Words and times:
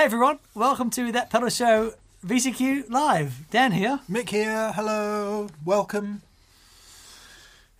Hey 0.00 0.06
everyone, 0.06 0.38
welcome 0.54 0.88
to 0.92 1.12
That 1.12 1.28
Pedal 1.28 1.50
Show 1.50 1.92
VCQ 2.24 2.88
Live. 2.88 3.50
Dan 3.50 3.72
here. 3.72 4.00
Mick 4.10 4.30
here. 4.30 4.72
Hello. 4.72 5.48
Welcome. 5.62 6.22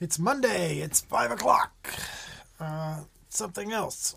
It's 0.01 0.19
Monday. 0.19 0.81
It's 0.81 1.01
five 1.01 1.31
o'clock. 1.31 1.73
Uh, 2.61 3.05
something 3.31 3.73
else. 3.73 4.15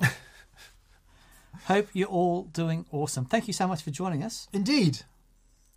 Hope 1.64 1.88
you're 1.94 2.06
all 2.06 2.44
doing 2.44 2.86
awesome. 2.92 3.24
Thank 3.24 3.48
you 3.48 3.52
so 3.52 3.66
much 3.66 3.82
for 3.82 3.90
joining 3.90 4.22
us. 4.22 4.46
Indeed. 4.52 5.00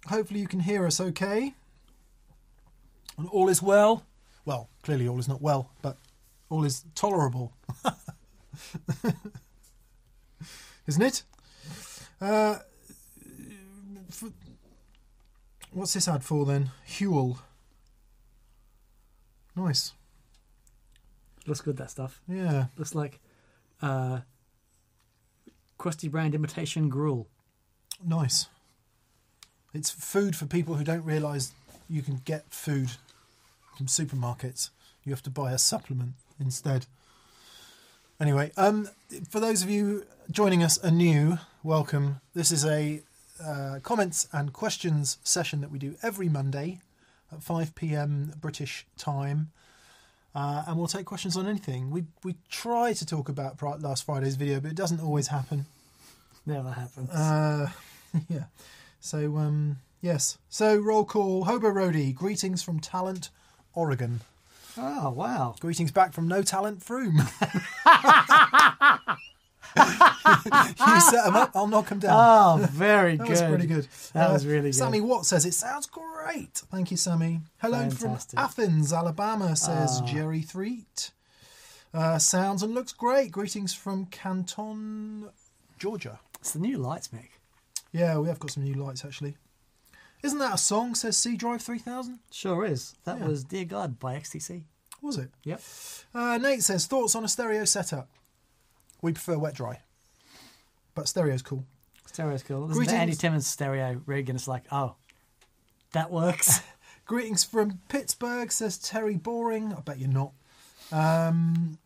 Hopefully 0.05 0.39
you 0.39 0.47
can 0.47 0.59
hear 0.59 0.85
us 0.85 1.01
okay. 1.01 1.55
And 3.17 3.27
all 3.29 3.49
is 3.49 3.63
well. 3.63 4.05
Well, 4.45 4.69
clearly 4.83 5.07
all 5.07 5.17
is 5.17 5.27
not 5.27 5.41
well, 5.41 5.71
but 5.81 5.97
all 6.51 6.63
is 6.63 6.85
tolerable. 6.93 7.53
Isn't 10.87 11.01
it? 11.01 11.23
Uh, 12.21 12.57
for, 14.09 14.29
what's 15.71 15.93
this 15.93 16.07
ad 16.07 16.23
for 16.23 16.45
then? 16.45 16.71
Huel. 16.87 17.37
Nice. 19.55 19.93
Looks 21.45 21.61
good, 21.61 21.77
that 21.77 21.91
stuff. 21.91 22.21
Yeah. 22.27 22.65
Looks 22.77 22.95
like 22.95 23.19
uh, 23.81 24.19
crusty 25.77 26.07
brand 26.07 26.35
imitation 26.35 26.89
gruel. 26.89 27.27
Nice. 28.05 28.47
It's 29.73 29.89
food 29.89 30.35
for 30.35 30.45
people 30.45 30.75
who 30.75 30.83
don't 30.83 31.03
realise 31.03 31.51
you 31.89 32.01
can 32.01 32.21
get 32.25 32.45
food 32.49 32.91
from 33.75 33.87
supermarkets. 33.87 34.69
You 35.03 35.11
have 35.11 35.23
to 35.23 35.29
buy 35.29 35.51
a 35.51 35.57
supplement 35.57 36.13
instead. 36.39 36.85
Anyway, 38.19 38.51
um, 38.57 38.89
for 39.29 39.39
those 39.39 39.61
of 39.61 39.69
you 39.69 40.03
joining 40.31 40.63
us 40.63 40.77
anew, 40.77 41.37
welcome. 41.61 42.19
This 42.33 42.51
is 42.51 42.65
a 42.65 43.01
uh, 43.43 43.77
comments 43.83 44.27
and 44.33 44.51
questions 44.51 45.19
session 45.23 45.61
that 45.61 45.69
we 45.69 45.77
do 45.77 45.95
every 46.01 46.27
Monday 46.27 46.79
at 47.31 47.43
5 47.43 47.75
p.m. 47.75 48.33
British 48.41 48.87
time. 48.97 49.51
Uh, 50.33 50.63
and 50.65 50.77
we'll 50.79 50.87
take 50.87 51.05
questions 51.05 51.37
on 51.37 51.47
anything. 51.47 51.91
We 51.91 52.05
we 52.23 52.35
try 52.49 52.93
to 52.93 53.05
talk 53.05 53.29
about 53.29 53.61
last 53.83 54.03
Friday's 54.05 54.35
video, 54.35 54.59
but 54.59 54.71
it 54.71 54.77
doesn't 54.77 54.99
always 54.99 55.27
happen. 55.27 55.67
Never 56.43 56.71
happens. 56.71 57.11
Uh, 57.11 57.69
yeah. 58.29 58.45
So 58.99 59.37
um, 59.37 59.77
yes. 60.01 60.39
So 60.49 60.75
roll 60.75 61.05
call. 61.05 61.43
Hobo 61.43 61.69
Roadie. 61.69 62.15
Greetings 62.15 62.63
from 62.63 62.79
Talent, 62.79 63.29
Oregon. 63.75 64.21
Oh, 64.79 65.09
wow. 65.11 65.55
Greetings 65.59 65.91
back 65.91 66.13
from 66.13 66.27
No 66.27 66.41
Talent 66.41 66.83
Frome. 66.83 67.17
you 69.77 71.01
set 71.01 71.25
them 71.25 71.35
up. 71.35 71.51
I'll 71.55 71.67
knock 71.67 71.89
them 71.89 71.99
down. 71.99 72.13
Oh, 72.61 72.65
very 72.67 73.15
that 73.17 73.23
good. 73.23 73.29
was 73.31 73.41
pretty 73.41 73.65
good. 73.67 73.85
Uh, 74.15 74.19
That 74.19 74.31
was 74.33 74.45
really 74.45 74.69
good. 74.69 74.75
Sammy 74.75 75.01
Watt 75.01 75.25
says 75.25 75.45
it 75.45 75.53
sounds 75.53 75.85
great. 75.87 76.55
Thank 76.71 76.91
you, 76.91 76.97
Sammy. 76.97 77.41
Hello 77.57 77.89
Fantastic. 77.89 78.31
from 78.31 78.39
Athens, 78.45 78.93
Alabama. 78.93 79.55
Says 79.55 79.99
Ah. 80.01 80.05
Jerry 80.05 80.41
Threet. 80.41 81.11
Uh, 81.93 82.17
sounds 82.19 82.61
and 82.63 82.73
looks 82.73 82.91
great. 82.93 83.31
Greetings 83.31 83.73
from 83.73 84.05
Canton, 84.07 85.29
Georgia. 85.79 86.19
It's 86.39 86.51
the 86.51 86.59
new 86.59 86.77
lights, 86.77 87.09
Mick. 87.09 87.29
Yeah, 87.91 88.17
we 88.19 88.27
have 88.27 88.39
got 88.39 88.51
some 88.51 88.63
new 88.63 88.75
lights 88.75 89.03
actually. 89.05 89.37
Isn't 90.23 90.39
that 90.39 90.55
a 90.55 90.57
song? 90.57 90.95
Says 90.95 91.15
C 91.17 91.35
Drive 91.37 91.61
3000. 91.61 92.19
Sure 92.31 92.65
is. 92.65 92.95
That 93.05 93.19
Yeah. 93.19 93.27
was 93.27 93.43
Dear 93.43 93.65
God 93.65 93.99
by 93.99 94.15
XTC. 94.15 94.63
Was 95.01 95.17
it? 95.17 95.29
Yep. 95.43 95.61
Uh, 96.13 96.37
Nate 96.37 96.63
says 96.63 96.87
thoughts 96.87 97.13
on 97.15 97.23
a 97.23 97.27
stereo 97.27 97.65
setup. 97.65 98.09
We 99.01 99.13
prefer 99.13 99.37
wet 99.37 99.53
dry, 99.53 99.81
but 100.95 101.07
stereo's 101.07 101.43
cool. 101.43 101.65
Stereo's 102.07 102.41
cool. 102.41 102.69
Is 102.71 102.77
the 102.77 102.81
Andy 102.85 102.95
Greetings. 102.95 103.17
Timmons 103.19 103.47
stereo 103.47 104.01
rig, 104.07 104.27
and 104.29 104.37
it's 104.39 104.47
like, 104.47 104.63
oh, 104.71 104.95
that 105.91 106.09
works. 106.09 106.61
Greetings 107.05 107.43
from 107.43 107.79
Pittsburgh, 107.89 108.51
says 108.51 108.77
Terry 108.79 109.15
Boring. 109.17 109.71
I 109.71 109.81
bet 109.81 109.99
you're 109.99 110.09
not. 110.09 110.31
Um, 110.91 111.77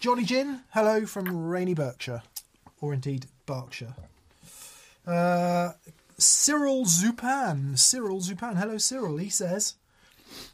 Johnny 0.00 0.24
Gin, 0.24 0.62
hello 0.70 1.04
from 1.04 1.46
rainy 1.48 1.74
Berkshire, 1.74 2.22
or 2.80 2.94
indeed 2.94 3.26
Berkshire. 3.44 3.94
Uh, 5.06 5.72
Cyril 6.20 6.84
Zupan, 6.84 7.78
Cyril 7.78 8.20
Zupan, 8.20 8.56
hello 8.56 8.76
Cyril. 8.76 9.18
He 9.18 9.28
says, 9.28 9.76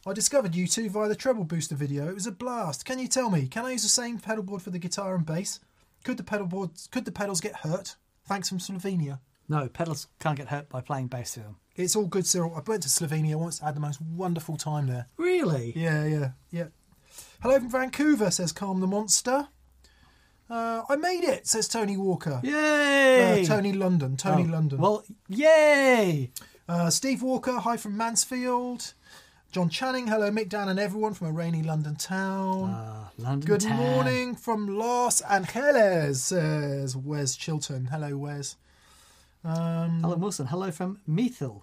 I 0.06 0.12
discovered 0.12 0.54
you 0.54 0.66
two 0.66 0.90
via 0.90 1.08
the 1.08 1.16
treble 1.16 1.44
booster 1.44 1.74
video. 1.74 2.06
It 2.06 2.14
was 2.14 2.26
a 2.26 2.32
blast. 2.32 2.84
Can 2.84 2.98
you 2.98 3.08
tell 3.08 3.30
me, 3.30 3.46
can 3.48 3.64
I 3.64 3.72
use 3.72 3.82
the 3.82 3.88
same 3.88 4.18
pedal 4.18 4.42
board 4.44 4.60
for 4.60 4.68
the 4.68 4.78
guitar 4.78 5.14
and 5.14 5.24
bass? 5.24 5.60
Could 6.04 6.18
the 6.18 6.22
pedal 6.22 6.46
boards, 6.46 6.86
could 6.92 7.06
the 7.06 7.12
pedals 7.12 7.40
get 7.40 7.56
hurt? 7.56 7.96
Thanks 8.26 8.50
from 8.50 8.58
Slovenia. 8.58 9.20
no, 9.48 9.68
pedals 9.68 10.06
can't 10.20 10.36
get 10.36 10.48
hurt 10.48 10.68
by 10.68 10.82
playing 10.82 11.06
bass 11.06 11.32
to 11.32 11.40
them. 11.40 11.56
It's 11.76 11.96
all 11.96 12.06
good, 12.06 12.26
Cyril. 12.26 12.54
I 12.54 12.60
went 12.60 12.82
to 12.82 12.90
Slovenia 12.90 13.36
once. 13.36 13.62
I 13.62 13.66
had 13.66 13.76
the 13.76 13.80
most 13.80 14.02
wonderful 14.02 14.58
time 14.58 14.86
there. 14.86 15.06
Really? 15.16 15.72
Yeah, 15.74 16.04
yeah, 16.04 16.30
yeah. 16.50 16.66
Hello 17.40 17.58
from 17.58 17.70
Vancouver, 17.70 18.30
says 18.30 18.52
Calm 18.52 18.80
the 18.80 18.86
Monster. 18.86 19.48
Uh, 20.50 20.82
I 20.88 20.96
made 20.96 21.24
it, 21.24 21.46
says 21.46 21.68
Tony 21.68 21.96
Walker. 21.96 22.40
Yay! 22.42 23.42
Uh, 23.42 23.46
Tony 23.46 23.72
London, 23.72 24.16
Tony 24.16 24.44
Oh, 24.46 24.52
London. 24.52 24.78
Well, 24.78 25.04
yay! 25.28 26.30
Uh, 26.68 26.90
Steve 26.90 27.22
Walker, 27.22 27.58
hi 27.60 27.76
from 27.76 27.96
Mansfield. 27.96 28.92
John 29.52 29.68
Channing, 29.68 30.08
hello 30.08 30.30
Mick, 30.30 30.48
Dan, 30.48 30.68
and 30.68 30.78
everyone 30.80 31.14
from 31.14 31.28
a 31.28 31.32
rainy 31.32 31.62
London 31.62 31.94
town. 31.96 32.70
Ah, 32.74 33.10
London 33.18 33.46
Good 33.46 33.60
town. 33.62 33.76
morning 33.76 34.34
from 34.34 34.66
Los 34.78 35.20
Angeles, 35.22 36.24
says 36.24 36.96
Wes 36.96 37.36
Chilton. 37.36 37.86
Hello, 37.86 38.16
Wes. 38.16 38.56
Um, 39.44 40.00
Alan 40.04 40.20
Wilson, 40.20 40.46
hello 40.46 40.70
from 40.70 41.00
Meathil. 41.08 41.62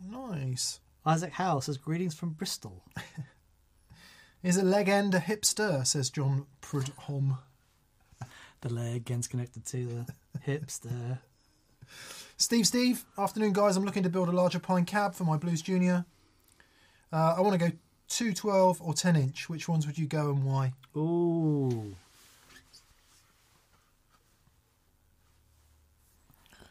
nice. 0.00 0.80
Isaac 1.04 1.32
Howe 1.34 1.60
says 1.60 1.76
greetings 1.76 2.14
from 2.14 2.30
Bristol. 2.30 2.82
Is 4.42 4.56
a 4.56 4.64
leg 4.64 4.88
end 4.88 5.14
a 5.14 5.20
hipster, 5.20 5.86
says 5.86 6.10
John 6.10 6.46
Prudhomme. 6.60 7.38
The 8.66 8.74
leg 8.74 9.08
ends 9.12 9.28
connected 9.28 9.64
to 9.66 10.04
the 10.32 10.40
hips 10.40 10.78
there. 10.78 11.20
Steve, 12.36 12.66
Steve, 12.66 13.04
afternoon, 13.16 13.52
guys. 13.52 13.76
I'm 13.76 13.84
looking 13.84 14.02
to 14.02 14.08
build 14.08 14.28
a 14.28 14.32
larger 14.32 14.58
pine 14.58 14.84
cab 14.84 15.14
for 15.14 15.22
my 15.22 15.36
Blues 15.36 15.62
Junior. 15.62 16.04
Uh, 17.12 17.36
I 17.36 17.42
want 17.42 17.52
to 17.52 17.58
go 17.58 17.76
212 18.08 18.82
or 18.82 18.92
10 18.92 19.14
inch. 19.14 19.48
Which 19.48 19.68
ones 19.68 19.86
would 19.86 19.96
you 19.96 20.08
go 20.08 20.30
and 20.30 20.44
why? 20.44 20.72
Ooh. 20.96 21.94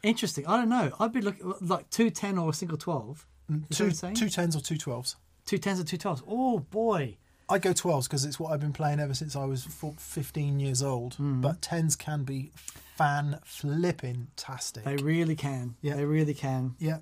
Interesting. 0.04 0.46
I 0.48 0.58
don't 0.58 0.68
know. 0.68 0.92
I'd 1.00 1.14
be 1.14 1.22
looking 1.22 1.54
like 1.62 1.90
two 1.90 2.10
ten 2.10 2.38
or 2.38 2.50
a 2.50 2.54
single 2.54 2.78
twelve. 2.78 3.26
Is 3.70 3.78
that 3.78 3.86
what 3.86 4.16
Two, 4.16 4.28
two 4.28 4.42
10s 4.42 4.56
or 4.56 4.60
two 4.60 4.76
12s. 4.76 5.16
Two 5.46 5.58
tens 5.58 5.80
or 5.80 5.84
two 5.84 5.98
twelves. 5.98 6.22
Oh 6.28 6.60
boy. 6.60 7.16
I'd 7.48 7.62
go 7.62 7.72
12s 7.72 8.04
because 8.06 8.26
it's 8.26 8.40
what 8.40 8.52
I've 8.52 8.60
been 8.60 8.74
playing 8.74 9.00
ever 9.00 9.14
since 9.14 9.36
I 9.36 9.46
was 9.46 9.64
15 9.66 10.60
years 10.60 10.82
old. 10.82 11.16
Hmm. 11.16 11.42
But 11.42 11.62
10s 11.62 11.98
can 11.98 12.24
be 12.24 12.52
fan 12.96 13.40
flipping 13.44 14.28
tastic. 14.36 14.84
They 14.84 14.96
really 14.98 15.36
can. 15.36 15.76
Yeah. 15.82 15.96
They 15.96 16.06
really 16.06 16.34
can. 16.34 16.76
Yeah. 16.80 17.00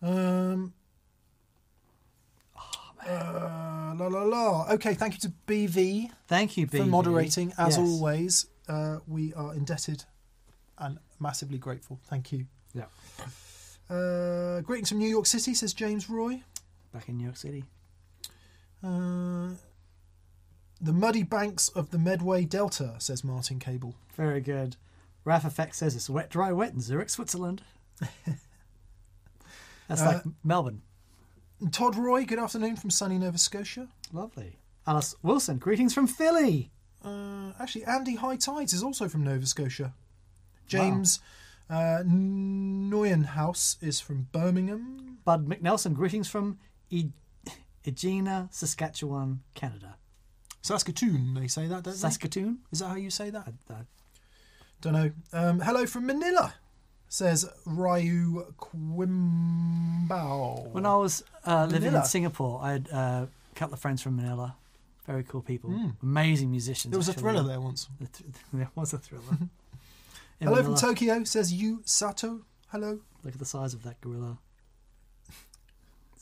Um. 0.00 0.72
Oh, 2.56 3.10
uh, 3.10 3.94
la 3.96 4.06
la 4.06 4.22
la. 4.22 4.66
Okay, 4.72 4.94
thank 4.94 5.14
you 5.14 5.20
to 5.20 5.32
BV 5.46 6.10
Thank 6.28 6.56
you, 6.56 6.66
for 6.66 6.84
moderating. 6.84 7.52
As 7.58 7.76
Yes. 7.76 7.78
always, 7.78 8.46
uh, 8.68 8.98
we 9.06 9.34
are 9.34 9.54
indebted 9.54 10.04
and 10.78 10.98
massively 11.18 11.58
grateful. 11.58 11.98
Thank 12.04 12.30
you. 12.32 12.46
Yeah. 12.74 12.84
Uh, 13.90 14.60
greetings 14.60 14.90
from 14.90 14.98
New 14.98 15.08
York 15.08 15.26
City, 15.26 15.52
says 15.54 15.72
James 15.74 16.08
Roy. 16.08 16.42
Back 16.92 17.08
in 17.08 17.16
New 17.18 17.24
York 17.24 17.36
City. 17.36 17.64
Uh, 18.82 19.50
the 20.80 20.92
muddy 20.92 21.22
banks 21.24 21.68
of 21.70 21.90
the 21.90 21.98
Medway 21.98 22.44
Delta, 22.44 22.94
says 22.98 23.24
Martin 23.24 23.58
Cable. 23.58 23.96
Very 24.14 24.40
good. 24.40 24.76
Raf 25.24 25.44
Effect 25.44 25.74
says 25.74 25.96
it's 25.96 26.08
wet, 26.08 26.30
dry, 26.30 26.52
wet 26.52 26.72
in 26.72 26.80
Zurich, 26.80 27.10
Switzerland. 27.10 27.62
That's 29.88 30.02
like 30.02 30.18
Uh, 30.26 30.30
Melbourne. 30.44 30.82
Todd 31.72 31.96
Roy, 31.96 32.24
good 32.24 32.38
afternoon 32.38 32.76
from 32.76 32.90
sunny 32.90 33.18
Nova 33.18 33.38
Scotia. 33.38 33.88
Lovely. 34.12 34.58
Alice 34.86 35.14
Wilson, 35.22 35.58
greetings 35.58 35.92
from 35.92 36.06
Philly. 36.06 36.70
Uh, 37.04 37.52
actually, 37.58 37.84
Andy 37.84 38.14
High 38.16 38.36
Tides 38.36 38.72
is 38.72 38.82
also 38.82 39.08
from 39.08 39.24
Nova 39.24 39.46
Scotia. 39.46 39.94
James 40.66 41.20
uh, 41.68 42.02
Neuenhaus 42.06 43.76
is 43.82 44.00
from 44.00 44.28
Birmingham. 44.32 45.18
Bud 45.24 45.48
McNelson, 45.48 45.94
greetings 45.94 46.28
from 46.28 46.58
E- 46.90 47.10
Egina, 47.90 48.48
Saskatchewan, 48.52 49.40
Canada. 49.54 49.96
Saskatoon, 50.62 51.34
they 51.34 51.48
say 51.48 51.66
that, 51.66 51.82
don't 51.82 51.94
they? 51.94 51.98
Saskatoon? 51.98 52.58
Is 52.72 52.80
that 52.80 52.88
how 52.88 52.96
you 52.96 53.10
say 53.10 53.30
that? 53.30 53.48
I, 53.70 53.74
Don't 54.80 54.92
know. 54.92 55.10
Um, 55.32 55.60
hello 55.60 55.86
from 55.86 56.06
Manila, 56.06 56.54
says 57.08 57.48
Ryu 57.64 58.52
Quimbao. 58.58 60.70
when 60.72 60.84
I 60.84 60.96
was 60.96 61.24
uh, 61.46 61.66
living 61.70 61.94
in 61.94 62.04
Singapore, 62.04 62.60
I 62.62 62.72
had 62.72 62.88
uh, 62.92 63.26
a 63.26 63.54
couple 63.54 63.74
of 63.74 63.80
friends 63.80 64.02
from 64.02 64.16
Manila. 64.16 64.56
Very 65.06 65.22
cool 65.24 65.40
people. 65.40 65.70
Mm. 65.70 65.94
Amazing 66.02 66.50
musicians. 66.50 66.92
there 66.92 66.98
was 66.98 67.08
a 67.08 67.12
actually. 67.12 67.22
thriller 67.22 67.42
there 67.48 67.60
once. 67.60 67.88
There 68.52 68.68
was 68.74 68.92
a 68.92 68.98
thriller. 68.98 69.22
Hello 70.40 70.62
from 70.62 70.76
Tokyo, 70.76 71.24
says 71.24 71.52
Yu 71.52 71.80
Sato. 71.84 72.42
Hello. 72.68 73.00
Look 73.24 73.32
at 73.32 73.38
the 73.40 73.46
size 73.46 73.72
of 73.74 73.82
that 73.84 74.00
gorilla. 74.02 74.38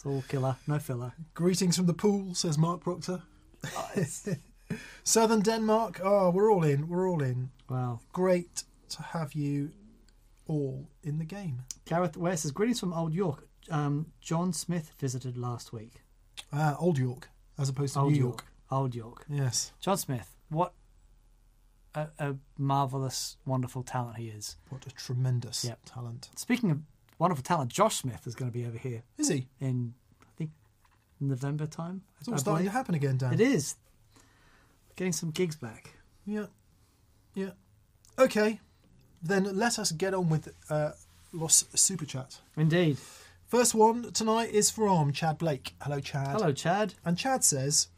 All 0.06 0.22
killer, 0.28 0.56
no 0.68 0.78
filler. 0.78 1.12
Greetings 1.34 1.76
from 1.76 1.86
the 1.86 1.94
pool, 1.94 2.32
says 2.34 2.56
Mark 2.56 2.80
Proctor. 2.80 3.22
Southern 5.04 5.40
Denmark. 5.40 6.00
Oh, 6.02 6.30
we're 6.30 6.50
all 6.52 6.62
in. 6.64 6.88
We're 6.88 7.08
all 7.10 7.22
in. 7.22 7.50
Wow. 7.68 8.00
Great 8.12 8.62
to 8.90 9.02
have 9.02 9.32
you 9.34 9.72
all 10.46 10.88
in 11.02 11.18
the 11.18 11.24
game. 11.24 11.62
Gareth 11.86 12.16
Ware 12.16 12.36
says, 12.36 12.52
Greetings 12.52 12.78
from 12.78 12.92
Old 12.92 13.14
York. 13.14 13.48
Um, 13.68 14.12
John 14.20 14.52
Smith 14.52 14.92
visited 14.98 15.36
last 15.36 15.72
week. 15.72 16.02
Ah, 16.52 16.76
Old 16.78 16.98
York, 16.98 17.28
as 17.58 17.68
opposed 17.68 17.94
to 17.94 18.00
Old 18.00 18.12
New 18.12 18.18
York. 18.18 18.42
York. 18.42 18.44
Old 18.70 18.94
York. 18.94 19.24
Yes. 19.28 19.72
John 19.80 19.96
Smith, 19.96 20.36
what 20.50 20.72
a, 21.96 22.08
a 22.20 22.36
marvellous, 22.56 23.38
wonderful 23.44 23.82
talent 23.82 24.18
he 24.18 24.28
is. 24.28 24.56
What 24.68 24.86
a 24.86 24.90
tremendous 24.90 25.64
Yep. 25.64 25.80
talent. 25.84 26.30
Speaking 26.36 26.70
of 26.70 26.78
wonderful 27.18 27.42
talent, 27.42 27.70
Josh 27.72 27.96
Smith 27.96 28.26
is 28.26 28.34
going 28.34 28.50
to 28.50 28.56
be 28.56 28.66
over 28.66 28.78
here 28.78 29.02
Is 29.18 29.28
he? 29.28 29.48
in, 29.60 29.94
I 30.22 30.26
think, 30.36 30.50
November 31.20 31.66
time. 31.66 32.02
It's 32.18 32.28
all 32.28 32.34
I 32.34 32.38
starting 32.38 32.64
believe. 32.64 32.72
to 32.72 32.76
happen 32.78 32.94
again, 32.94 33.16
Dan. 33.18 33.34
It 33.34 33.40
is. 33.40 33.76
Getting 34.96 35.12
some 35.12 35.30
gigs 35.30 35.56
back. 35.56 35.94
Yeah. 36.24 36.46
Yeah. 37.34 37.50
Okay. 38.18 38.60
Then 39.22 39.44
let 39.56 39.78
us 39.78 39.92
get 39.92 40.14
on 40.14 40.28
with 40.28 40.54
uh, 40.70 40.92
Los 41.32 41.64
Super 41.74 42.04
Chat. 42.06 42.40
Indeed. 42.56 42.98
First 43.46 43.74
one 43.74 44.12
tonight 44.12 44.50
is 44.50 44.70
from 44.70 45.12
Chad 45.12 45.38
Blake. 45.38 45.74
Hello, 45.82 46.00
Chad. 46.00 46.28
Hello, 46.28 46.52
Chad. 46.52 46.94
And 47.04 47.16
Chad 47.18 47.44
says, 47.44 47.88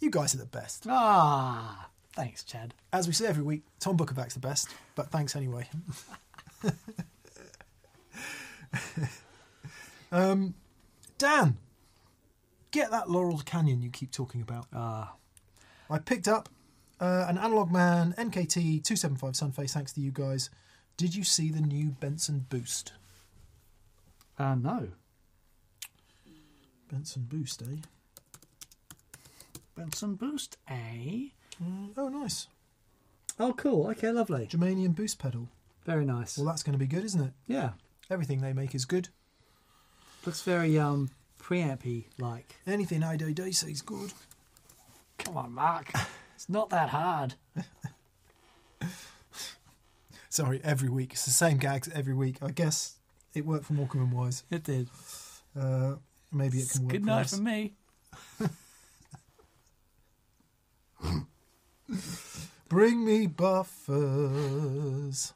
You 0.00 0.10
guys 0.10 0.34
are 0.34 0.38
the 0.38 0.46
best. 0.46 0.86
Ah, 0.88 1.88
thanks, 2.14 2.42
Chad. 2.44 2.74
As 2.92 3.06
we 3.06 3.12
say 3.12 3.26
every 3.26 3.42
week, 3.42 3.62
Tom 3.80 3.96
Bukovac's 3.98 4.34
the 4.34 4.40
best, 4.40 4.68
but 4.94 5.10
thanks 5.10 5.36
anyway. 5.36 5.68
um, 10.12 10.54
Dan, 11.18 11.56
get 12.70 12.90
that 12.90 13.10
Laurel 13.10 13.38
Canyon 13.44 13.82
you 13.82 13.90
keep 13.90 14.10
talking 14.10 14.42
about. 14.42 14.66
Ah, 14.74 15.14
I 15.90 15.98
picked 15.98 16.28
up 16.28 16.48
uh, 17.00 17.26
an 17.28 17.38
Analog 17.38 17.70
Man 17.70 18.14
NKT 18.18 18.82
275 18.84 19.32
Sunface 19.32 19.70
thanks 19.72 19.92
to 19.92 20.00
you 20.00 20.10
guys. 20.10 20.50
Did 20.96 21.14
you 21.14 21.24
see 21.24 21.50
the 21.50 21.60
new 21.60 21.90
Benson 21.90 22.46
Boost? 22.48 22.92
uh, 24.38 24.54
no. 24.54 24.88
Benson 26.90 27.22
Boost, 27.28 27.62
eh? 27.62 27.76
Benson 29.76 30.14
Boost, 30.14 30.56
eh? 30.68 31.28
Mm, 31.62 31.90
oh, 31.96 32.08
nice. 32.08 32.46
Oh, 33.38 33.52
cool. 33.52 33.88
Okay, 33.88 34.10
lovely. 34.10 34.46
Germanium 34.46 34.94
Boost 34.94 35.18
pedal. 35.18 35.48
Very 35.84 36.04
nice. 36.04 36.38
Well, 36.38 36.46
that's 36.46 36.62
going 36.62 36.72
to 36.72 36.78
be 36.78 36.86
good, 36.86 37.04
isn't 37.04 37.20
it? 37.22 37.32
yeah, 37.46 37.70
Everything 38.10 38.40
they 38.40 38.52
make 38.52 38.74
is 38.74 38.84
good. 38.84 39.08
looks 40.24 40.42
very 40.42 40.78
um 40.78 41.10
preampy 41.42 42.04
like. 42.18 42.56
Anything 42.66 43.02
I 43.02 43.16
do, 43.16 43.32
they 43.34 43.52
say 43.52 43.70
is 43.70 43.82
good. 43.82 44.12
Come 45.18 45.36
on, 45.36 45.52
Mark. 45.52 45.90
It's 46.34 46.48
not 46.48 46.70
that 46.70 46.90
hard. 46.90 47.34
Sorry, 50.28 50.60
every 50.62 50.90
week. 50.90 51.14
It's 51.14 51.24
the 51.24 51.30
same 51.30 51.56
gags 51.56 51.88
every 51.94 52.12
week. 52.14 52.36
I 52.42 52.50
guess 52.50 52.96
it 53.34 53.46
worked 53.46 53.64
for 53.64 53.72
Morecambe 53.72 54.02
and 54.02 54.12
Wise. 54.12 54.42
It 54.50 54.64
did. 54.64 54.88
Uh, 55.58 55.94
maybe 56.30 56.58
it 56.58 56.68
can 56.70 56.82
work 56.82 56.92
Good 56.92 57.00
for 57.02 57.06
night 57.06 57.24
us. 57.24 57.36
for 57.36 57.42
me. 57.42 57.72
Bring 62.68 63.04
me 63.04 63.26
buffers. 63.26 65.32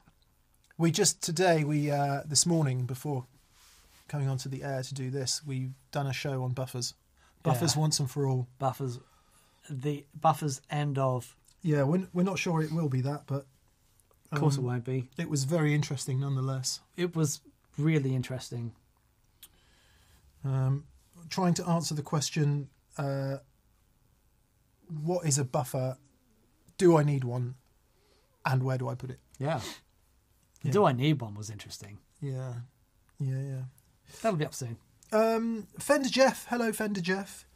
We 0.80 0.90
just 0.90 1.20
today 1.20 1.62
we 1.62 1.90
uh, 1.90 2.22
this 2.24 2.46
morning 2.46 2.86
before 2.86 3.26
coming 4.08 4.30
onto 4.30 4.48
the 4.48 4.62
air 4.62 4.82
to 4.82 4.94
do 4.94 5.10
this, 5.10 5.42
we've 5.46 5.74
done 5.92 6.06
a 6.06 6.12
show 6.14 6.42
on 6.42 6.52
buffers. 6.52 6.94
Buffers 7.42 7.74
Yeah. 7.76 7.82
once 7.82 8.00
and 8.00 8.10
for 8.10 8.26
all. 8.26 8.48
Buffers, 8.58 8.98
the 9.68 10.06
buffers 10.18 10.62
end 10.70 10.96
of. 10.96 11.36
Yeah, 11.60 11.82
we're, 11.82 12.08
we're 12.14 12.22
not 12.22 12.38
sure 12.38 12.62
it 12.62 12.72
will 12.72 12.88
be 12.88 13.02
that, 13.02 13.24
but 13.26 13.46
Of 14.32 14.40
course, 14.40 14.56
um, 14.56 14.64
it 14.64 14.68
won't 14.68 14.84
be. 14.86 15.10
it 15.18 15.28
was 15.28 15.44
very 15.44 15.74
interesting 15.74 16.18
nonetheless. 16.18 16.80
It 16.96 17.14
was 17.14 17.40
really 17.76 18.14
interesting. 18.14 18.72
Um, 20.46 20.86
trying 21.28 21.52
to 21.54 21.68
answer 21.68 21.94
the 21.94 22.02
question, 22.02 22.70
uh, 22.96 23.36
what 25.04 25.26
is 25.26 25.36
a 25.36 25.44
buffer? 25.44 25.98
Do 26.78 26.96
I 26.96 27.02
need 27.02 27.24
one? 27.24 27.56
And 28.46 28.62
where 28.62 28.78
do 28.78 28.88
I 28.88 28.94
put 28.94 29.10
it? 29.10 29.18
Yeah. 29.38 29.60
Yeah. 30.62 30.72
Do 30.72 30.84
I 30.84 30.92
need 30.92 31.20
one? 31.20 31.34
Was 31.34 31.50
interesting. 31.50 31.98
Yeah, 32.20 32.54
yeah, 33.18 33.40
yeah. 33.40 33.62
That'll 34.22 34.38
be 34.38 34.44
up 34.44 34.54
soon. 34.54 34.76
Um, 35.12 35.66
Fender 35.78 36.08
Jeff, 36.08 36.46
hello 36.50 36.72
Fender 36.72 37.00
Jeff. 37.00 37.46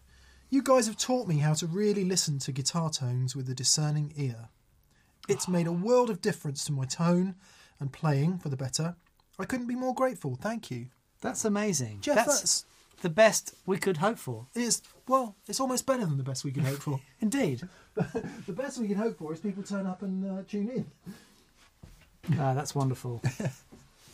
You 0.50 0.62
guys 0.62 0.86
have 0.86 0.96
taught 0.96 1.26
me 1.26 1.38
how 1.38 1.54
to 1.54 1.66
really 1.66 2.04
listen 2.04 2.38
to 2.40 2.52
guitar 2.52 2.90
tones 2.90 3.34
with 3.34 3.48
a 3.48 3.54
discerning 3.54 4.12
ear. 4.16 4.48
It's 5.28 5.48
made 5.48 5.66
a 5.66 5.72
world 5.72 6.10
of 6.10 6.20
difference 6.20 6.64
to 6.66 6.72
my 6.72 6.84
tone 6.84 7.34
and 7.80 7.92
playing 7.92 8.38
for 8.38 8.48
the 8.48 8.56
better. 8.56 8.96
I 9.38 9.44
couldn't 9.46 9.66
be 9.66 9.74
more 9.74 9.94
grateful. 9.94 10.36
Thank 10.36 10.70
you, 10.70 10.86
That's 11.20 11.44
amazing. 11.44 12.00
Jeff. 12.00 12.16
that's, 12.16 12.40
That's, 12.40 12.64
the 13.02 13.10
best 13.10 13.54
we 13.66 13.78
could 13.78 13.98
hope 13.98 14.18
for. 14.18 14.46
it's 14.54 14.80
well, 15.08 15.36
it's 15.48 15.60
almost 15.60 15.86
better 15.86 16.06
than 16.06 16.16
the 16.16 16.22
best 16.24 16.44
we 16.44 16.52
could 16.52 16.64
hope 16.64 16.78
for. 16.78 17.00
Indeed. 17.20 17.68
the 17.94 18.52
best 18.52 18.78
we 18.78 18.88
can 18.88 18.96
hope 18.96 19.18
for 19.18 19.32
is 19.32 19.40
people 19.40 19.62
turn 19.62 19.86
up 19.86 20.02
and 20.02 20.24
uh, 20.24 20.42
tune 20.48 20.68
in. 20.70 20.86
Ah, 22.38 22.54
that's 22.54 22.74
wonderful. 22.74 23.22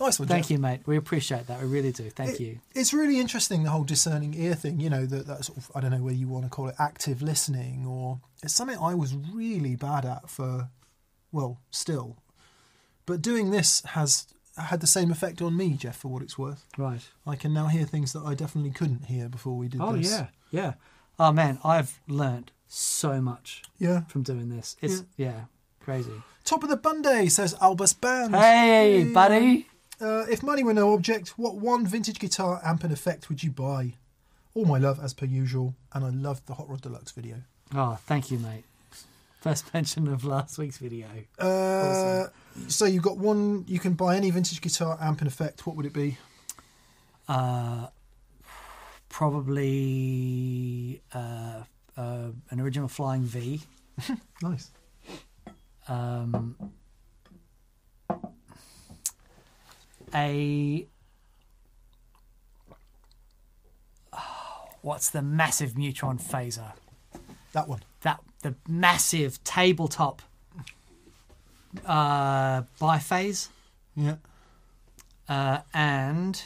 Nice 0.00 0.19
one. 0.19 0.29
Thank 0.29 0.45
Jeff. 0.45 0.50
you, 0.52 0.59
mate. 0.59 0.81
We 0.87 0.97
appreciate 0.97 1.47
that. 1.49 1.61
We 1.61 1.69
really 1.69 1.93
do. 1.93 2.09
Thank 2.09 2.37
It- 2.37 2.40
you. 2.40 2.61
It's 2.75 2.95
really 2.95 3.21
interesting 3.21 3.64
the 3.64 3.71
whole 3.71 3.85
discerning 3.85 4.33
ear 4.33 4.55
thing. 4.55 4.81
You 4.81 4.88
know 4.88 5.05
that 5.05 5.26
that 5.26 5.45
sort 5.45 5.59
of 5.59 5.71
I 5.75 5.81
don't 5.81 5.90
know 5.90 5.99
whether 6.02 6.17
you 6.17 6.26
want 6.26 6.45
to 6.47 6.49
call 6.50 6.69
it 6.69 6.75
active 6.79 7.21
listening 7.21 7.85
or 7.87 8.19
it's 8.43 8.55
something 8.55 8.79
I 8.79 8.95
was 8.95 9.14
really 9.14 9.76
bad 9.76 10.07
at 10.07 10.31
for, 10.31 10.71
well, 11.33 11.59
still. 11.71 12.17
But 13.05 13.21
doing 13.21 13.50
this 13.50 13.83
has 13.88 14.26
had 14.57 14.81
the 14.81 14.87
same 14.87 15.11
effect 15.11 15.43
on 15.43 15.55
me, 15.55 15.75
Jeff. 15.75 15.99
For 15.99 16.09
what 16.09 16.23
it's 16.23 16.38
worth, 16.38 16.64
Right. 16.79 17.07
I 17.26 17.37
can 17.37 17.52
now 17.52 17.67
hear 17.67 17.85
things 17.85 18.14
that 18.14 18.23
I 18.25 18.35
definitely 18.35 18.71
couldn't 18.71 19.05
hear 19.05 19.29
before 19.29 19.59
we 19.59 19.69
did 19.69 19.83
Oh 19.83 19.93
this. 19.97 20.11
yeah, 20.11 20.29
yeah. 20.50 20.73
Oh 21.19 21.31
man, 21.31 21.59
I've 21.62 22.00
learnt 22.09 22.52
so 22.69 23.21
much 23.21 23.62
yeah. 23.79 24.05
from 24.05 24.23
doing 24.23 24.49
this. 24.49 24.76
It's 24.81 25.05
yeah, 25.19 25.43
crazy. 25.90 26.23
Top 26.44 26.62
of 26.62 26.68
the 26.68 26.76
Bunday 26.76 27.26
says 27.28 27.56
Albus 27.61 27.92
Band. 27.94 28.35
Hey, 28.35 29.02
Hey, 29.02 29.12
buddy. 29.12 29.66
Uh, 30.00 30.25
if 30.30 30.40
money 30.42 30.62
were 30.62 30.73
no 30.73 30.94
object, 30.94 31.30
what 31.37 31.56
one 31.56 31.85
vintage 31.85 32.20
guitar 32.20 32.61
amp 32.64 32.85
and 32.85 32.92
effect 32.92 33.28
would 33.28 33.42
you 33.42 33.50
buy? 33.50 33.94
All 34.54 34.64
my 34.64 34.78
love, 34.78 35.00
as 35.02 35.12
per 35.14 35.26
usual, 35.26 35.75
and 35.92 36.04
I 36.04 36.11
loved 36.11 36.47
the 36.47 36.54
Hot 36.54 36.68
Rod 36.68 36.80
Deluxe 36.80 37.11
video. 37.12 37.42
Oh, 37.75 37.99
thank 38.06 38.30
you, 38.30 38.38
mate. 38.38 38.62
First 39.40 39.75
mention 39.75 40.06
of 40.09 40.25
last 40.25 40.59
week's 40.59 40.78
video. 40.78 41.06
Uh, 41.38 42.26
so 42.68 42.85
you've 42.85 43.02
got 43.02 43.18
one. 43.18 43.64
You 43.66 43.78
can 43.80 43.94
buy 43.94 44.16
any 44.16 44.30
vintage 44.30 44.61
guitar 44.61 44.97
amp 45.00 45.20
and 45.20 45.28
effect. 45.28 45.66
What 45.66 45.75
would 45.76 45.87
it 45.87 45.92
be? 45.92 46.18
Uh, 47.28 47.88
probably 49.09 51.02
uh, 51.12 51.62
uh, 51.97 52.28
an 52.50 52.61
original 52.61 52.87
Flying 52.88 53.23
V. 53.23 53.62
Nice. 54.42 54.70
Um, 55.88 56.56
a 60.14 60.87
oh, 64.12 64.18
what's 64.82 65.10
the 65.10 65.22
massive 65.22 65.76
Mu-Tron 65.76 66.18
phaser? 66.18 66.72
That 67.52 67.68
one. 67.68 67.82
That 68.02 68.20
the 68.42 68.54
massive 68.68 69.42
tabletop 69.44 70.22
uh, 71.84 72.62
biphase, 72.80 73.49
Yeah. 73.94 74.16
uh, 75.28 75.58
and 75.75 76.42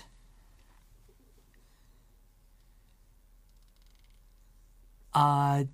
uh, 5.14 5.64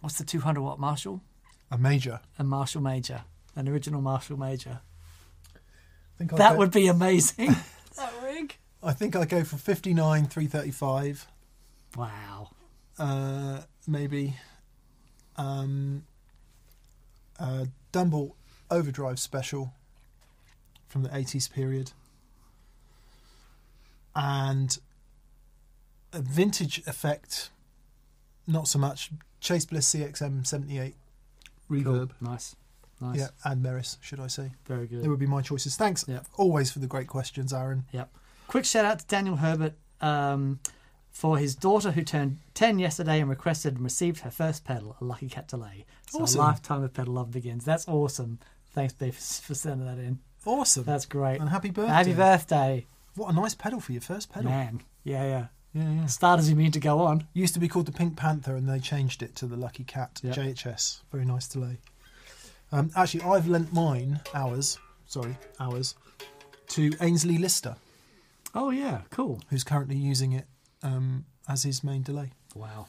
what's 0.00 0.18
the 0.18 0.24
200 0.24 0.60
watt 0.60 0.78
Marshall? 0.78 1.20
A 1.70 1.78
major. 1.78 2.20
A 2.38 2.44
Marshall 2.44 2.82
Major, 2.82 3.22
an 3.54 3.68
original 3.68 4.00
Marshall 4.00 4.36
Major. 4.36 4.80
I 5.54 6.18
think 6.18 6.32
I'd 6.32 6.38
That 6.38 6.52
go, 6.52 6.58
would 6.58 6.70
be 6.70 6.86
amazing. 6.86 7.48
that 7.96 8.12
rig. 8.22 8.56
I 8.82 8.92
think 8.92 9.16
I'd 9.16 9.28
go 9.28 9.42
for 9.44 9.56
fifty 9.56 9.92
nine 9.92 10.26
three 10.26 10.46
thirty 10.46 10.70
five. 10.70 11.26
Wow. 11.96 12.50
Uh, 12.98 13.62
maybe. 13.86 14.36
Um. 15.36 16.04
Uh, 17.38 17.66
Dumble 17.92 18.36
Overdrive 18.70 19.18
Special 19.18 19.74
from 20.88 21.02
the 21.02 21.14
eighties 21.14 21.48
period. 21.48 21.92
And 24.14 24.78
a 26.12 26.20
vintage 26.20 26.78
effect. 26.86 27.50
Not 28.46 28.68
so 28.68 28.78
much. 28.78 29.10
Chase 29.40 29.66
Bliss 29.66 29.92
CXM 29.94 30.46
seventy 30.46 30.78
eight 30.78 30.94
reverb. 31.70 31.84
Cool. 31.84 32.30
Nice. 32.30 32.56
Nice. 33.00 33.18
Yeah, 33.18 33.28
and 33.44 33.62
Meris, 33.62 33.98
should 34.00 34.20
I 34.20 34.26
say? 34.26 34.52
Very 34.66 34.86
good. 34.86 35.02
They 35.02 35.08
would 35.08 35.18
be 35.18 35.26
my 35.26 35.42
choices. 35.42 35.76
Thanks 35.76 36.04
Yeah. 36.08 36.20
always 36.38 36.70
for 36.70 36.78
the 36.78 36.86
great 36.86 37.08
questions, 37.08 37.52
Aaron. 37.52 37.84
Yep. 37.92 38.10
Quick 38.48 38.64
shout 38.64 38.84
out 38.86 39.00
to 39.00 39.06
Daniel 39.06 39.36
Herbert 39.36 39.74
um, 40.00 40.60
for 41.10 41.36
his 41.36 41.54
daughter 41.54 41.90
who 41.90 42.02
turned 42.02 42.38
10 42.54 42.78
yesterday 42.78 43.20
and 43.20 43.28
requested 43.28 43.74
and 43.74 43.84
received 43.84 44.20
her 44.20 44.30
first 44.30 44.64
pedal, 44.64 44.96
a 45.00 45.04
Lucky 45.04 45.28
Cat 45.28 45.48
Delay. 45.48 45.84
So 46.10 46.22
Awesome. 46.22 46.40
a 46.40 46.44
lifetime 46.44 46.82
of 46.84 46.94
pedal 46.94 47.14
love 47.14 47.30
begins. 47.30 47.64
That's 47.64 47.86
awesome. 47.88 48.38
Thanks, 48.72 48.94
B, 48.94 49.10
for, 49.10 49.20
for 49.42 49.54
sending 49.54 49.86
that 49.86 49.98
in. 49.98 50.20
Awesome. 50.46 50.84
That's 50.84 51.04
great. 51.06 51.40
and 51.40 51.48
happy 51.50 51.70
birthday. 51.70 51.92
Happy 51.92 52.12
birthday, 52.14 52.86
What 53.14 53.30
a 53.30 53.34
nice 53.34 53.54
pedal 53.54 53.80
for 53.80 53.92
your 53.92 54.00
first 54.02 54.32
pedal. 54.32 54.50
man. 54.50 54.80
Yeah, 55.04 55.24
yeah. 55.24 55.46
Yeah, 55.76 55.90
yeah. 55.90 56.06
Start 56.06 56.38
as 56.40 56.48
you 56.48 56.56
mean 56.56 56.72
to 56.72 56.80
go 56.80 57.00
on. 57.00 57.26
Used 57.34 57.52
to 57.52 57.60
be 57.60 57.68
called 57.68 57.84
the 57.84 57.92
Pink 57.92 58.16
Panther, 58.16 58.56
and 58.56 58.66
they 58.66 58.78
changed 58.78 59.22
it 59.22 59.36
to 59.36 59.46
the 59.46 59.56
Lucky 59.58 59.84
Cat 59.84 60.20
Yep. 60.22 60.34
JHS. 60.34 61.00
Very 61.12 61.26
nice 61.26 61.46
delay. 61.48 61.76
Um, 62.72 62.90
actually, 62.96 63.22
I've 63.24 63.46
lent 63.46 63.74
mine 63.74 64.20
hours. 64.32 64.78
Sorry, 65.06 65.36
hours 65.60 65.94
to 66.68 66.92
Ainsley 67.00 67.36
Lister, 67.38 67.76
Oh, 68.54 68.70
yeah. 68.70 69.02
Cool. 69.10 69.40
who's 69.50 69.62
currently 69.64 69.96
using 69.96 70.32
it 70.32 70.46
um, 70.82 71.26
as 71.46 71.62
his 71.62 71.84
main 71.84 72.02
delay. 72.02 72.30
Wow. 72.54 72.86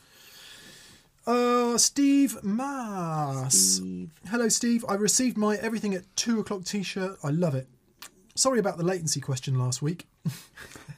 Uh, 1.27 1.77
Steve 1.77 2.41
Mass. 2.41 3.53
Steve. 3.55 4.11
Hello, 4.29 4.47
Steve. 4.47 4.85
I 4.87 4.93
received 4.95 5.37
my 5.37 5.57
Everything 5.57 5.93
at 5.93 6.03
2 6.15 6.39
o'clock 6.39 6.63
t 6.63 6.83
shirt. 6.83 7.17
I 7.21 7.29
love 7.31 7.53
it. 7.53 7.67
Sorry 8.33 8.59
about 8.59 8.77
the 8.77 8.85
latency 8.85 9.19
question 9.19 9.59
last 9.59 9.81
week. 9.81 10.07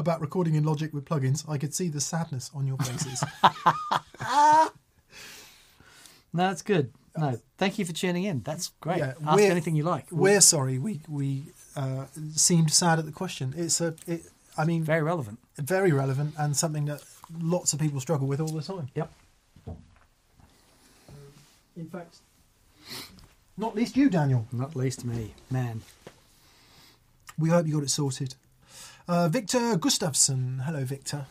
about 0.00 0.20
recording 0.20 0.54
in 0.56 0.64
Logic 0.64 0.92
with 0.92 1.04
plugins. 1.04 1.48
I 1.48 1.58
could 1.58 1.74
see 1.74 1.88
the 1.88 2.00
sadness 2.00 2.50
on 2.54 2.66
your 2.66 2.76
faces. 2.78 3.22
No, 6.32 6.46
that's 6.46 6.62
good. 6.62 6.92
No, 7.16 7.40
thank 7.58 7.76
you 7.78 7.84
for 7.84 7.92
tuning 7.92 8.22
in. 8.22 8.42
That's 8.42 8.68
great. 8.80 8.98
Yeah, 8.98 9.14
Ask 9.26 9.42
anything 9.42 9.74
you 9.74 9.82
like. 9.82 10.06
We're 10.12 10.40
sorry 10.40 10.78
we 10.78 11.00
we 11.08 11.42
uh, 11.74 12.04
seemed 12.36 12.70
sad 12.72 13.00
at 13.00 13.04
the 13.04 13.10
question. 13.10 13.52
It's 13.56 13.80
a, 13.80 13.94
it, 14.06 14.22
I 14.56 14.64
mean, 14.64 14.84
very 14.84 15.02
relevant. 15.02 15.40
very 15.56 15.90
relevant 15.90 16.34
and 16.38 16.56
something 16.56 16.84
that 16.84 17.02
lots 17.42 17.72
of 17.72 17.80
people 17.80 17.98
struggle 18.00 18.28
with 18.28 18.40
all 18.40 18.46
the 18.48 18.62
time. 18.62 18.90
Yep. 18.94 19.12
In 21.76 21.88
fact, 21.88 22.18
not 23.56 23.74
least 23.74 23.96
you, 23.96 24.08
Daniel. 24.08 24.46
Not 24.52 24.76
least 24.76 25.04
me, 25.04 25.34
man. 25.50 25.82
We 27.36 27.48
hope 27.48 27.66
you 27.66 27.74
got 27.74 27.82
it 27.82 27.90
sorted. 27.90 28.36
Uh, 29.10 29.28
Victor 29.28 29.74
Gustafsson. 29.74 30.62
Hello, 30.62 30.84
Victor. 30.84 31.26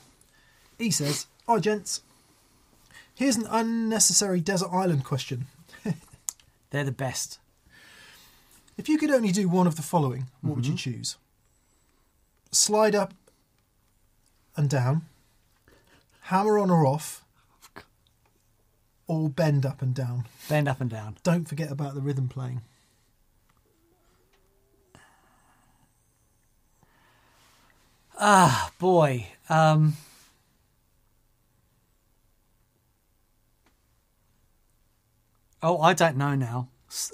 He 0.78 0.92
says, 0.92 1.28
Hi, 1.48 1.60
gents. 1.60 2.02
Here's 3.16 3.38
an 3.38 3.48
unnecessary 3.50 4.42
desert 4.42 4.68
island 4.70 5.06
question. 5.06 5.48
They're 6.72 6.84
the 6.84 6.92
best. 6.92 7.40
If 8.78 8.90
you 8.90 8.98
could 8.98 9.12
only 9.12 9.32
do 9.32 9.48
one 9.48 9.66
of 9.66 9.78
the 9.78 9.82
following, 9.82 10.26
what 10.42 10.58
would 10.58 10.68
you 10.68 10.76
choose? 10.76 11.16
Slide 12.52 12.96
up 12.96 13.14
and 14.58 14.70
down, 14.70 15.04
hammer 16.24 16.60
on 16.60 16.70
or 16.70 16.86
off, 16.86 17.24
or 19.08 19.30
bend 19.30 19.66
up 19.66 19.82
and 19.82 19.96
down. 19.96 20.26
Bend 20.50 20.68
up 20.68 20.82
and 20.82 20.90
down. 20.90 21.16
Don't 21.24 21.48
forget 21.48 21.72
about 21.72 21.96
the 21.96 22.02
rhythm 22.02 22.28
playing. 22.28 22.60
Ah, 28.20 28.72
boy. 28.80 29.28
Um, 29.50 29.96
oh, 35.64 35.80
I 35.82 35.94
don't 35.94 36.18
know 36.18 36.36
now. 36.36 36.68
S- 36.90 37.14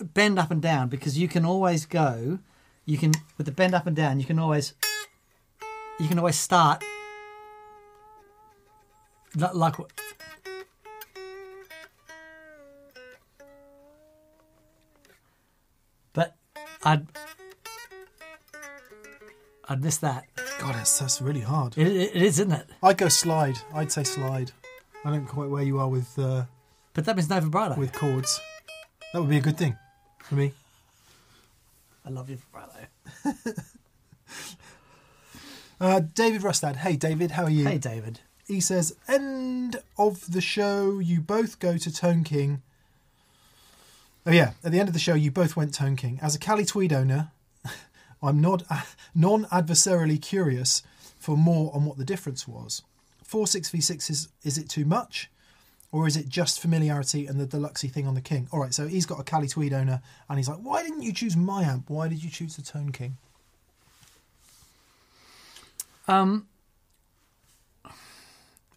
Bend 0.00 0.36
up 0.36 0.50
and 0.50 0.60
down 0.60 0.88
because 0.88 1.16
you 1.16 1.28
can 1.28 1.44
always 1.46 1.86
go. 1.86 2.40
You 2.84 2.98
can 2.98 3.12
with 3.38 3.46
the 3.46 3.52
bend 3.52 3.72
up 3.72 3.86
and 3.86 3.94
down. 3.94 4.18
You 4.18 4.26
can 4.26 4.40
always. 4.40 4.74
You 6.00 6.08
can 6.08 6.18
always 6.18 6.34
start. 6.36 6.82
li- 9.36 9.46
Like. 9.54 9.76
But 16.12 16.34
I'd. 16.82 17.06
I'd 19.72 19.82
miss 19.82 19.96
that. 19.98 20.24
God, 20.60 20.74
that's, 20.74 20.98
that's 20.98 21.20
really 21.22 21.40
hard. 21.40 21.76
It, 21.78 21.86
it, 21.86 22.16
it 22.16 22.22
is, 22.22 22.38
isn't 22.40 22.52
it? 22.52 22.66
I'd 22.82 22.98
go 22.98 23.08
slide. 23.08 23.56
I'd 23.74 23.90
say 23.90 24.04
slide. 24.04 24.52
I 25.04 25.10
don't 25.10 25.26
quite 25.26 25.48
where 25.48 25.62
you 25.62 25.78
are 25.78 25.88
with 25.88 26.18
uh, 26.18 26.44
But 26.94 27.06
that 27.06 27.16
means 27.16 27.30
no 27.30 27.40
vibrato. 27.40 27.76
with 27.78 27.92
chords. 27.92 28.40
That 29.12 29.20
would 29.20 29.30
be 29.30 29.38
a 29.38 29.40
good 29.40 29.56
thing 29.58 29.76
for 30.18 30.34
me. 30.34 30.52
I 32.04 32.10
love 32.10 32.28
your 32.28 32.38
vibrato. 32.38 33.62
Uh, 35.80 35.98
David 36.14 36.42
Rustad. 36.44 36.76
Hey, 36.76 36.94
David, 36.94 37.32
how 37.32 37.42
are 37.42 37.50
you? 37.50 37.64
Hey, 37.66 37.76
David. 37.76 38.20
He 38.46 38.60
says, 38.60 38.94
end 39.08 39.82
of 39.98 40.30
the 40.30 40.40
show, 40.40 41.00
you 41.00 41.20
both 41.20 41.58
go 41.58 41.76
to 41.76 41.92
Tone 41.92 42.22
King. 42.22 42.62
Oh, 44.24 44.30
yeah, 44.30 44.52
at 44.62 44.70
the 44.70 44.78
end 44.78 44.88
of 44.88 44.92
the 44.92 45.00
show, 45.00 45.14
you 45.14 45.32
both 45.32 45.56
went 45.56 45.74
Tone 45.74 45.96
King. 45.96 46.20
As 46.22 46.36
a 46.36 46.38
Cali 46.38 46.64
Tweed 46.64 46.92
owner, 46.92 47.32
I'm 48.22 48.40
not 48.40 48.62
non 49.14 49.44
adversarially 49.46 50.20
curious 50.20 50.82
for 51.18 51.36
more 51.36 51.74
on 51.74 51.84
what 51.84 51.96
the 51.98 52.04
difference 52.04 52.46
was. 52.48 52.82
4 53.24 53.46
6v6 53.46 54.10
is, 54.10 54.28
is 54.44 54.58
it 54.58 54.68
too 54.68 54.84
much? 54.84 55.30
Or 55.90 56.06
is 56.06 56.16
it 56.16 56.28
just 56.28 56.58
familiarity 56.60 57.26
and 57.26 57.38
the 57.38 57.46
deluxey 57.46 57.90
thing 57.90 58.06
on 58.06 58.14
the 58.14 58.20
King? 58.22 58.48
All 58.50 58.60
right, 58.60 58.72
so 58.72 58.86
he's 58.88 59.04
got 59.06 59.20
a 59.20 59.22
Cali 59.24 59.46
Tweed 59.46 59.72
owner, 59.74 60.00
and 60.28 60.38
he's 60.38 60.48
like, 60.48 60.58
why 60.58 60.82
didn't 60.82 61.02
you 61.02 61.12
choose 61.12 61.36
my 61.36 61.62
amp? 61.64 61.90
Why 61.90 62.08
did 62.08 62.24
you 62.24 62.30
choose 62.30 62.56
the 62.56 62.62
Tone 62.62 62.92
King? 62.92 63.18
Um, 66.08 66.46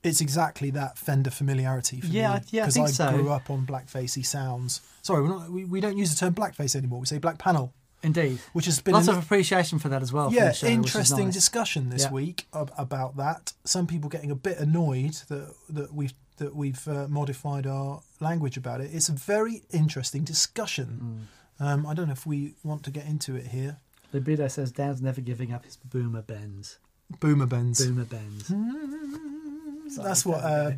It's 0.03 0.21
exactly 0.21 0.69
that 0.71 0.97
Fender 0.99 1.31
familiarity 1.31 1.99
for 1.99 2.07
Yeah, 2.07 2.29
me. 2.29 2.35
I- 2.35 2.43
yeah, 2.49 2.61
I 2.61 2.65
because 2.65 2.73
think 2.75 2.87
I 2.87 2.91
so. 2.91 3.09
grew 3.11 3.29
up 3.31 3.49
on 3.49 3.65
blackfacey 3.65 4.23
sounds. 4.25 4.81
Sorry, 5.01 5.23
we're 5.23 5.29
not, 5.29 5.49
we, 5.49 5.65
we 5.65 5.79
don't 5.81 5.97
use 5.97 6.11
the 6.11 6.17
term 6.17 6.35
blackface 6.35 6.75
anymore. 6.75 6.99
We 6.99 7.07
say 7.07 7.17
black 7.17 7.39
panel, 7.39 7.73
indeed. 8.05 8.39
which 8.53 8.65
has 8.65 8.79
been 8.79 8.93
Lots 8.93 9.07
an- 9.07 9.17
of 9.17 9.23
appreciation 9.23 9.79
for 9.79 9.89
that 9.89 10.01
as 10.01 10.11
well. 10.13 10.31
yeah 10.31 10.51
show, 10.51 10.67
interesting 10.67 11.25
nice. 11.25 11.33
discussion 11.33 11.89
this 11.89 12.03
Yeah. 12.03 12.11
week 12.11 12.47
ab- 12.53 12.71
about 12.77 13.17
that. 13.17 13.53
Some 13.63 13.87
people 13.87 14.09
getting 14.09 14.31
a 14.31 14.35
bit 14.35 14.57
annoyed 14.59 15.15
that 15.29 15.53
that 15.69 15.93
we've 15.93 16.13
that 16.37 16.53
we've 16.55 16.85
uh, 16.87 17.07
modified 17.07 17.65
our 17.65 18.01
language 18.19 18.57
about 18.57 18.81
it. 18.81 18.89
It's 18.93 19.07
a 19.09 19.13
very 19.13 19.63
interesting 19.71 20.23
discussion. 20.25 20.89
Mm. 21.61 21.65
Um, 21.65 21.85
I 21.87 21.93
don't 21.93 22.07
know 22.07 22.13
if 22.21 22.25
we 22.25 22.55
want 22.63 22.83
to 22.83 22.91
get 22.91 23.05
into 23.07 23.35
it 23.37 23.47
here. 23.47 23.77
Libido 24.11 24.47
says 24.49 24.71
Dan's 24.73 25.01
never 25.01 25.21
giving 25.21 25.53
up 25.53 25.63
his 25.65 25.77
boomer 25.77 26.21
bends. 26.21 26.77
Boomer 27.21 27.45
bends. 27.45 27.85
Boomer 27.85 28.03
bends. 28.05 28.51
That's 29.97 30.25
what 30.25 30.43
uh, 30.43 30.71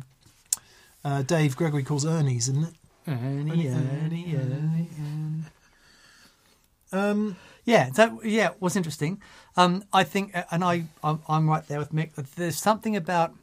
uh, 1.04 1.22
Dave 1.22 1.56
Gregory 1.56 1.82
calls 1.82 2.04
Ernie's, 2.06 2.48
isn't 2.48 2.64
it? 2.64 2.74
Ernie, 3.08 3.68
Ernie, 3.68 4.36
Ernie. 4.36 4.88
Um, 6.92 7.36
Yeah, 7.64 7.90
that 7.94 8.10
yeah 8.24 8.50
was 8.60 8.76
interesting. 8.76 9.20
Um, 9.56 9.82
I 9.92 10.04
think, 10.04 10.32
and 10.50 10.64
I 10.64 10.84
I'm, 11.02 11.20
I'm 11.28 11.48
right 11.48 11.66
there 11.68 11.78
with 11.78 11.92
Mick. 11.92 12.14
There's 12.36 12.56
something 12.58 12.96
about 12.96 13.34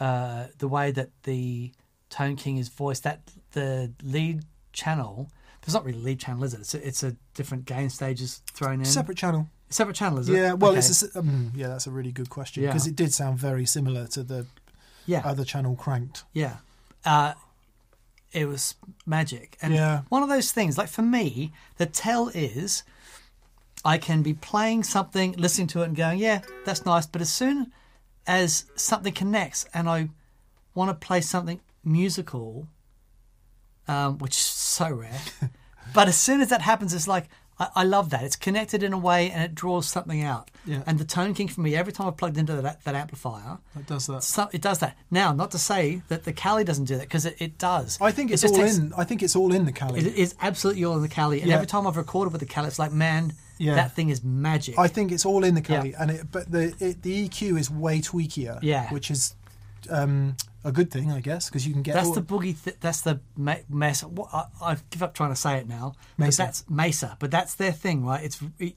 uh, 0.00 0.46
the 0.58 0.68
way 0.68 0.90
that 0.92 1.10
the 1.24 1.72
Tone 2.10 2.36
King 2.36 2.56
is 2.58 2.68
voiced. 2.68 3.02
That 3.04 3.20
the 3.52 3.92
lead 4.02 4.44
channel. 4.72 5.30
It's 5.64 5.74
not 5.74 5.84
really 5.84 6.00
lead 6.00 6.18
channel, 6.18 6.42
is 6.42 6.54
it? 6.54 6.60
It's 6.60 6.74
a, 6.74 6.86
it's 6.88 7.02
a 7.04 7.16
different 7.34 7.66
gain 7.66 7.88
stages 7.90 8.42
thrown 8.52 8.80
in. 8.80 8.84
separate 8.84 9.16
channel. 9.16 9.48
Separate 9.70 9.94
channel, 9.94 10.18
is 10.18 10.28
it? 10.28 10.32
Yeah, 10.34 10.54
well, 10.54 10.72
Okay. 10.72 10.78
it's 10.80 11.02
a, 11.04 11.18
um, 11.20 11.52
yeah, 11.54 11.68
that's 11.68 11.86
a 11.86 11.90
really 11.92 12.10
good 12.10 12.28
question 12.30 12.64
Yeah. 12.64 12.70
because 12.70 12.88
it 12.88 12.96
did 12.96 13.12
sound 13.12 13.38
very 13.38 13.64
similar 13.64 14.08
to 14.08 14.24
the 14.24 14.46
yeah, 15.06 15.22
other 15.24 15.44
channel 15.44 15.76
cranked. 15.76 16.24
yeah. 16.32 16.56
Uh, 17.04 17.34
it 18.32 18.46
was 18.46 18.74
magic, 19.06 19.56
and 19.62 19.74
Yeah. 19.74 20.02
one 20.08 20.22
of 20.22 20.28
those 20.28 20.52
things. 20.52 20.78
Like 20.78 20.88
for 20.88 21.02
me, 21.02 21.52
the 21.76 21.86
tell 21.86 22.28
is 22.28 22.82
I 23.84 23.98
can 23.98 24.22
be 24.22 24.32
playing 24.34 24.84
something, 24.84 25.32
listening 25.32 25.66
to 25.68 25.82
it, 25.82 25.86
and 25.86 25.96
going, 25.96 26.18
"Yeah, 26.18 26.40
that's 26.64 26.84
nice." 26.86 27.06
But 27.06 27.20
as 27.20 27.32
soon 27.32 27.72
as 28.26 28.66
something 28.76 29.12
connects, 29.12 29.66
and 29.74 29.88
I 29.88 30.08
want 30.74 30.88
to 30.90 31.06
play 31.06 31.20
something 31.20 31.60
musical, 31.84 32.68
um, 33.88 34.18
which 34.18 34.36
is 34.36 34.44
so 34.44 34.90
rare, 34.90 35.20
but 35.94 36.08
as 36.08 36.16
soon 36.16 36.40
as 36.40 36.48
that 36.50 36.62
happens, 36.62 36.94
it's 36.94 37.08
like 37.08 37.28
I, 37.62 37.82
I 37.82 37.84
love 37.84 38.10
that. 38.10 38.22
It's 38.24 38.36
connected 38.36 38.82
in 38.82 38.92
a 38.92 38.98
way, 38.98 39.30
and 39.30 39.42
it 39.42 39.54
draws 39.54 39.86
something 39.88 40.22
out. 40.22 40.50
Yeah. 40.64 40.82
And 40.86 40.98
the 40.98 41.04
Tone 41.04 41.34
King 41.34 41.48
for 41.48 41.60
me, 41.60 41.74
every 41.74 41.92
time 41.92 42.06
I've 42.06 42.16
plugged 42.16 42.38
into 42.38 42.54
that, 42.60 42.84
that 42.84 42.94
amplifier, 42.94 43.58
That 43.74 43.86
does 43.86 44.06
that. 44.06 44.22
so, 44.22 44.48
it 44.52 44.60
does 44.60 44.78
that. 44.80 44.96
Now, 45.10 45.32
not 45.32 45.50
to 45.52 45.58
say 45.58 46.02
that 46.08 46.24
the 46.24 46.32
Cali 46.32 46.64
doesn't 46.64 46.84
do 46.84 46.96
that 46.96 47.02
because 47.08 47.26
it, 47.26 47.36
it 47.40 47.58
does. 47.58 47.98
I 48.00 48.12
think 48.12 48.30
It 48.30 48.34
it's 48.34 48.42
just 48.42 48.54
all 48.54 48.60
takes- 48.60 48.78
in. 48.78 48.92
I 48.96 49.04
think 49.04 49.22
it's 49.22 49.34
all 49.36 49.52
in 49.52 49.64
the 49.64 49.72
Cali. 49.72 50.00
It 50.00 50.14
is 50.16 50.34
absolutely 50.40 50.84
all 50.84 50.96
in 50.96 51.02
the 51.02 51.08
Cali, 51.08 51.40
and 51.40 51.48
Yeah. 51.48 51.54
every 51.56 51.66
time 51.66 51.86
I've 51.86 51.96
recorded 51.96 52.32
with 52.32 52.40
the 52.40 52.46
Cali, 52.46 52.68
it's 52.68 52.78
like, 52.78 52.92
man, 52.92 53.32
Yeah. 53.58 53.74
that 53.74 53.94
thing 53.96 54.08
is 54.08 54.22
magic. 54.24 54.78
I 54.78 54.88
think 54.88 55.12
it's 55.12 55.24
all 55.26 55.42
in 55.44 55.54
the 55.54 55.60
Cali, 55.62 55.90
Yeah. 55.90 56.02
and 56.02 56.10
it, 56.10 56.26
but 56.30 56.50
the 56.50 56.74
it, 56.78 57.02
the 57.02 57.28
EQ 57.28 57.58
is 57.58 57.70
way 57.70 58.00
tweakier. 58.00 58.58
Yeah. 58.62 58.88
which 58.90 59.10
is 59.10 59.34
um, 59.90 60.36
a 60.64 60.72
good 60.72 60.90
thing, 60.90 61.10
I 61.10 61.20
guess, 61.20 61.48
because 61.48 61.66
you 61.66 61.72
can 61.72 61.82
get 61.82 61.94
That's 61.94 62.08
all- 62.08 62.14
the 62.14 62.22
boogie. 62.22 62.62
Th- 62.62 62.76
that's 62.80 63.00
the 63.02 63.20
me- 63.36 63.62
mesa. 63.68 64.08
What, 64.08 64.28
I, 64.32 64.44
I 64.60 64.76
give 64.90 65.02
up 65.02 65.14
trying 65.14 65.30
to 65.30 65.36
say 65.36 65.58
it 65.58 65.68
now. 65.68 65.94
Mesa. 66.18 66.42
that's 66.42 66.68
mesa. 66.70 67.16
But 67.20 67.30
that's 67.30 67.54
their 67.54 67.72
thing, 67.72 68.04
right? 68.04 68.22
It's 68.24 68.40
it, 68.58 68.74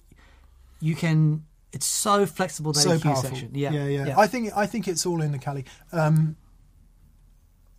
you 0.80 0.96
can. 0.96 1.46
It's 1.74 1.86
so 1.86 2.26
flexible. 2.26 2.72
That 2.74 2.80
so 2.82 3.00
powerful. 3.00 3.24
section. 3.24 3.52
Yeah, 3.54 3.72
yeah, 3.72 4.06
yeah. 4.06 4.20
I 4.20 4.28
think 4.28 4.52
I 4.56 4.66
think 4.66 4.88
it's 4.88 5.06
all 5.06 5.22
in 5.22 5.32
the 5.32 5.38
Cali. 5.40 5.66
Um, 5.92 6.38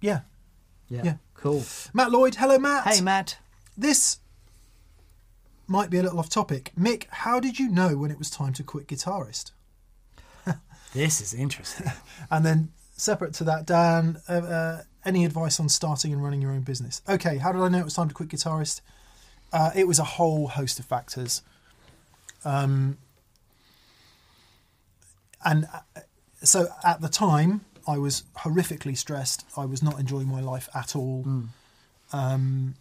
yeah, 0.01 0.21
yeah. 0.89 1.03
yeah. 1.05 1.15
Cool. 1.35 1.65
Matt 1.95 2.11
Lloyd. 2.11 2.35
Hello, 2.37 2.59
Matt. 2.59 2.85
Hey, 2.87 3.01
Matt. 3.01 3.39
This 3.77 4.19
might 5.67 5.91
be 5.91 5.99
a 5.99 6.03
little 6.03 6.19
off 6.19 6.29
topic. 6.29 6.73
Mick, 6.79 7.07
how 7.11 7.41
did 7.41 7.59
you 7.59 7.69
know 7.71 7.97
when 7.97 8.11
it 8.11 8.19
was 8.19 8.31
time 8.31 8.53
to 8.55 8.63
quit 8.63 8.87
guitarist? 8.87 9.53
This 10.93 11.21
is 11.21 11.35
interesting. 11.35 11.91
And 12.31 12.47
then 12.47 12.71
separate 12.97 13.35
to 13.35 13.45
that, 13.45 13.67
Dan, 13.67 14.21
uh, 14.29 14.33
uh, 14.33 14.83
any 15.05 15.25
advice 15.25 15.61
on 15.61 15.69
starting 15.69 16.13
and 16.13 16.23
running 16.23 16.43
your 16.43 16.51
own 16.51 16.63
business? 16.63 17.03
Okay, 17.09 17.39
how 17.39 17.53
did 17.53 17.63
I 17.63 17.69
know 17.69 17.79
it 17.79 17.85
was 17.85 17.95
time 17.95 18.09
to 18.09 18.15
quit 18.15 18.29
guitarist? 18.29 18.81
Uh, 19.53 19.71
it 19.75 19.87
was 19.87 19.99
a 19.99 20.05
whole 20.05 20.49
host 20.49 20.79
of 20.79 20.85
factors. 20.85 21.43
Um, 22.45 22.99
and 25.45 25.67
uh, 25.73 26.01
so 26.43 26.69
at 26.85 27.01
the 27.01 27.09
time, 27.09 27.65
I 27.87 27.99
was 27.99 28.25
horrifically 28.39 28.97
stressed. 28.97 29.45
I 29.57 29.65
was 29.65 29.83
not 29.83 30.01
enjoying 30.01 30.27
my 30.27 30.41
life 30.41 30.69
at 30.75 30.97
all. 30.97 31.25
Um, 32.13 32.75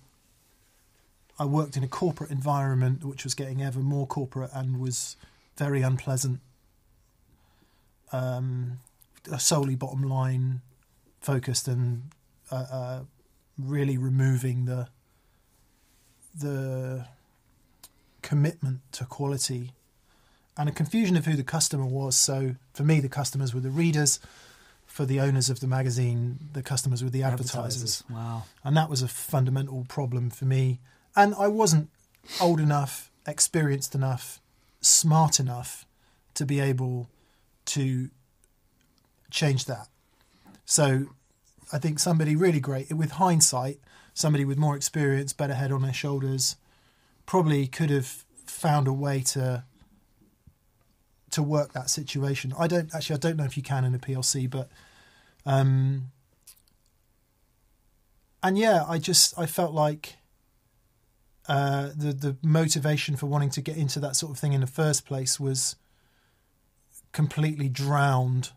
I 1.37 1.45
worked 1.45 1.77
in 1.77 1.83
a 1.83 1.87
corporate 1.87 2.31
environment 2.31 3.03
which 3.03 3.23
was 3.23 3.35
getting 3.35 3.61
ever 3.61 3.79
more 3.79 4.07
corporate 4.07 4.51
and 4.53 4.79
was 4.79 5.15
very 5.57 5.81
unpleasant. 5.81 6.39
Um, 8.11 8.79
solely 9.39 9.75
bottom 9.75 10.03
line 10.03 10.61
focused 11.21 11.67
and 11.67 12.03
uh, 12.51 12.65
uh, 12.71 12.99
really 13.57 13.97
removing 13.97 14.65
the 14.65 14.87
the 16.37 17.05
commitment 18.21 18.81
to 18.91 19.05
quality 19.05 19.71
and 20.57 20.67
a 20.69 20.71
confusion 20.71 21.15
of 21.17 21.25
who 21.25 21.35
the 21.35 21.43
customer 21.43 21.85
was. 21.85 22.15
So 22.15 22.55
for 22.73 22.83
me, 22.83 22.99
the 22.99 23.09
customers 23.09 23.53
were 23.53 23.59
the 23.61 23.69
readers. 23.69 24.19
For 24.85 25.05
the 25.05 25.19
owners 25.19 25.49
of 25.49 25.59
the 25.59 25.67
magazine, 25.67 26.37
the 26.53 26.61
customers 26.63 27.03
were 27.03 27.09
the 27.09 27.23
advertisers 27.23 28.03
Wow. 28.09 28.43
and 28.63 28.77
that 28.77 28.89
was 28.89 29.01
a 29.01 29.07
fundamental 29.09 29.83
problem 29.89 30.29
for 30.29 30.45
me. 30.45 30.79
And 31.15 31.35
I 31.37 31.47
wasn't 31.47 31.89
old 32.39 32.61
enough, 32.61 33.11
experienced 33.27 33.93
enough, 33.95 34.39
smart 34.79 35.39
enough 35.39 35.85
to 36.35 36.45
be 36.45 36.61
able 36.61 37.09
to 37.65 38.09
change 39.35 39.65
that. 39.65 39.87
So 40.65 41.07
I 41.71 41.77
think 41.77 41.99
somebody 41.99 42.35
really 42.35 42.59
great, 42.59 42.91
with 42.91 43.11
hindsight, 43.11 43.79
somebody 44.13 44.45
with 44.45 44.57
more 44.57 44.75
experience, 44.75 45.33
better 45.33 45.53
head 45.53 45.71
on 45.71 45.81
their 45.81 45.93
shoulders, 45.93 46.55
probably 47.25 47.67
could 47.67 47.89
have 47.89 48.25
found 48.45 48.87
a 48.87 48.93
way 48.93 49.21
to 49.21 49.63
to 51.31 51.43
work 51.43 51.73
that 51.73 51.89
situation. 51.89 52.53
I 52.57 52.67
don't 52.67 52.93
actually 52.95 53.15
I 53.15 53.19
don't 53.19 53.35
know 53.35 53.43
if 53.43 53.57
you 53.57 53.63
can 53.63 53.83
in 53.83 53.93
a 53.93 53.99
PLC, 53.99 54.49
but 54.49 54.69
um 55.45 56.11
and 58.41 58.57
yeah, 58.57 58.85
I 58.87 58.99
just 58.99 59.37
I 59.37 59.45
felt 59.47 59.73
like 59.73 60.15
uh, 61.47 61.89
the 61.95 62.13
the 62.13 62.37
motivation 62.41 63.15
for 63.15 63.25
wanting 63.25 63.49
to 63.51 63.61
get 63.61 63.75
into 63.75 63.99
that 63.99 64.15
sort 64.15 64.31
of 64.31 64.39
thing 64.39 64.53
in 64.53 64.61
the 64.61 64.67
first 64.67 65.05
place 65.05 65.39
was 65.39 65.75
completely 67.11 67.69
drowned 67.69 68.51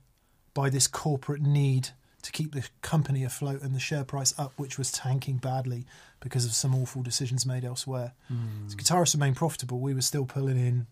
by 0.58 0.68
this 0.70 0.86
corporate 0.88 1.40
need 1.42 1.90
to 2.22 2.32
keep 2.32 2.52
the 2.52 2.64
company 2.82 3.22
afloat 3.22 3.62
and 3.62 3.72
the 3.76 3.80
share 3.80 4.02
price 4.04 4.34
up, 4.36 4.52
which 4.56 4.76
was 4.76 4.90
tanking 4.90 5.36
badly 5.36 5.86
because 6.20 6.44
of 6.44 6.52
some 6.52 6.74
awful 6.74 7.00
decisions 7.00 7.46
made 7.46 7.64
elsewhere. 7.64 8.12
So 8.66 8.76
guitarists 8.76 9.14
remained 9.14 9.36
profitable. 9.36 9.78
We 9.78 9.94
were 9.94 10.00
still 10.12 10.26
pulling 10.26 10.58
in, 10.58 10.86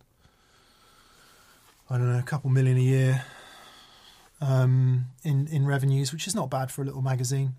I 1.91 1.99
don't 1.99 2.13
know, 2.13 2.19
a 2.21 2.23
couple 2.23 2.49
million 2.51 2.77
a 2.77 2.81
year 2.81 3.25
um, 4.41 5.07
in 5.25 5.49
in 5.49 5.67
revenues, 5.67 6.13
which 6.13 6.27
is 6.29 6.35
not 6.35 6.49
bad 6.49 6.71
for 6.71 6.83
a 6.83 6.85
little 6.85 7.03
magazine. 7.03 7.55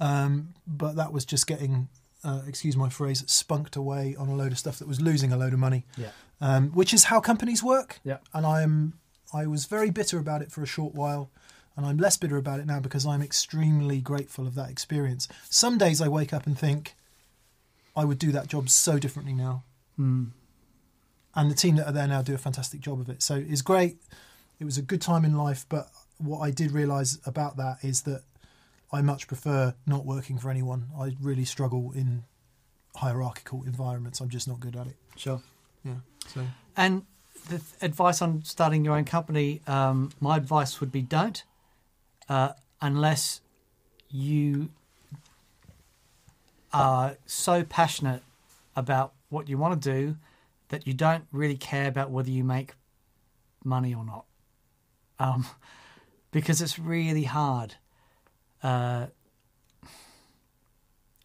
Um, 0.00 0.54
but 0.66 0.96
that 0.96 1.12
was 1.12 1.24
just 1.24 1.46
getting, 1.46 1.88
uh, 2.24 2.40
excuse 2.46 2.76
my 2.76 2.88
phrase, 2.88 3.22
spunked 3.26 3.76
away 3.76 4.16
on 4.18 4.28
a 4.28 4.34
load 4.34 4.50
of 4.52 4.58
stuff 4.58 4.78
that 4.80 4.88
was 4.88 5.00
losing 5.00 5.32
a 5.32 5.36
load 5.36 5.52
of 5.52 5.58
money, 5.58 5.84
Yeah. 5.96 6.10
um, 6.40 6.70
which 6.70 6.92
is 6.94 7.04
how 7.04 7.20
companies 7.20 7.62
work. 7.62 8.00
Yeah. 8.02 8.18
And 8.32 8.44
I 8.46 8.62
am, 8.62 8.94
I 9.32 9.46
was 9.46 9.66
very 9.66 9.90
bitter 9.90 10.18
about 10.18 10.42
it 10.42 10.50
for 10.50 10.62
a 10.62 10.66
short 10.66 10.94
while, 10.94 11.30
and 11.76 11.86
I'm 11.86 11.98
less 11.98 12.16
bitter 12.16 12.36
about 12.36 12.60
it 12.60 12.66
now 12.66 12.80
because 12.80 13.06
I'm 13.06 13.22
extremely 13.22 14.00
grateful 14.00 14.46
of 14.46 14.54
that 14.56 14.70
experience. 14.70 15.28
Some 15.48 15.78
days 15.78 16.00
I 16.00 16.08
wake 16.08 16.32
up 16.32 16.46
and 16.46 16.58
think, 16.58 16.94
I 17.96 18.04
would 18.04 18.18
do 18.18 18.32
that 18.32 18.46
job 18.46 18.68
so 18.68 18.98
differently 18.98 19.32
now. 19.32 19.64
Mm. 19.98 20.30
And 21.34 21.50
the 21.50 21.54
team 21.54 21.76
that 21.76 21.86
are 21.86 21.92
there 21.92 22.08
now 22.08 22.22
do 22.22 22.34
a 22.34 22.38
fantastic 22.38 22.80
job 22.80 23.00
of 23.00 23.08
it. 23.08 23.22
So 23.22 23.36
it's 23.36 23.62
great. 23.62 23.98
It 24.58 24.64
was 24.64 24.78
a 24.78 24.82
good 24.82 25.00
time 25.00 25.24
in 25.24 25.36
life, 25.36 25.64
but 25.68 25.90
what 26.18 26.40
I 26.40 26.50
did 26.50 26.72
realise 26.72 27.18
about 27.24 27.56
that 27.56 27.78
is 27.82 28.02
that 28.02 28.22
I 28.92 29.00
much 29.02 29.26
prefer 29.28 29.74
not 29.86 30.04
working 30.04 30.38
for 30.38 30.50
anyone. 30.50 30.88
I 30.98 31.16
really 31.20 31.44
struggle 31.44 31.92
in 31.94 32.24
hierarchical 32.96 33.62
environments. 33.64 34.20
I'm 34.20 34.28
just 34.28 34.48
not 34.48 34.60
good 34.60 34.76
at 34.76 34.86
it. 34.86 34.96
Sure. 35.16 35.40
Yeah. 35.84 36.00
So 36.26 36.46
And 36.76 37.04
the 37.48 37.60
advice 37.80 38.22
on 38.22 38.42
starting 38.44 38.84
your 38.84 38.96
own 38.96 39.04
company, 39.04 39.60
um, 39.66 40.10
my 40.20 40.36
advice 40.36 40.80
would 40.80 40.92
be 40.92 41.02
don't, 41.02 41.42
uh, 42.28 42.52
unless 42.80 43.40
you 44.10 44.70
are 46.72 47.16
so 47.26 47.64
passionate 47.64 48.22
about 48.76 49.12
what 49.28 49.48
you 49.48 49.58
want 49.58 49.80
to 49.80 49.90
do 49.90 50.16
that 50.68 50.86
you 50.86 50.94
don't 50.94 51.24
really 51.32 51.56
care 51.56 51.88
about 51.88 52.10
whether 52.10 52.30
you 52.30 52.44
make 52.44 52.74
money 53.64 53.94
or 53.94 54.04
not. 54.04 54.24
Um, 55.18 55.46
because 56.30 56.62
it's 56.62 56.78
really 56.78 57.24
hard. 57.24 57.74
Uh, 58.62 59.06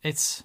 it's. 0.04 0.44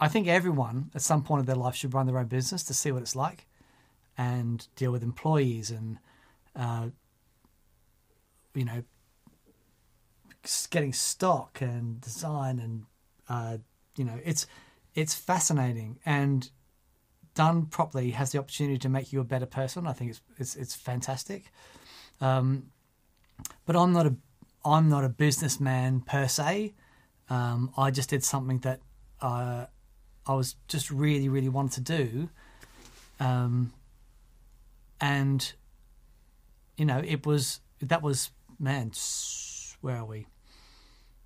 I 0.00 0.08
think 0.08 0.28
everyone 0.28 0.90
at 0.94 1.02
some 1.02 1.22
point 1.22 1.40
of 1.40 1.46
their 1.46 1.56
life 1.56 1.74
should 1.74 1.94
run 1.94 2.06
their 2.06 2.18
own 2.18 2.26
business 2.26 2.62
to 2.64 2.74
see 2.74 2.92
what 2.92 3.02
it's 3.02 3.16
like 3.16 3.46
and 4.16 4.66
deal 4.76 4.92
with 4.92 5.02
employees 5.02 5.70
and, 5.70 5.98
uh, 6.54 6.88
you 8.54 8.64
know, 8.64 8.82
getting 10.70 10.92
stock 10.92 11.60
and 11.60 12.00
design 12.00 12.58
and, 12.58 12.86
uh, 13.28 13.58
you 13.96 14.04
know, 14.04 14.18
it's 14.24 14.46
it's 14.94 15.14
fascinating 15.14 15.98
and 16.04 16.50
done 17.34 17.66
properly 17.66 18.10
has 18.10 18.32
the 18.32 18.38
opportunity 18.38 18.78
to 18.78 18.88
make 18.88 19.12
you 19.12 19.20
a 19.20 19.24
better 19.24 19.46
person. 19.46 19.86
I 19.86 19.92
think 19.92 20.10
it's 20.10 20.20
it's, 20.38 20.56
it's 20.56 20.74
fantastic. 20.74 21.52
Um, 22.20 22.70
but 23.66 23.76
I'm 23.76 23.92
not 23.92 24.06
a 24.06 24.16
I'm 24.64 24.88
not 24.88 25.04
a 25.04 25.08
businessman 25.08 26.00
per 26.00 26.26
se. 26.28 26.74
Um, 27.30 27.72
I 27.76 27.90
just 27.90 28.10
did 28.10 28.24
something 28.24 28.58
that 28.60 28.80
uh, 29.20 29.66
I 30.28 30.34
was 30.34 30.56
just 30.68 30.90
really, 30.90 31.28
really 31.28 31.48
wanted 31.48 31.86
to 31.86 31.96
do. 31.96 32.28
Um, 33.18 33.72
and, 35.00 35.52
you 36.76 36.84
know, 36.84 37.02
it 37.04 37.24
was, 37.26 37.60
that 37.80 38.02
was, 38.02 38.30
man, 38.58 38.92
where 39.80 39.96
are 39.96 40.04
we? 40.04 40.26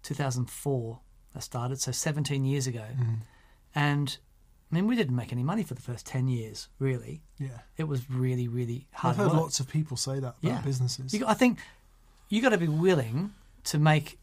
2004 0.03 1.01
I 1.35 1.41
started, 1.41 1.81
so 1.81 1.93
17 1.93 2.45
years 2.45 2.67
ago. 2.67 2.85
And, 3.75 4.17
I 4.71 4.75
mean, 4.75 4.87
we 4.87 4.97
didn't 4.97 5.17
make 5.17 5.33
any 5.33 5.43
money 5.43 5.63
for 5.63 5.75
the 5.75 5.81
first 5.81 6.07
10 6.07 6.29
years, 6.29 6.69
really. 6.79 7.23
yeah, 7.39 7.59
It 7.79 7.85
was 7.85 8.09
really, 8.11 8.49
really 8.49 8.87
hard 8.93 9.13
I've 9.13 9.17
heard 9.19 9.33
work. 9.33 9.41
lots 9.43 9.61
of 9.61 9.69
people 9.69 9.97
say 9.97 10.15
that 10.15 10.21
about 10.21 10.37
Yeah. 10.43 10.61
businesses. 10.61 11.15
You 11.15 11.27
I 11.27 11.35
think 11.35 11.59
you 12.29 12.41
got 12.43 12.51
to 12.51 12.59
be 12.59 12.69
willing 12.69 13.33
to 13.65 13.79
make. 13.79 14.19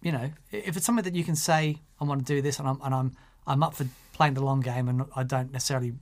You 0.00 0.12
know, 0.12 0.30
if 0.52 0.76
it's 0.76 0.86
something 0.86 1.04
that 1.04 1.14
you 1.16 1.24
can 1.24 1.36
say, 1.36 1.78
I 2.00 2.04
want 2.04 2.24
to 2.26 2.34
do 2.34 2.40
this, 2.40 2.58
and 2.58 2.68
I'm 2.68 2.80
and 2.82 2.94
I'm 2.94 3.16
I'm 3.46 3.62
up 3.62 3.74
for 3.74 3.86
playing 4.12 4.34
the 4.34 4.44
long 4.44 4.60
game, 4.60 4.88
and 4.88 5.04
I 5.16 5.22
don't 5.24 5.52
necessarily 5.52 5.94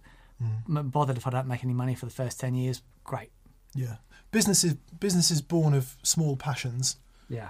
Mm. 0.42 0.76
m 0.76 0.88
bothered 0.90 1.16
if 1.16 1.26
I 1.26 1.30
don't 1.30 1.46
make 1.48 1.64
any 1.64 1.72
money 1.72 1.94
for 1.94 2.04
the 2.04 2.12
first 2.12 2.38
ten 2.38 2.54
years. 2.54 2.82
Great, 3.04 3.30
yeah, 3.74 3.96
businesses 4.32 4.74
businesses 5.00 5.40
born 5.40 5.72
of 5.72 5.96
small 6.02 6.37
passions. 6.37 6.96
yeah, 7.30 7.48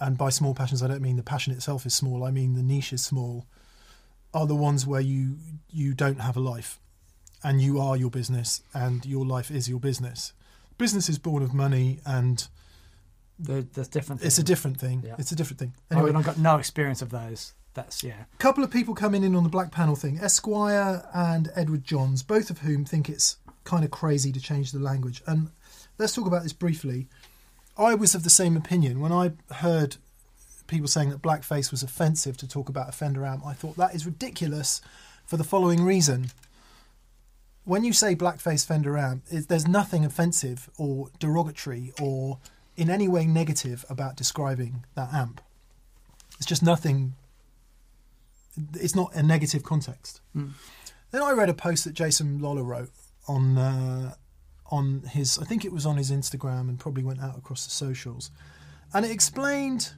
and 0.00 0.18
by 0.18 0.30
small 0.30 0.52
passions, 0.52 0.82
I 0.82 0.88
don't 0.88 1.00
mean 1.00 1.14
the 1.16 1.22
passion 1.22 1.52
itself 1.52 1.86
is 1.86 1.94
small. 1.94 2.24
I 2.24 2.32
mean 2.32 2.54
the 2.54 2.62
niche 2.64 2.92
is 2.92 3.04
small. 3.04 3.46
Are 4.34 4.48
the 4.48 4.56
ones 4.56 4.84
where 4.84 5.00
you 5.00 5.36
you 5.70 5.94
don't 5.94 6.20
have 6.20 6.36
a 6.36 6.40
life, 6.40 6.80
and 7.44 7.62
you 7.62 7.78
are 7.80 7.96
your 7.96 8.10
business, 8.10 8.62
and 8.74 9.06
your 9.06 9.24
life 9.24 9.48
is 9.52 9.68
your 9.68 9.78
business. 9.78 10.32
Business 10.76 11.08
is 11.08 11.20
born 11.20 11.44
of 11.44 11.54
money, 11.54 12.00
and 12.04 12.48
There- 13.38 13.62
there's 13.62 13.88
different. 13.88 14.22
it's 14.22 14.38
a 14.38 14.42
different 14.42 14.78
thing. 14.80 15.02
Yeah. 15.06 15.14
It's 15.18 15.32
a 15.32 15.36
different 15.36 15.58
thing. 15.60 15.72
Oh, 15.76 15.78
I 15.78 15.94
mean, 15.96 16.04
Anyway, 16.08 16.18
I've 16.20 16.26
got 16.26 16.38
no 16.38 16.56
experience 16.58 17.02
of 17.02 17.10
those. 17.10 17.52
That's 17.74 18.02
yeah, 18.02 18.24
a 18.32 18.36
couple 18.38 18.64
of 18.64 18.70
people 18.72 18.94
coming 18.94 19.22
in 19.22 19.36
on 19.36 19.44
the 19.44 19.48
black 19.48 19.70
panel 19.70 19.94
thing. 19.94 20.18
Esquire 20.18 21.06
and 21.14 21.50
Edward 21.54 21.84
Johns, 21.84 22.22
both 22.24 22.50
of 22.50 22.58
whom 22.58 22.84
think 22.84 23.08
it's 23.08 23.36
kind 23.62 23.84
of 23.84 23.90
crazy 23.92 24.32
to 24.32 24.40
change 24.40 24.72
the 24.72 24.80
language. 24.80 25.22
And 25.26 25.50
let's 25.98 26.12
talk 26.14 26.26
about 26.26 26.42
this 26.42 26.52
briefly. 26.52 27.06
I 27.76 27.94
was 27.94 28.16
of 28.16 28.24
the 28.24 28.30
same 28.30 28.56
opinion 28.56 28.98
when 29.00 29.12
I 29.12 29.32
heard 29.52 29.96
people 30.66 30.88
saying 30.88 31.10
that 31.10 31.22
blackface 31.22 31.70
was 31.70 31.84
offensive 31.84 32.36
to 32.38 32.48
talk 32.48 32.68
about 32.68 32.88
a 32.88 32.92
Fender 32.92 33.24
amp. 33.24 33.46
I 33.46 33.52
thought 33.52 33.76
that 33.76 33.94
is 33.94 34.04
ridiculous 34.06 34.80
for 35.24 35.36
the 35.36 35.44
following 35.44 35.84
reason. 35.84 36.32
When 37.64 37.84
you 37.84 37.92
say 37.92 38.16
blackface 38.16 38.66
Fender 38.66 38.96
amp, 38.98 39.22
it, 39.30 39.48
there's 39.48 39.68
nothing 39.68 40.04
offensive 40.04 40.68
or 40.78 41.10
derogatory 41.20 41.92
or 42.00 42.38
in 42.78 42.88
any 42.88 43.08
way 43.08 43.26
negative 43.26 43.84
about 43.90 44.16
describing 44.16 44.84
that 44.94 45.12
amp. 45.12 45.42
It's 46.36 46.46
just 46.46 46.62
nothing. 46.62 47.14
It's 48.74 48.94
not 48.94 49.12
a 49.14 49.22
negative 49.22 49.64
context. 49.64 50.20
Mm. 50.34 50.52
Then 51.10 51.22
I 51.22 51.32
read 51.32 51.48
a 51.48 51.54
post 51.54 51.84
that 51.84 51.94
Jason 51.94 52.38
Lollar 52.38 52.62
wrote 52.62 52.90
on 53.26 53.58
uh, 53.58 54.14
on 54.70 55.02
his. 55.10 55.38
I 55.40 55.44
think 55.44 55.64
it 55.64 55.72
was 55.72 55.84
on 55.84 55.96
his 55.96 56.12
Instagram 56.12 56.68
and 56.68 56.78
probably 56.78 57.02
went 57.02 57.20
out 57.20 57.36
across 57.36 57.64
the 57.64 57.72
socials, 57.72 58.30
and 58.94 59.04
it 59.04 59.10
explained 59.10 59.94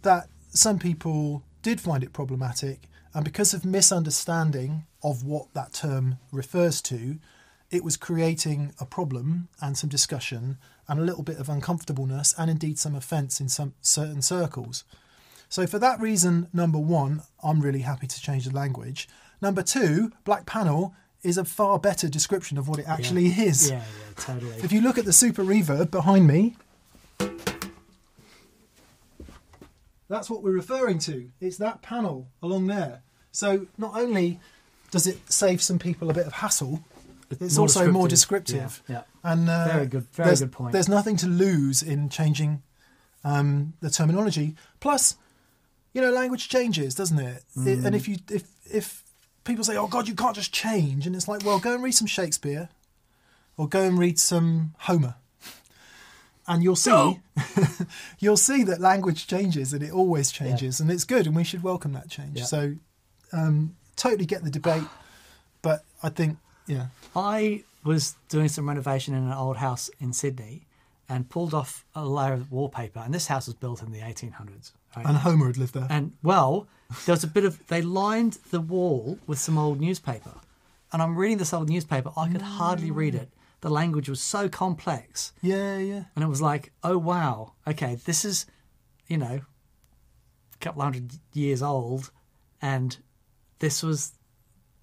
that 0.00 0.28
some 0.48 0.78
people 0.78 1.44
did 1.60 1.82
find 1.82 2.02
it 2.02 2.14
problematic, 2.14 2.88
and 3.12 3.26
because 3.26 3.52
of 3.52 3.62
misunderstanding 3.62 4.86
of 5.02 5.22
what 5.22 5.52
that 5.52 5.74
term 5.74 6.18
refers 6.30 6.80
to, 6.80 7.18
it 7.70 7.84
was 7.84 7.98
creating 7.98 8.72
a 8.80 8.86
problem 8.86 9.48
and 9.60 9.76
some 9.76 9.90
discussion 9.90 10.56
and 10.88 10.98
a 10.98 11.02
little 11.02 11.22
bit 11.22 11.38
of 11.38 11.48
uncomfortableness 11.48 12.34
and 12.36 12.50
indeed 12.50 12.78
some 12.78 12.94
offence 12.94 13.40
in 13.40 13.48
some 13.48 13.74
certain 13.80 14.22
circles. 14.22 14.84
So 15.48 15.66
for 15.66 15.78
that 15.78 16.00
reason, 16.00 16.48
number 16.52 16.78
one, 16.78 17.22
I'm 17.42 17.60
really 17.60 17.80
happy 17.80 18.06
to 18.06 18.20
change 18.20 18.46
the 18.46 18.54
language. 18.54 19.08
Number 19.40 19.62
two, 19.62 20.12
Black 20.24 20.46
Panel 20.46 20.94
is 21.22 21.38
a 21.38 21.44
far 21.44 21.78
better 21.78 22.08
description 22.08 22.58
of 22.58 22.68
what 22.68 22.78
it 22.78 22.88
actually 22.88 23.26
is. 23.26 23.70
Yeah, 23.70 23.76
yeah, 23.76 23.82
totally. 24.16 24.56
If 24.62 24.72
you 24.72 24.80
look 24.80 24.98
at 24.98 25.04
the 25.04 25.12
super 25.12 25.42
reverb 25.42 25.90
behind 25.90 26.26
me, 26.26 26.56
that's 30.08 30.28
what 30.28 30.42
we're 30.42 30.52
referring 30.52 30.98
to. 31.00 31.30
It's 31.40 31.56
that 31.58 31.80
panel 31.82 32.28
along 32.42 32.66
there. 32.66 33.02
So 33.30 33.66
not 33.78 33.94
only 33.94 34.40
does 34.90 35.06
it 35.06 35.32
save 35.32 35.62
some 35.62 35.78
people 35.78 36.10
a 36.10 36.14
bit 36.14 36.26
of 36.26 36.34
hassle, 36.34 36.84
it's 37.40 37.56
More 37.56 37.64
also 37.64 37.90
more 37.90 38.08
descriptive. 38.08 38.82
Yeah, 38.88 39.02
And 39.22 39.48
uh, 39.48 39.68
Very 39.68 39.86
good- 39.86 40.06
very 40.12 40.26
there's, 40.28 40.40
good 40.40 40.52
point. 40.52 40.72
There's 40.72 40.88
nothing 40.88 41.16
to 41.18 41.26
lose 41.26 41.82
in 41.82 42.08
changing 42.08 42.62
um, 43.24 43.74
the 43.80 43.90
terminology. 43.90 44.56
Plus, 44.80 45.16
you 45.94 46.00
know, 46.00 46.10
language 46.10 46.48
changes, 46.48 46.94
doesn't 46.94 47.18
it? 47.18 47.42
it? 47.56 47.78
Mm. 47.80 47.84
And 47.84 47.94
if 47.94 48.08
you 48.08 48.16
if 48.30 48.44
if 48.64 49.04
people 49.44 49.62
say, 49.64 49.76
"Oh 49.76 49.86
God, 49.86 50.08
you 50.08 50.14
can't 50.14 50.34
just 50.34 50.52
change," 50.52 51.06
and 51.06 51.14
it's 51.14 51.28
like, 51.28 51.44
well, 51.44 51.58
go 51.58 51.74
and 51.74 51.82
read 51.82 51.92
some 51.92 52.06
Shakespeare, 52.06 52.68
or 53.56 53.68
go 53.68 53.82
and 53.82 53.98
read 53.98 54.18
some 54.18 54.74
Homer, 54.78 55.16
and 56.48 56.62
you'll 56.62 56.76
see 56.76 56.90
No. 56.90 57.18
you'll 58.18 58.36
see 58.36 58.62
that 58.64 58.80
language 58.80 59.26
changes, 59.26 59.72
and 59.72 59.82
it 59.82 59.92
always 59.92 60.32
changes, 60.32 60.80
and 60.80 60.90
it's 60.90 61.04
good, 61.04 61.26
and 61.26 61.36
we 61.36 61.44
should 61.44 61.62
welcome 61.62 61.92
that 61.92 62.08
change. 62.08 62.38
Yeah. 62.38 62.44
So, 62.44 62.74
um, 63.32 63.76
totally 63.96 64.26
get 64.26 64.42
the 64.44 64.50
debate, 64.50 64.84
but 65.60 65.84
I 66.02 66.08
think, 66.08 66.38
yeah, 66.66 66.86
I 67.14 67.64
was 67.84 68.14
doing 68.28 68.48
some 68.48 68.68
renovation 68.68 69.14
in 69.14 69.24
an 69.24 69.32
old 69.32 69.56
house 69.56 69.90
in 70.00 70.12
Sydney 70.12 70.66
and 71.08 71.28
pulled 71.28 71.52
off 71.52 71.84
a 71.94 72.06
layer 72.06 72.32
of 72.32 72.50
wallpaper. 72.50 73.00
And 73.00 73.12
this 73.12 73.26
house 73.26 73.46
was 73.46 73.54
built 73.54 73.82
in 73.82 73.92
the 73.92 74.00
1800s. 74.00 74.72
right? 74.96 75.04
and 75.04 75.16
Homer 75.18 75.48
had 75.48 75.58
lived 75.58 75.74
there. 75.74 75.86
And 75.90 76.12
well, 76.22 76.68
there 77.06 77.12
was 77.12 77.24
a 77.24 77.28
bit 77.28 77.44
of 77.44 77.66
they 77.66 77.82
lined 77.82 78.38
the 78.50 78.60
wall 78.60 79.18
with 79.26 79.38
some 79.38 79.58
old 79.58 79.80
newspaper, 79.80 80.34
and 80.92 81.02
I'm 81.02 81.16
reading 81.16 81.38
this 81.38 81.52
old 81.52 81.68
newspaper. 81.68 82.10
I 82.16 82.28
could 82.28 82.42
hardly 82.42 82.90
read 82.90 83.14
it. 83.14 83.30
The 83.60 83.70
language 83.70 84.08
was 84.08 84.20
so 84.20 84.48
complex, 84.48 85.32
yeah, 85.40 85.78
yeah. 85.78 86.04
and 86.16 86.24
it 86.24 86.28
was 86.28 86.42
like, 86.42 86.72
oh 86.82 86.98
wow, 86.98 87.52
okay, 87.66 87.94
this 87.94 88.24
is, 88.24 88.44
you 89.06 89.16
know, 89.16 89.40
a 90.54 90.58
couple 90.60 90.82
hundred 90.82 91.12
years 91.32 91.62
old, 91.62 92.10
and 92.60 92.96
this 93.58 93.82
was. 93.82 94.12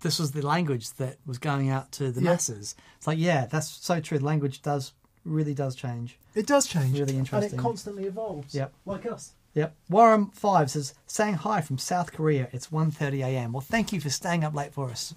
This 0.02 0.18
was 0.20 0.32
the 0.32 0.42
language 0.46 0.94
that 0.94 1.18
was 1.26 1.38
going 1.38 1.70
out 1.70 1.92
to 1.94 2.12
the 2.12 2.22
Yeah. 2.22 2.32
masses. 2.32 2.76
It's 2.98 3.08
like, 3.08 3.18
yeah, 3.18 3.46
that's 3.48 3.68
so 3.70 4.00
true. 4.00 4.18
Language 4.20 4.62
does 4.62 4.94
really 5.26 5.54
does 5.54 5.76
change. 5.76 6.18
It 6.34 6.48
does 6.48 6.66
change. 6.66 6.98
Really 6.98 7.18
interesting. 7.18 7.52
And 7.52 7.60
it 7.60 7.62
constantly 7.62 8.06
evolves. 8.06 8.56
Yep. 8.56 8.74
Like 8.86 9.06
us. 9.06 9.34
Yep. 9.54 9.76
Warren 9.90 10.28
Five 10.28 10.72
says, 10.72 10.94
saying 11.08 11.36
hi 11.36 11.60
from 11.62 11.78
South 11.78 12.14
Korea. 12.14 12.48
It's 12.54 12.68
1.30 12.68 13.24
a.m. 13.26 13.52
Well, 13.52 13.62
thank 13.62 13.92
you 13.92 14.00
for 14.00 14.10
staying 14.10 14.44
up 14.44 14.54
late 14.56 14.74
for 14.74 14.90
us. 14.90 15.14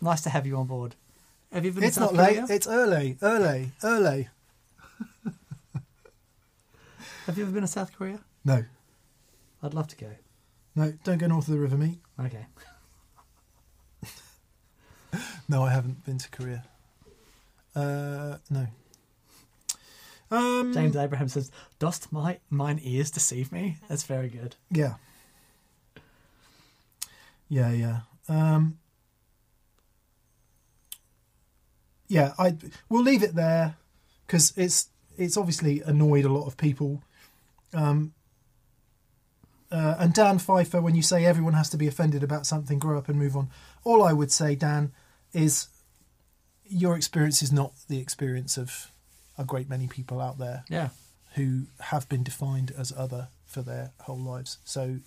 Nice 0.00 0.20
to 0.22 0.30
have 0.30 0.46
you 0.46 0.56
on 0.56 0.66
board. 0.66 0.94
Have 1.52 1.64
you 1.64 1.72
been 1.72 1.84
It's 1.84 1.94
to 1.96 2.02
South 2.02 2.12
not 2.12 2.26
Korea? 2.28 2.40
late. 2.42 2.50
It's 2.50 2.66
early. 2.66 3.16
Early. 3.22 3.70
Early. 3.82 4.28
Have 7.26 7.38
you 7.38 7.44
ever 7.44 7.52
been 7.52 7.62
to 7.62 7.66
South 7.68 7.96
Korea? 7.96 8.20
No. 8.44 8.64
I'd 9.62 9.72
love 9.74 9.88
to 9.88 9.96
go. 9.96 10.10
No, 10.76 10.92
don't 11.04 11.18
go 11.18 11.26
north 11.26 11.48
of 11.48 11.54
the 11.54 11.60
river, 11.60 11.76
meet. 11.78 11.98
Okay. 12.20 12.46
No, 15.48 15.62
I 15.62 15.70
haven't 15.70 16.04
been 16.04 16.18
to 16.18 16.30
Korea. 16.30 16.64
Uh, 17.74 18.38
no. 18.50 18.66
Um, 20.30 20.72
James 20.72 20.96
Abraham 20.96 21.28
says, 21.28 21.50
"Dost 21.78 22.12
my 22.12 22.38
mine 22.50 22.80
ears 22.82 23.10
deceive 23.10 23.52
me?" 23.52 23.76
That's 23.88 24.04
very 24.04 24.28
good. 24.28 24.56
Yeah. 24.70 24.94
Yeah, 27.48 27.70
yeah. 27.70 28.00
Um, 28.28 28.78
yeah, 32.08 32.32
I 32.38 32.56
we'll 32.88 33.02
leave 33.02 33.22
it 33.22 33.34
there 33.34 33.76
because 34.26 34.52
it's 34.56 34.88
it's 35.16 35.36
obviously 35.36 35.80
annoyed 35.82 36.24
a 36.24 36.32
lot 36.32 36.46
of 36.46 36.56
people. 36.56 37.02
Um, 37.72 38.14
uh, 39.70 39.96
and 39.98 40.14
Dan 40.14 40.38
Pfeiffer, 40.38 40.80
when 40.80 40.94
you 40.94 41.02
say 41.02 41.24
everyone 41.24 41.54
has 41.54 41.68
to 41.70 41.76
be 41.76 41.88
offended 41.88 42.22
about 42.22 42.46
something, 42.46 42.78
grow 42.78 42.98
up 42.98 43.08
and 43.08 43.18
move 43.18 43.36
on. 43.36 43.50
All 43.82 44.04
I 44.04 44.12
would 44.12 44.30
say, 44.30 44.54
Dan, 44.54 44.92
is 45.34 45.68
your 46.64 46.96
experience 46.96 47.42
is 47.42 47.52
not 47.52 47.72
the 47.88 47.98
experience 47.98 48.56
of 48.56 48.90
a 49.36 49.44
great 49.44 49.68
many 49.68 49.86
people 49.86 50.20
out 50.20 50.38
there 50.38 50.64
Yeah. 50.68 50.88
who 51.34 51.64
have 51.80 52.08
been 52.08 52.22
defined 52.22 52.72
as 52.78 52.92
other 52.96 53.28
for 53.44 53.60
their 53.62 53.90
whole 54.00 54.18
lives. 54.18 54.58
So 54.64 54.98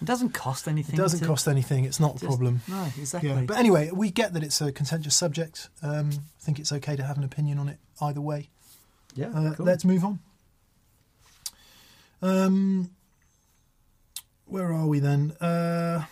It 0.00 0.04
doesn't 0.04 0.30
cost 0.30 0.68
anything. 0.68 0.94
it 0.94 0.98
doesn't 0.98 1.20
to- 1.20 1.26
cost 1.26 1.48
anything. 1.48 1.84
It's 1.84 1.98
not 2.00 2.22
a 2.22 2.26
problem. 2.26 2.60
No, 2.68 2.84
exactly. 2.98 3.30
Yeah. 3.30 3.42
But 3.42 3.56
anyway, 3.58 3.90
we 3.92 4.10
get 4.10 4.32
that 4.34 4.42
it's 4.44 4.60
a 4.60 4.70
contentious 4.72 5.16
subject. 5.16 5.68
Um, 5.82 6.10
I 6.10 6.40
think 6.44 6.58
it's 6.58 6.72
okay 6.72 6.96
to 6.96 7.02
have 7.04 7.18
an 7.18 7.24
opinion 7.24 7.58
on 7.58 7.68
it 7.68 7.78
either 8.00 8.20
way. 8.20 8.48
yeah. 9.14 9.28
Uh, 9.28 9.54
cool. 9.54 9.66
Let's 9.66 9.84
move 9.84 10.04
on. 10.04 10.20
Um, 12.20 12.90
where 14.46 14.72
are 14.72 14.86
we 14.86 15.00
then? 15.00 15.32
Uh, 15.32 16.04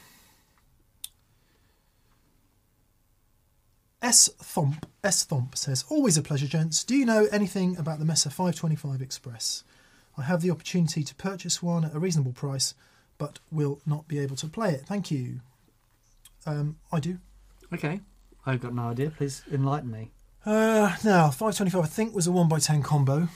S 4.03 4.31
Thomp 4.43 4.85
S 5.05 5.27
Thomp 5.27 5.57
says, 5.57 5.85
"Always 5.89 6.17
a 6.17 6.23
pleasure, 6.23 6.47
gents. 6.47 6.85
Do 6.85 6.97
you 6.97 7.05
know 7.05 7.27
anything 7.31 7.77
about 7.77 7.99
the 7.99 8.05
Mesa 8.05 8.31
525 8.31 9.03
Express? 9.03 9.65
I 10.17 10.23
have 10.23 10.43
the 10.43 10.51
opportunity 10.51 11.03
to 11.03 11.15
purchase 11.15 11.63
one 11.63 11.85
at 11.85 11.95
a 11.95 11.99
reasonable 11.99 12.33
price, 12.33 12.75
but 13.19 13.39
will 13.51 13.81
not 13.87 14.09
be 14.09 14.19
able 14.19 14.37
to 14.37 14.47
play 14.49 14.73
it. 14.73 14.87
Thank 14.87 15.11
you. 15.11 15.41
Um, 16.47 16.77
I 16.91 17.01
do. 17.01 17.19
Okay. 17.73 18.01
I've 18.47 18.61
got 18.61 18.75
no 18.75 18.89
idea. 18.89 19.11
Please 19.11 19.43
enlighten 19.53 19.91
me. 19.91 20.11
Uh, 20.45 20.97
now 21.05 21.31
525, 21.31 21.85
I 21.85 21.87
think 21.87 22.15
was 22.15 22.27
a 22.27 22.33
one 22.33 22.51
x 22.53 22.67
ten 22.67 22.83
combo. 22.83 23.29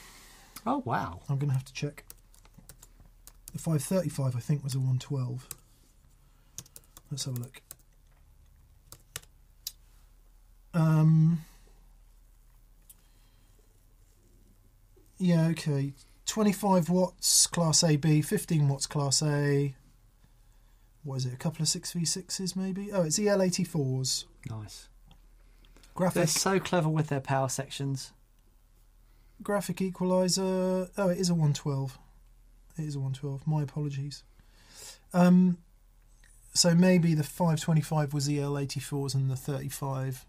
Oh 0.66 0.83
wow. 0.85 1.20
I'm 1.29 1.38
going 1.38 1.50
to 1.50 1.55
have 1.55 1.64
to 1.66 1.72
check. 1.72 2.05
The 3.53 3.59
535, 3.59 4.35
I 4.35 4.40
think, 4.40 4.64
was 4.64 4.74
a 4.74 4.79
112. 4.79 5.46
Let's 7.11 7.27
have 7.27 7.37
a 7.37 7.40
look. 7.40 7.61
Um, 10.74 11.40
yeah, 15.18 15.46
okay. 15.48 15.92
25 16.26 16.90
watts 16.90 17.46
Class 17.46 17.84
AB, 17.84 18.22
15 18.22 18.68
watts 18.68 18.87
Class 18.87 19.22
A. 19.22 19.74
What 21.04 21.16
is 21.16 21.26
it? 21.26 21.34
A 21.34 21.37
couple 21.37 21.62
of 21.62 21.68
6v6s 21.68 22.56
maybe? 22.56 22.90
Oh, 22.92 23.02
it's 23.02 23.18
EL84s. 23.18 24.24
Nice. 24.50 24.88
Graphic, 25.94 26.14
They're 26.14 26.26
so 26.26 26.58
clever 26.58 26.88
with 26.88 27.08
their 27.08 27.20
power 27.20 27.48
sections. 27.48 28.12
graphic 29.42 29.80
equalizer. 29.80 30.88
Oh, 30.96 31.08
it 31.08 31.18
is 31.18 31.28
a 31.28 31.34
112. 31.34 31.98
It 32.78 32.82
is 32.84 32.96
a 32.96 32.98
112. 32.98 33.46
My 33.46 33.62
apologies. 33.62 34.24
Um, 35.12 35.58
so 36.54 36.74
maybe 36.74 37.14
the 37.14 37.22
525 37.22 38.12
was 38.14 38.28
EL84s 38.28 39.14
and 39.14 39.30
the 39.30 39.37
35, 39.37 40.24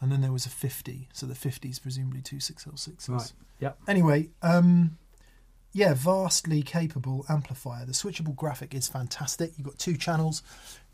and 0.00 0.12
then 0.12 0.20
there 0.20 0.32
was 0.32 0.46
a 0.46 0.50
50. 0.50 1.08
So 1.12 1.26
the 1.26 1.34
50 1.34 1.68
is 1.68 1.78
presumably 1.78 2.20
two 2.20 2.36
6L6s. 2.36 3.08
Right. 3.08 3.32
Yep. 3.60 3.78
Anyway, 3.88 4.28
um, 4.42 4.98
yeah, 5.72 5.94
vastly 5.94 6.62
capable 6.62 7.24
amplifier. 7.28 7.84
The 7.86 7.92
switchable 7.92 8.34
graphic 8.36 8.74
is 8.74 8.88
fantastic. 8.88 9.52
You've 9.56 9.66
got 9.66 9.78
two 9.78 9.96
channels. 9.96 10.42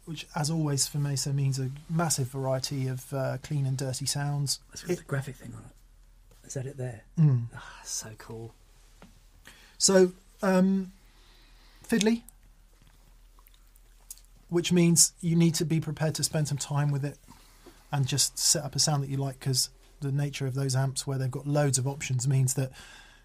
which, 0.05 0.27
as 0.35 0.51
always 0.51 0.89
for 0.89 0.99
Mesa, 0.99 1.33
means 1.33 1.59
a 1.59 1.71
massive 1.89 2.29
variety 2.29 2.89
of 2.89 3.13
uh, 3.13 3.39
clean 3.43 3.67
and 3.67 3.77
dirty 3.77 4.07
sounds. 4.07 4.59
That's 4.71 4.87
with 4.87 4.99
the 4.99 5.05
graphic 5.05 5.37
thing 5.37 5.53
on 5.55 5.63
it. 5.65 6.47
Is 6.47 6.55
that 6.55 6.67
it 6.67 6.77
there? 6.77 7.03
Mm. 7.19 7.47
Ah, 7.55 7.81
so 7.85 8.09
cool. 8.19 8.53
So, 9.79 10.13
um, 10.43 10.93
fiddly, 11.89 12.23
which 14.49 14.73
means 14.73 15.13
you 15.21 15.37
need 15.37 15.55
to 15.55 15.65
be 15.65 15.81
prepared 15.81 16.15
to 16.17 16.25
spend 16.25 16.49
some 16.49 16.59
time 16.59 16.91
with 16.91 17.05
it 17.05 17.17
and 17.93 18.07
just 18.07 18.39
set 18.39 18.65
up 18.65 18.75
a 18.75 18.79
sound 18.79 19.03
that 19.03 19.11
you 19.11 19.17
like 19.17 19.39
because 19.39 19.71
the 20.01 20.11
nature 20.11 20.47
of 20.47 20.55
those 20.55 20.75
amps, 20.75 21.07
where 21.07 21.19
they've 21.19 21.31
got 21.31 21.47
loads 21.47 21.79
of 21.79 21.87
options, 21.87 22.27
means 22.27 22.55
that 22.55 22.73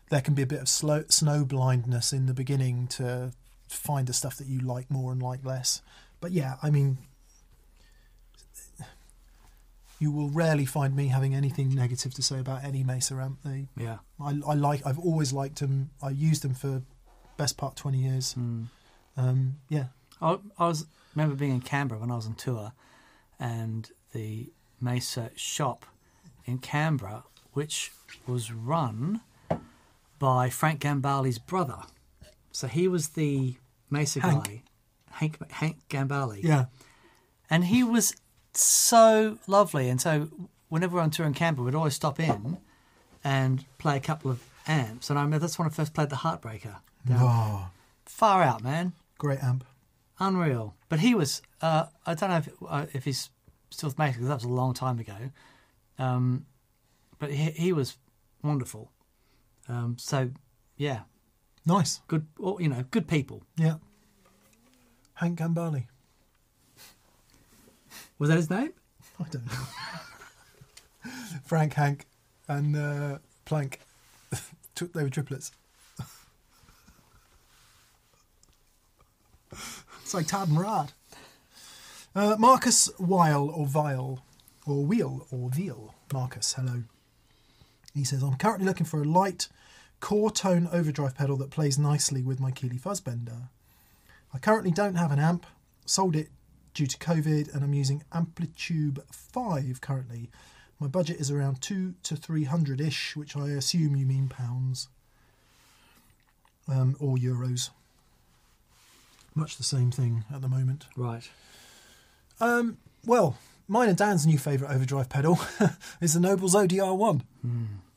there 0.10 0.22
can 0.22 0.34
be 0.34 0.42
a 0.42 0.48
bit 0.48 0.62
of 0.62 0.70
slow, 0.70 1.04
snow 1.10 1.44
blindness 1.44 2.14
in 2.14 2.28
the 2.28 2.34
beginning 2.34 2.88
to 2.88 3.32
find 3.68 4.08
the 4.08 4.14
stuff 4.14 4.38
that 4.38 4.48
you 4.48 4.60
like 4.60 4.90
more 4.92 5.12
and 5.12 5.22
like 5.22 5.44
less. 5.44 5.82
But 6.22 6.32
yeah, 6.32 6.56
I 6.62 6.70
mean, 6.70 6.98
you 10.00 10.12
will 10.12 10.30
rarely 10.30 10.66
find 10.66 10.96
me 10.96 11.08
having 11.08 11.34
anything 11.34 11.74
negative 11.74 12.14
to 12.16 12.22
say 12.22 12.40
about 12.40 12.64
any 12.64 12.84
Mesa 12.84 13.16
amp. 13.16 13.40
They 13.44 13.68
Yeah. 13.76 13.98
I, 14.20 14.40
I 14.48 14.54
like. 14.54 14.86
I've 14.86 15.00
always 15.00 15.34
liked 15.34 15.60
them. 15.60 15.90
I 16.02 16.10
used 16.10 16.44
them 16.44 16.54
for 16.54 16.84
best 17.38 17.58
part 17.58 17.76
twenty 17.76 18.00
years. 18.00 18.36
Mm. 18.36 18.66
Um, 19.16 19.56
yeah, 19.70 19.86
I, 20.22 20.38
I 20.60 20.68
was 20.68 20.86
remember 21.16 21.36
being 21.36 21.52
in 21.52 21.62
Canberra 21.62 22.00
when 22.00 22.12
I 22.12 22.16
was 22.16 22.28
on 22.28 22.36
tour, 22.36 22.74
and 23.40 23.90
the 24.14 24.52
Mesa 24.82 25.32
shop 25.36 25.86
in 26.46 26.58
Canberra, 26.60 27.24
which 27.54 27.92
was 28.26 28.52
run 28.52 29.22
by 30.20 30.50
Frank 30.50 30.82
Gambale's 30.82 31.40
brother. 31.40 31.80
So 32.52 32.68
he 32.68 32.88
was 32.88 33.10
the 33.10 33.56
Mesa 33.90 34.20
Hank. 34.22 34.46
guy, 34.46 34.64
Hank 35.12 35.52
Hank 35.52 35.78
Gambale, 35.90 36.42
yeah, 36.44 36.66
and 37.50 37.66
he 37.66 37.84
was 37.84 38.16
so 38.54 39.38
lovely. 39.48 39.90
And 39.90 40.02
so 40.02 40.30
whenever 40.70 40.94
we 40.94 40.98
we're 40.98 41.04
on 41.04 41.12
tour 41.12 41.26
in 41.26 41.34
Canberra, 41.34 41.66
we'd 41.66 41.76
always 41.76 41.94
stop 41.96 42.20
in 42.20 42.58
and 43.24 43.66
play 43.78 43.98
a 43.98 44.00
couple 44.02 44.32
of 44.32 44.42
amps. 44.68 45.10
And 45.10 45.18
I 45.20 45.22
remember 45.24 45.42
that's 45.44 45.58
when 45.60 45.68
I 45.68 45.72
first 45.72 45.94
played 45.94 46.10
the 46.10 46.18
Heartbreaker. 46.18 46.78
Oh, 47.12 47.70
Far 48.06 48.42
out, 48.42 48.64
man. 48.64 48.94
great 49.18 49.42
amp. 49.44 49.64
Unreal. 50.20 50.74
But 50.90 51.00
he 51.00 51.14
was, 51.14 51.42
uh, 51.62 51.86
I 52.06 52.14
don't 52.16 52.30
know 52.30 52.38
if, 52.38 52.50
uh, 52.68 52.86
if 52.94 53.06
he's 53.06 53.30
still 53.70 53.94
Mason, 53.98 54.14
because 54.14 54.28
that 54.28 54.36
was 54.36 54.44
a 54.44 54.50
long 54.50 54.74
time 54.74 55.00
ago. 55.00 55.32
Um, 56.00 56.46
but 57.20 57.32
he, 57.32 57.52
he 57.52 57.74
was 57.74 57.98
wonderful. 58.44 58.92
Um, 59.68 59.98
so, 59.98 60.30
yeah, 60.78 61.02
Nice. 61.66 62.00
good, 62.08 62.28
or, 62.40 62.62
you 62.62 62.70
know, 62.70 62.86
good 62.92 63.08
people. 63.08 63.44
Yeah. 63.58 63.76
Hank 65.16 65.40
Gambale. 65.40 65.88
Was 68.20 68.30
that 68.30 68.38
his 68.38 68.50
name? 68.50 68.72
I 69.20 69.24
don't 69.30 69.46
know. 69.46 71.12
Frank, 71.46 71.74
Hank, 71.74 72.06
and 72.48 72.76
uh, 72.76 73.18
Plank. 73.46 73.80
They 74.94 75.02
were 75.02 75.10
triplets. 75.10 75.52
it's 80.04 80.14
like 80.14 80.28
Tad 80.28 80.50
and 80.50 80.60
Rad. 80.60 80.94
Uh, 82.18 82.36
Marcus 82.40 82.90
Weil 82.98 83.48
or 83.52 83.68
Vile 83.68 84.24
or 84.66 84.84
Wheel 84.84 85.28
or 85.30 85.52
Veal. 85.52 85.94
Marcus, 86.12 86.54
hello. 86.54 86.82
He 87.94 88.04
says, 88.04 88.24
I'm 88.24 88.38
currently 88.38 88.66
looking 88.66 88.88
for 88.88 89.04
a 89.04 89.06
light 89.06 89.50
core 90.00 90.32
tone 90.32 90.68
overdrive 90.72 91.14
pedal 91.14 91.38
that 91.38 91.52
plays 91.52 91.78
nicely 91.78 92.24
with 92.24 92.40
my 92.40 92.50
Keeley 92.50 92.80
Fuzzbender. 92.80 93.50
I 94.34 94.40
currently 94.40 94.72
don't 94.72 94.96
have 94.96 95.12
an 95.12 95.20
amp, 95.20 95.46
sold 95.86 96.16
it 96.16 96.30
due 96.74 96.88
to 96.88 96.98
COVID, 96.98 97.54
and 97.54 97.64
I'm 97.64 97.76
using 97.76 98.02
Amplitube 98.12 98.98
5 99.12 99.80
currently. 99.82 100.32
My 100.80 100.88
budget 100.88 101.20
is 101.20 101.30
around 101.30 101.62
2 101.62 101.94
to 102.02 102.16
300 102.16 102.82
ish, 102.82 103.16
which 103.16 103.38
I 103.38 103.50
assume 103.50 103.96
you 103.96 104.08
mean 104.08 104.28
pounds 104.28 104.88
um, 106.68 106.96
or 107.00 107.16
euros. 107.16 107.70
Much 109.36 109.58
the 109.58 109.64
same 109.64 109.92
thing 109.92 110.24
at 110.34 110.42
the 110.42 110.50
moment. 110.50 110.88
Right. 110.96 111.30
Um, 112.40 112.78
well, 113.06 113.38
mine 113.68 113.90
and 113.90 113.98
Dan's 113.98 114.26
new 114.26 114.38
favourite 114.38 114.74
overdrive 114.74 115.10
pedal 115.10 115.40
is 116.02 116.14
the 116.14 116.20
Nobles 116.20 116.54
ODR1 116.56 117.22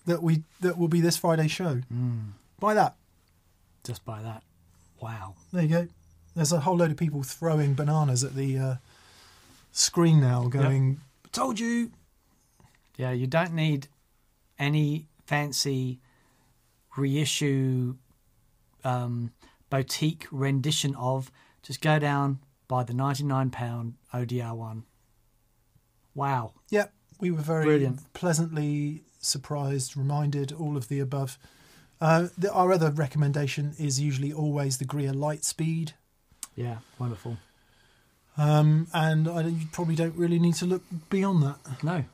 that 0.07 0.23
we 0.23 0.43
that 0.61 0.79
will 0.79 0.89
be 0.89 1.01
this 1.01 1.17
Friday's 1.17 1.51
show. 1.51 1.81
Buy 2.59 2.75
that. 2.75 2.97
Just 3.85 4.05
buy 4.05 4.23
that. 4.23 4.43
Wow. 5.01 5.35
There 5.53 5.63
you 5.63 5.69
go. 5.69 5.89
There's 6.35 6.53
a 6.53 6.61
whole 6.61 6.77
load 6.77 6.91
of 6.91 6.97
people 6.97 7.23
throwing 7.23 7.75
bananas 7.75 8.23
at 8.23 8.35
the 8.35 8.59
uh, 8.59 8.75
screen 9.73 10.21
now, 10.21 10.49
going, 10.49 11.01
"Told 11.33 11.59
you." 11.59 11.91
Yeah, 12.97 13.13
you 13.13 13.27
don't 13.27 13.55
need 13.55 13.89
any 14.59 15.07
fancy 15.27 16.01
reissue 16.97 17.97
um, 18.85 19.33
boutique 19.71 20.27
rendition 20.31 20.95
of. 20.97 21.31
Just 21.63 21.81
go 21.81 21.99
down 21.99 22.41
buy 22.71 22.85
the 22.85 22.93
£99 22.93 23.95
ODR 24.15 24.55
one. 24.57 24.85
Wow. 26.15 26.53
Yep, 26.71 26.93
we 27.19 27.33
were 27.33 27.43
very 27.43 27.65
Brilliant. 27.65 28.13
pleasantly 28.15 29.03
surprised, 29.19 29.97
reminded, 29.97 30.53
all 30.53 30.77
of 30.77 30.87
the 30.87 31.01
above. 31.01 31.37
Uh, 32.01 32.29
the, 32.39 32.51
our 32.53 32.73
other 32.73 32.91
recommendation 32.91 33.75
is 33.77 33.99
usually 34.01 34.33
always 34.33 34.79
the 34.79 34.85
Greer 34.85 35.11
Lightspeed. 35.13 35.95
Yeah, 36.55 36.79
wonderful. 36.97 37.39
Um, 38.37 38.87
and 38.95 39.27
I, 39.29 39.43
you 39.49 39.67
probably 39.73 39.97
don't 39.97 40.15
really 40.15 40.39
need 40.39 40.55
to 40.55 40.65
look 40.67 40.83
beyond 41.11 41.43
that. 41.43 41.83
No, 41.83 42.05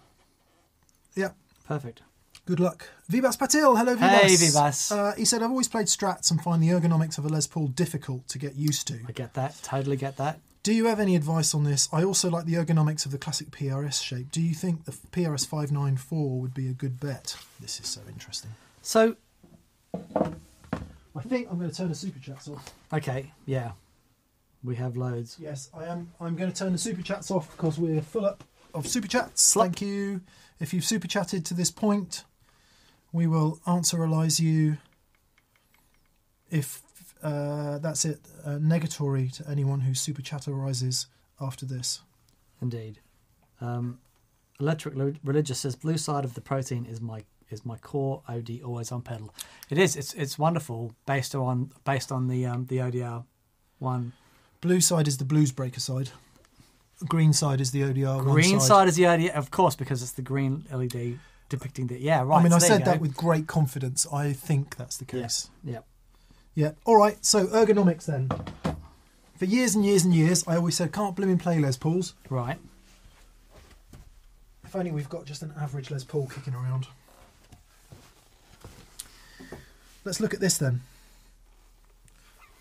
Yep. 1.15 1.37
perfect. 1.69 2.01
Good 2.47 2.61
luck. 2.61 2.89
Vibas 3.11 3.37
Patil, 3.37 3.77
hello 3.77 3.97
Vibas. 3.97 4.21
Hey, 4.21 4.35
Vibas. 4.37 4.97
Uh, 4.97 5.17
he 5.17 5.25
said, 5.25 5.43
I've 5.43 5.51
always 5.51 5.67
played 5.67 5.87
Strats 5.87 6.31
and 6.31 6.41
find 6.41 6.63
the 6.63 6.69
ergonomics 6.69 7.19
of 7.19 7.25
a 7.25 7.29
Les 7.29 7.49
Paul 7.49 7.67
difficult 7.67 8.29
to 8.29 8.39
get 8.39 8.55
used 8.55 8.87
to. 8.87 9.01
I 9.09 9.11
get 9.11 9.35
that. 9.35 9.59
Totally 9.65 9.97
get 9.97 10.17
that. 10.19 10.39
Do 10.63 10.73
you 10.73 10.87
have 10.87 11.01
any 11.01 11.17
advice 11.17 11.57
on 11.57 11.65
this? 11.65 11.89
I 11.93 12.05
also 12.05 12.31
like 12.31 12.45
the 12.45 12.55
ergonomics 12.55 13.05
of 13.05 13.11
the 13.11 13.19
classic 13.19 13.51
PRS 13.51 14.01
shape. 14.01 14.31
Do 14.31 14.41
you 14.41 14.55
think 14.55 14.85
the 14.85 14.93
PRS 14.93 15.45
594 15.45 16.41
would 16.41 16.55
be 16.55 16.69
a 16.69 16.73
good 16.73 17.01
bet? 17.01 17.37
This 17.59 17.81
is 17.81 17.89
so 17.89 18.01
interesting. 18.09 18.53
So, 18.81 19.17
I 19.93 21.23
think 21.27 21.49
I'm 21.51 21.59
going 21.59 21.71
to 21.71 21.77
turn 21.77 21.89
the 21.89 21.97
super 21.97 22.21
chats 22.21 22.47
off. 22.49 22.73
okay, 22.93 23.33
yeah, 23.47 23.73
we 24.63 24.77
have 24.77 24.97
loads. 24.97 25.37
Yes, 25.41 25.69
I 25.77 25.87
am. 25.87 26.13
I'm 26.21 26.37
going 26.37 26.53
to 26.53 26.57
turn 26.57 26.71
the 26.71 26.79
super 26.79 27.03
chats 27.03 27.29
off 27.33 27.51
because 27.57 27.77
we're 27.77 28.03
full 28.03 28.25
up 28.25 28.45
of 28.73 28.87
super 28.87 29.09
chats. 29.09 29.53
Thank 29.55 29.81
you. 29.83 30.21
If 30.61 30.73
you've 30.73 30.85
super 30.85 31.09
chatted 31.09 31.45
to 31.47 31.55
this 31.55 31.71
point, 31.73 32.25
we 33.17 33.27
will 33.27 33.59
answeralize 33.67 34.39
you. 34.39 34.77
If 36.51 36.83
uh, 37.23 37.79
that's 37.79 38.05
it, 38.05 38.21
uh, 38.45 38.51
negatory 38.51 39.33
to 39.39 39.51
anyone 39.51 39.81
who 39.81 39.95
super 39.95 40.21
chatterizes 40.21 41.07
after 41.41 41.65
this. 41.65 42.03
Indeed. 42.61 42.99
Um, 43.61 43.99
Electric 44.61 44.95
Religious 45.25 45.61
says 45.61 45.75
blue 45.75 45.97
side 45.97 46.25
of 46.25 46.35
the 46.35 46.43
protein 46.43 46.85
is 46.85 47.01
my 47.01 47.25
is 47.51 47.65
my 47.65 47.79
core 47.79 48.23
OD 48.29 48.61
always 48.63 48.93
on 48.93 49.01
pedal. 49.01 49.35
It 49.71 49.79
is. 49.79 49.97
It's 49.97 50.13
it's 50.15 50.39
wonderful 50.39 50.95
based 51.07 51.35
on 51.35 51.73
based 51.85 52.13
on 52.13 52.29
the 52.29 52.45
um, 52.45 52.67
the 52.67 52.79
ODR 52.79 53.25
one. 53.79 54.13
Blue 54.61 54.81
side 54.81 55.09
is 55.09 55.17
the 55.17 55.25
blues 55.25 55.53
breaker 55.53 55.81
side. 55.81 56.11
Green 57.07 57.33
side 57.33 57.61
is 57.61 57.71
the 57.71 57.83
ODR. 57.83 58.17
one 58.17 58.25
Green 58.25 58.61
side. 58.61 58.89
is 58.89 58.97
the 58.97 59.05
ODR, 59.05 59.35
of 59.35 59.51
course, 59.51 59.75
because 59.75 60.03
it's 60.03 60.13
the 60.13 60.23
green 60.23 60.65
LED 60.71 61.19
depicting 61.49 61.87
the 61.87 61.99
yeah 62.01 62.23
right. 62.23 62.39
I 62.39 62.43
mean, 62.43 62.51
so 62.51 62.57
I 62.57 62.61
said 62.61 62.85
that 62.85 63.01
with 63.01 63.17
great 63.17 63.47
confidence. 63.47 64.07
I 64.13 64.33
think 64.33 64.77
that's 64.77 64.97
the 64.97 65.05
Yeah. 65.17 65.23
case. 65.23 65.51
yeah. 65.65 65.79
Yeah. 66.55 66.71
All 66.85 66.97
right. 66.97 67.23
So 67.25 67.47
ergonomics 67.49 68.07
then. 68.07 68.31
For 69.37 69.45
years 69.45 69.75
and 69.75 69.85
years 69.85 70.05
and 70.05 70.15
years, 70.15 70.43
I 70.49 70.57
always 70.57 70.75
said 70.77 70.93
can't 70.93 71.15
blooming 71.15 71.39
play 71.39 71.59
Les 71.59 71.77
Pauls. 71.77 72.15
right. 72.31 72.59
If 74.65 74.75
only 74.75 74.91
we've 74.91 75.09
got 75.09 75.27
just 75.27 75.43
an 75.43 75.53
average 75.61 75.91
Les 75.91 76.03
Paul 76.05 76.27
kicking 76.27 76.55
around. 76.55 76.87
Let's 80.05 80.21
look 80.21 80.35
at 80.35 80.41
this 80.41 80.57
then. 80.59 80.83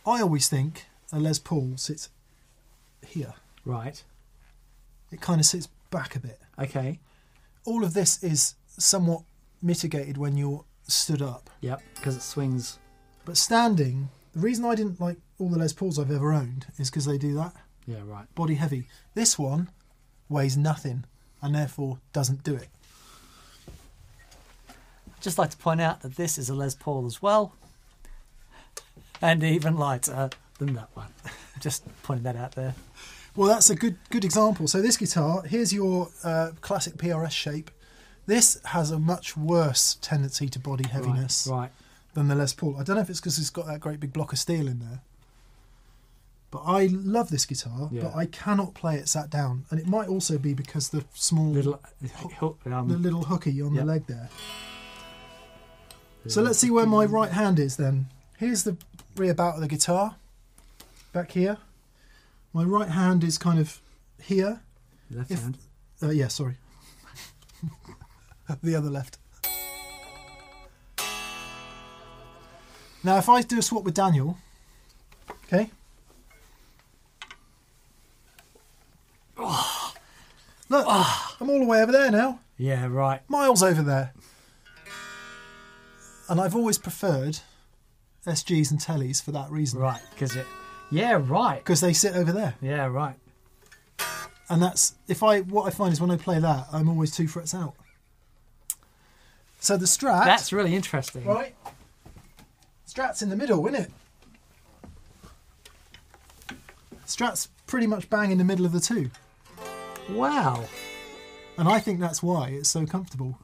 I 0.06 0.22
always 0.22 0.48
think 0.48 0.86
a 1.12 1.20
Les 1.20 1.40
Paul 1.40 1.74
sits 1.78 2.10
here. 3.08 3.34
Right. 3.64 4.04
It 5.12 5.22
kind 5.22 5.40
of 5.40 5.46
sits 5.46 5.68
back 5.90 6.16
a 6.16 6.20
bit. 6.20 6.40
Okay. 6.60 7.00
All 7.66 7.84
of 7.84 7.94
this 7.94 8.24
is 8.24 8.56
somewhat 8.78 9.24
mitigated 9.62 10.18
when 10.18 10.38
you're 10.38 10.66
stood 10.88 11.22
up. 11.22 11.50
Yep. 11.62 11.82
Because 11.96 12.16
it 12.16 12.22
swings. 12.22 12.80
But 13.26 13.38
standing, 13.38 14.10
the 14.34 14.40
reason 14.40 14.66
I 14.66 14.76
didn't 14.76 15.02
like 15.02 15.18
all 15.40 15.50
the 15.50 15.58
Les 15.58 15.74
Pauls 15.74 16.00
I've 16.00 16.12
ever 16.12 16.32
owned 16.32 16.68
is 16.78 16.90
because 16.90 17.06
they 17.06 17.18
do 17.18 17.34
that. 17.36 17.54
Yeah. 17.88 18.02
Right. 18.06 18.34
Body 18.36 18.56
heavy. 18.56 18.88
This 19.14 19.38
one 19.38 19.70
weighs 20.30 20.58
nothing 20.58 21.06
and 21.42 21.54
therefore 21.54 22.00
doesn't 22.14 22.44
do 22.44 22.56
it. 22.56 22.70
I'd 24.68 25.22
just 25.22 25.38
like 25.38 25.52
to 25.52 25.58
point 25.58 25.82
out 25.82 26.02
that 26.02 26.16
this 26.16 26.38
is 26.38 26.50
a 26.50 26.56
Les 26.56 26.76
Paul 26.76 27.06
as 27.06 27.22
well, 27.22 27.54
and 29.22 29.44
even 29.44 29.78
lighter 29.78 30.30
than 30.58 30.74
that 30.74 30.90
one. 30.94 31.10
just 31.60 31.84
pointing 32.04 32.24
that 32.24 32.36
out 32.36 32.54
there. 32.54 32.76
Well, 33.36 33.48
that's 33.48 33.70
a 33.70 33.76
good 33.76 33.98
good 34.10 34.26
example. 34.26 34.68
So 34.68 34.82
this 34.82 34.98
guitar, 34.98 35.44
here's 35.44 35.74
your 35.74 36.10
uh, 36.24 36.52
classic 36.62 36.96
PRS 36.96 37.32
shape. 37.32 37.70
This 38.26 38.60
has 38.66 38.92
a 38.92 39.00
much 39.00 39.38
worse 39.38 39.98
tendency 40.02 40.48
to 40.50 40.60
body 40.60 40.88
heaviness 40.88 41.48
Right. 41.48 41.72
than 42.14 42.28
the 42.28 42.36
Les 42.36 42.54
Paul. 42.54 42.76
I 42.80 42.84
don't 42.84 42.96
know 42.96 43.02
if 43.02 43.10
it's 43.10 43.20
because 43.20 43.38
it's 43.38 43.50
got 43.52 43.68
that 43.68 43.80
great 43.80 44.00
big 44.00 44.14
block 44.14 44.34
of 44.34 44.40
steel 44.40 44.68
in 44.68 44.80
there. 44.80 45.02
But 46.52 46.64
I 46.66 46.86
love 46.88 47.30
this 47.30 47.46
guitar, 47.46 47.90
Yeah. 47.92 48.04
but 48.04 48.16
I 48.16 48.26
cannot 48.28 48.74
play 48.74 48.96
it 48.96 49.10
sat 49.10 49.30
down. 49.30 49.66
And 49.70 49.80
it 49.80 49.88
might 49.88 50.08
also 50.08 50.38
be 50.38 50.54
because 50.54 50.90
the 50.90 51.04
small 51.14 51.52
Little, 51.52 51.80
hook, 52.40 52.60
um, 52.66 52.88
the 52.88 52.98
little 52.98 53.26
hooky 53.26 53.62
on 53.62 53.74
Yep. 53.76 53.82
the 53.84 53.86
leg 53.92 54.08
there. 54.08 54.30
So 56.28 56.42
let's 56.42 56.58
see 56.58 56.72
where 56.72 56.88
my 56.88 57.06
right 57.06 57.32
hand 57.32 57.60
is 57.60 57.76
then. 57.76 58.08
Here's 58.38 58.64
the 58.64 58.78
rear 59.16 59.34
bout 59.36 59.56
of 59.56 59.62
the 59.62 59.68
guitar, 59.68 60.16
back 61.14 61.32
here. 61.32 61.58
My 62.54 62.64
right 62.64 62.90
hand 62.90 63.24
is 63.24 63.38
kind 63.38 63.60
of 63.60 63.80
here. 64.22 64.62
left 65.12 65.30
if- 65.30 65.42
hand. 65.42 65.58
Uh, 66.02 66.10
yeah, 66.10 66.28
sorry. 66.30 66.58
the 68.64 68.76
other 68.76 68.90
left. 68.90 69.18
Now, 73.04 73.18
if 73.18 73.30
I 73.30 73.42
do 73.44 73.60
a 73.60 73.62
swap 73.62 73.84
with 73.84 73.94
Daniel, 73.94 74.38
okay. 75.46 75.70
Look, 79.38 79.50
I'm 80.70 81.50
all 81.50 81.60
the 81.60 81.66
way 81.66 81.82
over 81.82 81.92
there 81.92 82.10
now. 82.10 82.40
Yeah, 82.58 82.88
right. 82.90 83.22
miles 83.30 83.62
over 83.62 83.84
there. 83.84 84.14
And 86.28 86.42
I've 86.42 86.56
always 86.56 86.80
preferred 86.80 87.40
SGs 88.26 88.72
and 88.72 88.80
tellies 88.80 89.24
for 89.24 89.32
that 89.32 89.52
reason. 89.52 89.80
Right, 89.80 90.02
because 90.12 90.36
it. 90.36 90.48
Yeah, 90.90 91.22
right. 91.22 91.60
Because 91.60 91.82
they 91.82 91.94
sit 91.94 92.16
over 92.16 92.32
there. 92.32 92.56
Yeah, 92.62 92.86
right. 92.88 93.16
And 94.50 94.62
that's 94.62 94.96
if 95.08 95.22
I 95.22 95.42
what 95.42 95.68
I 95.68 95.70
find 95.70 95.92
is 95.94 96.02
when 96.02 96.12
I 96.12 96.18
play 96.18 96.40
that, 96.40 96.68
I'm 96.72 96.90
always 96.90 97.12
two 97.16 97.28
frets 97.28 97.54
out. 97.54 97.76
So 99.66 99.78
the 99.78 99.86
strat 99.86 100.26
That's 100.26 100.54
really 100.54 100.76
interesting. 100.76 101.26
right. 101.26 101.56
Strat's 102.88 103.24
in 103.24 103.30
the 103.30 103.36
middle, 103.36 103.66
isn't 103.66 103.82
it? 103.82 103.92
Strat's 107.08 107.48
pretty 107.66 107.88
much 107.88 108.08
bang 108.08 108.30
in 108.32 108.38
the 108.38 108.44
middle 108.44 108.68
of 108.68 108.74
the 108.74 108.80
two. 108.80 109.10
Wow. 110.12 110.66
And 111.58 111.68
I 111.68 111.80
think 111.80 112.00
that's 112.00 112.22
why 112.22 112.50
it's 112.50 112.70
so 112.70 112.86
comfortable. 112.86 113.40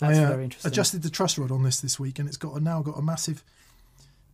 That's 0.00 0.18
I, 0.18 0.24
uh, 0.24 0.28
very 0.28 0.44
interesting. 0.44 0.70
adjusted 0.70 1.02
the 1.02 1.08
truss 1.08 1.38
rod 1.38 1.50
on 1.50 1.62
this 1.62 1.80
this 1.80 1.98
week, 1.98 2.18
and 2.18 2.28
it's 2.28 2.36
got 2.36 2.54
a, 2.54 2.60
now 2.60 2.82
got 2.82 2.98
a 2.98 3.02
massive 3.02 3.42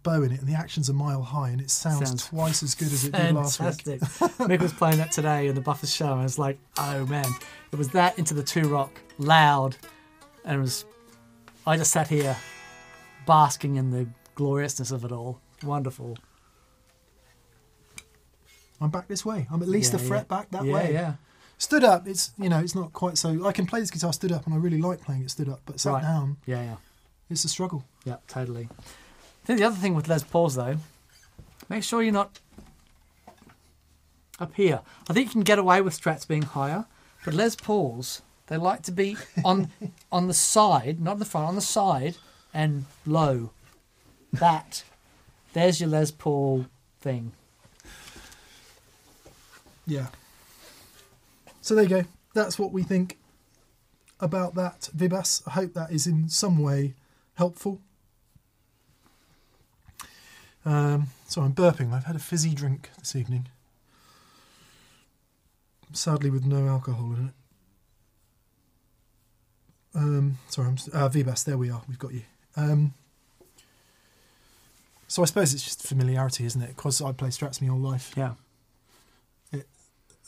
bow 0.06 0.22
in 0.22 0.30
it, 0.32 0.38
and 0.40 0.48
the 0.48 0.54
action's 0.54 0.88
a 0.88 0.92
mile 0.92 1.22
high, 1.22 1.50
and 1.50 1.60
it 1.60 1.68
sounds, 1.70 2.08
Sounds 2.08 2.26
twice 2.28 2.62
as 2.62 2.74
good 2.74 2.92
as 2.92 3.04
it 3.04 3.12
did 3.12 3.34
last 3.34 3.58
week. 3.60 3.74
Fantastic. 3.82 4.00
Mick 4.48 4.60
was 4.60 4.72
playing 4.72 4.98
that 4.98 5.10
today 5.10 5.48
in 5.48 5.54
the 5.56 5.60
Buffers 5.60 5.92
show, 5.94 6.10
and 6.12 6.20
I 6.20 6.22
was 6.22 6.38
like, 6.38 6.58
oh 6.78 7.04
man, 7.06 7.26
it 7.72 7.76
was 7.76 7.88
that 7.90 8.16
into 8.18 8.32
the 8.32 8.42
Two-Rock, 8.42 8.92
loud, 9.18 9.76
and 10.44 10.56
it 10.56 10.60
was. 10.60 10.84
I 11.66 11.76
just 11.76 11.90
sat 11.90 12.06
here, 12.08 12.36
basking 13.26 13.74
in 13.76 13.90
the 13.90 14.06
gloriousness 14.36 14.92
of 14.92 15.04
it 15.04 15.10
all. 15.10 15.40
Wonderful. 15.64 16.16
I'm 18.80 18.90
back 18.90 19.08
this 19.08 19.24
way. 19.24 19.46
I'm 19.50 19.62
at 19.62 19.68
least 19.68 19.92
Yeah, 19.92 20.00
a 20.00 20.02
fret 20.02 20.26
yeah. 20.30 20.36
back 20.36 20.50
that 20.50 20.64
yeah, 20.64 20.72
way. 20.72 20.92
Yeah, 20.92 21.14
Stood 21.58 21.82
up, 21.84 22.06
it's 22.06 22.32
you 22.38 22.48
know, 22.48 22.58
it's 22.60 22.74
not 22.74 22.92
quite 22.92 23.16
so. 23.18 23.46
I 23.46 23.52
can 23.52 23.66
play 23.66 23.80
this 23.80 23.90
guitar 23.90 24.12
stood 24.12 24.30
up, 24.32 24.44
and 24.46 24.54
I 24.54 24.58
really 24.58 24.80
like 24.80 25.00
playing 25.00 25.22
it 25.22 25.30
stood 25.30 25.48
up, 25.48 25.60
but 25.66 25.80
sat 25.80 25.92
Right. 25.94 26.02
down, 26.02 26.36
yeah, 26.46 26.62
yeah, 26.62 26.76
it's 27.30 27.44
a 27.44 27.48
struggle. 27.48 27.84
yeah, 28.04 28.16
totally. 28.28 28.68
I 29.46 29.50
think 29.54 29.60
the 29.60 29.66
other 29.66 29.76
thing 29.76 29.94
with 29.94 30.08
Les 30.08 30.24
Pauls 30.24 30.56
though, 30.56 30.78
make 31.68 31.84
sure 31.84 32.02
you're 32.02 32.12
not 32.12 32.40
up 34.40 34.52
here. 34.56 34.80
I 35.08 35.12
think 35.12 35.26
you 35.26 35.32
can 35.34 35.42
get 35.42 35.60
away 35.60 35.80
with 35.80 35.96
Strats 35.96 36.26
being 36.26 36.42
higher, 36.42 36.86
but 37.24 37.32
Les 37.32 37.54
Pauls 37.54 38.22
they 38.48 38.56
like 38.56 38.82
to 38.82 38.90
be 38.90 39.16
on 39.44 39.70
on 40.10 40.26
the 40.26 40.34
side, 40.34 41.00
not 41.00 41.20
the 41.20 41.24
front, 41.24 41.46
on 41.46 41.54
the 41.54 41.60
side 41.60 42.16
and 42.52 42.86
low. 43.06 43.50
That 44.32 44.82
there's 45.52 45.80
your 45.80 45.90
Les 45.90 46.10
Paul 46.10 46.66
thing. 47.00 47.30
Yeah. 49.86 50.08
So 51.60 51.76
there 51.76 51.84
you 51.84 51.90
go. 51.90 52.04
That's 52.34 52.58
what 52.58 52.72
we 52.72 52.82
think 52.82 53.16
about 54.18 54.56
that 54.56 54.90
Vibas. 54.96 55.42
I 55.46 55.50
hope 55.50 55.74
that 55.74 55.92
is 55.92 56.08
in 56.08 56.28
some 56.28 56.58
way 56.58 56.94
helpful. 57.34 57.80
Um, 60.66 61.06
so 61.26 61.40
I'm 61.42 61.54
burping. 61.54 61.92
I've 61.92 62.04
had 62.04 62.16
a 62.16 62.18
fizzy 62.20 62.52
drink 62.54 62.90
this 62.98 63.14
evening. 63.16 63.48
Sadly, 65.92 66.28
with 66.28 66.44
no 66.44 66.66
alcohol 66.66 67.14
in 67.14 67.26
it. 67.28 67.32
Um, 69.94 70.38
sorry, 70.48 70.68
I'm 70.68 70.74
uh, 70.92 71.08
Vibas. 71.08 71.44
There 71.44 71.56
we 71.56 71.70
are. 71.70 71.80
We've 71.88 71.98
got 71.98 72.12
you. 72.12 72.22
Um, 72.56 72.92
so 75.08 75.22
I 75.22 75.24
suppose 75.26 75.54
it's 75.54 75.62
just 75.62 75.86
familiarity, 75.86 76.44
isn't 76.44 76.60
it? 76.60 76.76
Because 76.76 77.00
I 77.00 77.12
play 77.12 77.28
Strats 77.28 77.62
my 77.62 77.68
whole 77.68 77.78
life. 77.78 78.12
Yeah, 78.16 78.34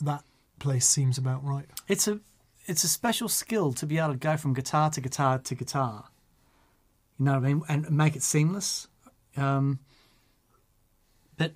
That 0.01 0.23
place 0.59 0.87
seems 0.87 1.17
about 1.17 1.43
right. 1.43 1.65
it's 1.87 2.07
a 2.07 2.19
it's 2.65 2.83
a 2.83 2.87
special 2.87 3.27
skill 3.27 3.73
to 3.73 3.85
be 3.85 3.97
able 3.97 4.13
to 4.13 4.17
go 4.17 4.37
from 4.37 4.53
guitar 4.53 4.89
to 4.91 5.01
guitar 5.01 5.37
to 5.39 5.55
guitar. 5.55 6.05
You 7.19 7.25
know 7.25 7.33
what 7.33 7.43
I 7.43 7.53
mean, 7.53 7.61
and 7.67 7.91
make 7.91 8.15
it 8.15 8.23
seamless. 8.23 8.87
Um, 9.35 9.79
but 11.37 11.51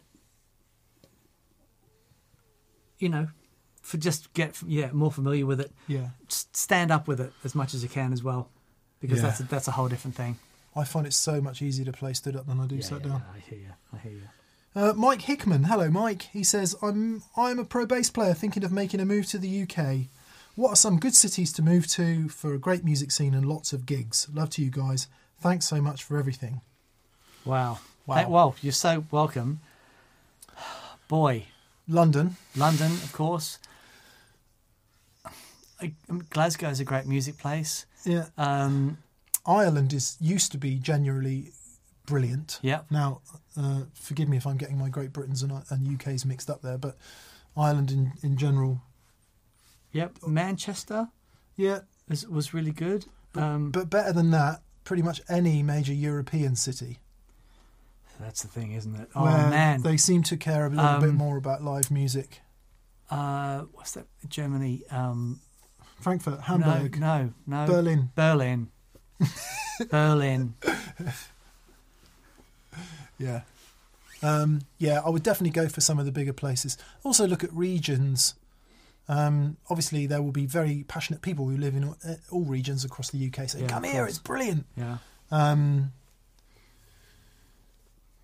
you 3.04 3.10
know, 3.10 3.28
for 3.82 3.98
just 3.98 4.34
get 4.34 4.60
yeah 4.66 4.90
more 4.94 5.12
familiar 5.12 5.46
with 5.46 5.60
it, 5.60 5.72
Yeah. 5.88 6.10
stand 6.30 6.90
up 6.90 7.08
with 7.08 7.20
it 7.20 7.34
as 7.44 7.54
much 7.54 7.74
as 7.74 7.84
you 7.84 7.90
can 7.90 8.14
as 8.14 8.24
well, 8.24 8.50
because 9.02 9.18
Yeah. 9.20 9.28
that's 9.28 9.40
a, 9.42 9.44
that's 9.44 9.68
a 9.68 9.72
whole 9.72 9.90
different 9.90 10.16
thing. 10.16 10.38
I 10.76 10.86
find 10.86 11.06
it 11.06 11.14
so 11.14 11.40
much 11.42 11.62
easier 11.62 11.86
to 11.86 11.92
play 11.92 12.14
stood 12.14 12.36
up 12.36 12.48
than 12.48 12.60
I 12.60 12.66
do 12.66 12.82
sat 12.82 13.02
yeah, 13.02 13.10
down. 13.10 13.24
I 13.36 13.40
hear 13.40 13.60
you. 13.60 13.74
I 13.94 13.98
hear 13.98 14.12
you. 14.14 14.28
Uh, 14.76 14.94
Mike 14.94 15.22
Hickman, 15.24 15.66
hello 15.66 15.90
Mike. 15.92 16.24
He 16.32 16.44
says, 16.44 16.76
"I'm 16.82 17.22
I'm 17.38 17.60
a 17.60 17.66
pro 17.66 17.86
bass 17.86 18.10
player 18.10 18.34
thinking 18.34 18.64
of 18.64 18.72
making 18.72 19.00
a 19.02 19.06
move 19.06 19.28
to 19.28 19.38
the 19.38 19.62
UK. 19.64 20.08
What 20.56 20.70
are 20.70 20.76
some 20.76 20.98
good 21.00 21.14
cities 21.16 21.52
to 21.54 21.62
move 21.62 21.86
to 21.88 22.30
for 22.30 22.54
a 22.54 22.60
great 22.60 22.84
music 22.84 23.12
scene 23.12 23.34
and 23.36 23.46
lots 23.46 23.74
of 23.74 23.86
gigs? 23.86 24.28
Love 24.34 24.50
to 24.52 24.64
you 24.64 24.72
guys. 24.72 25.08
Thanks 25.40 25.66
so 25.68 25.80
much 25.82 26.04
for 26.04 26.18
everything." 26.18 26.62
Wow. 27.46 27.80
Wow. 28.08 28.16
Hey, 28.16 28.26
well, 28.26 28.56
you're 28.62 28.72
so 28.88 29.04
welcome. 29.12 29.60
Boy, 31.08 31.46
London, 31.88 32.38
London, 32.56 32.92
of 32.92 33.12
course. 33.14 33.60
I- 35.82 35.94
um, 36.10 36.26
Glasgow 36.30 36.70
is 36.70 36.80
a 36.80 36.86
great 36.86 37.06
music 37.06 37.38
place. 37.38 37.86
yeah. 38.06 38.28
Um, 38.38 38.98
Ireland 39.46 39.92
is 39.92 40.16
used 40.22 40.52
to 40.54 40.58
be 40.58 40.80
genuinely 40.80 41.52
brilliant. 42.06 42.60
Yeah. 42.62 42.82
Now, 42.90 43.22
uh, 43.58 43.82
forgive 43.94 44.30
me 44.30 44.38
if 44.38 44.48
I'm 44.48 44.56
getting 44.58 44.78
my 44.78 44.88
Great 44.90 45.12
Britain's 45.12 45.44
and, 45.44 45.52
and 45.70 45.88
UK's 45.96 46.26
mixed 46.26 46.50
up 46.50 46.62
there, 46.62 46.78
but 46.78 46.98
Ireland 47.58 47.92
in 47.92 48.14
in 48.24 48.38
general, 48.38 48.82
yep. 49.92 50.18
Manchester 50.26 51.10
yeah. 51.58 51.80
was, 52.08 52.26
was 52.28 52.54
really 52.54 52.72
good. 52.72 53.06
Um, 53.36 53.72
But 53.72 53.90
better 53.90 54.14
than 54.14 54.32
that, 54.32 54.62
pretty 54.86 55.04
much 55.04 55.22
any 55.28 55.62
major 55.64 55.94
European 55.94 56.56
city. 56.56 57.00
That's 58.24 58.42
the 58.42 58.48
thing, 58.48 58.72
isn't 58.74 58.96
it? 58.96 59.10
Oh 59.16 59.24
where 59.24 59.50
man. 59.50 59.82
they 59.82 59.98
seem 59.98 60.24
to 60.24 60.38
care 60.38 60.66
a 60.66 60.70
little 60.70 61.00
bit 61.00 61.10
Um, 61.10 61.16
more 61.16 61.38
about 61.38 61.64
live 61.64 61.92
music. 61.92 62.42
uh, 63.12 63.62
what's 63.74 63.92
that? 63.92 64.08
Germany. 64.28 64.84
Um, 64.90 65.40
Frankfurt, 66.00 66.42
Hamburg, 66.42 67.00
No, 67.00 67.32
no, 67.48 67.66
no. 67.66 67.72
Berlin. 67.72 68.10
Berlin. 68.16 68.70
Berlin. 69.90 70.54
Yeah. 73.18 73.42
Um, 74.22 74.62
yeah, 74.78 75.02
I 75.06 75.10
would 75.10 75.24
definitely 75.24 75.52
go 75.52 75.68
for 75.68 75.82
some 75.82 76.00
of 76.00 76.06
the 76.06 76.12
bigger 76.12 76.34
places. 76.34 76.78
Also, 77.04 77.28
look 77.28 77.44
at 77.44 77.54
regions. 77.54 78.36
Um, 79.10 79.58
obviously, 79.70 80.08
there 80.08 80.22
will 80.22 80.32
be 80.32 80.46
very 80.46 80.84
passionate 80.88 81.22
people 81.22 81.48
who 81.48 81.58
live 81.58 81.76
in 81.76 81.84
all, 81.84 81.98
uh, 82.08 82.16
all 82.32 82.44
regions 82.46 82.86
across 82.86 83.10
the 83.12 83.18
UK 83.28 83.50
saying, 83.50 83.66
Yeah, 83.66 83.70
"Come 83.70 83.84
here, 83.84 84.06
it's 84.06 84.20
brilliant." 84.20 84.66
Yeah. 84.78 84.98
Um, 85.30 85.92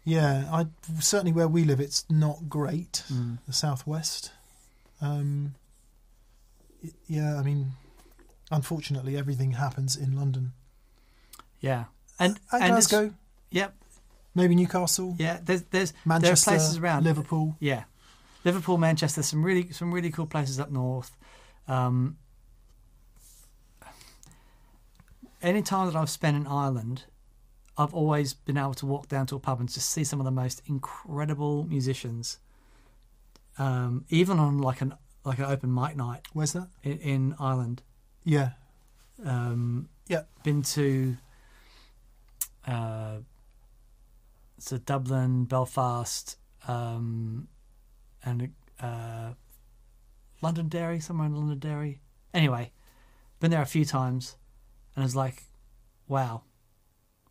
yeah, 0.03 0.47
I 0.51 0.67
certainly 0.99 1.31
where 1.31 1.47
we 1.47 1.63
live, 1.63 1.79
it's 1.79 2.05
not 2.09 2.49
great. 2.49 3.03
Mm. 3.11 3.39
The 3.47 3.53
southwest. 3.53 4.31
Um, 5.01 5.55
yeah, 7.07 7.37
I 7.37 7.43
mean, 7.43 7.71
unfortunately, 8.51 9.17
everything 9.17 9.51
happens 9.53 9.95
in 9.95 10.15
London 10.15 10.53
Yeah. 11.61 11.85
And, 12.19 12.39
and, 12.51 12.63
and 12.63 12.71
Glasgow, 12.73 13.13
Yep. 13.51 13.75
maybe 14.35 14.55
Newcastle, 14.55 15.15
Yeah. 15.17 15.39
There's 15.43 15.63
there's 15.71 15.93
Manchester, 16.05 16.51
there 16.51 16.55
are 16.55 16.59
places 16.59 16.77
around. 16.77 17.03
Liverpool. 17.05 17.55
Yeah, 17.59 17.83
Liverpool, 18.43 18.77
Manchester, 18.77 19.23
some 19.23 19.43
really 19.43 19.71
some 19.71 19.93
really 19.93 20.09
cool 20.11 20.25
places 20.27 20.59
up 20.59 20.69
north. 20.71 21.15
Um, 21.67 22.17
any 25.41 25.61
time 25.61 25.87
that 25.87 25.95
I've 25.95 26.09
spent 26.09 26.35
in 26.35 26.45
Ireland, 26.47 27.05
I've 27.79 27.93
always 27.93 28.33
been 28.33 28.57
able 28.57 28.73
to 28.75 28.85
walk 28.85 29.07
down 29.07 29.25
to 29.27 29.35
a 29.37 29.39
pub 29.39 29.59
and 29.61 29.71
just 29.71 29.89
see 29.89 30.03
some 30.03 30.19
of 30.19 30.25
the 30.25 30.31
most 30.31 30.61
incredible 30.67 31.63
musicians. 31.63 32.37
Um, 33.57 34.05
even 34.09 34.37
on 34.37 34.59
like 34.59 34.81
an 34.81 34.93
like 35.25 35.37
an 35.39 35.45
open 35.45 35.73
mic 35.73 35.95
night 35.97 36.21
Where's 36.33 36.53
that? 36.53 36.67
in, 36.83 36.97
in 36.99 37.35
Ireland. 37.39 37.81
Yeah. 38.23 38.51
Um, 39.25 39.89
Yeah. 40.07 40.23
been 40.43 40.61
to 40.61 41.17
uh, 42.67 43.17
so 44.59 44.77
Dublin, 44.77 45.45
Belfast, 45.45 46.37
um, 46.67 47.47
and 48.23 48.53
uh, 48.81 49.31
Londonderry, 50.41 50.99
somewhere 50.99 51.27
in 51.27 51.35
Londonderry. 51.35 52.01
Anyway, 52.33 52.71
been 53.39 53.51
there 53.51 53.61
a 53.61 53.65
few 53.65 53.85
times, 53.85 54.35
and 54.95 55.03
it's 55.05 55.15
like, 55.15 55.43
wow, 56.07 56.43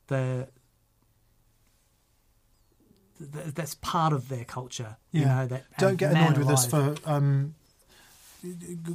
the. 0.09 0.49
th- 3.19 3.55
That's 3.55 3.75
part 3.77 4.13
of 4.13 4.29
their 4.29 4.45
culture, 4.45 4.97
you 5.13 5.23
Yeah. 5.23 5.35
know. 5.35 5.47
That 5.47 5.65
Don't 5.79 5.97
get 5.97 6.13
annoyed 6.13 6.39
with 6.39 6.49
us 6.49 6.67
for 6.67 6.95
um, 7.05 7.55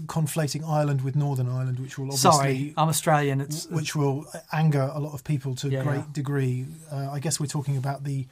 conflating 0.07 0.67
Ireland 0.67 1.01
with 1.01 1.15
Northern 1.15 1.49
Ireland, 1.49 1.79
which 1.79 1.97
will 1.97 2.05
obviously 2.05 2.31
Sorry, 2.31 2.73
I'm 2.77 2.87
Australian. 2.89 3.41
It's 3.41 3.67
which 3.67 3.95
will 3.95 4.25
anger 4.51 4.89
a 4.93 4.99
lot 4.99 5.13
of 5.13 5.23
people 5.23 5.55
to 5.55 5.67
a 5.67 5.71
Yeah, 5.71 5.83
great 5.83 5.97
yeah. 5.97 6.05
degree. 6.13 6.65
Uh, 6.91 7.09
I 7.11 7.19
guess 7.19 7.39
we're 7.39 7.47
talking 7.47 7.75
about 7.77 8.03
the 8.05 8.27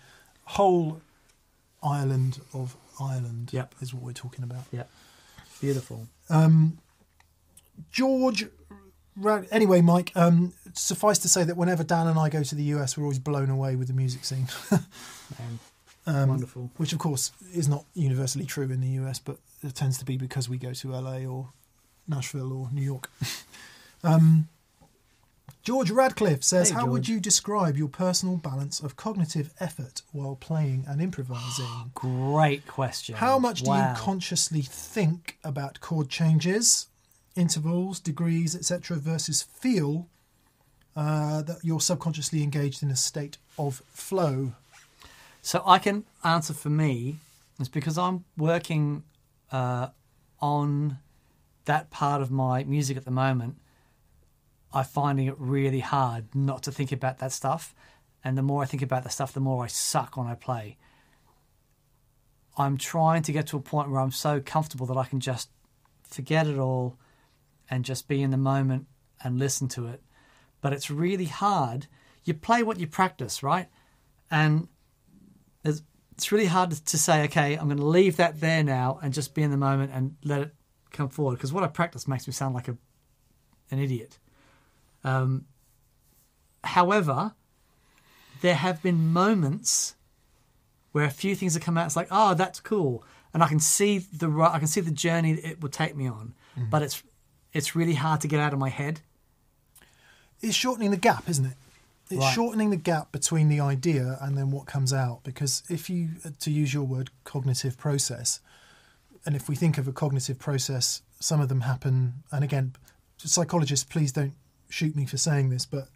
whole 0.45 1.01
island 1.83 2.39
of 2.53 2.75
Ireland. 2.99 3.49
Yep. 3.51 3.75
is 3.81 3.93
what 3.93 4.03
we're 4.03 4.13
talking 4.13 4.43
about. 4.43 4.65
beautiful. 5.59 6.07
Um, 6.29 6.77
George. 7.91 8.45
Anyway, 9.51 9.81
Mike. 9.81 10.11
Um, 10.15 10.53
suffice 10.73 11.17
to 11.19 11.29
say 11.29 11.43
that 11.43 11.57
whenever 11.57 11.83
Dan 11.83 12.07
and 12.07 12.19
I 12.19 12.29
go 12.29 12.43
to 12.43 12.55
the 12.55 12.63
US, 12.75 12.97
we're 12.97 13.03
always 13.03 13.19
blown 13.19 13.49
away 13.49 13.75
with 13.75 13.87
the 13.87 13.93
music 13.93 14.25
scene, 14.25 14.47
um, 16.05 16.29
wonderful. 16.29 16.71
which 16.77 16.93
of 16.93 16.99
course 16.99 17.31
is 17.53 17.67
not 17.67 17.85
universally 17.93 18.45
true 18.45 18.69
in 18.71 18.81
the 18.81 19.03
US, 19.03 19.19
but 19.19 19.37
it 19.63 19.75
tends 19.75 19.97
to 19.99 20.05
be 20.05 20.17
because 20.17 20.49
we 20.49 20.57
go 20.57 20.73
to 20.73 20.91
LA 20.91 21.25
or 21.25 21.49
Nashville 22.07 22.53
or 22.53 22.69
New 22.71 22.81
York. 22.81 23.09
um, 24.03 24.47
George 25.63 25.91
Radcliffe 25.91 26.43
says, 26.43 26.69
Hey, 26.69 26.75
"How 26.75 26.87
would 26.87 27.07
you 27.07 27.19
describe 27.19 27.77
your 27.77 27.87
personal 27.87 28.37
balance 28.37 28.79
of 28.79 28.95
cognitive 28.95 29.53
effort 29.59 30.01
while 30.11 30.35
playing 30.35 30.85
and 30.87 30.99
improvising?" 30.99 31.91
Great 31.93 32.65
question. 32.65 33.15
How 33.15 33.37
much 33.37 33.61
do 33.61 33.71
you 33.71 33.93
consciously 33.95 34.61
think 34.63 35.37
about 35.43 35.79
chord 35.79 36.09
changes, 36.09 36.87
intervals, 37.35 37.99
degrees, 37.99 38.55
etc., 38.55 38.97
versus 38.97 39.41
feel 39.41 40.07
uh, 40.95 41.41
that 41.43 41.59
you're 41.63 41.79
subconsciously 41.79 42.43
engaged 42.43 42.83
in 42.83 42.91
a 42.91 42.95
state 42.95 43.37
of 43.57 43.81
flow? 43.87 44.53
So 45.41 45.63
I 45.65 45.79
can 45.79 46.05
answer 46.23 46.53
for 46.53 46.69
me. 46.69 47.17
It's 47.59 47.69
because 47.69 47.97
I'm 47.97 48.25
working 48.37 49.03
uh, 49.51 49.87
on 50.39 50.97
that 51.65 51.89
part 51.89 52.21
of 52.21 52.31
my 52.31 52.63
music 52.63 52.97
at 52.97 53.05
the 53.05 53.11
moment. 53.11 53.57
I'm 54.73 54.85
finding 54.85 55.27
it 55.27 55.35
really 55.37 55.81
hard 55.81 56.33
not 56.33 56.63
to 56.63 56.71
think 56.71 56.91
about 56.91 57.19
that 57.19 57.31
stuff, 57.31 57.75
and 58.23 58.37
the 58.37 58.41
more 58.41 58.63
I 58.63 58.65
think 58.65 58.81
about 58.81 59.03
that 59.03 59.11
stuff, 59.11 59.33
the 59.33 59.39
more 59.39 59.63
I 59.63 59.67
suck 59.67 60.15
when 60.15 60.27
I 60.27 60.35
play. 60.35 60.77
I'm 62.57 62.77
trying 62.77 63.23
to 63.23 63.31
get 63.31 63.47
to 63.47 63.57
a 63.57 63.61
point 63.61 63.89
where 63.89 63.99
I'm 63.99 64.11
so 64.11 64.39
comfortable 64.39 64.85
that 64.87 64.97
I 64.97 65.05
can 65.05 65.19
just 65.19 65.49
forget 66.03 66.47
it 66.47 66.57
all 66.57 66.97
and 67.71 67.85
just 67.85 68.07
be 68.07 68.21
in 68.21 68.29
the 68.29 68.37
moment 68.37 68.85
and 69.23 69.39
listen 69.39 69.67
to 69.69 69.87
it. 69.87 70.03
But 70.59 70.73
it's 70.73 70.91
really 70.91 71.25
hard. 71.25 71.87
You 72.25 72.33
play 72.33 72.61
what 72.61 72.79
you 72.79 72.85
practice, 72.85 73.41
right? 73.41 73.67
And 74.29 74.67
it's, 75.63 75.81
it's 76.11 76.31
really 76.31 76.45
hard 76.45 76.71
to 76.71 76.97
say, 76.97 77.23
okay, 77.23 77.55
I'm 77.55 77.65
going 77.65 77.77
to 77.77 77.85
leave 77.85 78.17
that 78.17 78.41
there 78.41 78.63
now 78.63 78.99
and 79.01 79.13
just 79.13 79.33
be 79.33 79.41
in 79.41 79.49
the 79.49 79.57
moment 79.57 79.91
and 79.93 80.17
let 80.23 80.41
it 80.41 80.55
come 80.91 81.09
forward. 81.09 81.37
Because 81.37 81.53
what 81.53 81.63
I 81.63 81.67
practice 81.67 82.07
makes 82.07 82.27
me 82.27 82.33
sound 82.33 82.53
like 82.53 82.67
a 82.67 82.77
an 83.71 83.79
idiot. 83.79 84.19
Um, 85.05 85.45
however, 86.63 87.33
there 88.41 88.55
have 88.55 88.83
been 88.83 89.13
moments 89.13 89.95
where 90.91 91.05
a 91.05 91.09
few 91.09 91.35
things 91.35 91.53
have 91.53 91.63
come 91.63 91.77
out. 91.77 91.85
It's 91.85 91.95
like, 91.95 92.09
oh, 92.11 92.33
that's 92.33 92.59
cool, 92.59 93.05
and 93.33 93.41
I 93.41 93.47
can 93.47 93.61
see 93.61 93.99
the 93.99 94.29
I 94.29 94.59
can 94.59 94.67
see 94.67 94.81
the 94.81 94.91
journey 94.91 95.33
that 95.33 95.49
it 95.49 95.61
will 95.61 95.69
take 95.69 95.95
me 95.95 96.07
on. 96.07 96.33
But 96.69 96.81
it's 96.81 97.01
it's 97.53 97.75
really 97.75 97.95
hard 97.95 98.21
to 98.21 98.27
get 98.27 98.39
out 98.39 98.53
of 98.53 98.59
my 98.59 98.69
head. 98.69 99.01
It's 100.41 100.55
shortening 100.55 100.91
the 100.91 100.97
gap, 100.97 101.29
isn't 101.29 101.45
it? 101.45 101.57
It's 102.09 102.19
Right. 102.19 102.33
shortening 102.33 102.71
the 102.71 102.77
gap 102.77 103.11
between 103.11 103.47
the 103.47 103.59
idea 103.59 104.17
and 104.21 104.37
then 104.37 104.51
what 104.51 104.65
comes 104.65 104.91
out. 104.91 105.23
Because 105.23 105.63
if 105.69 105.89
you, 105.89 106.09
to 106.39 106.51
use 106.51 106.73
your 106.73 106.83
word, 106.83 107.09
cognitive 107.23 107.77
process, 107.77 108.39
and 109.25 109.35
if 109.35 109.47
we 109.47 109.55
think 109.55 109.77
of 109.77 109.87
a 109.87 109.93
cognitive 109.93 110.39
process, 110.39 111.01
some 111.19 111.39
of 111.39 111.47
them 111.47 111.61
happen. 111.61 112.23
And 112.31 112.43
again, 112.43 112.73
psychologists, 113.17 113.85
please 113.85 114.11
don't 114.11 114.33
shoot 114.67 114.95
me 114.95 115.05
for 115.05 115.17
saying 115.17 115.49
this, 115.49 115.65
but 115.65 115.89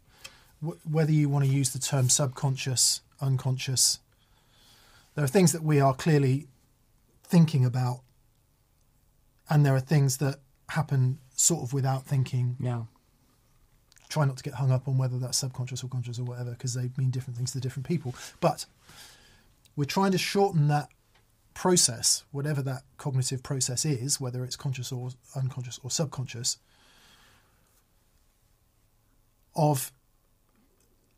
w- 0.62 0.80
whether 0.90 1.12
you 1.12 1.28
want 1.28 1.44
to 1.46 1.52
use 1.52 1.72
the 1.72 1.80
term 1.80 2.08
subconscious, 2.10 3.02
unconscious, 3.20 4.00
there 5.16 5.24
are 5.24 5.28
things 5.30 5.52
that 5.54 5.64
we 5.64 5.80
are 5.80 5.94
clearly 5.94 6.48
thinking 7.24 7.66
about, 7.66 8.02
and 9.50 9.66
there 9.66 9.76
are 9.76 9.80
things 9.82 10.18
that 10.18 10.40
happen 10.70 11.18
sort 11.36 11.64
of 11.64 11.74
without 11.74 12.06
thinking. 12.06 12.58
Yeah, 12.60 12.84
try 14.10 14.26
not 14.26 14.38
to 14.38 14.44
get 14.44 14.56
hung 14.56 14.72
up 14.72 14.88
on 14.88 14.98
whether 14.98 15.18
that's 15.20 15.38
subconscious 15.38 15.84
or 15.84 15.88
conscious 15.88 16.20
or 16.20 16.24
whatever 16.24 16.52
because 16.52 16.74
they 16.74 16.90
mean 16.98 17.10
different 17.10 17.38
things 17.38 17.52
to 17.52 17.60
different 17.60 17.88
people. 17.88 18.16
But 18.40 18.66
we're 19.76 19.86
trying 19.86 20.12
to 20.12 20.18
shorten 20.18 20.68
that 20.70 20.90
process 21.54 22.26
whatever 22.32 22.62
that 22.62 22.84
cognitive 22.98 23.42
process 23.42 23.86
is 23.86 24.20
whether 24.20 24.44
it's 24.44 24.58
conscious 24.58 24.92
or 24.92 25.10
unconscious 25.36 25.80
or 25.84 25.90
subconscious 25.90 26.58
of 29.56 29.92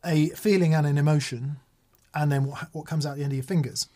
a 0.05 0.30
feeling 0.30 0.76
and 0.76 0.86
an 0.86 0.97
emotion 0.97 1.57
and 2.13 2.32
then 2.32 2.45
what, 2.45 2.68
what 2.72 2.86
comes 2.86 3.03
out 3.03 3.18
the 3.18 3.24
end 3.24 3.32
of 3.32 3.38
your 3.38 3.43
fingers 3.43 3.88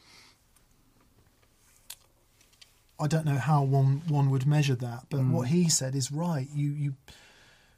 I 3.01 3.07
don't 3.07 3.25
know 3.25 3.37
how 3.37 3.63
one 3.63 4.03
one 4.07 4.29
would 4.29 4.45
measure 4.45 4.75
that, 4.75 5.05
but 5.09 5.21
what 5.25 5.47
he 5.49 5.67
said 5.69 5.95
is 5.95 6.11
right. 6.11 6.47
You 6.53 6.69
you 6.71 6.95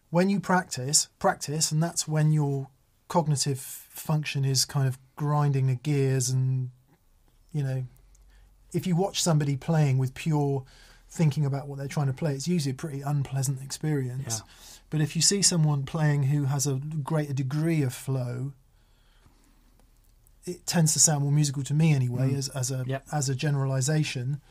when 0.09 0.29
you 0.29 0.39
practice, 0.39 1.07
practice, 1.19 1.71
and 1.71 1.81
that's 1.81 2.07
when 2.07 2.31
your 2.31 2.67
cognitive 3.07 3.59
function 3.59 4.43
is 4.45 4.65
kind 4.65 4.87
of 4.87 4.97
grinding 5.15 5.67
the 5.67 5.75
gears 5.75 6.29
and 6.29 6.71
you 7.51 7.63
know 7.63 7.83
if 8.73 8.87
you 8.87 8.95
watch 8.95 9.21
somebody 9.21 9.55
playing 9.55 9.97
with 9.99 10.13
pure 10.15 10.63
thinking 11.09 11.45
about 11.45 11.67
what 11.67 11.77
they're 11.77 11.87
trying 11.87 12.07
to 12.07 12.13
play, 12.13 12.33
it's 12.33 12.47
usually 12.47 12.71
a 12.71 12.75
pretty 12.75 13.01
unpleasant 13.01 13.61
experience. 13.61 14.39
Yeah. 14.39 14.45
But 14.89 14.99
if 15.01 15.15
you 15.15 15.21
see 15.21 15.43
someone 15.43 15.83
playing 15.83 16.23
who 16.23 16.45
has 16.45 16.65
a 16.65 16.75
greater 17.03 17.33
degree 17.33 17.83
of 17.83 17.93
flow, 17.93 18.53
it 20.45 20.65
tends 20.65 20.93
to 20.93 20.99
sound 20.99 21.21
more 21.23 21.31
musical 21.31 21.63
to 21.63 21.73
me 21.73 21.93
anyway, 21.93 22.31
Mm. 22.31 22.37
as, 22.37 22.49
as 22.49 22.71
a 22.71 22.83
Yep. 22.87 23.05
as 23.11 23.29
a 23.29 23.35
generalization. 23.35 24.41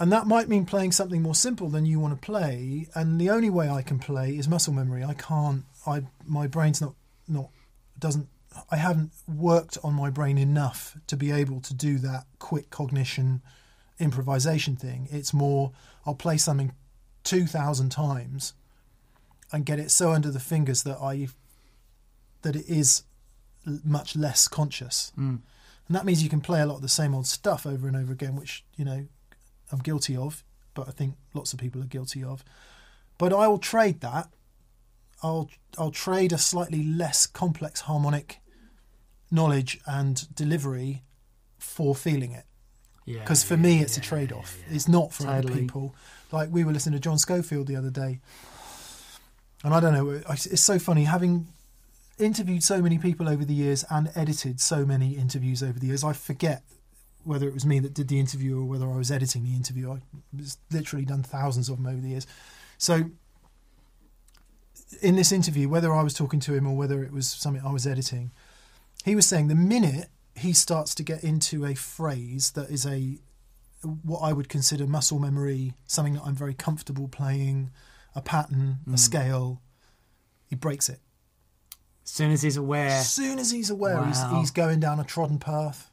And 0.00 0.10
that 0.10 0.26
might 0.26 0.48
mean 0.48 0.64
playing 0.64 0.92
something 0.92 1.20
more 1.20 1.34
simple 1.34 1.68
than 1.68 1.84
you 1.84 2.00
want 2.00 2.20
to 2.20 2.26
play. 2.26 2.88
And 2.94 3.20
the 3.20 3.28
only 3.30 3.50
way 3.50 3.68
I 3.68 3.82
can 3.82 3.98
play 3.98 4.30
is 4.30 4.48
muscle 4.48 4.72
memory. 4.72 5.04
I 5.04 5.14
can't. 5.14 5.64
I 5.86 6.02
my 6.26 6.46
brain's 6.46 6.80
not 6.80 6.94
not 7.28 7.50
doesn't. 7.98 8.26
I 8.70 8.76
haven't 8.76 9.12
worked 9.28 9.78
on 9.84 9.94
my 9.94 10.10
brain 10.10 10.38
enough 10.38 10.96
to 11.06 11.16
be 11.16 11.30
able 11.30 11.60
to 11.60 11.74
do 11.74 11.98
that 11.98 12.24
quick 12.38 12.70
cognition 12.70 13.42
improvisation 13.98 14.74
thing. 14.74 15.06
It's 15.10 15.34
more 15.34 15.72
I'll 16.06 16.14
play 16.14 16.38
something 16.38 16.72
two 17.22 17.46
thousand 17.46 17.90
times 17.90 18.54
and 19.52 19.66
get 19.66 19.78
it 19.78 19.90
so 19.90 20.12
under 20.12 20.30
the 20.30 20.40
fingers 20.40 20.82
that 20.84 20.98
I 20.98 21.28
that 22.42 22.56
it 22.56 22.64
is 22.68 23.04
much 23.84 24.16
less 24.16 24.48
conscious. 24.48 25.12
Mm. 25.18 25.40
And 25.86 25.96
that 25.96 26.06
means 26.06 26.22
you 26.22 26.30
can 26.30 26.40
play 26.40 26.60
a 26.60 26.66
lot 26.66 26.76
of 26.76 26.82
the 26.82 26.88
same 26.88 27.14
old 27.14 27.26
stuff 27.26 27.66
over 27.66 27.86
and 27.86 27.96
over 27.96 28.12
again, 28.12 28.36
which, 28.36 28.64
you 28.76 28.84
know, 28.84 29.06
I'm 29.72 29.78
guilty 29.78 30.16
of, 30.16 30.44
but 30.74 30.88
I 30.88 30.90
think 30.92 31.14
lots 31.34 31.52
of 31.52 31.58
people 31.58 31.80
are 31.82 31.86
guilty 31.86 32.22
of. 32.24 32.44
But 33.18 33.32
I 33.32 33.48
will 33.48 33.58
trade 33.58 34.00
that. 34.00 34.28
I'll 35.22 35.50
I'll 35.78 35.90
trade 35.90 36.32
a 36.32 36.38
slightly 36.38 36.82
less 36.82 37.26
complex 37.26 37.82
harmonic 37.82 38.40
knowledge 39.30 39.80
and 39.86 40.34
delivery 40.34 41.02
for 41.58 41.94
feeling 41.94 42.32
it. 42.32 42.44
yeah. 43.04 43.20
Because 43.20 43.44
for 43.44 43.54
yeah, 43.54 43.60
me, 43.60 43.80
it's 43.80 43.96
a 43.96 44.00
trade 44.00 44.32
off. 44.32 44.56
yeah, 44.58 44.64
yeah. 44.68 44.74
It's 44.76 44.88
not 44.88 45.12
for 45.12 45.28
other 45.28 45.52
people. 45.52 45.94
Like 46.32 46.48
we 46.50 46.64
were 46.64 46.72
listening 46.72 46.94
to 46.94 47.00
John 47.00 47.18
Scofield 47.18 47.66
the 47.66 47.76
other 47.76 47.90
day, 47.90 48.20
and 49.62 49.74
I 49.74 49.80
don't 49.80 49.92
know. 49.92 50.22
It's 50.30 50.60
so 50.60 50.78
funny 50.78 51.04
having 51.04 51.48
interviewed 52.18 52.62
so 52.62 52.80
many 52.82 52.98
people 52.98 53.28
over 53.28 53.44
the 53.44 53.54
years 53.54 53.84
and 53.90 54.10
edited 54.14 54.60
so 54.60 54.84
many 54.84 55.16
interviews 55.16 55.62
over 55.62 55.78
the 55.78 55.86
years. 55.88 56.04
I 56.04 56.12
forget 56.12 56.62
whether 57.24 57.46
it 57.46 57.54
was 57.54 57.66
me 57.66 57.78
that 57.80 57.94
did 57.94 58.08
the 58.08 58.18
interview 58.18 58.58
or 58.58 58.64
whether 58.64 58.90
I 58.90 58.96
was 58.96 59.10
editing 59.10 59.44
the 59.44 59.54
interview. 59.54 59.92
I 59.92 60.00
was 60.36 60.58
literally 60.70 61.04
done 61.04 61.22
thousands 61.22 61.68
of 61.68 61.76
them 61.76 61.86
over 61.86 62.00
the 62.00 62.08
years. 62.08 62.26
So 62.78 63.10
in 65.02 65.16
this 65.16 65.32
interview, 65.32 65.68
whether 65.68 65.92
I 65.94 66.02
was 66.02 66.14
talking 66.14 66.40
to 66.40 66.54
him 66.54 66.66
or 66.66 66.76
whether 66.76 67.02
it 67.02 67.12
was 67.12 67.28
something 67.28 67.62
I 67.64 67.72
was 67.72 67.86
editing, 67.86 68.30
he 69.04 69.14
was 69.14 69.26
saying 69.26 69.48
the 69.48 69.54
minute 69.54 70.08
he 70.34 70.52
starts 70.52 70.94
to 70.96 71.02
get 71.02 71.22
into 71.22 71.64
a 71.64 71.74
phrase 71.74 72.52
that 72.52 72.70
is 72.70 72.86
a 72.86 73.18
what 74.04 74.20
I 74.20 74.32
would 74.32 74.48
consider 74.48 74.86
muscle 74.86 75.18
memory, 75.18 75.72
something 75.86 76.14
that 76.14 76.22
I'm 76.24 76.34
very 76.34 76.52
comfortable 76.52 77.08
playing, 77.08 77.70
a 78.14 78.20
pattern, 78.20 78.78
a 78.86 78.90
mm. 78.90 78.98
scale, 78.98 79.62
he 80.48 80.56
breaks 80.56 80.88
it. 80.88 81.00
As 82.04 82.10
soon 82.10 82.30
as 82.30 82.42
he's 82.42 82.56
aware, 82.56 82.88
As 82.88 83.12
soon 83.12 83.38
as 83.38 83.50
he's 83.50 83.70
aware 83.70 84.04
he's, 84.04 84.22
he's 84.32 84.50
going 84.50 84.80
down 84.80 85.00
a 85.00 85.04
trodden 85.04 85.38
path, 85.38 85.89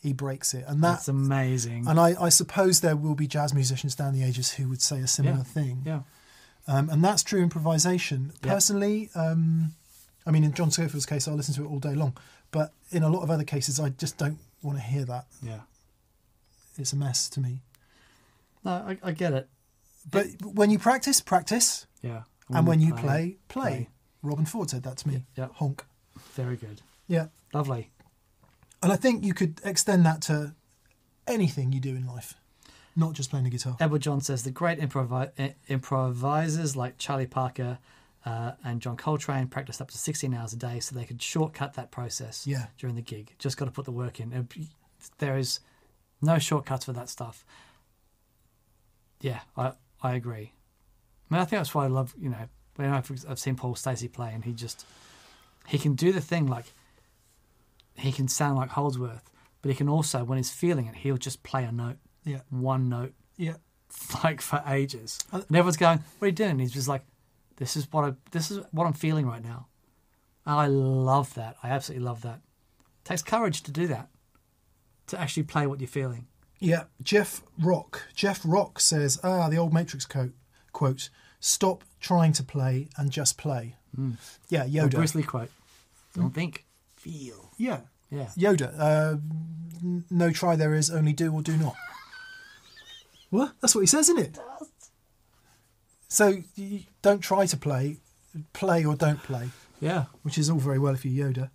he 0.00 0.12
breaks 0.12 0.54
it, 0.54 0.64
and 0.66 0.82
that 0.82 0.90
that's 0.92 1.08
amazing. 1.08 1.86
and 1.86 2.00
I, 2.00 2.14
I 2.20 2.28
suppose 2.30 2.80
there 2.80 2.96
will 2.96 3.14
be 3.14 3.26
jazz 3.26 3.52
musicians 3.54 3.94
down 3.94 4.14
the 4.14 4.22
ages 4.24 4.52
who 4.52 4.68
would 4.68 4.80
say 4.82 5.00
a 5.00 5.06
similar 5.06 5.36
Yeah. 5.38 5.42
thing. 5.44 5.82
yeah. 5.84 6.00
Um, 6.66 6.88
and 6.90 7.02
that's 7.04 7.22
true 7.22 7.42
improvisation. 7.42 8.32
Yeah. 8.44 8.52
Personally, 8.54 9.10
um, 9.14 9.74
I 10.26 10.30
mean, 10.30 10.44
in 10.44 10.52
John 10.54 10.70
Scofield's 10.70 11.06
case, 11.06 11.26
I 11.26 11.32
listen 11.32 11.54
to 11.54 11.64
it 11.64 11.68
all 11.68 11.78
day 11.80 11.94
long. 11.94 12.16
But 12.50 12.72
in 12.90 13.02
a 13.02 13.08
lot 13.08 13.22
of 13.22 13.30
other 13.30 13.44
cases, 13.44 13.80
I 13.80 13.88
just 13.90 14.18
don't 14.18 14.38
want 14.62 14.78
to 14.78 14.82
hear 14.84 15.04
that. 15.06 15.26
Yeah. 15.42 15.60
It's 16.78 16.92
a 16.92 16.96
mess 16.96 17.28
to 17.30 17.40
me. 17.40 17.62
No, 18.64 18.70
I, 18.72 18.98
I 19.02 19.12
get 19.12 19.32
it. 19.32 19.48
But 20.10 20.26
when 20.44 20.70
you 20.70 20.78
practice, 20.78 21.20
practice. 21.20 21.86
Yeah. 22.02 22.22
and 22.48 22.66
when 22.66 22.80
you 22.80 22.94
play, 22.94 23.36
play. 23.48 23.88
play. 24.22 24.32
Robben 24.32 24.46
Ford 24.48 24.70
said 24.70 24.82
that 24.84 24.96
to 24.98 25.08
me. 25.08 25.24
Yeah. 25.36 25.48
Honk. 25.54 25.84
Very 26.34 26.56
good. 26.56 26.82
Yeah. 27.08 27.26
Lovely. 27.52 27.90
And 28.82 28.92
I 28.92 28.96
think 28.96 29.24
you 29.24 29.34
could 29.34 29.60
extend 29.64 30.06
that 30.06 30.22
to 30.22 30.54
anything 31.26 31.72
you 31.72 31.80
do 31.80 31.94
in 31.94 32.06
life, 32.06 32.34
not 32.96 33.12
just 33.12 33.30
playing 33.30 33.44
the 33.44 33.50
guitar. 33.50 33.76
Edward 33.78 34.00
John 34.02 34.20
says 34.20 34.42
the 34.42 34.50
great 34.50 34.80
improvi- 34.80 35.54
improvisers 35.68 36.76
like 36.76 36.96
Charlie 36.98 37.26
Parker 37.26 37.78
uh, 38.24 38.52
and 38.64 38.80
John 38.80 38.96
Coltrane 38.96 39.48
practiced 39.48 39.80
up 39.80 39.90
to 39.90 39.98
16 39.98 40.32
hours 40.34 40.52
a 40.52 40.56
day 40.56 40.80
so 40.80 40.94
they 40.94 41.04
could 41.04 41.20
shortcut 41.22 41.74
that 41.74 41.90
process 41.90 42.46
Yeah. 42.46 42.66
during 42.78 42.96
the 42.96 43.02
gig. 43.02 43.34
Just 43.38 43.56
got 43.56 43.66
to 43.66 43.70
put 43.70 43.84
the 43.84 43.92
work 43.92 44.18
in. 44.20 44.48
There 45.18 45.36
is 45.36 45.60
no 46.22 46.38
shortcuts 46.38 46.84
for 46.86 46.92
that 46.92 47.08
stuff. 47.08 47.44
Yeah, 49.20 49.40
I, 49.56 49.72
I 50.02 50.14
agree. 50.14 50.52
I 51.30 51.34
mean, 51.34 51.40
I 51.42 51.44
think 51.44 51.60
that's 51.60 51.74
why 51.74 51.84
I 51.84 51.88
love, 51.88 52.14
you 52.18 52.30
know, 52.30 52.48
when 52.76 52.90
I've, 52.90 53.10
I've 53.28 53.38
seen 53.38 53.56
Paul 53.56 53.74
Stacey 53.74 54.08
play 54.08 54.32
and 54.32 54.44
he 54.44 54.52
just, 54.52 54.86
he 55.66 55.78
can 55.78 55.94
do 55.94 56.12
the 56.12 56.20
thing 56.20 56.46
like, 56.46 56.72
he 57.96 58.12
can 58.12 58.28
sound 58.28 58.56
like 58.56 58.70
Holdsworth, 58.70 59.30
but 59.62 59.70
he 59.70 59.74
can 59.76 59.88
also, 59.88 60.24
when 60.24 60.38
he's 60.38 60.50
feeling 60.50 60.86
it, 60.86 60.94
he'll 60.96 61.16
just 61.16 61.42
play 61.42 61.64
a 61.64 61.72
note, 61.72 61.96
Yeah. 62.24 62.40
one 62.50 62.88
note 62.88 63.12
Yeah. 63.36 63.54
like 64.24 64.40
for 64.40 64.62
ages. 64.66 65.18
And 65.32 65.44
everyone's 65.50 65.76
going, 65.76 65.98
"What 66.18 66.26
are 66.26 66.28
you 66.28 66.32
doing?" 66.32 66.58
He's 66.60 66.72
just 66.72 66.88
like, 66.88 67.04
"This 67.56 67.76
is 67.76 67.90
what 67.92 68.04
I 68.04 68.14
this 68.30 68.50
is 68.50 68.60
what 68.70 68.86
I'm 68.86 68.92
feeling 68.92 69.26
right 69.26 69.42
now." 69.42 69.66
And 70.46 70.54
I 70.58 70.66
love 70.68 71.34
that. 71.34 71.56
I 71.62 71.70
absolutely 71.70 72.04
love 72.06 72.22
that. 72.22 72.40
It 72.80 73.04
takes 73.04 73.22
courage 73.22 73.62
to 73.62 73.70
do 73.72 73.86
that, 73.88 74.08
to 75.08 75.18
actually 75.20 75.42
play 75.44 75.66
what 75.66 75.80
you're 75.80 75.88
feeling. 75.88 76.26
Yeah, 76.60 76.84
Jeff 77.02 77.42
Rock. 77.58 78.02
Jeff 78.14 78.40
Rock 78.44 78.80
says, 78.80 79.18
ah, 79.24 79.48
the 79.48 79.56
old 79.56 79.72
Matrix 79.72 80.04
quote, 80.06 80.32
quote 80.72 81.08
stop 81.40 81.84
trying 82.00 82.32
to 82.34 82.42
play 82.42 82.88
and 82.98 83.10
just 83.10 83.38
play. 83.38 83.76
Yeah, 84.50 84.64
Or 84.64 84.68
Yoda. 84.68 84.90
Bruce 84.94 85.14
Lee 85.14 85.22
quote: 85.22 85.50
"Don't 86.14 86.32
think, 86.34 86.64
feel." 87.00 87.50
Yeah, 87.56 87.80
Yeah, 88.10 88.28
Yoda. 88.36 88.74
Uh, 88.78 89.16
no 90.10 90.30
try 90.30 90.56
there 90.56 90.74
is, 90.74 90.90
only 90.90 91.12
do 91.12 91.32
or 91.32 91.42
do 91.42 91.56
not. 91.56 91.74
What? 93.30 93.52
That's 93.60 93.74
what 93.74 93.82
he 93.82 93.86
says, 93.86 94.08
isn't 94.08 94.24
it? 94.24 94.38
So 96.08 96.42
don't 97.02 97.20
try 97.20 97.46
to 97.46 97.56
play, 97.56 97.98
play 98.52 98.84
or 98.84 98.96
don't 98.96 99.22
play, 99.22 99.50
yeah. 99.80 100.06
which 100.22 100.36
is 100.36 100.50
all 100.50 100.58
very 100.58 100.78
well 100.78 100.94
if 100.94 101.04
you're 101.04 101.30
Yoda. 101.30 101.50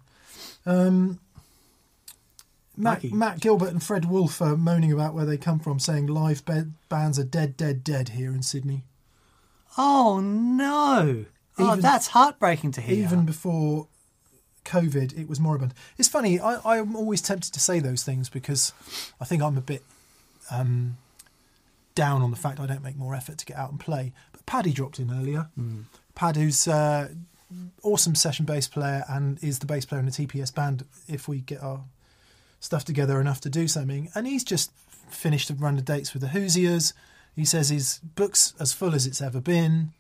Um, 0.66 1.20
Matt, 2.78 3.04
Maggie. 3.04 3.16
Matt 3.16 3.40
Gilbert 3.42 3.70
and 3.70 3.84
Fred 3.84 4.06
Wolf 4.06 4.42
are 4.42 4.56
moaning 4.56 4.92
about 4.92 5.14
where 5.14 5.26
they 5.26 5.38
come 5.38 5.60
from, 5.60 5.80
saying 5.80 6.08
live 6.08 6.46
be- 6.46 6.72
bands 6.90 7.20
are 7.20 7.26
dead, 7.26 7.58
dead, 7.58 7.84
dead 7.84 8.10
here 8.10 8.32
in 8.32 8.42
Sydney. 8.42 8.86
Oh 9.78 10.22
no! 10.22 11.26
oh, 11.58 11.76
that's 11.76 12.08
heartbreaking 12.08 12.72
to 12.74 12.82
hear. 12.82 13.04
Even 13.04 13.26
before 13.26 13.88
COVID, 14.66 15.18
it 15.18 15.30
was 15.30 15.40
moribund. 15.40 15.74
It's 15.98 16.10
funny. 16.10 16.40
I, 16.40 16.60
I'm 16.66 16.96
always 16.96 17.22
tempted 17.22 17.54
to 17.54 17.60
say 17.60 17.80
those 17.80 18.04
things 18.04 18.30
because 18.30 18.74
I 19.22 19.26
think 19.26 19.42
I'm 19.42 19.58
a 19.58 19.62
bit 19.62 19.84
um, 20.52 20.98
down 21.94 22.22
on 22.22 22.32
the 22.32 22.38
fact 22.38 22.60
I 22.60 22.66
don't 22.66 22.84
make 22.84 22.98
more 22.98 23.16
effort 23.16 23.38
to 23.38 23.46
get 23.46 23.58
out 23.58 23.72
and 23.72 23.80
play. 23.80 24.12
But 24.32 24.46
Paddy 24.46 24.74
dropped 24.74 25.00
in 25.00 25.12
earlier. 25.12 25.50
Pad, 26.16 26.36
who's 26.36 26.68
uh, 26.68 27.10
awesome 27.84 28.16
session 28.16 28.46
bass 28.46 28.68
player 28.68 29.04
and 29.10 29.42
is 29.44 29.60
the 29.60 29.66
bass 29.66 29.86
player 29.86 30.00
in 30.00 30.06
the 30.06 30.12
TPS 30.12 30.54
band. 30.54 30.86
If 31.08 31.28
we 31.28 31.40
get 31.40 31.62
our 31.62 31.82
stuff 32.60 32.84
together 32.84 33.22
enough 33.22 33.42
to 33.42 33.50
do 33.50 33.68
something, 33.68 34.10
and 34.16 34.26
he's 34.26 34.44
just 34.44 34.72
finished 35.10 35.50
a 35.50 35.54
run 35.54 35.78
of 35.78 35.86
dates 35.86 36.14
with 36.14 36.22
the 36.22 36.30
Hoosiers. 36.30 36.94
He 37.36 37.46
says 37.46 37.70
his 37.70 38.00
book's 38.00 38.54
as 38.60 38.74
full 38.74 38.96
as 38.96 39.06
it's 39.06 39.22
ever 39.22 39.42
been. 39.42 39.92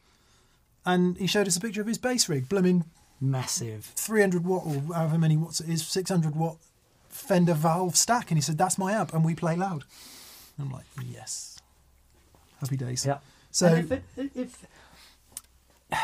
And 0.85 1.17
he 1.17 1.27
showed 1.27 1.47
us 1.47 1.57
a 1.57 1.61
picture 1.61 1.81
of 1.81 1.87
his 1.87 1.97
bass 1.97 2.29
rig, 2.29 2.47
blooming 2.47 2.85
massive. 3.19 3.85
300 3.95 4.43
watt 4.45 4.63
or 4.65 4.93
however 4.93 5.17
many 5.17 5.37
watts 5.37 5.59
it 5.59 5.69
is, 5.69 5.85
600 5.85 6.35
watt 6.35 6.57
Fender 7.09 7.53
valve 7.53 7.95
stack. 7.95 8.29
And 8.29 8.37
he 8.37 8.41
said, 8.41 8.57
That's 8.57 8.77
my 8.77 8.91
amp, 8.91 9.13
and 9.13 9.23
we 9.23 9.35
play 9.35 9.55
loud. 9.55 9.85
I'm 10.59 10.71
like, 10.71 10.85
Yes. 11.03 11.57
Happy 12.59 12.77
days. 12.77 13.05
Yeah. 13.05 13.19
So, 13.51 13.67
And 13.67 13.91
if, 13.91 14.17
it, 14.17 14.31
if 14.35 14.65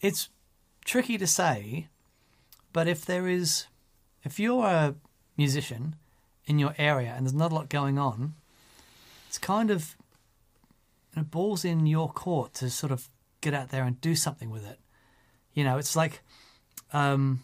it's 0.00 0.28
tricky 0.84 1.18
to 1.18 1.26
say, 1.26 1.88
but 2.72 2.88
if 2.88 3.04
there 3.04 3.28
is, 3.28 3.66
if 4.24 4.38
you're 4.38 4.64
a 4.66 4.94
musician 5.36 5.96
in 6.46 6.58
your 6.58 6.74
area 6.78 7.12
and 7.16 7.26
there's 7.26 7.34
not 7.34 7.52
a 7.52 7.54
lot 7.54 7.68
going 7.68 7.98
on, 7.98 8.34
it's 9.28 9.38
kind 9.38 9.70
of 9.70 9.96
you 11.14 11.22
know, 11.22 11.28
balls 11.28 11.64
in 11.64 11.86
your 11.86 12.10
court 12.10 12.54
to 12.54 12.70
sort 12.70 12.92
of 12.92 13.08
get 13.40 13.54
out 13.54 13.70
there 13.70 13.84
and 13.84 14.00
do 14.00 14.14
something 14.14 14.50
with 14.50 14.66
it. 14.66 14.78
You 15.56 15.64
know, 15.64 15.78
it's 15.78 15.96
like 15.96 16.20
um, 16.92 17.42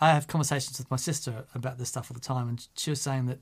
I 0.00 0.10
have 0.10 0.28
conversations 0.28 0.78
with 0.78 0.90
my 0.90 0.98
sister 0.98 1.46
about 1.54 1.78
this 1.78 1.88
stuff 1.88 2.10
all 2.10 2.14
the 2.14 2.20
time, 2.20 2.48
and 2.48 2.64
she 2.76 2.90
was 2.90 3.00
saying 3.00 3.26
that 3.26 3.38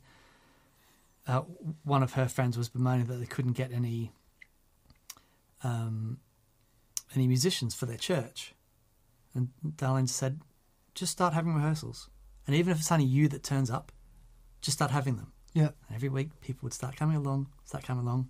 uh, 1.26 1.40
one 1.82 2.02
of 2.02 2.12
her 2.14 2.28
friends 2.28 2.56
was 2.56 2.68
bemoaning 2.68 3.06
that 3.06 3.16
they 3.16 3.26
couldn't 3.26 3.52
get 3.54 3.72
any 3.72 4.12
um, 5.64 6.18
any 7.14 7.26
musicians 7.26 7.74
for 7.74 7.86
their 7.86 7.96
church, 7.96 8.54
and 9.34 9.48
Darlene 9.76 10.08
said, 10.08 10.40
"Just 10.94 11.12
start 11.12 11.34
having 11.34 11.54
rehearsals, 11.54 12.08
and 12.46 12.54
even 12.54 12.70
if 12.72 12.78
it's 12.78 12.92
only 12.92 13.04
you 13.06 13.28
that 13.28 13.42
turns 13.42 13.70
up, 13.70 13.90
just 14.60 14.78
start 14.78 14.90
having 14.92 15.16
them. 15.16 15.32
yeah, 15.52 15.70
And 15.88 15.96
every 15.96 16.08
week, 16.08 16.40
people 16.40 16.60
would 16.62 16.72
start 16.72 16.96
coming 16.96 17.16
along, 17.16 17.48
start 17.64 17.84
coming 17.84 18.04
along. 18.06 18.28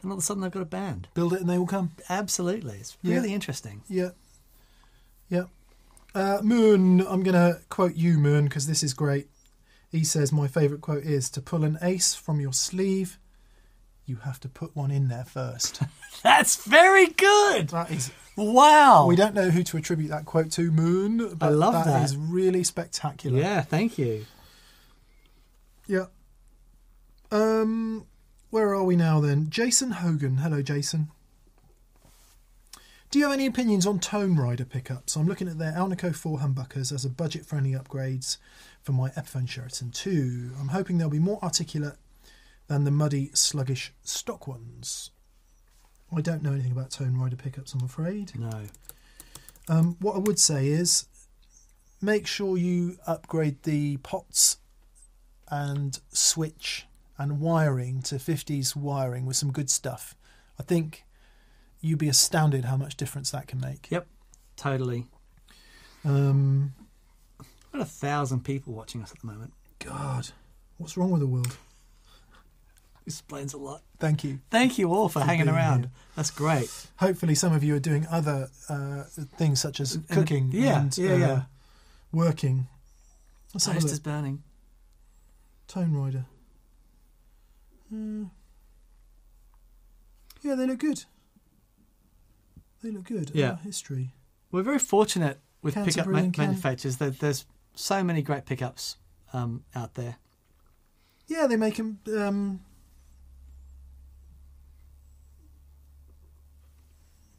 Then 0.00 0.10
all 0.10 0.16
of 0.18 0.22
a 0.22 0.26
sudden, 0.26 0.42
they've 0.42 0.50
got 0.52 0.62
a 0.62 0.66
band. 0.66 1.08
build 1.14 1.32
it 1.32 1.40
and 1.40 1.48
they 1.48 1.58
will 1.58 1.66
come. 1.66 1.90
Absolutely, 2.08 2.76
it's 2.78 2.96
Yeah. 3.02 3.14
really 3.14 3.32
interesting. 3.34 3.82
Yeah. 3.88 4.10
Yeah. 5.28 5.44
Uh, 6.14 6.40
Moon, 6.42 7.00
I'm 7.00 7.22
going 7.22 7.34
to 7.34 7.60
quote 7.68 7.94
you, 7.94 8.18
Moon, 8.18 8.44
because 8.44 8.66
this 8.66 8.82
is 8.82 8.94
great. 8.94 9.28
He 9.90 10.04
says, 10.04 10.32
My 10.32 10.48
favourite 10.48 10.80
quote 10.80 11.04
is 11.04 11.30
To 11.30 11.40
pull 11.40 11.64
an 11.64 11.78
ace 11.82 12.14
from 12.14 12.40
your 12.40 12.52
sleeve, 12.52 13.18
you 14.06 14.16
have 14.16 14.40
to 14.40 14.48
put 14.48 14.74
one 14.74 14.90
in 14.90 15.08
there 15.08 15.24
first. 15.24 15.82
That's 16.22 16.64
very 16.64 17.06
good. 17.06 17.68
that 17.68 17.90
is. 17.90 18.10
Wow. 18.36 19.06
We 19.06 19.16
don't 19.16 19.34
know 19.34 19.50
who 19.50 19.62
to 19.64 19.76
attribute 19.76 20.10
that 20.10 20.24
quote 20.24 20.50
to, 20.52 20.70
Moon, 20.70 21.34
but 21.34 21.52
love 21.52 21.74
that. 21.74 21.86
that 21.86 22.04
is 22.04 22.16
really 22.16 22.64
spectacular. 22.64 23.38
Yeah, 23.38 23.62
thank 23.62 23.98
you. 23.98 24.26
Yeah. 25.86 26.06
Um, 27.30 28.06
where 28.50 28.74
are 28.74 28.84
we 28.84 28.96
now 28.96 29.20
then? 29.20 29.50
Jason 29.50 29.90
Hogan. 29.90 30.38
Hello, 30.38 30.62
Jason. 30.62 31.10
Do 33.10 33.18
you 33.18 33.24
have 33.24 33.32
any 33.32 33.46
opinions 33.46 33.86
on 33.86 34.00
Tonerider 34.00 34.68
pickups? 34.68 35.16
I'm 35.16 35.26
looking 35.26 35.48
at 35.48 35.58
their 35.58 35.72
Alnico 35.72 36.14
4 36.14 36.40
humbuckers 36.40 36.92
as 36.92 37.06
a 37.06 37.08
budget 37.08 37.46
friendly 37.46 37.72
upgrades 37.72 38.36
for 38.82 38.92
my 38.92 39.08
Epiphone 39.10 39.48
Sheraton 39.48 39.90
2. 39.92 40.50
I'm 40.60 40.68
hoping 40.68 40.98
they'll 40.98 41.08
be 41.08 41.18
more 41.18 41.42
articulate 41.42 41.96
than 42.66 42.84
the 42.84 42.90
muddy, 42.90 43.30
sluggish 43.32 43.94
stock 44.02 44.46
ones. 44.46 45.10
I 46.14 46.20
don't 46.20 46.42
know 46.42 46.52
anything 46.52 46.72
about 46.72 46.90
Tonerider 46.90 47.38
pickups, 47.38 47.72
I'm 47.72 47.82
afraid. 47.82 48.38
No. 48.38 48.64
Um, 49.70 49.96
what 50.00 50.16
I 50.16 50.18
would 50.18 50.38
say 50.38 50.66
is 50.66 51.06
make 52.02 52.26
sure 52.26 52.58
you 52.58 52.98
upgrade 53.06 53.62
the 53.62 53.96
pots 53.98 54.58
and 55.50 55.98
switch 56.10 56.86
and 57.16 57.40
wiring 57.40 58.02
to 58.02 58.16
50s 58.16 58.76
wiring 58.76 59.24
with 59.24 59.36
some 59.36 59.50
good 59.50 59.70
stuff. 59.70 60.14
I 60.60 60.62
think 60.62 61.06
you'd 61.80 61.98
be 61.98 62.08
astounded 62.08 62.64
how 62.64 62.76
much 62.76 62.96
difference 62.96 63.30
that 63.30 63.46
can 63.46 63.60
make. 63.60 63.90
Yep. 63.90 64.06
Totally. 64.56 65.06
Um, 66.04 66.72
We've 67.38 67.72
got 67.72 67.82
a 67.82 67.84
thousand 67.90 68.44
people 68.44 68.72
watching 68.72 69.02
us 69.02 69.12
at 69.12 69.20
the 69.20 69.26
moment. 69.26 69.52
God, 69.78 70.28
what's 70.78 70.96
wrong 70.96 71.10
with 71.10 71.20
the 71.20 71.26
world? 71.26 71.56
Explains 73.06 73.54
a 73.54 73.58
lot. 73.58 73.82
Thank 73.98 74.22
you. 74.22 74.40
Thank 74.50 74.78
you 74.78 74.92
all 74.92 75.08
for, 75.08 75.20
For 75.20 75.26
hanging 75.26 75.48
around. 75.48 75.80
here. 75.84 75.90
That's 76.14 76.30
great. 76.30 76.70
Hopefully, 76.98 77.34
some 77.34 77.54
of 77.54 77.64
you 77.64 77.74
are 77.74 77.80
doing 77.80 78.06
other 78.10 78.48
uh, 78.68 79.04
things 79.36 79.60
such 79.60 79.80
as 79.80 79.98
cooking 80.10 80.50
yeah, 80.52 80.80
and 80.80 80.98
yeah, 80.98 81.12
uh, 81.12 81.16
yeah. 81.16 81.42
working. 82.12 82.66
Let's 83.54 83.64
Toast 83.64 83.86
is 83.86 84.00
burning. 84.00 84.42
Tonerider. 85.68 86.26
Uh, 87.92 88.26
yeah, 90.42 90.54
they 90.54 90.66
look 90.66 90.80
good. 90.80 91.04
They 92.82 92.90
look 92.90 93.04
good. 93.04 93.30
Yeah. 93.34 93.52
Uh, 93.52 93.56
history. 93.56 94.14
We're 94.50 94.62
very 94.62 94.78
fortunate 94.78 95.40
with 95.62 95.74
pickup 95.74 95.94
Canterbury 95.94 96.14
ma- 96.26 96.30
Can- 96.30 96.44
manufacturers. 96.46 96.96
That 96.98 97.18
there's 97.18 97.44
so 97.74 98.02
many 98.04 98.22
great 98.22 98.46
pickups 98.46 98.96
um, 99.32 99.64
out 99.74 99.94
there. 99.94 100.16
Yeah, 101.26 101.46
they 101.46 101.56
make 101.56 101.76
them. 101.76 101.98
Um, 102.16 102.60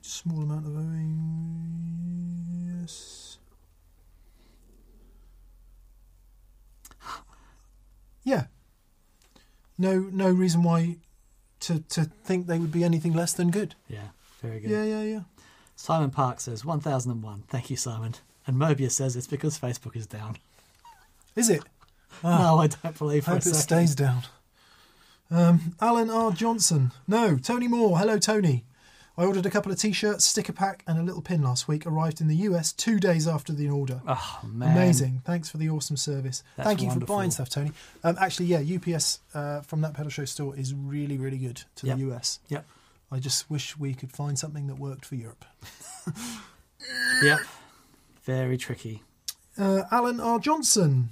small 0.01 0.41
amount 0.41 0.65
of 0.65 0.73
yes. 2.83 3.37
Yeah. 8.23 8.45
No, 9.77 9.99
no 10.11 10.29
reason 10.29 10.63
why 10.63 10.97
to 11.61 11.79
to 11.79 12.05
think 12.23 12.47
they 12.47 12.59
would 12.59 12.71
be 12.71 12.83
anything 12.83 13.13
less 13.13 13.33
than 13.33 13.49
good. 13.49 13.75
Yeah, 13.87 14.09
very 14.39 14.59
good. 14.59 14.71
Yeah, 14.71 14.83
yeah, 14.83 15.03
yeah. 15.03 15.19
Simon 15.75 16.09
Park 16.11 16.39
says 16.39 16.65
1001. 16.65 17.43
Thank 17.47 17.69
you, 17.69 17.77
Simon. 17.77 18.15
And 18.45 18.57
Mobius 18.57 18.91
says 18.91 19.15
it's 19.15 19.27
because 19.27 19.57
Facebook 19.59 19.95
is 19.95 20.05
down. 20.07 20.37
Is 21.35 21.49
it? 21.49 21.63
Ah. 22.23 22.39
No, 22.39 22.57
I 22.59 22.67
don't 22.67 22.97
believe 22.97 23.25
for 23.25 23.31
hope 23.31 23.39
it 23.39 23.43
second. 23.43 23.59
stays 23.59 23.95
down. 23.95 24.23
Um, 25.31 25.75
Alan 25.79 26.09
R. 26.09 26.31
Johnson. 26.31 26.91
No, 27.07 27.37
Tony 27.37 27.67
Moore. 27.67 27.97
Hello, 27.99 28.17
Tony. 28.17 28.65
I 29.17 29.25
ordered 29.25 29.45
a 29.45 29.49
couple 29.49 29.69
of 29.71 29.77
t-shirts, 29.77 30.23
sticker 30.25 30.53
pack, 30.53 30.81
and 30.87 30.97
a 30.97 31.03
little 31.03 31.21
pin 31.21 31.41
last 31.43 31.67
week. 31.67 31.85
Arrived 31.85 32.21
in 32.21 32.27
the 32.29 32.35
US 32.37 32.71
two 32.71 32.99
days 32.99 33.27
after 33.27 33.51
the 33.53 33.69
order. 33.69 34.01
Oh 34.07 34.39
man, 34.43 34.71
Amazing. 34.75 35.21
Thanks 35.25 35.49
for 35.49 35.57
the 35.57 35.69
awesome 35.69 35.97
service. 35.97 36.41
That's 36.55 36.67
Thank 36.67 36.81
you 36.81 36.87
wonderful. 36.87 37.15
for 37.15 37.19
buying 37.19 37.31
stuff, 37.31 37.49
Tony. 37.49 37.73
Um, 38.03 38.17
actually, 38.19 38.45
yeah, 38.47 38.59
UPS 38.75 39.19
uh, 39.33 39.59
from 39.61 39.81
that 39.81 39.93
pedal 39.93 40.09
show 40.09 40.23
store 40.25 40.55
is 40.57 40.73
really, 40.73 41.17
really 41.17 41.37
good 41.37 41.61
to 41.75 41.87
Yep. 41.87 41.97
the 41.97 42.03
US. 42.13 42.39
Yep. 42.47 42.65
I 43.11 43.19
just 43.19 43.49
wish 43.49 43.77
we 43.77 43.93
could 43.93 44.11
find 44.11 44.37
something 44.37 44.67
that 44.67 44.75
worked 44.75 45.05
for 45.05 45.15
Europe. 45.15 45.45
yeah, 47.23 47.37
very 48.23 48.57
tricky. 48.57 49.03
Uh, 49.57 49.83
Alan 49.91 50.19
R. 50.19 50.39
Johnson. 50.39 51.09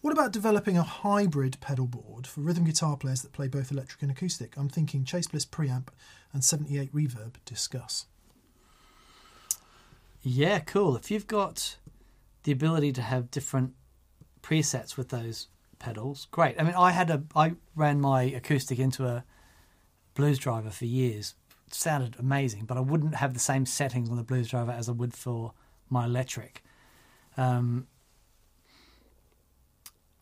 What 0.00 0.12
about 0.12 0.32
developing 0.32 0.78
a 0.78 0.82
hybrid 0.82 1.58
pedal 1.60 1.86
board 1.86 2.26
for 2.26 2.40
rhythm 2.40 2.64
guitar 2.64 2.96
players 2.96 3.22
that 3.22 3.32
play 3.32 3.48
both 3.48 3.72
electric 3.72 4.00
and 4.02 4.10
acoustic? 4.10 4.56
I'm 4.56 4.68
thinking 4.68 5.04
Chase 5.04 5.26
Bliss 5.26 5.44
preamp 5.44 5.88
and 6.32 6.44
78 6.44 6.94
reverb. 6.94 7.34
Discuss. 7.44 8.06
Yeah, 10.22 10.60
cool. 10.60 10.96
If 10.96 11.10
you've 11.10 11.26
got 11.26 11.76
the 12.44 12.52
ability 12.52 12.92
to 12.92 13.02
have 13.02 13.30
different 13.30 13.74
presets 14.40 14.96
with 14.96 15.08
those 15.08 15.48
pedals, 15.78 16.28
great. 16.30 16.56
I 16.60 16.62
mean, 16.62 16.74
I 16.74 16.92
had 16.92 17.10
a 17.10 17.22
I 17.34 17.54
ran 17.74 18.00
my 18.00 18.22
acoustic 18.22 18.78
into 18.78 19.06
a 19.06 19.24
blues 20.18 20.38
driver 20.38 20.68
for 20.68 20.84
years. 20.84 21.34
It 21.68 21.74
sounded 21.74 22.16
amazing, 22.18 22.64
but 22.64 22.76
I 22.76 22.80
wouldn't 22.80 23.14
have 23.14 23.34
the 23.34 23.40
same 23.40 23.64
settings 23.64 24.10
on 24.10 24.16
the 24.16 24.24
blues 24.24 24.48
driver 24.48 24.72
as 24.72 24.88
I 24.88 24.92
would 24.92 25.14
for 25.14 25.52
my 25.88 26.06
electric. 26.06 26.64
Um, 27.36 27.86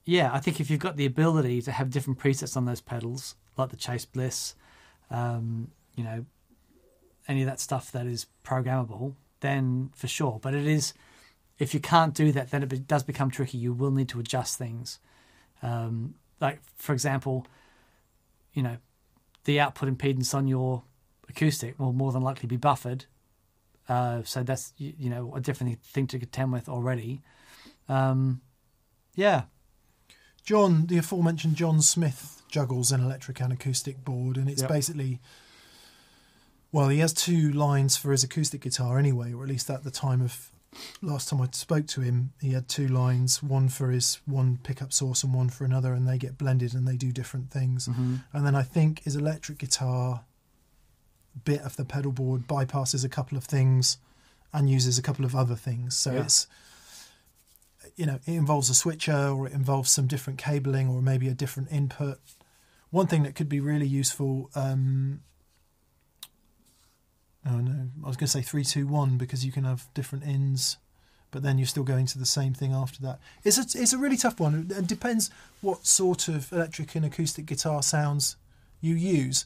yeah, 0.05 0.31
I 0.35 0.39
think 0.39 0.61
if 0.61 0.71
you've 0.71 0.81
got 0.81 0.97
the 0.97 1.07
ability 1.07 1.63
to 1.63 1.73
have 1.73 1.89
different 1.91 2.19
presets 2.19 2.59
on 2.59 2.67
those 2.67 2.83
pedals, 2.83 3.37
like 3.57 3.71
the 3.71 3.77
Chase 3.77 4.05
Bliss, 4.05 4.55
um, 5.11 5.71
you 5.97 6.05
know, 6.05 6.27
any 7.27 7.41
of 7.41 7.47
that 7.47 7.59
stuff 7.59 7.91
that 7.93 8.07
is 8.07 8.27
programmable, 8.45 9.15
then 9.41 9.91
for 9.97 10.09
sure. 10.09 10.39
But 10.43 10.55
it 10.55 10.67
is, 10.67 10.93
if 11.59 11.73
you 11.73 11.81
can't 11.81 12.13
do 12.13 12.33
that, 12.33 12.51
then 12.51 12.63
it 12.63 12.87
does 12.87 13.03
become 13.03 13.31
tricky. 13.31 13.57
You 13.57 13.73
will 13.73 13.91
need 13.91 14.11
to 14.11 14.21
adjust 14.21 14.59
things. 14.59 15.01
Um, 15.63 16.17
like, 16.39 16.61
for 16.77 16.93
example, 16.93 17.47
you 18.53 18.63
know, 18.63 18.77
the 19.47 19.59
output 19.59 19.89
impedance 19.89 20.35
on 20.35 20.47
your 20.47 20.83
acoustic 21.29 21.79
will 21.79 21.93
more 21.93 22.13
than 22.13 22.23
likely 22.23 22.47
be 22.47 22.57
buffered. 22.57 23.07
Uh, 23.89 24.23
so 24.25 24.43
that's, 24.43 24.73
you, 24.77 24.93
you 24.99 25.09
know, 25.09 25.35
a 25.35 25.41
different 25.41 25.81
thing 25.83 26.07
to 26.09 26.19
contend 26.19 26.53
with 26.53 26.69
already. 26.69 27.23
Um, 27.89 28.41
yeah. 29.15 29.45
John, 30.45 30.87
the 30.87 30.99
aforementioned 30.99 31.57
John 31.57 31.81
Smith 31.81 32.43
juggles 32.49 32.93
an 32.93 33.01
electric 33.01 33.41
and 33.41 33.53
acoustic 33.53 34.05
board, 34.05 34.37
and 34.37 34.49
it's 34.49 34.63
Yep. 34.63 34.71
basically. 34.71 35.21
Well, 36.73 36.89
he 36.89 36.99
has 36.99 37.13
two 37.13 37.53
lines 37.53 37.97
for 37.97 38.13
his 38.13 38.25
acoustic 38.25 38.61
guitar 38.61 38.99
anyway, 38.99 39.33
or 39.33 39.45
at 39.45 39.49
least 39.49 39.71
at 39.71 39.85
the 39.85 39.91
time 39.91 40.21
of 40.21 40.51
last 41.03 41.29
time 41.29 41.41
I 41.41 41.49
spoke 41.53 41.87
to 41.89 42.01
him, 42.03 42.33
he 42.41 42.53
had 42.53 42.69
two 42.69 42.89
lines, 42.89 43.43
one 43.43 43.69
for 43.69 43.91
his 43.91 44.21
one 44.27 44.59
pickup 44.63 44.93
source 44.93 45.25
and 45.25 45.33
one 45.35 45.49
for 45.49 45.65
another, 45.65 45.93
and 45.95 46.07
they 46.07 46.19
get 46.19 46.37
blended 46.39 46.75
and 46.75 46.87
they 46.87 46.97
do 46.97 47.13
different 47.13 47.51
things. 47.51 47.89
Mhm. 47.89 48.25
And 48.33 48.47
then 48.47 48.55
I 48.55 48.63
think 48.63 49.03
his 49.05 49.17
electric 49.17 49.59
guitar 49.59 50.25
bit 51.45 51.61
of 51.63 51.77
the 51.77 51.85
pedal 51.85 52.13
board 52.13 52.47
bypasses 52.49 53.05
a 53.05 53.09
couple 53.09 53.37
of 53.37 53.45
things 53.45 53.99
and 54.53 54.71
uses 54.71 54.99
a 54.99 55.03
couple 55.03 55.25
of 55.25 55.37
other 55.37 55.57
things. 55.57 55.95
So 55.97 56.13
Yeah. 56.13 56.23
it's 56.23 56.47
you 57.95 58.05
know, 58.05 58.17
it 58.27 58.35
involves 58.35 58.69
a 58.69 58.75
switcher 58.75 59.29
or 59.29 59.47
it 59.47 59.53
involves 59.53 59.91
some 59.91 60.07
different 60.07 60.39
cabling 60.39 60.89
or 60.89 61.01
maybe 61.01 61.29
a 61.29 61.35
different 61.35 61.71
input. 61.71 62.21
One 62.91 63.07
thing 63.07 63.23
that 63.23 63.35
could 63.35 63.49
be 63.49 63.61
really 63.61 63.87
useful 63.87 64.51
um 64.55 65.23
oh 67.47 67.59
no, 67.59 67.89
I 68.05 68.09
was 68.09 68.17
going 68.17 68.27
to 68.27 68.33
say 68.33 68.43
321 68.43 69.17
because 69.19 69.45
you 69.45 69.53
can 69.53 69.65
have 69.65 69.89
different 69.95 70.25
ins 70.25 70.79
but 71.33 71.43
then 71.43 71.59
you're 71.59 71.67
still 71.67 71.83
going 71.83 72.07
to 72.07 72.19
the 72.19 72.25
same 72.25 72.55
thing 72.55 72.73
after 72.73 73.03
that. 73.03 73.19
It's 73.45 73.59
a, 73.59 73.63
it's 73.83 73.93
a 73.93 73.99
really 73.99 74.17
tough 74.17 74.41
one. 74.41 74.71
It 74.75 74.87
depends 74.87 75.29
what 75.61 75.85
sort 75.85 76.29
of 76.29 76.51
electric 76.53 76.95
and 76.95 77.05
acoustic 77.05 77.47
guitar 77.47 77.83
sounds 77.83 78.37
you 78.81 78.95
use. 78.95 79.45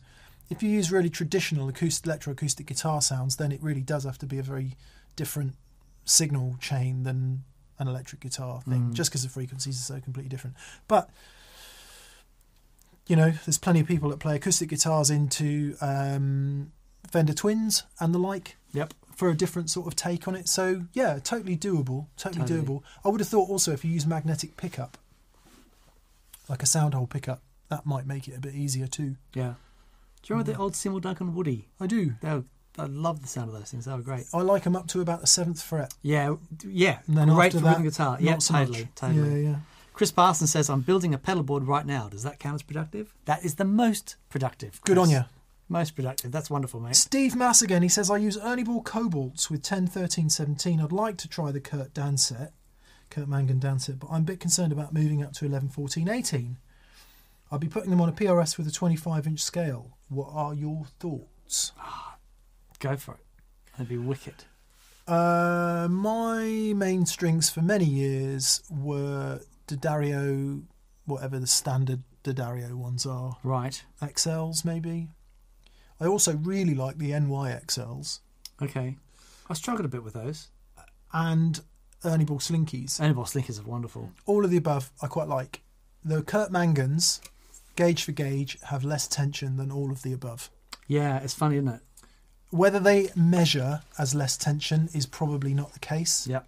If 0.50 0.62
you 0.62 0.68
use 0.70 0.92
really 0.92 1.10
traditional 1.10 1.68
acoustic, 1.68 2.04
electroacoustic 2.08 2.66
guitar 2.66 3.00
sounds, 3.00 3.36
then 3.36 3.50
it 3.50 3.62
really 3.62 3.80
does 3.80 4.04
have 4.04 4.18
to 4.18 4.26
be 4.26 4.38
a 4.38 4.42
very 4.42 4.76
different 5.16 5.54
signal 6.04 6.56
chain 6.60 7.02
than 7.02 7.44
an 7.78 7.88
electric 7.88 8.20
guitar 8.20 8.60
thing, 8.60 8.90
Mm. 8.90 8.92
just 8.92 9.10
because 9.10 9.22
the 9.22 9.28
frequencies 9.28 9.80
are 9.80 9.94
so 9.94 10.00
completely 10.00 10.28
different. 10.28 10.54
But 10.86 11.10
you 13.06 13.16
know, 13.16 13.30
there's 13.46 13.58
plenty 13.58 13.80
of 13.80 13.88
people 13.88 14.10
that 14.10 14.20
play 14.20 14.36
acoustic 14.36 14.68
guitars 14.68 15.10
into 15.10 15.76
um, 15.80 16.70
Fender 17.10 17.32
Twins 17.32 17.84
and 17.98 18.14
the 18.14 18.18
like 18.18 18.56
Yep. 18.72 18.94
for 19.16 19.28
a 19.28 19.34
different 19.36 19.68
sort 19.70 19.86
of 19.86 19.96
take 19.96 20.28
on 20.28 20.34
it. 20.36 20.48
So 20.48 20.84
yeah, 20.92 21.18
totally 21.22 21.56
doable. 21.56 22.06
Totally, 22.16 22.46
Totally. 22.46 22.62
doable. 22.62 22.82
I 23.04 23.08
would 23.08 23.20
have 23.20 23.28
thought 23.28 23.48
also 23.48 23.72
if 23.72 23.84
you 23.84 23.90
use 23.90 24.06
magnetic 24.06 24.56
pickup, 24.56 24.96
like 26.48 26.62
a 26.62 26.66
sound 26.66 26.94
hole 26.94 27.06
pickup, 27.06 27.42
that 27.68 27.86
might 27.86 28.06
make 28.06 28.28
it 28.28 28.36
a 28.36 28.40
bit 28.40 28.54
easier 28.54 28.86
too. 28.86 29.16
Yeah. 29.34 29.54
Do 30.22 30.26
you 30.26 30.34
remember 30.34 30.52
the 30.52 30.58
mm. 30.58 30.60
old 30.62 30.76
Seymour 30.76 31.00
Duncan 31.00 31.34
Woody? 31.34 31.68
I 31.80 31.86
do. 31.86 32.14
They 32.20 32.28
were, 32.30 32.44
I 32.78 32.84
love 32.84 33.22
the 33.22 33.28
sound 33.28 33.48
of 33.48 33.54
those 33.58 33.70
things. 33.70 33.84
They 33.86 33.92
were 33.92 34.02
great. 34.02 34.24
I 34.34 34.42
like 34.42 34.64
them 34.64 34.76
up 34.76 34.86
to 34.88 35.00
about 35.00 35.20
the 35.20 35.26
seventh 35.26 35.62
fret. 35.62 35.94
Yeah, 36.02 36.36
yeah. 36.66 36.98
And 37.06 37.16
then 37.16 37.28
Great 37.28 37.46
after 37.46 37.58
for 37.58 37.64
that, 37.64 37.70
rhythm 37.70 37.84
guitar. 37.84 38.10
not 38.12 38.20
Yeah, 38.22 38.38
so 38.38 38.54
totally, 38.54 38.80
much. 38.82 38.94
totally. 38.96 39.42
Yeah, 39.44 39.50
yeah. 39.50 39.56
Chris 39.94 40.12
Parsons 40.12 40.50
says, 40.50 40.70
I'm 40.70 40.80
building 40.80 41.12
a 41.14 41.18
pedal 41.18 41.42
board 41.42 41.64
right 41.64 41.84
now. 41.86 42.08
Does 42.08 42.22
that 42.22 42.38
count 42.38 42.54
as 42.56 42.62
productive? 42.62 43.14
That 43.26 43.44
is 43.44 43.56
the 43.56 43.64
most 43.64 44.16
productive. 44.30 44.80
Good 44.84 44.96
Chris. 44.96 45.06
on 45.08 45.10
you. 45.10 45.24
Most 45.70 45.94
productive. 45.94 46.32
That's 46.32 46.50
wonderful, 46.50 46.80
mate. 46.80 46.96
Steve 46.96 47.36
Mass 47.36 47.62
again. 47.62 47.82
He 47.82 47.88
says, 47.88 48.10
I 48.10 48.16
use 48.16 48.36
Ernie 48.36 48.64
Ball 48.64 48.82
Cobalts 48.82 49.48
with 49.48 49.62
10, 49.62 49.86
13, 49.86 50.28
17. 50.28 50.80
I'd 50.80 50.90
like 50.90 51.16
to 51.18 51.28
try 51.28 51.52
the 51.52 51.60
Kurt 51.60 51.94
Danset, 51.94 52.50
Kurt 53.08 53.28
Mangan 53.28 53.60
Danset, 53.60 54.00
but 54.00 54.08
I'm 54.10 54.22
a 54.22 54.24
bit 54.24 54.40
concerned 54.40 54.72
about 54.72 54.92
moving 54.92 55.22
up 55.22 55.32
to 55.34 55.46
11, 55.46 55.68
14, 55.68 56.08
18. 56.08 56.56
I'll 57.52 57.60
be 57.60 57.68
putting 57.68 57.90
them 57.90 58.00
on 58.00 58.08
a 58.08 58.12
PRS 58.12 58.58
with 58.58 58.66
a 58.66 58.72
25 58.72 59.28
inch 59.28 59.38
scale. 59.38 59.96
What 60.08 60.30
are 60.32 60.54
your 60.54 60.86
thoughts? 60.98 61.70
Go 62.80 62.96
for 62.96 63.14
it. 63.14 63.20
That'd 63.72 63.88
be 63.88 63.96
wicked. 63.96 64.44
Uh, 65.06 65.86
my 65.88 66.72
main 66.74 67.06
strings 67.06 67.48
for 67.48 67.62
many 67.62 67.84
years 67.84 68.60
were 68.68 69.40
D'Addario, 69.68 70.64
whatever 71.04 71.38
the 71.38 71.46
standard 71.46 72.02
D'Addario 72.24 72.74
ones 72.74 73.06
are. 73.06 73.36
Right. 73.44 73.84
XLs, 74.02 74.64
maybe. 74.64 75.10
I 76.00 76.06
also 76.06 76.34
really 76.36 76.74
like 76.74 76.98
the 76.98 77.10
NYXLs. 77.10 78.20
Okay. 78.62 78.96
I 79.48 79.54
struggled 79.54 79.84
a 79.84 79.88
bit 79.88 80.02
with 80.04 80.14
those. 80.14 80.48
and 81.12 81.60
Ernie 82.04 82.24
Ball 82.24 82.38
Slinkies. 82.38 83.00
Ernie 83.00 83.12
Ball 83.14 83.24
Slinkies 83.26 83.60
are 83.60 83.68
wonderful. 83.68 84.10
All 84.26 84.44
of 84.44 84.50
the 84.50 84.56
above 84.56 84.90
I 85.02 85.06
quite 85.06 85.28
like. 85.28 85.60
The 86.04 86.22
Kurt 86.22 86.50
Mangans, 86.50 87.20
gauge 87.76 88.04
for 88.04 88.12
gauge, 88.12 88.58
have 88.64 88.84
less 88.84 89.06
tension 89.06 89.56
than 89.58 89.70
all 89.70 89.90
of 89.90 90.02
the 90.02 90.12
above. 90.12 90.50
Yeah, 90.86 91.18
it's 91.18 91.34
funny, 91.34 91.56
isn't 91.56 91.68
it? 91.68 91.80
Whether 92.50 92.78
they 92.80 93.10
measure 93.14 93.82
as 93.98 94.14
less 94.14 94.36
tension 94.36 94.88
is 94.94 95.04
probably 95.06 95.52
not 95.52 95.72
the 95.74 95.78
case, 95.78 96.26
Yep. 96.26 96.46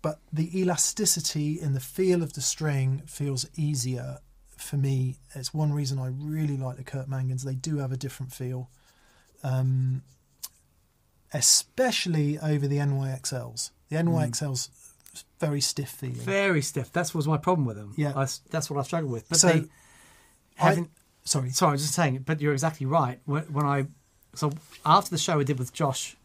but 0.00 0.18
the 0.32 0.58
elasticity 0.58 1.60
in 1.60 1.74
the 1.74 1.80
feel 1.80 2.22
of 2.22 2.32
the 2.32 2.40
string 2.40 3.02
feels 3.06 3.46
easier 3.56 4.18
for 4.62 4.76
me, 4.76 5.16
it's 5.34 5.52
one 5.52 5.72
reason 5.72 5.98
I 5.98 6.08
really 6.08 6.56
like 6.56 6.76
the 6.76 6.84
Kurt 6.84 7.08
Mangans. 7.08 7.42
They 7.42 7.54
do 7.54 7.78
have 7.78 7.92
a 7.92 7.96
different 7.96 8.32
feel, 8.32 8.70
um, 9.42 10.02
especially 11.32 12.38
over 12.38 12.66
the 12.66 12.78
NYXLs. 12.78 13.70
The 13.88 13.96
NYXLs 13.96 14.68
very 15.40 15.60
stiff 15.60 15.88
feeling. 15.88 16.16
Very 16.16 16.62
stiff. 16.62 16.92
That 16.92 17.14
was 17.14 17.26
my 17.26 17.36
problem 17.36 17.66
with 17.66 17.76
them. 17.76 17.94
Yeah. 17.96 18.12
I 18.16 18.26
that's 18.50 18.70
what 18.70 18.78
I 18.78 18.82
struggled 18.82 19.12
with. 19.12 19.28
But 19.28 19.38
So, 19.38 19.48
they 19.48 19.64
haven't. 20.54 20.90
Sorry, 21.24 21.50
Sorry, 21.50 21.70
I 21.70 21.72
was 21.72 21.82
just 21.82 21.94
saying. 21.94 22.22
But 22.24 22.40
you're 22.40 22.52
exactly 22.52 22.86
right. 22.86 23.20
When, 23.24 23.42
when 23.52 23.66
I 23.66 23.86
so 24.34 24.52
after 24.84 25.10
the 25.10 25.18
show 25.18 25.38
we 25.38 25.44
did 25.44 25.58
with 25.58 25.72
Josh, 25.72 26.16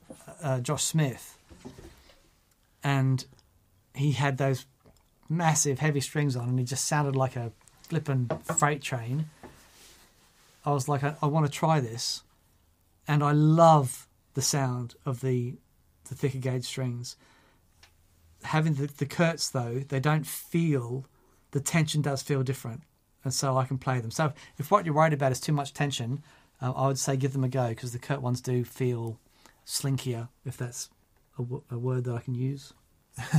uh, 0.41 0.59
Josh 0.59 0.83
Smith, 0.83 1.37
and 2.83 3.25
he 3.93 4.13
had 4.13 4.37
those 4.37 4.65
massive 5.29 5.79
heavy 5.79 5.99
strings 5.99 6.35
on, 6.35 6.49
and 6.49 6.59
he 6.59 6.65
just 6.65 6.85
sounded 6.85 7.15
like 7.15 7.35
a 7.35 7.51
flippin' 7.87 8.29
freight 8.43 8.81
train. 8.81 9.29
I 10.65 10.71
was 10.71 10.89
like, 10.89 11.03
I, 11.03 11.15
I 11.21 11.27
want 11.27 11.45
to 11.45 11.51
try 11.51 11.79
this, 11.79 12.23
and 13.07 13.23
I 13.23 13.31
love 13.31 14.07
the 14.33 14.41
sound 14.41 14.95
of 15.05 15.21
the 15.21 15.55
the 16.09 16.15
thicker 16.15 16.37
gauge 16.37 16.65
strings. 16.65 17.15
Having 18.43 18.75
the, 18.75 18.87
the 18.87 19.05
Kurtz 19.05 19.49
though, 19.49 19.83
they 19.87 19.99
don't 19.99 20.25
feel 20.25 21.05
the 21.51 21.59
tension 21.59 22.01
does 22.01 22.21
feel 22.21 22.43
different, 22.43 22.81
and 23.23 23.33
so 23.33 23.57
I 23.57 23.65
can 23.65 23.77
play 23.77 23.99
them. 23.99 24.11
So 24.11 24.33
if 24.57 24.69
what 24.71 24.85
you're 24.85 24.93
worried 24.93 25.13
about 25.13 25.31
is 25.31 25.39
too 25.39 25.53
much 25.53 25.73
tension, 25.73 26.23
uh, 26.61 26.71
I 26.71 26.87
would 26.87 26.99
say 26.99 27.15
give 27.15 27.33
them 27.33 27.43
a 27.43 27.49
go 27.49 27.69
because 27.69 27.93
the 27.93 27.99
Kurt 27.99 28.21
ones 28.21 28.41
do 28.41 28.63
feel 28.63 29.19
slinkier, 29.65 30.29
if 30.45 30.57
that's 30.57 30.89
a, 31.37 31.41
w- 31.43 31.63
a 31.69 31.77
word 31.77 32.03
that 32.05 32.15
I 32.15 32.19
can 32.19 32.35
use. 32.35 32.73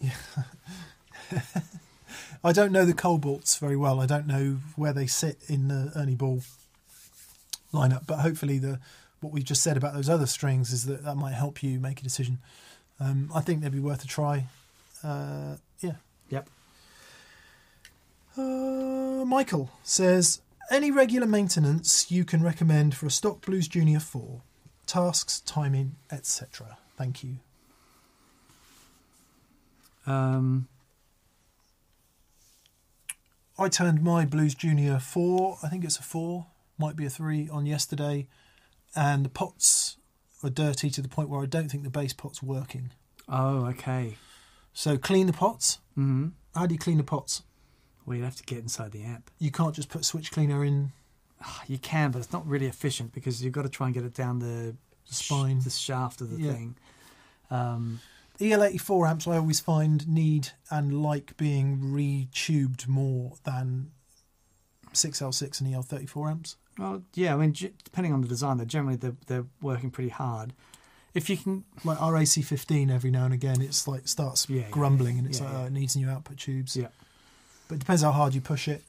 I 2.42 2.52
don't 2.52 2.72
know 2.72 2.84
the 2.84 2.94
Cobalts 2.94 3.58
very 3.58 3.76
well. 3.76 4.00
I 4.00 4.06
don't 4.06 4.26
know 4.26 4.58
where 4.76 4.92
they 4.92 5.06
sit 5.06 5.38
in 5.48 5.68
the 5.68 5.92
Ernie 5.96 6.14
Ball 6.14 6.42
lineup, 7.72 8.06
but 8.06 8.18
hopefully 8.18 8.58
the 8.58 8.78
what 9.20 9.32
we've 9.32 9.44
just 9.44 9.62
said 9.62 9.76
about 9.76 9.94
those 9.94 10.08
other 10.08 10.26
strings 10.26 10.72
is 10.72 10.84
that 10.84 11.02
that 11.04 11.16
might 11.16 11.32
help 11.32 11.62
you 11.62 11.80
make 11.80 12.00
a 12.00 12.02
decision. 12.02 12.38
Um, 13.00 13.30
I 13.34 13.40
think 13.40 13.62
they'd 13.62 13.72
be 13.72 13.80
worth 13.80 14.04
a 14.04 14.06
try. 14.06 14.46
Uh, 15.02 15.56
yeah. 15.80 15.94
Yep. 16.30 16.48
Uh, 18.36 19.24
Michael 19.24 19.70
says, 19.82 20.40
any 20.70 20.90
regular 20.90 21.26
maintenance 21.26 22.10
you 22.10 22.24
can 22.24 22.42
recommend 22.42 22.94
for 22.94 23.06
a 23.06 23.10
stock 23.10 23.40
Blues 23.44 23.66
Junior 23.66 24.00
4? 24.00 24.42
Tasks, 24.86 25.40
timing, 25.40 25.96
etc. 26.12 26.76
Thank 26.96 27.24
you. 27.24 27.36
Um, 30.06 30.68
I 33.58 33.68
turned 33.68 34.02
my 34.02 34.24
Blues 34.24 34.54
Junior 34.54 34.98
4, 34.98 35.58
I 35.62 35.68
think 35.68 35.84
it's 35.84 35.98
a 35.98 36.02
4, 36.02 36.46
might 36.78 36.96
be 36.96 37.06
a 37.06 37.10
3, 37.10 37.48
on 37.50 37.66
yesterday, 37.66 38.26
and 38.96 39.24
the 39.24 39.28
pots 39.28 39.96
are 40.42 40.50
dirty 40.50 40.90
to 40.90 41.00
the 41.00 41.08
point 41.08 41.28
where 41.28 41.40
I 41.40 41.46
don't 41.46 41.68
think 41.70 41.84
the 41.84 41.90
bass 41.90 42.12
pot's 42.12 42.42
working. 42.42 42.90
oh, 43.28 43.66
okay. 43.66 44.16
So 44.72 44.98
clean 44.98 45.26
the 45.28 45.32
pots. 45.32 45.78
hmm 45.94 46.28
How 46.54 46.66
do 46.66 46.74
you 46.74 46.78
clean 46.80 46.96
the 46.98 47.04
pots? 47.04 47.42
Well, 48.04 48.16
you 48.16 48.24
have 48.24 48.36
to 48.36 48.42
get 48.42 48.58
inside 48.58 48.90
the 48.92 49.02
amp. 49.04 49.30
You 49.38 49.50
can't 49.52 49.74
just 49.74 49.88
put 49.88 50.04
switch 50.04 50.30
cleaner 50.32 50.64
in 50.64 50.92
Ah, 51.46 51.62
You 51.66 51.78
can, 51.78 52.10
but 52.10 52.18
it's 52.20 52.32
not 52.32 52.46
really 52.46 52.66
efficient 52.66 53.12
because 53.12 53.42
you've 53.42 53.52
got 53.52 53.62
to 53.62 53.68
try 53.68 53.86
and 53.86 53.94
get 53.94 54.04
it 54.04 54.14
down 54.14 54.38
the 54.40 54.74
the 55.08 55.14
spine. 55.14 55.60
the 55.60 55.70
shaft 55.70 56.20
of 56.22 56.30
the 56.30 56.38
Yeah. 56.40 56.52
thing. 56.52 56.76
Um, 57.50 58.00
EL84 58.40 59.08
amps 59.10 59.26
I 59.28 59.36
always 59.36 59.60
find 59.60 60.06
need 60.08 60.48
and 60.70 61.02
like 61.02 61.36
being 61.36 61.78
retubed 61.78 62.88
more 62.88 63.34
than 63.44 63.90
6L6 64.92 65.60
and 65.60 65.72
EL34 65.74 66.30
amps. 66.30 66.56
well, 66.78 67.02
yeah, 67.14 67.34
I 67.34 67.36
mean, 67.36 67.52
depending 67.84 68.12
on 68.12 68.20
the 68.22 68.28
design, 68.28 68.56
they're 68.56 68.66
generally 68.66 68.96
they're, 68.96 69.16
they're 69.26 69.46
working 69.62 69.90
pretty 69.90 70.10
hard. 70.10 70.52
If 71.14 71.30
you 71.30 71.36
can, 71.36 71.64
Like 71.84 71.98
RAC15 71.98 72.90
every 72.90 73.10
now 73.12 73.24
and 73.24 73.32
again, 73.34 73.60
it's 73.62 73.86
like 73.86 74.08
starts 74.08 74.48
Yeah, 74.48 74.62
yeah, 74.62 74.70
grumbling 74.70 75.16
and 75.18 75.26
it's 75.28 75.38
yeah, 75.38 75.46
like 75.46 75.54
yeah. 75.54 75.62
oh, 75.62 75.66
it 75.66 75.72
needs 75.72 75.94
new 75.96 76.08
output 76.10 76.38
tubes. 76.38 76.76
Yeah. 76.76 76.88
But 77.68 77.76
it 77.76 77.78
depends 77.78 78.02
how 78.02 78.10
hard 78.10 78.34
you 78.34 78.40
push 78.40 78.66
it. 78.66 78.82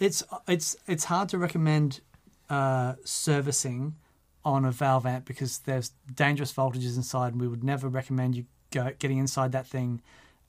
it's 0.00 0.22
it's 0.48 0.76
it's 0.88 1.04
hard 1.04 1.28
to 1.28 1.38
recommend 1.38 2.00
uh, 2.48 2.94
servicing 3.04 3.96
on 4.44 4.64
a 4.64 4.72
valve 4.72 5.06
amp 5.06 5.24
because 5.26 5.58
there's 5.60 5.90
dangerous 6.14 6.52
voltages 6.52 6.96
inside, 6.96 7.32
and 7.32 7.40
we 7.40 7.46
would 7.46 7.62
never 7.62 7.86
recommend 7.86 8.34
you 8.34 8.46
go 8.72 8.92
getting 8.98 9.18
inside 9.18 9.52
that 9.52 9.66
thing 9.66 10.00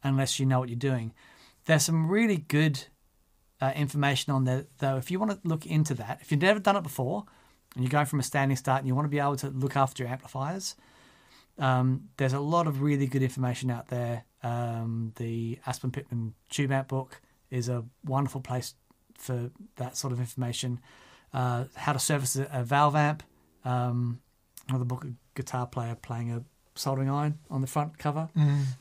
unless 0.03 0.39
you 0.39 0.45
know 0.45 0.59
what 0.59 0.69
you're 0.69 0.77
doing. 0.77 1.13
There's 1.65 1.83
some 1.83 2.09
really 2.09 2.37
good 2.37 2.85
uh, 3.61 3.71
information 3.75 4.33
on 4.33 4.43
there, 4.43 4.65
though. 4.79 4.97
If 4.97 5.09
you 5.09 5.19
want 5.19 5.31
to 5.31 5.47
look 5.47 5.65
into 5.65 5.93
that, 5.95 6.19
if 6.21 6.31
you've 6.31 6.41
never 6.41 6.59
done 6.59 6.75
it 6.75 6.83
before, 6.83 7.25
and 7.75 7.83
you're 7.83 7.91
going 7.91 8.05
from 8.05 8.19
a 8.19 8.23
standing 8.23 8.57
start, 8.57 8.79
and 8.79 8.87
you 8.87 8.95
want 8.95 9.05
to 9.05 9.09
be 9.09 9.19
able 9.19 9.37
to 9.37 9.49
look 9.49 9.77
after 9.77 10.03
your 10.03 10.11
amplifiers, 10.11 10.75
um, 11.57 12.09
there's 12.17 12.33
a 12.33 12.39
lot 12.39 12.67
of 12.67 12.81
really 12.81 13.07
good 13.07 13.23
information 13.23 13.71
out 13.71 13.87
there. 13.87 14.25
Um, 14.41 15.13
the 15.15 15.59
Aspen 15.65 15.91
Pittman 15.91 16.33
Tube 16.49 16.71
Amp 16.71 16.89
book 16.89 17.21
is 17.49 17.69
a 17.69 17.85
wonderful 18.03 18.41
place 18.41 18.73
for 19.17 19.51
that 19.77 19.95
sort 19.95 20.11
of 20.11 20.19
information. 20.19 20.79
Uh, 21.33 21.65
how 21.75 21.93
to 21.93 21.99
service 21.99 22.35
a, 22.35 22.63
valve 22.63 22.95
amp. 22.95 23.23
Um, 23.63 24.19
another 24.67 24.85
book, 24.85 25.05
a 25.05 25.13
guitar 25.35 25.65
player 25.65 25.95
playing 25.95 26.31
a 26.31 26.43
soldering 26.75 27.09
iron 27.09 27.37
on 27.49 27.61
the 27.61 27.67
front 27.67 27.97
cover. 27.97 28.29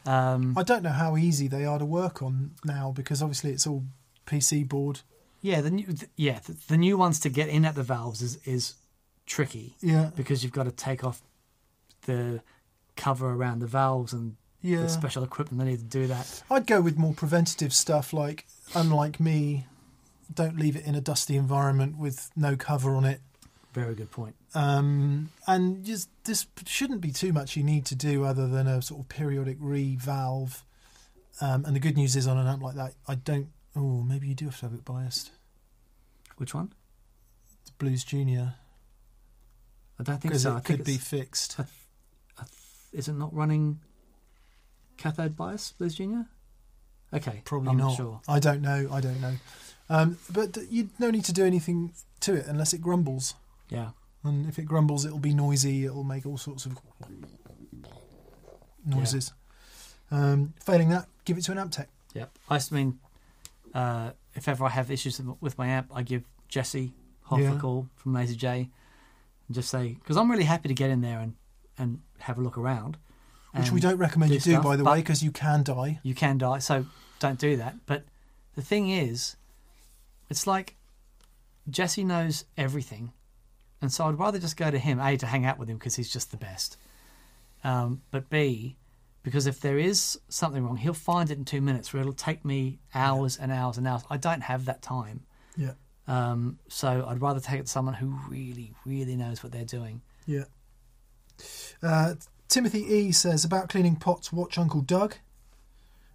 Um, 0.06 0.54
I 0.56 0.62
don't 0.62 0.82
know 0.82 0.90
how 0.90 1.16
easy 1.16 1.46
they 1.48 1.64
are 1.64 1.78
to 1.78 1.84
work 1.84 2.22
on 2.22 2.52
now 2.64 2.92
because 2.94 3.22
obviously 3.22 3.50
it's 3.52 3.66
all 3.66 3.84
PC 4.26 4.66
board. 4.68 5.00
yeah, 5.40 5.60
the 5.60 5.70
new, 5.70 5.86
th- 5.86 6.10
yeah, 6.16 6.38
the, 6.46 6.56
the 6.68 6.76
new 6.76 6.96
ones 6.96 7.18
to 7.20 7.28
get 7.28 7.48
in 7.48 7.64
at 7.64 7.74
the 7.74 7.82
valves 7.82 8.22
is 8.22 8.38
is 8.44 8.74
tricky 9.26 9.74
Yeah. 9.80 10.10
because 10.16 10.42
you've 10.42 10.52
got 10.52 10.64
to 10.64 10.70
take 10.72 11.04
off 11.04 11.22
the 12.06 12.40
cover 12.96 13.30
around 13.30 13.60
the 13.60 13.66
valves 13.66 14.12
and 14.12 14.36
Yeah. 14.62 14.82
the 14.82 14.88
special 14.88 15.22
equipment 15.24 15.58
they 15.62 15.70
need 15.70 15.78
to 15.78 15.84
do 15.84 16.06
that. 16.06 16.42
I'd 16.50 16.66
go 16.66 16.80
with 16.80 16.96
more 16.98 17.14
preventative 17.14 17.72
stuff 17.72 18.12
like, 18.12 18.46
unlike 18.74 19.20
me, 19.20 19.66
don't 20.32 20.58
leave 20.58 20.76
it 20.76 20.84
in 20.86 20.94
a 20.94 21.00
dusty 21.00 21.36
environment 21.36 21.98
with 21.98 22.30
no 22.36 22.56
cover 22.56 22.94
on 22.94 23.04
it. 23.04 23.20
Very 23.72 23.94
good 23.94 24.10
point. 24.10 24.34
Um, 24.54 25.30
and 25.46 25.84
just 25.84 26.10
this 26.24 26.46
shouldn't 26.66 27.00
be 27.00 27.10
too 27.10 27.32
much 27.32 27.56
you 27.56 27.64
need 27.64 27.86
to 27.86 27.94
do 27.94 28.24
other 28.24 28.46
than 28.46 28.66
a 28.66 28.82
sort 28.82 29.00
of 29.00 29.08
periodic 29.08 29.56
re-valve. 29.60 30.62
Um, 31.40 31.64
and 31.64 31.74
the 31.74 31.80
good 31.80 31.96
news 31.96 32.14
is 32.14 32.26
on 32.26 32.36
an 32.36 32.46
amp 32.46 32.62
like 32.62 32.74
that, 32.76 32.92
I 33.08 33.14
don't. 33.14 33.48
Oh, 33.74 34.02
maybe 34.02 34.28
you 34.28 34.34
do 34.34 34.44
have 34.46 34.58
to 34.60 34.66
have 34.66 34.74
it 34.74 34.84
biased. 34.84 35.30
Which 36.36 36.54
one? 36.54 36.72
Blues 37.78 38.04
Junior 38.04 38.54
I 39.98 40.02
don't 40.02 40.20
think 40.20 40.34
so. 40.34 40.52
I 40.54 40.58
it 40.58 40.64
think 40.64 40.80
could 40.80 40.86
be 40.86 40.98
fixed. 40.98 41.56
Is 42.92 43.08
it 43.08 43.14
not 43.14 43.32
running 43.34 43.80
cathode 44.96 45.36
bias, 45.36 45.72
Blues 45.78 45.94
Junior? 45.94 46.26
Okay, 47.14 47.42
Probably 47.44 47.70
I'm 47.70 47.76
not. 47.76 47.96
sure. 47.96 48.20
I 48.26 48.38
don't 48.38 48.62
know. 48.62 48.88
I 48.90 49.00
don't 49.00 49.20
know. 49.20 49.34
Um, 49.88 50.18
but 50.30 50.58
you 50.70 50.90
no 50.98 51.10
need 51.10 51.24
to 51.26 51.32
do 51.32 51.44
anything 51.44 51.92
to 52.20 52.34
it 52.34 52.46
unless 52.46 52.72
it 52.72 52.80
grumbles. 52.80 53.34
Yeah. 53.72 53.90
And 54.24 54.46
if 54.48 54.58
it 54.58 54.64
grumbles, 54.64 55.04
it'll 55.04 55.18
be 55.18 55.34
noisy. 55.34 55.84
It'll 55.84 56.04
make 56.04 56.26
all 56.26 56.38
sorts 56.38 56.66
of 56.66 56.78
noises. 58.84 59.32
Um, 60.10 60.54
failing 60.60 60.90
that, 60.90 61.06
give 61.24 61.38
it 61.38 61.42
to 61.44 61.52
an 61.52 61.58
amp 61.58 61.72
tech. 61.72 61.88
Yep. 62.14 62.30
I 62.50 62.60
mean, 62.70 62.98
uh, 63.74 64.10
if 64.34 64.48
ever 64.48 64.64
I 64.64 64.68
have 64.68 64.90
issues 64.90 65.20
with 65.40 65.56
my 65.58 65.66
amp, 65.66 65.90
I 65.94 66.02
give 66.02 66.24
Jesse 66.48 66.92
Hoff 67.22 67.40
Yeah. 67.40 67.56
a 67.56 67.58
call 67.58 67.88
from 67.96 68.12
Lazy 68.12 68.36
J 68.36 68.68
and 69.48 69.54
just 69.54 69.70
say, 69.70 69.94
because 69.94 70.16
I'm 70.16 70.30
really 70.30 70.44
happy 70.44 70.68
to 70.68 70.74
get 70.74 70.90
in 70.90 71.00
there 71.00 71.18
and, 71.18 71.34
and 71.78 72.00
have 72.20 72.38
a 72.38 72.40
look 72.42 72.58
around. 72.58 72.98
Which 73.54 73.70
we 73.70 73.80
don't 73.80 73.98
recommend 73.98 74.30
do 74.30 74.34
you 74.36 74.40
do, 74.40 74.50
stuff, 74.52 74.64
by 74.64 74.76
the 74.76 74.84
way, 74.84 75.00
because 75.00 75.22
you 75.22 75.30
can 75.30 75.62
die. 75.62 76.00
You 76.02 76.14
can 76.14 76.38
die, 76.38 76.58
so 76.58 76.86
don't 77.18 77.38
do 77.38 77.56
that. 77.58 77.76
But 77.84 78.04
the 78.54 78.62
thing 78.62 78.88
is, 78.88 79.36
it's 80.30 80.46
like 80.46 80.76
Jesse 81.68 82.02
knows 82.02 82.46
everything. 82.56 83.12
And 83.82 83.92
so 83.92 84.06
I'd 84.06 84.18
rather 84.18 84.38
just 84.38 84.56
go 84.56 84.70
to 84.70 84.78
him, 84.78 85.00
A, 85.00 85.16
to 85.16 85.26
hang 85.26 85.44
out 85.44 85.58
with 85.58 85.68
him 85.68 85.76
because 85.76 85.96
he's 85.96 86.10
just 86.10 86.30
the 86.30 86.36
best. 86.36 86.78
Um, 87.64 88.00
but 88.12 88.30
B, 88.30 88.76
because 89.24 89.46
if 89.46 89.60
there 89.60 89.78
is 89.78 90.18
something 90.28 90.64
wrong, 90.64 90.76
he'll 90.76 90.94
find 90.94 91.30
it 91.30 91.36
in 91.36 91.44
two 91.44 91.60
minutes 91.60 91.92
where 91.92 92.00
it'll 92.00 92.12
take 92.12 92.44
me 92.44 92.78
hours 92.94 93.36
and 93.36 93.52
hours 93.52 93.78
and 93.78 93.86
hours. 93.86 94.02
I 94.08 94.16
don't 94.16 94.42
have 94.42 94.64
that 94.66 94.82
time. 94.82 95.24
Yeah. 95.56 95.72
Um, 96.06 96.58
so 96.68 97.04
I'd 97.08 97.20
rather 97.20 97.40
take 97.40 97.60
it 97.60 97.66
to 97.66 97.72
someone 97.72 97.94
who 97.94 98.16
really, 98.28 98.72
really 98.84 99.16
knows 99.16 99.42
what 99.42 99.52
they're 99.52 99.64
doing. 99.64 100.00
Yeah. 100.26 100.44
Uh, 101.82 102.14
Timothy 102.48 102.82
E 102.82 103.12
says 103.12 103.44
about 103.44 103.68
cleaning 103.68 103.96
pots, 103.96 104.32
watch 104.32 104.58
Uncle 104.58 104.80
Doug. 104.80 105.16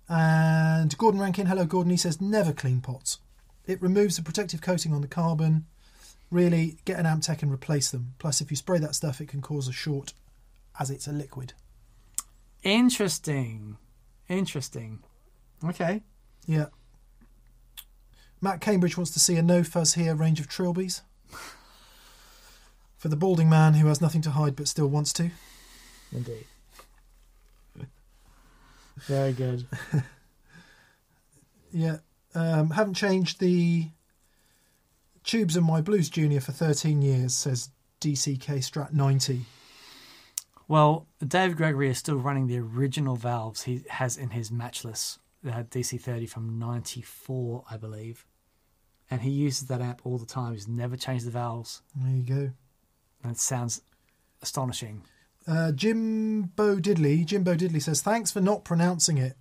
And 0.09 0.97
Gordon 0.97 1.19
Rankin, 1.19 1.47
hello 1.47 1.65
Gordon, 1.65 1.91
he 1.91 1.97
says 1.97 2.21
never 2.21 2.53
clean 2.53 2.79
pots. 2.79 3.19
It 3.65 3.81
removes 3.81 4.15
the 4.15 4.23
protective 4.23 4.61
coating 4.61 4.93
on 4.93 5.01
the 5.01 5.07
carbon. 5.07 5.65
Really, 6.29 6.77
get 6.85 6.99
an 6.99 7.05
amp 7.05 7.23
tech 7.23 7.41
and 7.41 7.51
replace 7.51 7.91
them. 7.91 8.13
Plus, 8.19 8.41
if 8.41 8.51
you 8.51 8.57
spray 8.57 8.79
that 8.79 8.95
stuff, 8.95 9.21
it 9.21 9.27
can 9.29 9.41
cause 9.41 9.67
a 9.67 9.73
short 9.73 10.13
as 10.79 10.89
it's 10.89 11.07
a 11.07 11.11
liquid. 11.11 11.53
Interesting. 12.63 13.77
Interesting. 14.27 14.99
Okay. 15.63 16.03
Yeah. 16.45 16.67
Matt 18.41 18.61
Cambridge 18.61 18.97
wants 18.97 19.11
to 19.11 19.19
see 19.19 19.35
a 19.37 19.41
no 19.41 19.63
fuzz 19.63 19.93
here 19.93 20.13
range 20.15 20.39
of 20.39 20.47
trilbies. 20.47 21.01
For 22.97 23.07
the 23.07 23.15
balding 23.15 23.49
man 23.49 23.75
who 23.75 23.87
has 23.87 24.01
nothing 24.01 24.21
to 24.23 24.31
hide 24.31 24.55
but 24.55 24.67
still 24.67 24.87
wants 24.87 25.13
to. 25.13 25.31
Indeed. 26.11 26.45
Very 29.05 29.33
good. 29.33 29.65
Yeah. 31.71 31.97
Um, 32.33 32.71
haven't 32.71 32.95
changed 32.95 33.39
the 33.39 33.87
tubes 35.27 35.57
in 35.57 35.63
my 35.63 35.81
Blues 35.81 36.09
Junior 36.09 36.39
for 36.39 36.53
13 36.53 37.01
years, 37.01 37.35
says 37.35 37.69
DCK 38.01 38.59
Strat 38.59 38.93
90. 38.93 39.41
Well, 40.67 41.05
Dave 41.25 41.55
Gregory 41.55 41.89
is 41.89 41.97
still 41.97 42.15
running 42.15 42.47
the 42.47 42.59
original 42.59 43.15
valves 43.15 43.63
he 43.63 43.83
has 43.89 44.17
in 44.17 44.31
his 44.31 44.51
matchless 44.51 45.19
uh, 45.45 45.63
DC30 45.63 46.29
from 46.29 46.57
94, 46.57 47.65
I 47.69 47.77
believe. 47.77 48.25
And 49.11 49.21
he 49.21 49.29
uses 49.29 49.67
that 49.67 49.81
amp 49.81 50.01
all 50.05 50.17
the 50.17 50.25
time. 50.25 50.53
He's 50.53 50.67
never 50.67 50.97
changed 50.97 51.25
the 51.25 51.31
valves. 51.31 51.81
There 51.95 52.15
you 52.15 52.23
go. 52.23 52.51
And 53.23 53.31
it 53.31 53.39
sounds 53.39 53.81
astonishing. 54.41 55.03
Uh, 55.47 55.71
Jimbo 55.71 56.77
Diddley. 56.77 57.25
Jimbo 57.25 57.55
Diddley 57.55 57.81
says, 57.81 58.01
"Thanks 58.01 58.31
for 58.31 58.41
not 58.41 58.65
pronouncing 58.65 59.17
it, 59.17 59.37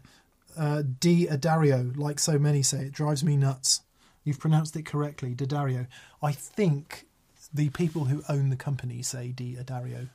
uh, 0.56 0.84
D 1.00 1.26
Adario, 1.26 1.96
like 1.96 2.20
so 2.20 2.38
many 2.38 2.62
say. 2.62 2.86
It 2.86 2.92
drives 2.92 3.24
me 3.24 3.36
nuts. 3.36 3.80
You've 4.26 4.40
pronounced 4.40 4.74
it 4.76 4.84
correctly, 4.84 5.36
Daddario. 5.36 5.86
I 6.20 6.32
think 6.32 7.06
the 7.54 7.68
people 7.70 8.06
who 8.06 8.24
own 8.28 8.50
the 8.50 8.56
company 8.56 9.00
say 9.00 9.28
D 9.28 9.56
Adario. 9.58 10.08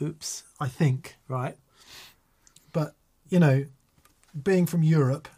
Oops. 0.00 0.44
I 0.60 0.68
think, 0.68 1.16
Right. 1.28 1.58
but 2.72 2.94
you 3.28 3.40
know, 3.40 3.66
being 4.44 4.64
from 4.64 4.84
Europe, 4.84 5.28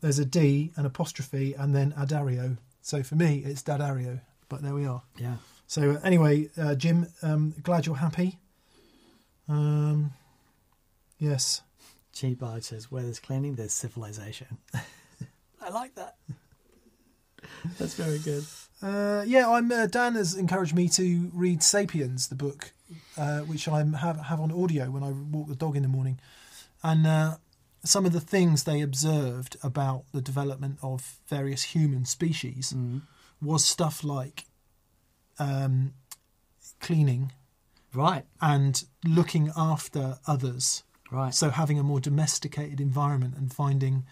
there's 0.00 0.18
a 0.18 0.24
D, 0.24 0.72
an 0.76 0.86
apostrophe, 0.86 1.52
and 1.52 1.74
then 1.74 1.92
Adario. 1.92 2.56
So 2.80 3.02
for 3.02 3.14
me, 3.14 3.40
it's 3.44 3.62
Dadario. 3.62 4.20
But 4.48 4.62
there 4.62 4.74
we 4.74 4.86
are. 4.86 5.02
Yeah. 5.18 5.36
So 5.66 5.92
uh, 5.92 6.00
anyway, 6.02 6.48
uh, 6.56 6.74
Jim, 6.76 7.08
um, 7.22 7.54
glad 7.62 7.84
you're 7.84 7.96
happy. 7.96 8.38
Um, 9.50 10.12
yes. 11.18 11.60
G 12.14 12.34
Bide 12.34 12.64
says, 12.64 12.90
where 12.90 13.02
there's 13.02 13.20
cleaning, 13.20 13.56
there's 13.56 13.74
civilization. 13.74 14.56
I 15.60 15.68
like 15.70 15.94
that. 15.96 16.16
That's 17.78 17.94
very 17.94 18.18
good. 18.18 18.44
Uh, 18.82 19.24
yeah, 19.26 19.48
I'm. 19.48 19.70
Uh, 19.72 19.86
Dan 19.86 20.14
has 20.14 20.34
encouraged 20.34 20.74
me 20.74 20.88
to 20.90 21.30
read 21.34 21.62
*Sapiens*, 21.62 22.28
the 22.28 22.34
book, 22.36 22.72
uh, 23.16 23.40
which 23.40 23.66
I 23.68 23.78
have 23.78 24.16
have 24.20 24.40
on 24.40 24.52
audio 24.52 24.90
when 24.90 25.02
I 25.02 25.10
walk 25.10 25.48
the 25.48 25.56
dog 25.56 25.76
in 25.76 25.82
the 25.82 25.88
morning, 25.88 26.20
and 26.82 27.06
uh, 27.06 27.36
some 27.84 28.06
of 28.06 28.12
the 28.12 28.20
things 28.20 28.64
they 28.64 28.80
observed 28.80 29.56
about 29.62 30.04
the 30.12 30.20
development 30.20 30.78
of 30.82 31.18
various 31.28 31.62
human 31.74 32.04
species 32.04 32.72
Mm. 32.76 33.02
was 33.40 33.64
stuff 33.64 34.04
like 34.04 34.44
um, 35.38 35.94
cleaning 36.80 37.32
Right. 37.94 38.24
and 38.40 38.84
looking 39.04 39.50
after 39.56 40.18
others. 40.26 40.82
Right. 41.10 41.34
So 41.34 41.50
having 41.50 41.78
a 41.78 41.82
more 41.82 42.00
domesticated 42.00 42.80
environment 42.80 43.34
and 43.36 43.52
finding, 43.52 44.04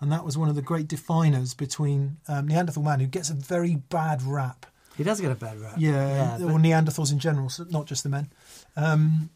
and 0.00 0.10
that 0.12 0.24
was 0.24 0.36
one 0.38 0.48
of 0.48 0.54
the 0.54 0.62
great 0.62 0.88
definers 0.88 1.54
between 1.54 2.16
um, 2.28 2.48
Neanderthal 2.48 2.82
man, 2.82 3.00
who 3.00 3.06
gets 3.06 3.30
a 3.30 3.34
very 3.34 3.76
bad 3.76 4.22
rap. 4.22 4.66
He 4.96 5.04
does 5.04 5.20
get 5.20 5.30
a 5.32 5.34
bad 5.34 5.60
rap. 5.60 5.74
Yeah, 5.78 6.38
but- 6.40 6.46
or 6.50 6.58
Neanderthals 6.58 7.12
in 7.12 7.18
general, 7.18 7.48
so 7.48 7.64
not 7.70 7.86
just 7.86 8.02
the 8.02 8.08
men. 8.08 8.28
Um, 8.76 9.30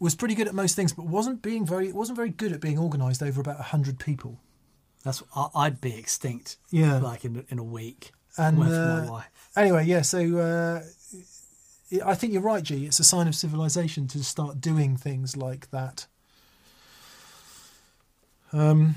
was 0.00 0.14
pretty 0.14 0.34
good 0.34 0.48
at 0.48 0.54
most 0.54 0.76
things, 0.76 0.92
but 0.92 1.06
wasn't 1.06 1.40
being 1.42 1.64
very 1.66 1.92
wasn't 1.92 2.16
very 2.16 2.28
good 2.30 2.52
at 2.52 2.60
being 2.60 2.78
organised 2.78 3.22
over 3.22 3.40
about 3.40 3.60
hundred 3.60 3.98
people. 3.98 4.38
That's 5.02 5.22
I'd 5.54 5.80
be 5.80 5.96
extinct. 5.96 6.56
Yeah. 6.70 6.98
Like 6.98 7.24
in 7.24 7.44
in 7.48 7.58
a 7.58 7.64
week. 7.64 8.12
And, 8.36 8.60
uh. 8.62 9.20
Anyway, 9.56 9.84
yeah. 9.86 10.02
So 10.02 10.38
uh, 10.38 10.82
I 12.04 12.14
think 12.14 12.32
you're 12.32 12.42
right, 12.42 12.62
G. 12.62 12.84
It's 12.86 12.98
a 12.98 13.04
sign 13.04 13.28
of 13.28 13.34
civilization 13.34 14.08
to 14.08 14.24
start 14.24 14.60
doing 14.60 14.96
things 14.96 15.36
like 15.36 15.70
that. 15.70 16.06
Um, 18.54 18.94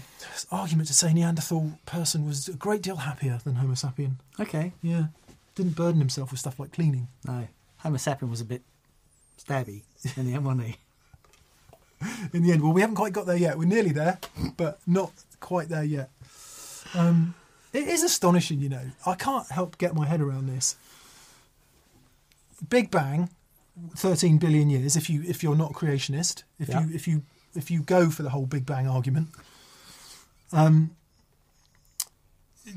argument 0.51 0.87
to 0.89 0.93
say 0.93 1.11
Neanderthal 1.13 1.79
person 1.87 2.25
was 2.27 2.47
a 2.47 2.53
great 2.53 2.83
deal 2.83 2.97
happier 2.97 3.39
than 3.43 3.55
Homo 3.55 3.73
sapien. 3.73 4.13
Okay. 4.39 4.71
Yeah, 4.83 5.05
didn't 5.55 5.75
burden 5.75 5.99
himself 5.99 6.29
with 6.31 6.39
stuff 6.39 6.59
like 6.59 6.71
cleaning. 6.71 7.07
No. 7.25 7.47
Homo 7.77 7.97
sapien 7.97 8.29
was 8.29 8.39
a 8.39 8.45
bit 8.45 8.61
stabby 9.43 9.81
in 10.15 10.27
the 10.27 10.33
end, 10.35 10.45
wasn't 10.45 10.67
he? 10.67 10.75
In 12.33 12.43
the 12.43 12.51
end, 12.51 12.61
well, 12.61 12.73
we 12.73 12.81
haven't 12.81 12.95
quite 12.97 13.11
got 13.13 13.25
there 13.25 13.35
yet. 13.35 13.57
We're 13.57 13.65
nearly 13.65 13.91
there, 13.91 14.19
but 14.55 14.77
not 14.85 15.11
quite 15.39 15.67
there 15.69 15.83
yet. 15.83 16.11
Um, 16.93 17.33
it 17.73 17.87
is 17.87 18.03
astonishing, 18.03 18.59
you 18.59 18.69
know. 18.69 18.91
I 19.07 19.15
can't 19.15 19.47
help 19.49 19.79
get 19.79 19.95
my 19.95 20.05
head 20.05 20.21
around 20.21 20.45
this. 20.47 20.75
Big 22.69 22.91
Bang, 22.91 23.29
thirteen 23.95 24.37
billion 24.37 24.69
years. 24.69 24.95
If 24.95 25.09
you 25.09 25.23
if 25.27 25.41
you're 25.41 25.55
not 25.55 25.73
creationist, 25.73 26.43
if 26.59 26.69
Yeah. 26.69 26.81
you 26.85 26.93
if 26.95 27.07
you 27.07 27.23
if 27.57 27.69
you 27.71 27.81
go 27.81 28.09
for 28.09 28.23
the 28.23 28.29
whole 28.29 28.45
Big 28.45 28.65
Bang 28.65 28.87
argument, 28.87 29.29
um, 30.53 30.91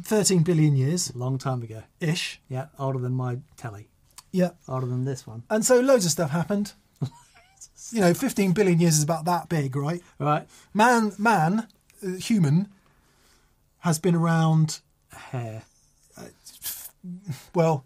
thirteen 0.02 0.42
billion 0.42 0.76
years 0.76 1.14
Long 1.14 1.38
time 1.38 1.62
ago. 1.62 1.82
ish. 2.00 2.40
Yeah. 2.48 2.66
Older 2.78 2.98
than 2.98 3.12
my 3.12 3.38
telly. 3.56 3.88
Yeah, 4.32 4.50
Older 4.68 4.86
than 4.86 5.04
this 5.04 5.26
one. 5.26 5.42
and 5.50 5.64
so 5.64 5.80
loads 5.80 6.04
of 6.04 6.12
stuff 6.12 6.30
happened. 6.30 6.72
you 7.92 8.00
know, 8.00 8.14
fifteen 8.14 8.52
billion 8.52 8.78
years 8.80 8.96
is 8.98 9.02
about 9.02 9.24
that 9.24 9.48
big, 9.48 9.74
right? 9.74 10.02
Right. 10.18 10.46
Man, 10.72 11.12
man, 11.18 11.66
uh, 12.06 12.12
human, 12.16 12.68
has 13.80 13.98
been 13.98 14.14
around. 14.14 14.80
A 15.12 15.16
hair. 15.18 15.62
Well, 17.54 17.84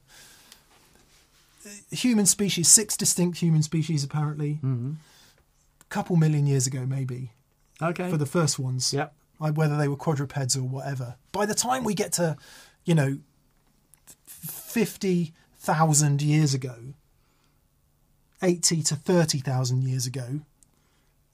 uh, 1.64 1.68
human 1.92 2.26
species, 2.26 2.68
six 2.68 2.96
distinct 2.96 3.38
human 3.38 3.62
species, 3.62 4.02
apparently, 4.04 4.54
Mm-hmm. 4.62 4.92
Couple 5.94 6.16
million 6.16 6.46
years 6.46 6.66
ago, 6.66 6.84
maybe 6.86 7.30
Okay. 7.80 8.10
for 8.10 8.16
the 8.16 8.26
first 8.26 8.58
ones. 8.58 8.92
Yep. 8.92 9.14
like 9.40 9.56
whether 9.56 9.76
they 9.76 9.88
were 9.88 9.96
quadrupeds 9.96 10.56
or 10.56 10.62
whatever. 10.76 11.16
By 11.32 11.44
the 11.46 11.54
time 11.54 11.82
we 11.84 11.94
get 11.94 12.12
to, 12.20 12.36
you 12.84 12.94
know, 12.94 13.18
fifty 14.26 15.32
thousand 15.58 16.22
years 16.22 16.54
ago, 16.54 16.76
eighty 18.42 18.82
to 18.82 18.94
thirty 18.96 19.38
thousand 19.40 19.82
years 19.84 20.06
ago, 20.06 20.40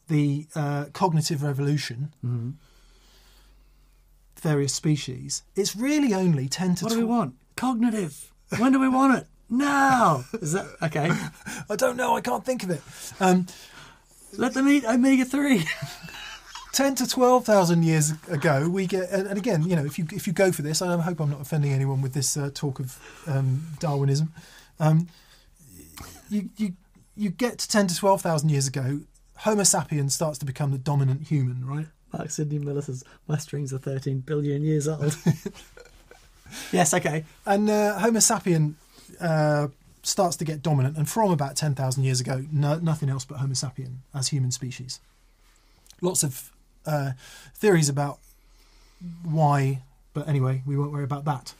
the 0.08 0.46
uh, 0.54 0.86
cognitive 0.92 1.42
revolution. 1.42 2.12
Mhm. 2.24 2.54
Various 4.36 4.72
species. 4.74 5.42
It's 5.54 5.76
really 5.76 6.14
only 6.14 6.48
ten 6.48 6.74
to. 6.76 6.84
What 6.84 6.92
do 6.94 6.98
we 7.00 7.04
tw- 7.04 7.08
want? 7.08 7.34
Cognitive. 7.56 8.32
When 8.58 8.72
do 8.72 8.80
we 8.80 8.88
want 8.88 9.18
it? 9.18 9.26
Now. 9.50 10.24
Is 10.40 10.52
that 10.52 10.66
okay? 10.82 11.10
I 11.70 11.76
don't 11.76 11.96
know. 11.96 12.16
I 12.16 12.20
can't 12.22 12.44
think 12.44 12.62
of 12.62 12.70
it. 12.70 12.82
Um, 13.20 13.46
Let 14.36 14.54
them 14.54 14.68
eat 14.68 14.84
omega 14.84 15.24
three. 15.24 15.64
10 16.72 16.94
to 16.94 17.06
12,000 17.06 17.82
years 17.82 18.12
ago, 18.28 18.68
we 18.68 18.86
get, 18.86 19.10
and 19.10 19.26
and 19.26 19.36
again, 19.36 19.62
you 19.62 19.74
know, 19.74 19.84
if 19.84 19.98
you 19.98 20.06
if 20.12 20.26
you 20.28 20.32
go 20.32 20.52
for 20.52 20.62
this, 20.62 20.80
I 20.80 20.96
hope 21.00 21.20
I'm 21.20 21.30
not 21.30 21.40
offending 21.40 21.72
anyone 21.72 22.00
with 22.00 22.14
this 22.14 22.36
uh, 22.36 22.50
talk 22.54 22.78
of 22.78 22.96
um, 23.26 23.66
Darwinism. 23.80 24.32
Um, 24.78 25.08
you 26.28 26.48
you 26.56 26.74
you 27.16 27.30
get 27.30 27.58
to 27.58 27.68
10 27.68 27.88
to 27.88 27.96
12,000 27.96 28.48
years 28.50 28.68
ago, 28.68 29.00
Homo 29.38 29.62
sapiens 29.62 30.14
starts 30.14 30.38
to 30.38 30.44
become 30.44 30.70
the 30.70 30.78
dominant 30.78 31.26
human, 31.28 31.66
right? 31.66 31.86
Mark 32.12 32.30
Sidney 32.30 32.58
Miller 32.58 32.82
says 32.82 33.04
my 33.26 33.38
strings 33.38 33.72
are 33.72 33.78
thirteen 33.78 34.20
billion 34.20 34.62
years 34.62 34.88
old. 34.88 35.16
yes. 36.72 36.92
Okay. 36.92 37.24
And 37.46 37.70
uh, 37.70 37.98
Homo 37.98 38.18
sapien 38.18 38.74
uh, 39.20 39.68
starts 40.10 40.36
to 40.36 40.44
get 40.44 40.62
dominant, 40.62 40.96
and 40.96 41.08
from 41.08 41.30
about 41.30 41.56
10,000 41.56 42.02
years 42.04 42.20
ago, 42.20 42.44
no, 42.52 42.78
nothing 42.78 43.08
else 43.08 43.24
but 43.24 43.38
Homo 43.38 43.54
sapien 43.54 43.98
as 44.14 44.28
human 44.28 44.50
species. 44.50 45.00
Lots 46.02 46.22
of 46.22 46.50
uh, 46.86 47.12
theories 47.54 47.88
about 47.88 48.18
why, 49.24 49.82
but 50.12 50.28
anyway, 50.28 50.62
we 50.66 50.76
won't 50.76 50.92
worry 50.92 51.04
about 51.04 51.24
that. 51.26 51.54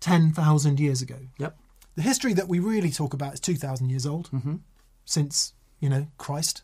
10,000 0.00 0.80
years 0.80 1.00
ago. 1.02 1.16
Yep. 1.38 1.56
The 1.96 2.02
history 2.02 2.32
that 2.34 2.48
we 2.48 2.58
really 2.58 2.90
talk 2.90 3.14
about 3.14 3.34
is 3.34 3.40
2,000 3.40 3.88
years 3.90 4.04
old, 4.06 4.30
Mm-hmm. 4.30 4.56
since, 5.04 5.52
you 5.80 5.88
know, 5.88 6.06
Christ. 6.18 6.62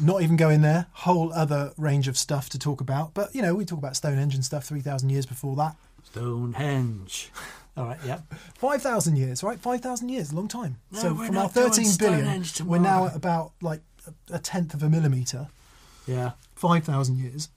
Not 0.00 0.22
even 0.22 0.36
going 0.36 0.62
there, 0.62 0.86
whole 0.92 1.32
other 1.32 1.72
range 1.76 2.08
of 2.08 2.16
stuff 2.16 2.48
to 2.50 2.58
talk 2.58 2.80
about. 2.80 3.14
But, 3.14 3.34
you 3.34 3.42
know, 3.42 3.54
we 3.54 3.64
talk 3.64 3.78
about 3.78 3.96
Stonehenge 3.96 4.34
and 4.34 4.44
stuff 4.44 4.64
3,000 4.64 5.10
years 5.10 5.26
before 5.26 5.54
that. 5.56 5.76
Stonehenge. 6.04 7.30
All 7.76 7.86
right. 7.86 7.98
Yep. 8.06 8.34
5,000 8.54 9.16
years, 9.16 9.42
right? 9.42 9.58
5,000 9.58 10.08
years, 10.08 10.30
a 10.30 10.36
long 10.36 10.46
time. 10.48 10.76
No, 10.92 11.00
so 11.00 11.14
from 11.16 11.36
our 11.36 11.48
13 11.48 11.86
billion, 11.98 12.44
we're 12.64 12.78
now 12.78 13.06
at 13.06 13.16
about 13.16 13.52
like 13.60 13.80
a, 14.06 14.36
a 14.36 14.38
tenth 14.38 14.74
of 14.74 14.82
a 14.82 14.88
millimetre, 14.88 15.48
Yeah. 16.06 16.32
5,000 16.54 17.18
years. 17.18 17.48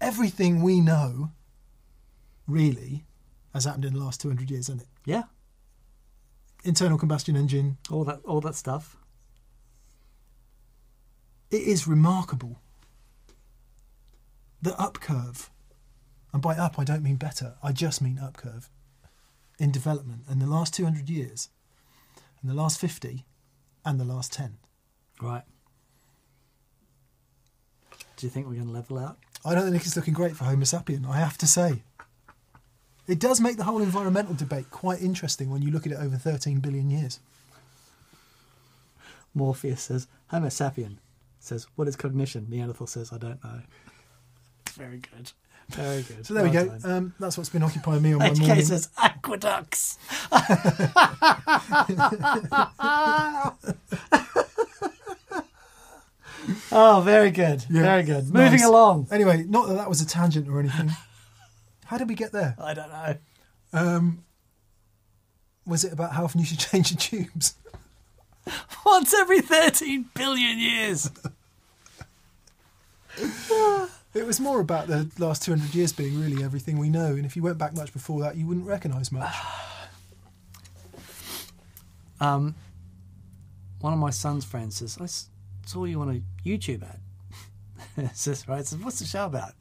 Everything 0.00 0.62
we 0.62 0.80
know, 0.80 1.30
really, 2.46 3.04
has 3.54 3.64
happened 3.64 3.84
in 3.84 3.94
the 3.94 4.00
last 4.00 4.20
200 4.20 4.50
years, 4.50 4.66
hasn't 4.66 4.82
it? 4.82 4.88
Yeah. 5.06 5.22
Internal 6.64 6.98
combustion 6.98 7.36
engine, 7.36 7.78
All 7.90 8.04
that. 8.04 8.20
All 8.24 8.40
that 8.42 8.54
stuff. 8.56 8.96
it 11.50 11.62
is 11.62 11.86
remarkable. 11.86 12.58
The 14.60 14.78
up 14.80 15.00
curve, 15.00 15.50
and 16.32 16.42
by 16.42 16.54
up 16.54 16.78
I 16.78 16.84
don't 16.84 17.02
mean 17.02 17.16
better, 17.16 17.54
I 17.62 17.72
just 17.72 18.00
mean 18.00 18.18
up 18.18 18.36
curve, 18.36 18.68
in 19.58 19.70
development 19.70 20.22
in 20.30 20.38
the 20.38 20.46
last 20.46 20.74
200 20.74 21.08
years, 21.08 21.48
in 22.42 22.48
the 22.48 22.54
last 22.54 22.80
50, 22.80 23.24
and 23.84 23.98
the 23.98 24.04
last 24.04 24.32
10. 24.32 24.58
Right. 25.20 25.42
Do 28.16 28.26
you 28.26 28.30
think 28.30 28.46
we're 28.46 28.54
going 28.54 28.66
to 28.66 28.72
level 28.72 28.98
out? 28.98 29.18
I 29.44 29.54
don't 29.54 29.70
think 29.70 29.84
it's 29.84 29.96
looking 29.96 30.14
great 30.14 30.36
for 30.36 30.44
Homo 30.44 30.62
sapien, 30.62 31.08
I 31.08 31.18
have 31.18 31.36
to 31.38 31.46
say. 31.46 31.82
It 33.08 33.18
does 33.18 33.40
make 33.40 33.56
the 33.56 33.64
whole 33.64 33.82
environmental 33.82 34.34
debate 34.34 34.70
quite 34.70 35.02
interesting 35.02 35.50
when 35.50 35.62
you 35.62 35.70
look 35.70 35.86
at 35.86 35.92
it 35.92 35.98
over 35.98 36.16
13 36.16 36.60
billion 36.60 36.88
years. 36.88 37.18
Morpheus 39.34 39.82
says, 39.82 40.06
Homo 40.28 40.48
sapien 40.48 40.98
says, 41.40 41.66
What 41.74 41.88
is 41.88 41.96
cognition? 41.96 42.46
Neanderthal 42.48 42.86
says, 42.86 43.12
I 43.12 43.18
don't 43.18 43.42
know. 43.42 43.62
Very 44.74 44.98
good. 44.98 45.32
Very 45.70 46.02
good. 46.02 46.26
So 46.26 46.34
there 46.34 46.44
we 46.44 46.50
go. 46.50 46.76
Um, 46.84 47.14
that's 47.18 47.38
what's 47.38 47.48
been 47.50 47.62
occupying 47.62 48.02
me 48.02 48.12
on 48.12 48.18
my 48.18 48.30
HK 48.30 48.40
morning. 48.46 48.64
says, 48.64 48.88
Aqueducts. 48.98 49.98
oh, 56.72 57.02
very 57.04 57.30
good. 57.30 57.64
Yeah, 57.70 57.82
Very 57.82 58.02
good. 58.02 58.24
Moving 58.24 58.60
nice. 58.60 58.64
along. 58.64 59.08
Anyway, 59.10 59.44
not 59.48 59.68
that 59.68 59.74
that 59.74 59.88
was 59.88 60.00
a 60.00 60.06
tangent 60.06 60.48
or 60.48 60.60
anything. 60.60 60.90
How 61.86 61.98
did 61.98 62.08
we 62.08 62.14
get 62.14 62.32
there? 62.32 62.54
I 62.58 62.74
don't 62.74 62.90
know. 62.90 63.16
Um, 63.72 64.24
was 65.66 65.84
it 65.84 65.92
about 65.92 66.12
how 66.12 66.24
often 66.24 66.40
you 66.40 66.46
should 66.46 66.58
change 66.70 66.90
your 66.90 66.98
tubes? 66.98 67.54
Once 68.84 69.14
every 69.14 69.40
13 69.40 70.06
billion 70.14 70.58
years. 70.58 71.10
It 74.14 74.26
was 74.26 74.38
more 74.40 74.60
about 74.60 74.88
the 74.88 75.10
last 75.18 75.42
200 75.42 75.74
years 75.74 75.92
being 75.92 76.20
really 76.20 76.44
everything 76.44 76.78
we 76.78 76.90
know, 76.90 77.06
and 77.14 77.24
if 77.24 77.34
you 77.34 77.42
went 77.42 77.56
back 77.56 77.74
much 77.74 77.92
before 77.94 78.20
that, 78.20 78.36
you 78.36 78.46
wouldn't 78.46 78.66
recognise 78.66 79.10
much. 79.12 79.34
Um, 82.20 82.54
one 83.80 83.92
of 83.92 83.98
my 83.98 84.10
son's 84.10 84.44
friends 84.44 84.76
says, 84.76 84.96
I 85.00 85.04
s- 85.04 85.28
saw 85.66 85.86
you 85.86 86.00
on 86.02 86.08
a 86.08 86.48
YouTube 86.48 86.84
ad. 86.84 87.00
It 87.96 88.10
says, 88.16 88.46
right? 88.46 88.60
I 88.60 88.62
said, 88.62 88.84
what's 88.84 89.00
the 89.00 89.04
show 89.06 89.26
about? 89.26 89.54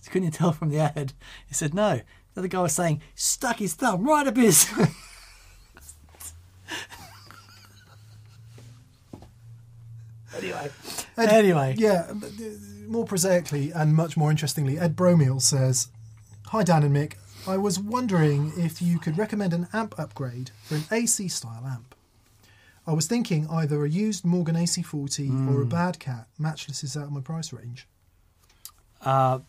Said, 0.00 0.12
Couldn't 0.12 0.24
you 0.24 0.30
tell 0.32 0.52
from 0.52 0.70
the 0.70 0.78
ad? 0.78 1.12
He 1.46 1.52
said, 1.52 1.74
no. 1.74 2.00
The 2.32 2.40
other 2.40 2.48
guy 2.48 2.62
was 2.62 2.72
saying, 2.72 3.02
stuck 3.14 3.58
his 3.58 3.74
thumb 3.74 4.02
right 4.08 4.26
up 4.26 4.34
his. 4.38 4.66
anyway. 10.36 10.70
Ed- 11.16 11.28
anyway. 11.28 11.74
Yeah, 11.78 12.10
but, 12.14 12.30
uh, 12.30 12.44
more 12.88 13.04
prosaically 13.04 13.70
and 13.72 13.94
much 13.94 14.16
more 14.16 14.30
interestingly, 14.30 14.78
Ed 14.78 14.96
Bromiel 14.96 15.40
says, 15.40 15.88
Hi 16.46 16.62
Dan 16.62 16.82
and 16.82 16.94
Mick, 16.96 17.14
I 17.46 17.56
was 17.56 17.78
wondering 17.78 18.52
if 18.56 18.82
you 18.82 18.98
could 18.98 19.18
recommend 19.18 19.52
an 19.52 19.68
amp 19.72 19.98
upgrade 19.98 20.50
for 20.64 20.74
an 20.76 20.84
AC 20.90 21.28
style 21.28 21.64
amp. 21.66 21.94
I 22.86 22.92
was 22.92 23.06
thinking 23.06 23.48
either 23.48 23.84
a 23.84 23.88
used 23.88 24.24
Morgan 24.24 24.54
AC40 24.54 25.52
or 25.52 25.60
a 25.62 25.66
Bad 25.66 25.98
Cat. 25.98 26.28
Matchless 26.38 26.84
is 26.84 26.96
out 26.96 27.04
of 27.04 27.12
my 27.12 27.20
price 27.20 27.52
range. 27.52 27.86
Uh, 29.04 29.40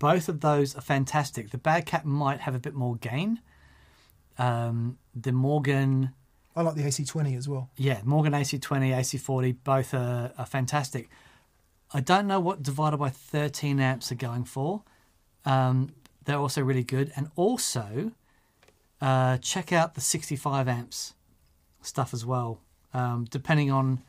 both 0.00 0.28
of 0.28 0.40
those 0.40 0.74
are 0.74 0.80
fantastic. 0.80 1.50
The 1.50 1.58
Bad 1.58 1.86
Cat 1.86 2.04
might 2.04 2.40
have 2.40 2.54
a 2.54 2.58
bit 2.58 2.74
more 2.74 2.96
gain. 2.96 3.40
Um, 4.38 4.98
the 5.14 5.30
Morgan, 5.30 6.10
I 6.56 6.62
like 6.62 6.74
the 6.74 6.82
AC20 6.82 7.36
as 7.36 7.48
well. 7.48 7.70
yeah, 7.76 8.00
Morgan 8.04 8.32
AC20, 8.32 8.90
AC40, 8.92 9.56
both 9.62 9.94
are, 9.94 10.32
are 10.36 10.46
fantastic. 10.46 11.08
I 11.94 12.00
don't 12.00 12.26
know 12.26 12.40
what 12.40 12.62
divided 12.62 12.96
by 12.96 13.08
13 13.08 13.78
amps 13.78 14.10
are 14.10 14.16
going 14.16 14.44
for. 14.44 14.82
Um, 15.44 15.94
they're 16.24 16.38
also 16.38 16.60
really 16.60 16.82
good. 16.82 17.12
And 17.14 17.30
also, 17.36 18.12
uh, 19.00 19.38
check 19.38 19.72
out 19.72 19.94
the 19.94 20.00
65 20.00 20.66
amps 20.66 21.14
stuff 21.82 22.12
as 22.12 22.26
well. 22.26 22.60
Um, 22.92 23.26
depending 23.30 23.70
on 23.70 24.02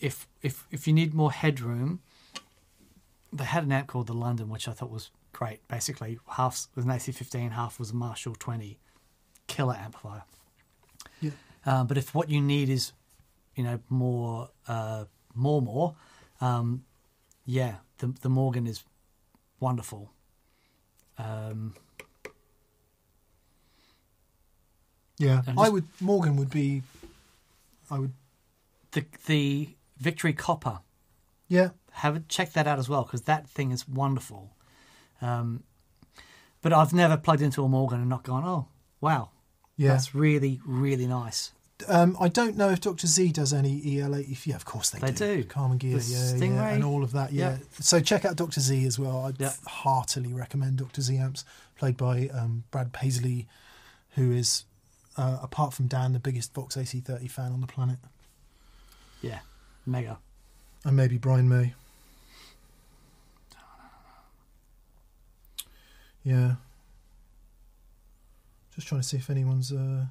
if 0.00 0.26
if 0.42 0.66
if 0.70 0.86
you 0.86 0.92
need 0.92 1.14
more 1.14 1.32
headroom, 1.32 2.00
they 3.32 3.44
had 3.44 3.64
an 3.64 3.72
amp 3.72 3.88
called 3.88 4.06
the 4.06 4.14
London, 4.14 4.48
which 4.48 4.68
I 4.68 4.72
thought 4.72 4.90
was 4.90 5.10
great. 5.32 5.66
Basically, 5.68 6.18
half 6.32 6.68
was 6.74 6.84
an 6.84 6.90
AC15, 6.90 7.52
half 7.52 7.78
was 7.78 7.90
a 7.90 7.94
Marshall 7.94 8.34
20, 8.38 8.78
killer 9.46 9.74
amplifier. 9.74 10.22
Yeah. 11.20 11.30
Uh, 11.64 11.84
but 11.84 11.98
if 11.98 12.14
what 12.14 12.30
you 12.30 12.40
need 12.40 12.68
is, 12.68 12.92
you 13.54 13.64
know, 13.64 13.80
more, 13.88 14.50
uh, 14.68 15.04
more, 15.34 15.60
more, 15.62 15.94
um, 16.40 16.84
yeah, 17.44 17.76
the 17.98 18.08
the 18.20 18.28
Morgan 18.28 18.66
is 18.66 18.84
wonderful. 19.60 20.10
Um, 21.18 21.74
Yeah, 25.18 25.42
And 25.46 25.58
I 25.58 25.68
would. 25.68 25.84
Morgan 26.00 26.36
would 26.36 26.50
be. 26.50 26.82
I 27.90 27.98
would. 27.98 28.12
the 28.92 29.04
the 29.26 29.70
Victory 29.98 30.32
Copper, 30.34 30.80
Yeah, 31.48 31.70
have 31.92 32.16
it 32.16 32.28
check 32.28 32.52
that 32.52 32.66
out 32.66 32.78
as 32.78 32.88
well 32.88 33.04
because 33.04 33.22
that 33.22 33.48
thing 33.48 33.70
is 33.70 33.88
wonderful. 33.88 34.54
Um, 35.22 35.62
but 36.60 36.72
I've 36.72 36.92
never 36.92 37.16
plugged 37.16 37.40
into 37.40 37.64
a 37.64 37.68
Morgan 37.68 38.00
and 38.00 38.10
not 38.10 38.24
gone, 38.24 38.44
oh 38.44 38.68
wow, 39.00 39.30
yeah. 39.76 39.90
that's 39.90 40.14
really 40.14 40.60
really 40.66 41.06
nice. 41.06 41.52
Um, 41.88 42.16
I 42.18 42.28
don't 42.28 42.56
know 42.56 42.70
if 42.70 42.80
Doctor 42.80 43.06
Z 43.06 43.32
does 43.32 43.52
any 43.52 43.80
EL80. 43.82 44.46
Yeah, 44.46 44.56
of 44.56 44.64
course 44.64 44.88
they, 44.90 44.98
They 44.98 45.12
do. 45.12 45.44
Carmen 45.44 45.78
Ghia, 45.78 46.02
The 46.02 46.10
yeah, 46.12 46.18
yeah, 46.30 46.36
Stang 46.36 46.56
Ray. 46.58 46.74
and 46.74 46.82
all 46.84 47.04
of 47.04 47.12
that. 47.12 47.32
Yeah. 47.32 47.58
So 47.80 48.00
check 48.00 48.24
out 48.24 48.36
Doctor 48.36 48.60
Z 48.60 48.86
as 48.86 48.98
well. 48.98 49.26
I'd 49.26 49.38
Yeah. 49.38 49.52
heartily 49.66 50.32
recommend 50.32 50.78
Doctor 50.78 51.02
Z 51.02 51.16
amps, 51.18 51.44
played 51.76 51.96
by 51.98 52.28
um, 52.28 52.64
Brad 52.70 52.94
Paisley, 52.94 53.46
who 54.14 54.32
is, 54.32 54.64
uh, 55.18 55.38
apart 55.42 55.74
from 55.74 55.86
Dan, 55.86 56.14
the 56.14 56.18
biggest 56.18 56.54
Vox 56.54 56.76
AC30 56.76 57.30
fan 57.30 57.52
on 57.52 57.60
the 57.60 57.66
planet, 57.66 57.98
Yeah, 59.20 59.40
mega. 59.84 60.18
and 60.84 60.96
maybe 60.96 61.18
Brian 61.18 61.46
May. 61.48 61.74
Yeah. 66.24 66.54
Just 68.74 68.88
trying 68.88 69.00
to 69.02 69.06
see 69.06 69.18
if 69.18 69.28
anyone's. 69.30 69.72
Uh... 69.72 70.06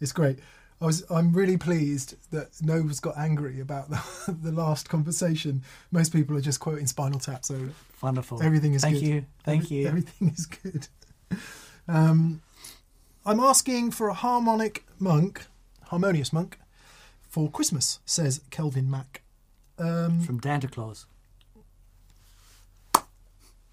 it's 0.00 0.12
great. 0.12 0.38
I 0.80 0.86
was. 0.86 1.04
I'm 1.10 1.32
really 1.32 1.56
pleased 1.58 2.14
that 2.30 2.48
Nova's 2.62 3.00
got 3.00 3.18
angry 3.18 3.60
about 3.60 3.90
the, 3.90 4.32
the 4.42 4.52
last 4.52 4.88
conversation. 4.88 5.62
Most 5.90 6.10
people 6.12 6.36
are 6.36 6.40
just 6.40 6.58
quoting 6.60 6.86
Spinal 6.86 7.18
Tap, 7.20 7.44
so 7.44 7.68
Wonderful. 8.00 8.42
everything 8.42 8.72
is 8.74 8.82
Thank 8.82 9.00
good. 9.00 9.04
you. 9.06 9.24
Thank 9.44 9.64
Every- 9.64 9.76
you. 9.76 9.88
Everything 9.88 10.28
is 10.36 10.46
good. 10.46 10.88
Um, 11.86 12.40
I'm 13.26 13.40
asking 13.40 13.90
for 13.90 14.08
a 14.08 14.14
harmonic 14.14 14.84
monk, 14.98 15.44
harmonious 15.88 16.32
monk, 16.32 16.58
for 17.28 17.50
Christmas. 17.50 18.00
Says 18.06 18.40
Kelvin 18.50 18.90
Mack. 18.90 19.20
Um, 19.78 20.20
From 20.20 20.40
Santa 20.42 20.68
Claus. 20.68 21.04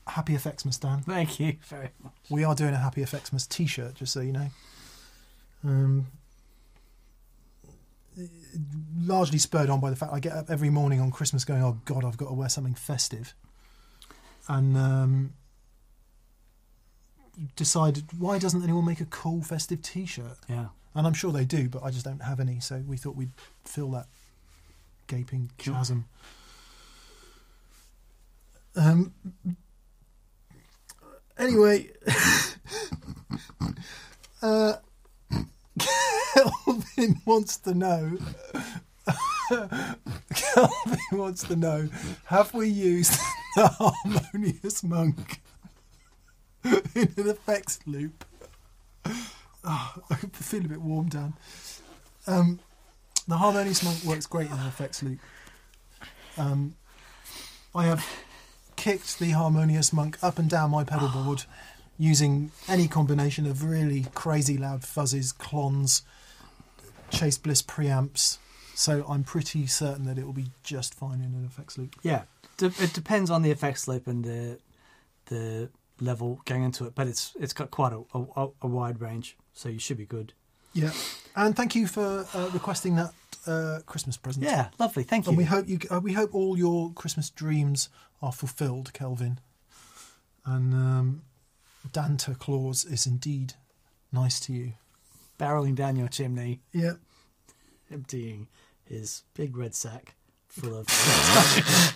Happy 0.08 0.34
Effectsmas, 0.34 0.80
Dan. 0.80 1.02
Thank 1.02 1.40
you 1.40 1.58
very 1.68 1.90
much. 2.02 2.14
We 2.30 2.44
are 2.44 2.56
doing 2.56 2.74
a 2.74 2.78
Happy 2.78 3.02
Effectsmas 3.02 3.48
T-shirt, 3.48 3.96
just 3.96 4.14
so 4.14 4.22
you 4.22 4.32
know. 4.32 4.48
Um, 5.68 6.08
largely 9.06 9.38
spurred 9.38 9.70
on 9.70 9.80
by 9.80 9.90
the 9.90 9.96
fact 9.96 10.14
I 10.14 10.20
get 10.20 10.34
up 10.34 10.50
every 10.50 10.70
morning 10.70 11.00
on 11.02 11.12
Christmas 11.12 11.46
going, 11.46 11.62
"Oh 11.62 11.80
God, 11.86 12.06
I've 12.06 12.18
got 12.18 12.28
to 12.30 12.34
wear 12.34 12.50
something 12.50 12.74
festive," 12.74 13.34
and 14.48 14.78
um, 14.78 15.34
decided 17.56 18.06
why 18.18 18.40
doesn't 18.40 18.64
anyone 18.64 18.86
make 18.86 19.02
a 19.02 19.06
cool 19.06 19.44
festive 19.44 19.82
T-shirt? 19.82 20.38
Yeah. 20.50 20.68
And 20.96 21.06
I'm 21.06 21.14
sure 21.14 21.32
they 21.32 21.46
do, 21.46 21.70
but 21.70 21.84
I 21.84 21.92
just 21.92 22.06
don't 22.06 22.24
have 22.24 22.40
any. 22.40 22.60
So 22.60 22.84
we 22.88 22.98
thought 22.98 23.16
we'd 23.16 23.32
fill 23.66 23.92
that 23.92 24.08
gaping 25.08 25.52
Sure. 25.60 25.76
chasm. 25.76 26.06
Um. 28.76 29.14
Anyway, 31.38 31.90
uh, 34.42 34.74
Kelvin 35.80 37.22
wants 37.26 37.58
to 37.58 37.74
know. 37.74 38.18
Kelvin 40.34 41.00
wants 41.12 41.44
to 41.44 41.56
know: 41.56 41.90
Have 42.26 42.54
we 42.54 42.68
used 42.68 43.18
the 43.56 43.68
harmonious 43.68 44.84
monk 44.84 45.42
in 46.64 47.14
an 47.18 47.30
effects 47.30 47.80
loop? 47.86 48.26
Oh, 49.64 49.94
I 50.10 50.16
feel 50.16 50.66
a 50.66 50.68
bit 50.68 50.82
warm, 50.82 51.10
Dan. 51.10 51.34
Um, 52.26 52.60
the 53.28 53.38
harmonious 53.38 53.84
monk 53.84 54.04
works 54.04 54.26
great 54.26 54.48
in 54.48 54.58
an 54.58 54.68
effects 54.68 55.04
loop. 55.04 55.20
Um, 56.38 56.76
I 57.76 57.86
have 57.86 58.06
kicked 58.76 59.20
the 59.20 59.32
harmonious 59.32 59.92
monk 59.92 60.18
up 60.22 60.40
and 60.40 60.50
down 60.50 60.72
my 60.72 60.84
pedal 60.84 61.10
board 61.10 61.44
using 61.98 62.52
any 62.68 62.88
combination 62.88 63.46
of 63.46 63.64
really 63.64 64.06
crazy 64.14 64.58
loud 64.58 64.82
fuzzes, 64.82 65.36
clones, 65.38 66.04
Chase 67.10 67.38
Bliss 67.38 67.62
preamps, 67.62 68.38
So 68.76 69.06
I'm 69.10 69.24
pretty 69.24 69.66
certain 69.68 70.06
that 70.06 70.18
it 70.18 70.26
will 70.26 70.34
be 70.34 70.52
just 70.64 70.94
fine 70.94 71.20
in 71.22 71.34
an 71.34 71.46
effects 71.46 71.78
loop. 71.78 71.96
Yeah, 72.04 72.24
De- 72.58 72.74
it 72.80 72.94
depends 72.94 73.30
on 73.32 73.42
the 73.42 73.52
effects 73.52 73.88
loop 73.88 74.08
and 74.08 74.24
the 74.24 74.60
the 75.28 75.70
level 76.00 76.42
going 76.46 76.64
into 76.64 76.86
it, 76.86 76.94
but 76.96 77.08
it's 77.08 77.34
it's 77.40 77.54
got 77.54 77.72
quite 77.72 77.94
a, 77.94 78.04
a, 78.14 78.48
a 78.62 78.68
wide 78.68 79.02
range, 79.02 79.36
so 79.54 79.68
you 79.70 79.80
should 79.80 79.98
be 79.98 80.06
good. 80.06 80.34
Yeah, 80.74 80.92
and 81.36 81.56
thank 81.56 81.74
you 81.76 81.88
for 81.88 82.28
uh, 82.36 82.50
requesting 82.54 82.96
that 82.98 83.14
uh, 83.48 83.80
Christmas 83.88 84.16
present. 84.18 84.46
Yeah, 84.46 84.68
lovely. 84.78 85.04
Thank 85.04 85.26
you. 85.26 85.30
and 85.30 85.38
we 85.38 85.46
hope 85.46 85.68
you 85.68 85.80
uh, 85.90 86.00
we 86.00 86.14
hope 86.14 86.36
all 86.36 86.58
your 86.58 86.92
Christmas 86.92 87.30
dreams 87.32 87.90
are 88.22 88.32
fulfilled, 88.32 88.94
Kelvin. 88.94 89.40
And 90.46 90.74
um, 90.74 91.22
Danta 91.92 92.38
Claus 92.38 92.86
is 92.86 93.06
indeed 93.06 93.54
nice 94.12 94.40
to 94.42 94.54
you. 94.54 94.74
Barreling 95.40 95.76
down 95.76 95.96
your 95.96 96.08
chimney, 96.08 96.62
Yeah. 96.74 96.94
emptying 97.92 98.48
his 98.86 99.24
big 99.34 99.56
red 99.58 99.76
sack 99.76 100.16
full 100.48 100.76
of. 100.80 100.88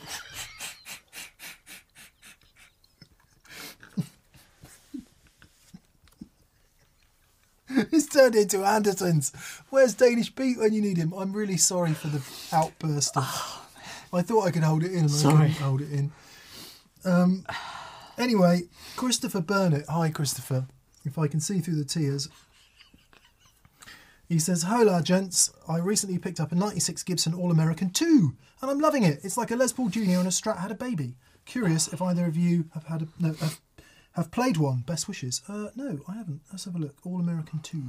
It's 7.69 8.07
turned 8.07 8.35
into 8.35 8.57
Andertons. 8.57 9.31
Where's 9.69 9.93
Danish 9.93 10.35
Pete 10.35 10.57
when 10.57 10.73
you 10.73 10.81
need 10.81 10.97
him? 10.97 11.13
I'm 11.13 11.31
really 11.31 11.55
sorry 11.57 11.93
for 11.93 12.07
the 12.09 12.21
outburst. 12.53 13.15
I 13.17 14.21
thought 14.21 14.45
I 14.45 14.51
could 14.51 14.63
hold 14.63 14.83
it 14.83 14.91
in 14.91 14.99
and 15.05 15.09
I 15.09 15.13
Sorry. 15.13 15.35
couldn't 15.37 15.51
hold 15.63 15.81
it 15.81 15.91
in. 15.91 16.11
Um, 17.05 17.45
anyway, 18.17 18.63
Christopher 18.95 19.41
Burnett. 19.41 19.85
Hi, 19.89 20.09
Christopher. 20.09 20.67
If 21.03 21.17
I 21.17 21.27
can 21.27 21.39
see 21.39 21.59
through 21.59 21.77
the 21.77 21.85
tears. 21.85 22.29
He 24.27 24.39
says, 24.39 24.63
Hola, 24.63 25.01
gents. 25.03 25.51
I 25.67 25.79
recently 25.79 26.17
picked 26.17 26.39
up 26.39 26.51
a 26.51 26.55
96 26.55 27.03
Gibson 27.03 27.33
All 27.33 27.51
American 27.51 27.89
2, 27.89 28.33
and 28.61 28.71
I'm 28.71 28.79
loving 28.79 29.03
it. 29.03 29.19
It's 29.23 29.35
like 29.35 29.51
a 29.51 29.55
Les 29.57 29.73
Paul 29.73 29.89
Jr. 29.89 29.99
and 29.99 30.27
a 30.27 30.31
Strat 30.31 30.59
had 30.59 30.71
a 30.71 30.75
baby. 30.75 31.15
Curious 31.45 31.89
if 31.91 32.01
either 32.01 32.25
of 32.25 32.37
you 32.37 32.65
have 32.73 32.85
had 32.85 33.01
a. 33.01 33.07
No, 33.19 33.33
have, 33.33 33.59
have 34.13 34.31
played 34.31 34.55
one. 34.57 34.83
Best 34.87 35.07
wishes. 35.07 35.41
Uh, 35.49 35.67
no, 35.75 35.99
I 36.07 36.13
haven't. 36.13 36.41
Let's 36.51 36.63
have 36.65 36.75
a 36.75 36.79
look. 36.79 36.95
All 37.03 37.19
American 37.19 37.59
2. 37.59 37.83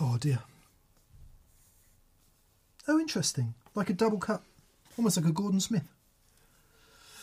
Oh, 0.00 0.16
dear. 0.18 0.40
Oh, 2.88 2.98
interesting. 2.98 3.54
Like 3.74 3.90
a 3.90 3.94
double 3.94 4.18
cut. 4.18 4.42
Almost 4.96 5.16
like 5.16 5.26
a 5.26 5.32
Gordon 5.32 5.60
Smith. 5.60 5.88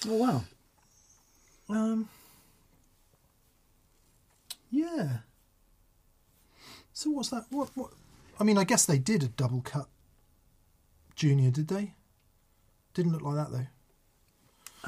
oh 0.07 0.15
wow! 0.15 0.43
Um. 1.69 2.09
Yeah. 4.69 5.19
So 6.93 7.09
what's 7.11 7.29
that? 7.29 7.45
What? 7.49 7.69
What? 7.75 7.91
I 8.39 8.43
mean, 8.43 8.57
I 8.57 8.63
guess 8.63 8.85
they 8.85 8.97
did 8.97 9.23
a 9.23 9.27
double 9.27 9.61
cut. 9.61 9.87
Junior, 11.15 11.51
did 11.51 11.67
they? 11.67 11.93
Didn't 12.93 13.11
look 13.13 13.21
like 13.21 13.35
that 13.35 13.51
though. 13.51 13.67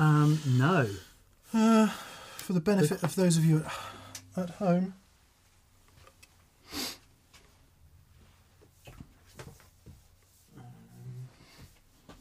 Um, 0.04 0.40
no. 0.46 0.90
Uh, 1.54 1.88
for 2.38 2.54
the 2.54 2.60
benefit 2.60 3.04
of 3.04 3.16
those 3.16 3.38
of 3.38 3.46
you 3.46 3.64
at, 4.36 4.44
at 4.44 4.50
home. 4.56 4.96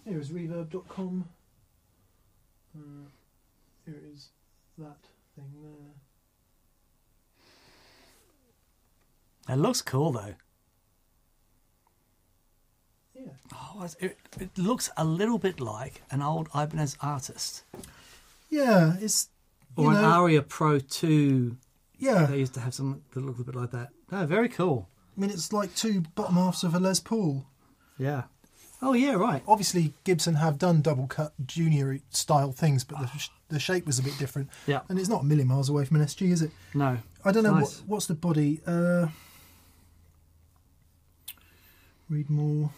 Here 0.05 0.19
is 0.19 0.31
reverb.com. 0.31 1.29
Uh, 2.77 2.81
here 3.87 4.01
is 4.13 4.31
that 4.79 4.97
thing 5.37 5.53
there. 5.63 5.95
It 9.55 9.59
looks 9.59 9.83
cool 9.83 10.13
though. 10.13 10.35
Yeah. 13.15 13.23
Oh, 13.55 13.87
it, 14.01 14.19
it 14.41 14.59
looks 14.59 14.91
a 14.97 15.05
little 15.05 15.39
bit 15.39 15.61
like 15.61 16.03
an 16.11 16.23
old 16.23 16.49
Ibanez 16.55 16.97
artist 17.01 17.63
Yeah, 18.51 18.95
it's. 19.01 19.29
Or 19.77 19.91
an 19.91 20.03
know, 20.03 20.11
Aria 20.11 20.43
Pro 20.43 20.79
Two. 20.81 21.57
yeah, 21.99 22.27
They 22.27 22.39
used 22.39 22.55
to 22.55 22.61
have 22.61 22.75
some 22.75 23.03
that 23.13 23.25
looked 23.25 23.41
a 23.41 23.45
bit 23.45 23.55
like 23.55 23.71
that. 23.71 23.91
No, 24.11 24.27
very 24.27 24.49
cool. 24.49 24.89
I 25.17 25.21
mean, 25.21 25.31
it's 25.31 25.53
like 25.53 25.75
two 25.75 26.03
bottom 26.15 26.35
halves 26.37 26.65
of 26.65 26.75
a 26.75 26.81
Les 26.81 27.01
Paul. 27.01 27.47
Yeah. 27.99 28.25
Oh 28.85 28.95
yeah, 28.95 29.13
right. 29.13 29.43
Obviously, 29.47 29.95
Gibson 30.03 30.35
have 30.35 30.59
done 30.59 30.83
double 30.83 31.07
cut 31.07 31.33
junior 31.47 32.01
style 32.11 32.51
things, 32.51 32.83
but 32.83 32.99
the, 33.01 33.07
sh- 33.19 33.29
the 33.49 33.61
shape 33.61 33.87
was 33.87 34.01
a 34.01 34.03
bit 34.03 34.19
different. 34.19 34.51
Yeah. 34.67 34.81
And 34.89 34.99
it's 34.99 35.09
not 35.09 35.21
a 35.23 35.25
million 35.25 35.47
miles 35.47 35.69
away 35.69 35.85
from 35.85 35.99
an 35.99 36.05
SG, 36.07 36.33
is 36.33 36.43
it? 36.43 36.51
No. 36.75 36.99
I 37.25 37.31
don't 37.31 37.45
know 37.45 37.55
Nice. 37.55 37.79
what, 37.83 37.89
what's 37.89 38.07
the 38.07 38.15
body. 38.15 38.61
Uh, 38.67 39.07
read 42.09 42.29
more. 42.29 42.71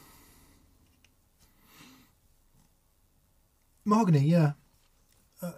Mahogany, 3.86 4.20
yeah. 4.20 4.52
Uh, 5.42 5.52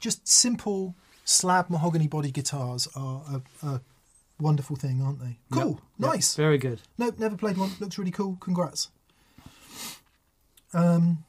just 0.00 0.26
simple 0.28 0.94
slab 1.24 1.70
mahogany 1.70 2.06
body 2.06 2.30
guitars 2.30 2.86
are 2.94 3.42
a, 3.62 3.66
a 3.66 3.80
wonderful 4.40 4.76
thing, 4.76 5.02
aren't 5.02 5.20
they? 5.20 5.38
Cool, 5.52 5.70
Yep. 5.70 5.78
Yep. 5.98 6.10
nice. 6.12 6.34
Very 6.36 6.58
good. 6.58 6.82
Nope, 6.98 7.18
never 7.18 7.36
played 7.36 7.56
one. 7.56 7.70
Looks 7.80 7.98
really 7.98 8.10
cool. 8.10 8.36
Congrats. 8.40 8.90
Um, 10.72 11.24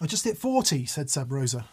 I 0.00 0.06
just 0.06 0.24
hit 0.24 0.38
forty," 0.38 0.86
said 0.86 1.10
Sub 1.10 1.30
Rosa. 1.32 1.66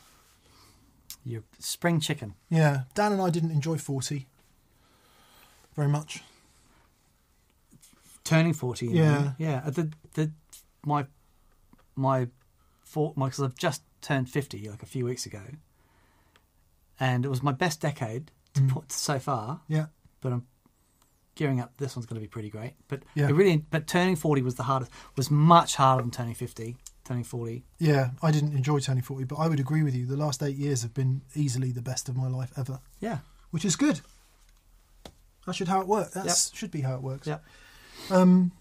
Your 1.25 1.43
spring 1.59 1.99
chicken. 1.99 2.35
Yeah, 2.49 2.83
Dan 2.93 3.11
and 3.13 3.21
I 3.21 3.29
didn't 3.29 3.51
enjoy 3.51 3.77
forty 3.77 4.27
very 5.75 5.87
much. 5.87 6.23
Turning 8.23 8.53
forty. 8.53 8.87
you 8.87 8.93
Yeah. 8.95 9.17
mean? 9.21 9.35
Yeah. 9.37 9.61
uh, 9.65 9.69
The 9.71 9.91
the 10.13 10.31
my 10.85 11.05
my 11.95 12.27
for 12.83 13.13
my 13.15 13.27
because 13.27 13.43
I've 13.43 13.55
just 13.57 13.81
turned 14.01 14.29
fifty 14.29 14.69
like 14.69 14.83
a 14.83 14.85
few 14.85 15.05
weeks 15.05 15.25
ago, 15.25 15.41
and 16.99 17.25
it 17.25 17.29
was 17.29 17.41
my 17.43 17.51
best 17.51 17.81
decade 17.81 18.31
to 18.53 18.61
Mm. 18.61 18.69
put 18.69 18.91
so 18.91 19.19
far. 19.19 19.61
Yeah, 19.67 19.87
But 20.21 20.33
I'm 20.33 20.47
gearing 21.39 21.59
up. 21.61 21.71
This 21.77 21.95
one's 21.95 22.05
going 22.05 22.15
to 22.15 22.21
be 22.21 22.27
pretty 22.27 22.49
great. 22.49 22.73
But 22.89 23.03
Yeah. 23.15 23.29
it 23.29 23.33
really, 23.33 23.57
but 23.71 23.87
turning 23.87 24.15
forty 24.15 24.41
was 24.41 24.55
the 24.55 24.63
hardest. 24.63 24.91
Was 25.15 25.31
much 25.31 25.75
harder 25.75 26.03
than 26.03 26.11
turning 26.11 26.35
fifty. 26.35 26.77
Turning 27.05 27.23
forty. 27.23 27.63
yeah. 27.79 28.11
I 28.21 28.29
didn't 28.31 28.53
enjoy 28.55 28.79
turning 28.79 29.01
forty, 29.03 29.23
but 29.23 29.37
I 29.37 29.47
would 29.47 29.59
agree 29.59 29.81
with 29.81 29.95
you. 29.95 30.05
The 30.05 30.17
last 30.17 30.43
eight 30.43 30.57
years 30.57 30.81
have 30.83 30.93
been 30.93 31.21
easily 31.33 31.71
the 31.71 31.81
best 31.81 32.07
of 32.09 32.15
my 32.15 32.27
life 32.27 32.51
ever, 32.57 32.81
Yeah. 32.99 33.19
which 33.51 33.65
is 33.65 33.75
good. 33.75 34.01
That 35.45 35.53
should 35.55 35.69
how 35.69 35.81
it 35.81 35.87
works. 35.87 36.11
That 36.13 36.51
should 36.53 36.69
be 36.71 36.81
how 36.81 36.93
it 36.95 37.01
works. 37.01 37.25
Yeah. 37.25 37.39
Um, 38.11 38.51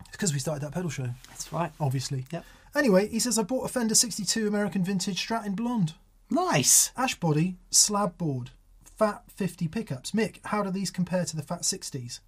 it's 0.00 0.10
because 0.12 0.32
we 0.32 0.38
started 0.38 0.60
that 0.62 0.72
pedal 0.72 0.90
show, 0.90 1.08
That's 1.28 1.52
right. 1.52 1.72
obviously. 1.80 2.26
Yep. 2.30 2.44
Anyway, 2.76 3.08
he 3.08 3.18
says 3.18 3.38
I 3.38 3.42
bought 3.42 3.64
a 3.64 3.68
Fender 3.68 3.94
'62 3.94 4.46
American 4.46 4.84
Vintage 4.84 5.26
Strat 5.26 5.44
in 5.46 5.54
blonde. 5.54 5.94
Nice. 6.30 6.92
Ash 6.96 7.14
body, 7.18 7.56
slab 7.70 8.16
board, 8.18 8.50
fat 8.96 9.22
50 9.28 9.68
pickups. 9.68 10.12
Mick, 10.12 10.38
how 10.46 10.62
do 10.62 10.70
these 10.70 10.90
compare 10.90 11.24
to 11.24 11.36
the 11.36 11.42
fat 11.42 11.62
60s? 11.62 12.20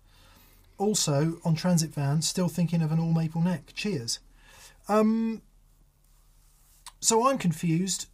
Also, 0.79 1.39
on 1.45 1.55
transit 1.55 1.95
van, 1.95 2.23
still 2.23 2.49
thinking 2.49 2.83
of 2.83 2.91
an 2.91 2.99
all 2.99 3.13
maple 3.13 3.41
neck. 3.41 3.73
Cheers. 3.75 4.19
Um, 4.89 5.43
so 7.01 7.29
I'm 7.29 7.39
confused. 7.39 8.07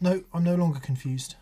No, 0.00 0.24
I'm 0.32 0.44
no 0.44 0.54
longer 0.54 0.80
confused. 0.80 1.36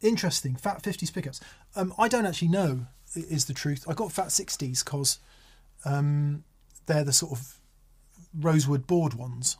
Interesting. 0.00 0.56
Fat 0.56 0.82
50s 0.82 1.12
pickups. 1.12 1.40
Um, 1.76 1.92
I 1.98 2.08
don't 2.08 2.26
actually 2.26 2.48
know, 2.48 2.86
is 3.14 3.46
the 3.46 3.54
truth. 3.54 3.84
I 3.88 3.94
got 3.94 4.12
fat 4.12 4.28
60s 4.28 4.84
because 4.84 5.18
um, 5.84 6.44
they're 6.86 7.04
the 7.04 7.12
sort 7.12 7.32
of 7.32 7.58
rosewood 8.38 8.86
board 8.86 9.14
ones. 9.14 9.56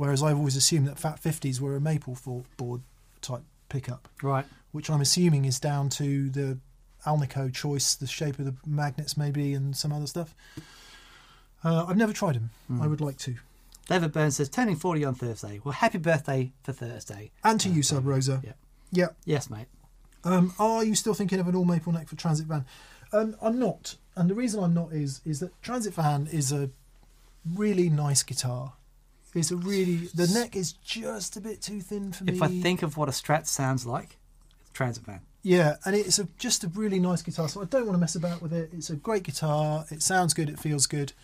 Whereas 0.00 0.22
I've 0.22 0.38
always 0.38 0.56
assumed 0.56 0.88
that 0.88 0.98
Fat 0.98 1.20
50s 1.22 1.60
were 1.60 1.76
a 1.76 1.80
maple 1.80 2.14
for 2.14 2.44
board 2.56 2.80
type 3.20 3.42
pickup, 3.68 4.08
Right. 4.22 4.46
which 4.72 4.88
I'm 4.88 5.02
assuming 5.02 5.44
is 5.44 5.60
down 5.60 5.90
to 5.90 6.30
the 6.30 6.56
Alnico 7.04 7.52
choice, 7.52 7.94
the 7.94 8.06
shape 8.06 8.38
of 8.38 8.46
the 8.46 8.54
magnets 8.66 9.18
maybe, 9.18 9.52
and 9.52 9.76
some 9.76 9.92
other 9.92 10.06
stuff. 10.06 10.34
Uh, 11.62 11.84
I've 11.86 11.98
never 11.98 12.14
tried 12.14 12.36
them. 12.36 12.48
I 12.80 12.86
would 12.86 13.02
like 13.02 13.18
to. 13.18 13.36
David 13.88 14.12
Burns 14.12 14.36
says 14.36 14.48
turning 14.48 14.76
forty 14.76 15.04
on 15.04 15.14
Thursday. 15.14 15.60
Well, 15.62 15.72
happy 15.72 15.98
birthday 15.98 16.52
for 16.62 16.72
Thursday. 16.72 17.30
And 17.44 17.60
to 17.60 17.68
you, 17.68 17.82
Sub 17.82 18.06
Rosa. 18.06 18.40
Yeah. 18.42 18.52
Yeah. 18.90 19.08
Yes, 19.26 19.50
mate. 19.50 19.66
Um, 20.24 20.54
are 20.58 20.82
you 20.82 20.94
still 20.94 21.12
thinking 21.12 21.40
of 21.40 21.46
an 21.46 21.54
all 21.54 21.66
maple 21.66 21.92
neck 21.92 22.08
for 22.08 22.16
Transit 22.16 22.46
Van? 22.46 22.64
Um, 23.12 23.36
I'm 23.42 23.58
not, 23.58 23.96
and 24.16 24.30
the 24.30 24.34
reason 24.34 24.64
I'm 24.64 24.72
not 24.72 24.92
is 24.94 25.20
is 25.26 25.40
that 25.40 25.60
Transit 25.60 25.92
Van 25.92 26.26
is 26.32 26.52
a 26.52 26.70
really 27.44 27.90
nice 27.90 28.22
guitar. 28.22 28.72
It's 29.34 29.50
a 29.50 29.56
really 29.56 30.08
the 30.14 30.26
neck 30.26 30.56
is 30.56 30.72
just 30.72 31.36
a 31.36 31.40
bit 31.40 31.62
too 31.62 31.80
thin 31.80 32.12
for 32.12 32.24
me. 32.24 32.32
If 32.32 32.42
I 32.42 32.48
think 32.48 32.82
of 32.82 32.96
what 32.96 33.08
a 33.08 33.12
Strat 33.12 33.46
sounds 33.46 33.86
like, 33.86 34.18
it's 34.60 34.70
Transit 34.70 35.04
Van. 35.04 35.20
Yeah, 35.42 35.76
and 35.86 35.96
it's 35.96 36.18
a, 36.18 36.28
just 36.38 36.64
a 36.64 36.68
really 36.68 36.98
nice 36.98 37.22
guitar, 37.22 37.48
so 37.48 37.62
I 37.62 37.64
don't 37.64 37.86
want 37.86 37.94
to 37.94 37.98
mess 37.98 38.14
about 38.14 38.42
with 38.42 38.52
it. 38.52 38.70
It's 38.74 38.90
a 38.90 38.96
great 38.96 39.22
guitar. 39.22 39.86
It 39.90 40.02
sounds 40.02 40.34
good. 40.34 40.50
It 40.50 40.58
feels 40.58 40.86
good. 40.86 41.14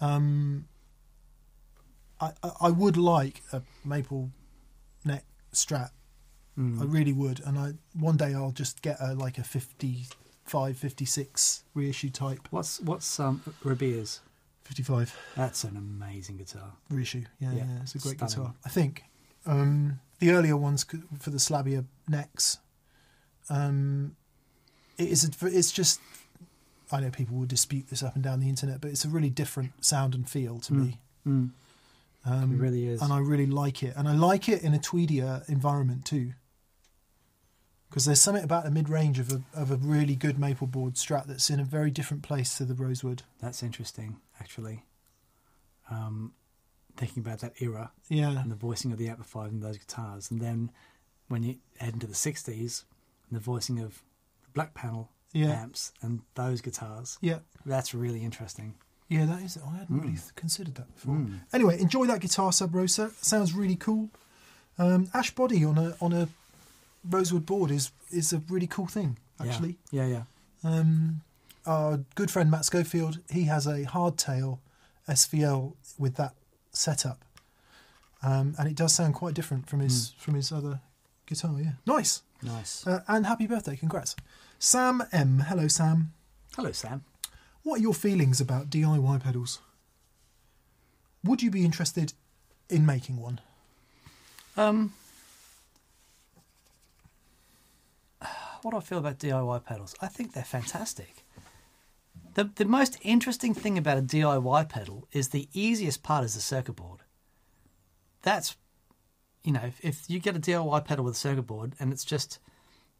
Um, 0.00 0.68
I, 2.20 2.32
I, 2.44 2.50
I 2.62 2.70
would 2.70 2.96
like 2.96 3.42
a 3.52 3.62
maple 3.84 4.30
neck 5.04 5.24
Strat 5.52 5.90
I 6.58 6.84
really 6.84 7.12
would. 7.12 7.40
And 7.44 7.58
I 7.58 7.72
one 7.98 8.16
day 8.16 8.34
I'll 8.34 8.50
just 8.50 8.80
get 8.80 8.96
a 9.00 9.14
like 9.14 9.38
a 9.38 9.44
55, 9.44 10.76
56 10.76 11.64
reissue 11.74 12.10
type. 12.10 12.48
What's 12.50 12.80
what's 12.80 13.20
um 13.20 13.42
Rabea's? 13.62 14.20
55 14.66 15.16
That's 15.36 15.64
an 15.64 15.76
amazing 15.76 16.36
guitar. 16.38 16.72
reissue. 16.90 17.24
Yeah, 17.38 17.52
yeah, 17.52 17.58
Yeah, 17.58 17.80
it's 17.82 17.94
a 17.94 17.98
great 17.98 18.16
stunning. 18.16 18.34
guitar. 18.36 18.54
I 18.64 18.68
think 18.68 19.04
um, 19.46 20.00
the 20.18 20.30
earlier 20.32 20.56
ones 20.56 20.84
for 21.18 21.30
the 21.30 21.38
slabbier 21.38 21.84
necks. 22.08 22.58
Um, 23.48 24.16
it 24.98 25.08
is. 25.08 25.24
A, 25.24 25.46
it's 25.46 25.70
just. 25.72 26.00
I 26.90 27.00
know 27.00 27.10
people 27.10 27.36
will 27.36 27.46
dispute 27.46 27.88
this 27.90 28.02
up 28.02 28.14
and 28.14 28.22
down 28.24 28.40
the 28.40 28.48
internet, 28.48 28.80
but 28.80 28.90
it's 28.90 29.04
a 29.04 29.08
really 29.08 29.30
different 29.30 29.84
sound 29.84 30.14
and 30.14 30.28
feel 30.28 30.58
to 30.60 30.72
me. 30.74 31.00
Mm, 31.26 31.50
Um, 32.24 32.52
it 32.54 32.58
really 32.58 32.86
is. 32.88 33.02
and 33.02 33.12
I 33.12 33.18
really 33.18 33.46
like 33.46 33.82
it, 33.82 33.94
and 33.96 34.08
I 34.08 34.14
like 34.14 34.48
it 34.48 34.62
in 34.62 34.72
a 34.74 34.78
tweedier 34.78 35.48
environment 35.48 36.04
too. 36.04 36.32
Because 37.88 38.04
there's 38.04 38.20
something 38.20 38.42
about 38.44 38.64
the 38.64 38.70
mid 38.70 38.88
range 38.88 39.18
of 39.18 39.30
a 39.32 39.42
of 39.54 39.70
a 39.70 39.76
really 39.76 40.16
good 40.16 40.38
maple 40.38 40.66
board 40.66 40.94
strat 40.94 41.26
that's 41.26 41.50
in 41.50 41.60
a 41.60 41.64
very 41.64 41.90
different 41.90 42.22
place 42.22 42.56
to 42.58 42.64
the 42.64 42.74
rosewood. 42.74 43.22
That's 43.40 43.62
interesting, 43.62 44.16
actually. 44.40 44.84
Um, 45.90 46.32
thinking 46.96 47.22
about 47.22 47.40
that 47.40 47.52
era 47.60 47.92
Yeah, 48.08 48.40
and 48.40 48.50
the 48.50 48.56
voicing 48.56 48.90
of 48.92 48.98
the 48.98 49.08
amplifiers 49.08 49.52
and 49.52 49.62
those 49.62 49.78
guitars, 49.78 50.30
and 50.30 50.40
then 50.40 50.70
when 51.28 51.42
you 51.42 51.56
head 51.78 51.94
into 51.94 52.06
the 52.06 52.14
'60s, 52.14 52.84
and 53.28 53.36
the 53.38 53.40
voicing 53.42 53.78
of 53.80 54.02
the 54.44 54.50
black 54.54 54.74
panel 54.74 55.10
yeah, 55.32 55.50
amps 55.62 55.92
and 56.02 56.22
those 56.34 56.60
guitars, 56.60 57.18
yeah, 57.20 57.38
that's 57.64 57.94
really 57.94 58.24
interesting. 58.24 58.74
yeah. 59.08 59.26
That 59.26 59.42
is. 59.42 59.56
I 59.58 59.76
hadn't 59.78 59.96
Mm. 60.00 60.02
really 60.04 60.18
considered 60.34 60.74
that 60.76 60.92
before. 60.94 61.14
Mm. 61.14 61.40
Anyway, 61.52 61.80
enjoy 61.80 62.06
that 62.06 62.20
guitar 62.20 62.50
sub 62.52 62.74
rosa. 62.74 63.10
Sounds 63.20 63.52
really 63.52 63.76
cool. 63.76 64.08
Um, 64.78 65.08
ash 65.14 65.32
body 65.34 65.64
on 65.64 65.78
a 65.78 65.96
on 66.00 66.12
a 66.12 66.28
rosewood 67.04 67.46
board 67.46 67.70
is 67.70 67.92
is 68.10 68.32
a 68.32 68.38
really 68.48 68.66
cool 68.66 68.86
thing. 68.88 69.18
Actually, 69.38 69.76
Yeah, 69.92 70.06
yeah. 70.06 70.22
um, 70.64 71.20
our 71.66 72.00
good 72.14 72.30
friend 72.30 72.50
Matt 72.50 72.64
Schofield, 72.64 73.20
he 73.30 73.44
has 73.44 73.66
a 73.66 73.84
hardtail 73.84 74.58
SVL 75.08 75.74
with 75.98 76.16
that 76.16 76.34
setup, 76.70 77.24
um, 78.22 78.54
and 78.58 78.68
it 78.68 78.76
does 78.76 78.92
sound 78.94 79.14
quite 79.14 79.34
different 79.34 79.68
from 79.68 79.80
his 79.80 80.12
from 80.18 80.34
his 80.34 80.52
other 80.52 80.80
guitar. 81.26 81.56
Yeah, 81.58 81.72
nice. 81.86 82.22
Nice. 82.42 82.86
Uh, 82.86 83.00
and 83.08 83.26
happy 83.26 83.46
birthday, 83.46 83.76
congrats, 83.76 84.14
Sam 84.58 85.02
M. 85.12 85.44
Hello, 85.48 85.68
Sam. 85.68 86.12
Hello, 86.54 86.72
Sam. 86.72 87.04
What 87.62 87.80
are 87.80 87.82
your 87.82 87.94
feelings 87.94 88.40
about 88.40 88.70
DIY 88.70 89.22
pedals? 89.22 89.60
Would 91.24 91.42
you 91.42 91.50
be 91.50 91.64
interested 91.64 92.12
in 92.70 92.86
making 92.86 93.16
one? 93.16 93.40
Um, 94.56 94.92
what 98.62 98.70
do 98.70 98.76
I 98.76 98.80
feel 98.80 98.98
about 98.98 99.18
DIY 99.18 99.64
pedals? 99.64 99.94
I 100.00 100.06
think 100.06 100.32
they're 100.32 100.44
fantastic. 100.44 101.25
The, 102.36 102.50
the 102.54 102.66
most 102.66 102.98
interesting 103.00 103.54
thing 103.54 103.78
about 103.78 103.96
a 103.96 104.02
DIY 104.02 104.68
pedal 104.68 105.08
is 105.10 105.30
the 105.30 105.48
easiest 105.54 106.02
part 106.02 106.22
is 106.22 106.34
the 106.34 106.42
circuit 106.42 106.74
board. 106.76 107.00
That's, 108.20 108.58
you 109.42 109.52
know, 109.52 109.62
if, 109.64 109.82
if 109.82 110.10
you 110.10 110.18
get 110.20 110.36
a 110.36 110.38
DIY 110.38 110.84
pedal 110.84 111.06
with 111.06 111.14
a 111.14 111.16
circuit 111.16 111.44
board 111.44 111.72
and 111.80 111.94
it's 111.94 112.04
just, 112.04 112.38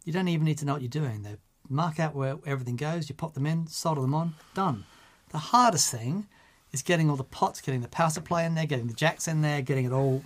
you 0.07 0.13
don't 0.15 0.29
even 0.29 0.47
need 0.47 0.57
to 0.57 0.65
know 0.65 0.73
what 0.73 0.81
you're 0.81 0.89
doing. 0.89 1.21
They 1.21 1.37
mark 1.69 2.01
out 2.01 2.15
where 2.15 2.39
everything 2.47 2.77
goes, 2.77 3.11
you 3.11 3.15
pop 3.15 3.35
them 3.35 3.45
in, 3.45 3.67
solder 3.67 4.01
them 4.01 4.15
on, 4.15 4.37
done. 4.55 4.87
The 5.33 5.39
hardest 5.39 5.91
thing 5.91 6.29
is 6.73 6.81
getting 6.81 7.11
all 7.11 7.17
the 7.17 7.23
pots, 7.23 7.61
getting 7.61 7.83
the 7.83 7.89
power 7.89 8.09
supply 8.09 8.45
in 8.45 8.55
there, 8.55 8.65
getting 8.65 8.87
the 8.87 8.95
jacks 8.95 9.29
in 9.29 9.43
there, 9.43 9.61
getting 9.61 9.85
it 9.85 9.93
all 9.93 10.25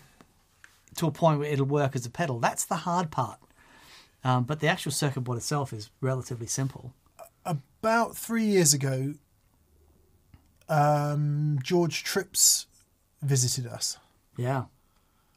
to 0.94 1.08
a 1.08 1.10
point 1.10 1.40
where 1.40 1.50
it'll 1.50 1.66
work 1.66 1.96
as 1.96 2.06
a 2.06 2.10
pedal. 2.10 2.38
That's 2.38 2.64
the 2.64 2.76
hard 2.76 3.10
part. 3.10 3.40
Um, 4.22 4.44
but 4.44 4.60
the 4.60 4.68
actual 4.68 4.92
circuit 4.92 5.22
board 5.22 5.38
itself 5.38 5.72
is 5.72 5.90
relatively 6.00 6.46
simple. 6.46 6.92
About 7.82 8.16
three 8.16 8.44
years 8.44 8.74
ago, 8.74 9.14
um, 10.68 11.58
George 11.62 12.04
Tripps 12.04 12.66
visited 13.22 13.66
us. 13.66 13.98
Yeah. 14.36 14.64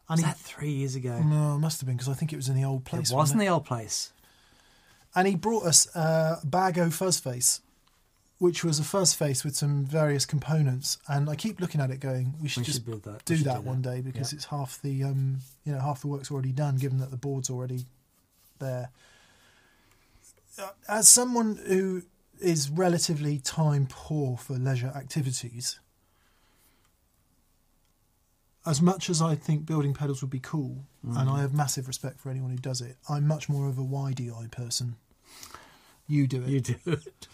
And 0.10 0.18
Was 0.18 0.20
he, 0.20 0.26
that 0.26 0.38
three 0.38 0.72
years 0.72 0.96
ago? 0.96 1.20
no, 1.24 1.56
it 1.56 1.60
must 1.60 1.80
have 1.82 1.88
been 1.88 1.96
because 1.96 2.10
I 2.10 2.14
think 2.14 2.34
it 2.34 2.36
was 2.36 2.50
in 2.50 2.56
the 2.56 2.66
old 2.66 2.84
place. 2.86 3.12
it 3.12 3.16
wasn't 3.16 3.40
the 3.40 3.48
old 3.48 3.66
place. 3.66 4.12
And 5.16 5.28
he 5.28 5.36
brought 5.36 5.64
us 5.66 5.88
a 5.96 6.40
Bago 6.46 6.92
fuzz 6.92 7.20
face, 7.20 7.62
which 8.40 8.64
was 8.64 8.80
a 8.80 8.84
fuzz 8.84 9.14
face 9.14 9.44
with 9.46 9.56
some 9.56 9.86
various 9.86 10.26
components. 10.26 10.98
And 11.08 11.30
I 11.30 11.36
keep 11.36 11.62
looking 11.62 11.80
at 11.80 11.92
it, 11.92 12.00
going, 12.00 12.34
we 12.42 12.50
should 12.50 12.62
We 12.62 12.66
just 12.66 12.78
should 12.80 12.86
build 12.86 13.04
that. 13.04 13.24
Do 13.26 13.38
that 13.38 13.64
one 13.64 13.82
day 13.82 14.02
because 14.02 14.34
Yeah. 14.34 14.38
it's 14.38 14.46
half 14.46 14.82
the 14.82 15.04
um, 15.04 15.40
you 15.66 15.72
know 15.72 15.80
half 15.80 16.02
the 16.02 16.08
work's 16.08 16.30
already 16.32 16.52
done, 16.52 16.76
given 16.78 16.98
that 16.98 17.12
the 17.12 17.18
board's 17.18 17.50
already 17.50 17.86
there. 18.60 18.90
Uh, 20.60 20.70
As 20.88 21.08
someone 21.08 21.58
who 21.68 22.04
is 22.44 22.70
relatively 22.70 23.40
time 23.40 23.88
poor 23.90 24.38
for 24.38 24.54
leisure 24.54 24.92
activities, 24.96 25.80
as 28.66 28.82
much 28.82 29.10
as 29.10 29.22
I 29.22 29.36
think 29.36 29.66
building 29.66 29.94
pedals 29.94 30.22
would 30.22 30.30
be 30.32 30.40
cool, 30.40 30.86
and 31.04 31.30
I 31.30 31.42
have 31.42 31.54
massive 31.54 31.88
respect 31.88 32.20
for 32.20 32.30
anyone 32.30 32.52
who 32.52 32.58
does 32.58 32.80
it, 32.82 32.96
I'm 33.10 33.28
much 33.28 33.50
more 33.50 33.68
of 33.68 33.78
a 33.78 33.82
YDI 33.84 34.50
person. 34.52 34.96
You 36.08 36.28
do 36.28 36.42
it. 36.44 36.48
You 36.50 36.62
do 36.62 36.76
it. 36.86 37.28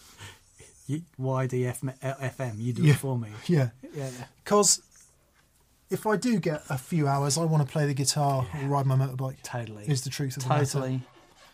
You, 0.88 1.02
YDF 1.20 1.82
FM, 2.02 2.54
you 2.58 2.74
do 2.74 2.82
Yeah. 2.84 2.94
it 2.94 2.98
for 2.98 3.18
me. 3.18 3.30
yeah. 3.48 3.70
Yeah. 3.94 4.10
Because 4.44 4.82
if 5.92 6.08
I 6.08 6.18
do 6.18 6.40
get 6.40 6.64
a 6.70 6.80
few 6.80 7.08
hours, 7.08 7.38
I 7.38 7.44
want 7.46 7.66
to 7.66 7.72
play 7.72 7.86
the 7.86 7.94
guitar 7.94 8.48
or 8.62 8.68
ride 8.68 8.88
my 8.88 8.96
motorbike. 8.96 9.42
Totally. 9.44 9.86
Is 9.88 10.02
the 10.04 10.10
truth 10.10 10.38
of 10.38 10.44
the 10.44 10.50
matter. 10.50 10.66
Totally. 10.66 11.02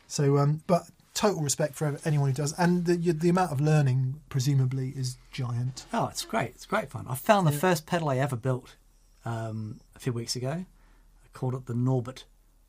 So, 0.07 0.37
um, 0.37 0.61
but 0.67 0.83
total 1.15 1.41
respect 1.41 1.73
for 1.73 1.97
anyone 2.05 2.29
who 2.29 2.35
does, 2.35 2.53
and 2.59 2.85
the 2.85 2.95
the 3.13 3.29
amount 3.29 3.51
of 3.51 3.59
learning 3.59 4.21
presumably 4.29 4.89
is 4.95 5.17
giant. 5.31 5.85
Oh, 5.91 6.07
it's 6.07 6.23
great. 6.25 6.49
It's 6.51 6.67
great 6.67 6.91
fun. 6.91 7.05
I 7.09 7.15
found 7.15 7.47
the 7.47 7.51
Yeah. 7.51 7.57
first 7.59 7.85
pedal 7.87 8.09
I 8.09 8.17
ever 8.17 8.35
built 8.35 8.75
um, 9.25 9.79
a 9.95 9.99
few 9.99 10.13
weeks 10.13 10.35
ago. 10.35 10.51
I 11.25 11.27
called 11.33 11.55
it 11.55 11.65
the 11.65 11.73
Norbert, 11.73 12.25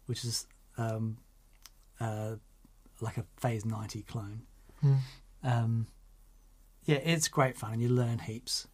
which 0.06 0.24
is 0.24 0.46
um, 0.78 1.18
uh, 2.00 2.36
like 3.02 3.18
a 3.18 3.24
Phase 3.36 3.64
90 3.66 4.02
clone. 4.02 4.42
Hmm. 4.80 4.94
Um, 5.42 5.86
yeah, 6.86 6.96
it's 6.96 7.28
great 7.28 7.58
fun 7.58 7.72
and 7.74 7.82
you 7.82 7.88
learn 7.88 8.20
heaps. 8.20 8.66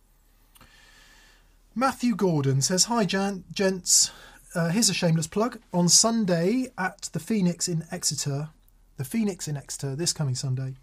Matthew 1.74 2.14
Gordon 2.14 2.60
says, 2.60 2.84
"Hi, 2.84 3.04
Jan- 3.04 3.44
gents. 3.52 4.10
Uh, 4.54 4.68
here's 4.68 4.90
a 4.90 4.94
shameless 4.94 5.26
plug. 5.26 5.58
On 5.72 5.88
Sunday 5.88 6.68
at 6.76 7.08
the 7.12 7.18
Phoenix 7.20 7.66
in 7.68 7.86
Exeter, 7.90 8.50
the 8.96 9.04
Phoenix 9.04 9.48
in 9.48 9.56
Exeter 9.56 9.96
this 9.96 10.12
coming 10.12 10.34
Sunday 10.34 10.74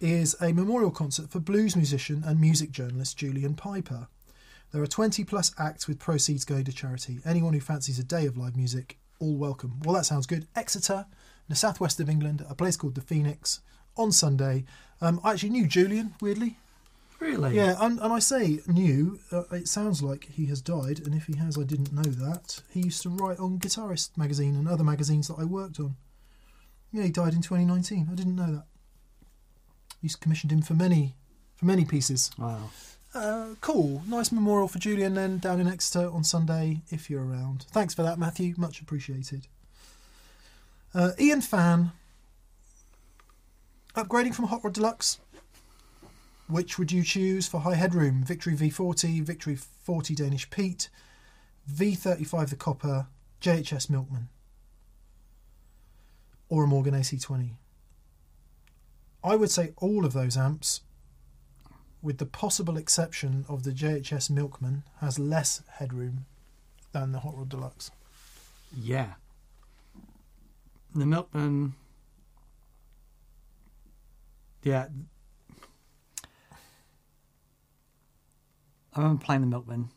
is 0.00 0.34
a 0.40 0.52
memorial 0.52 0.90
concert 0.90 1.30
for 1.30 1.38
blues 1.38 1.76
musician 1.76 2.22
and 2.26 2.40
music 2.40 2.72
journalist 2.72 3.16
Julian 3.16 3.54
Piper. 3.54 4.08
There 4.72 4.82
are 4.82 4.86
20 4.86 5.24
plus 5.24 5.52
acts 5.58 5.86
with 5.86 5.98
proceeds 5.98 6.44
going 6.44 6.64
to 6.64 6.72
charity. 6.72 7.20
Anyone 7.24 7.52
who 7.52 7.60
fancies 7.60 7.98
a 7.98 8.04
day 8.04 8.26
of 8.26 8.36
live 8.36 8.56
music, 8.56 8.98
all 9.20 9.36
welcome. 9.36 9.80
Well, 9.84 9.94
that 9.94 10.06
sounds 10.06 10.26
good. 10.26 10.48
Exeter, 10.56 11.06
in 11.08 11.50
the 11.50 11.54
southwest 11.54 12.00
of 12.00 12.08
England, 12.08 12.44
a 12.48 12.54
place 12.54 12.76
called 12.76 12.94
the 12.94 13.00
Phoenix 13.00 13.60
on 13.96 14.12
Sunday. 14.12 14.64
Um, 15.00 15.20
I 15.22 15.32
actually 15.32 15.50
knew 15.50 15.66
Julian, 15.66 16.14
weirdly. 16.20 16.56
Really? 17.20 17.54
Yeah, 17.54 17.76
and, 17.78 18.00
and 18.00 18.12
I 18.12 18.18
say 18.18 18.60
new, 18.66 19.20
uh, 19.30 19.42
it 19.52 19.68
sounds 19.68 20.02
like 20.02 20.24
he 20.32 20.46
has 20.46 20.60
died, 20.60 21.00
and 21.04 21.14
if 21.14 21.26
he 21.26 21.36
has, 21.36 21.56
I 21.56 21.62
didn't 21.62 21.92
know 21.92 22.02
that. 22.02 22.62
He 22.70 22.80
used 22.80 23.02
to 23.02 23.10
write 23.10 23.38
on 23.38 23.60
Guitarist 23.60 24.16
magazine 24.16 24.56
and 24.56 24.66
other 24.66 24.82
magazines 24.82 25.28
that 25.28 25.38
I 25.38 25.44
worked 25.44 25.78
on. 25.78 25.94
Yeah, 26.92 27.04
he 27.04 27.10
died 27.10 27.32
in 27.32 27.42
2019. 27.42 28.08
I 28.10 28.14
didn't 28.14 28.36
know 28.36 28.52
that. 28.52 28.64
He's 30.00 30.16
commissioned 30.16 30.52
him 30.52 30.62
for 30.62 30.74
many, 30.74 31.14
for 31.56 31.66
many 31.66 31.84
pieces. 31.84 32.30
Wow. 32.36 32.70
Uh, 33.14 33.54
cool, 33.60 34.02
nice 34.06 34.32
memorial 34.32 34.68
for 34.68 34.78
Julian 34.78 35.14
then 35.14 35.38
down 35.38 35.60
in 35.60 35.68
Exeter 35.68 36.10
on 36.10 36.24
Sunday 36.24 36.80
if 36.90 37.10
you're 37.10 37.24
around. 37.24 37.66
Thanks 37.70 37.94
for 37.94 38.02
that, 38.02 38.18
Matthew. 38.18 38.54
Much 38.56 38.80
appreciated. 38.80 39.46
Uh, 40.94 41.12
Ian 41.18 41.40
Fan, 41.40 41.92
upgrading 43.94 44.34
from 44.34 44.46
Hot 44.46 44.64
Rod 44.64 44.74
Deluxe. 44.74 45.18
Which 46.48 46.78
would 46.78 46.92
you 46.92 47.02
choose 47.02 47.46
for 47.46 47.60
high 47.60 47.76
headroom? 47.76 48.24
Victory 48.24 48.54
V40, 48.54 49.22
Victory 49.22 49.56
40 49.56 50.14
Danish 50.14 50.50
Pete, 50.50 50.88
V35 51.70 52.50
the 52.50 52.56
Copper, 52.56 53.06
JHS 53.40 53.88
Milkman, 53.88 54.28
or 56.52 56.64
a 56.64 56.66
Morgan 56.66 56.92
AC20? 56.92 57.52
I 59.24 59.36
would 59.36 59.50
say 59.50 59.72
all 59.78 60.04
of 60.04 60.12
those 60.12 60.36
amps 60.36 60.82
with 62.02 62.18
the 62.18 62.26
possible 62.26 62.76
exception 62.76 63.46
of 63.48 63.62
the 63.62 63.70
JHS 63.70 64.28
Milkman, 64.28 64.82
has 65.00 65.18
less 65.18 65.62
headroom 65.78 66.26
than 66.90 67.12
the 67.12 67.20
Hot 67.20 67.38
Rod 67.38 67.48
Deluxe. 67.48 67.92
Yeah. 68.76 69.12
The 70.94 71.06
Milkman. 71.06 71.74
Yeah. 74.64 74.88
I 78.94 79.00
remember 79.00 79.24
playing 79.24 79.42
the 79.42 79.46
Milkman 79.46 79.90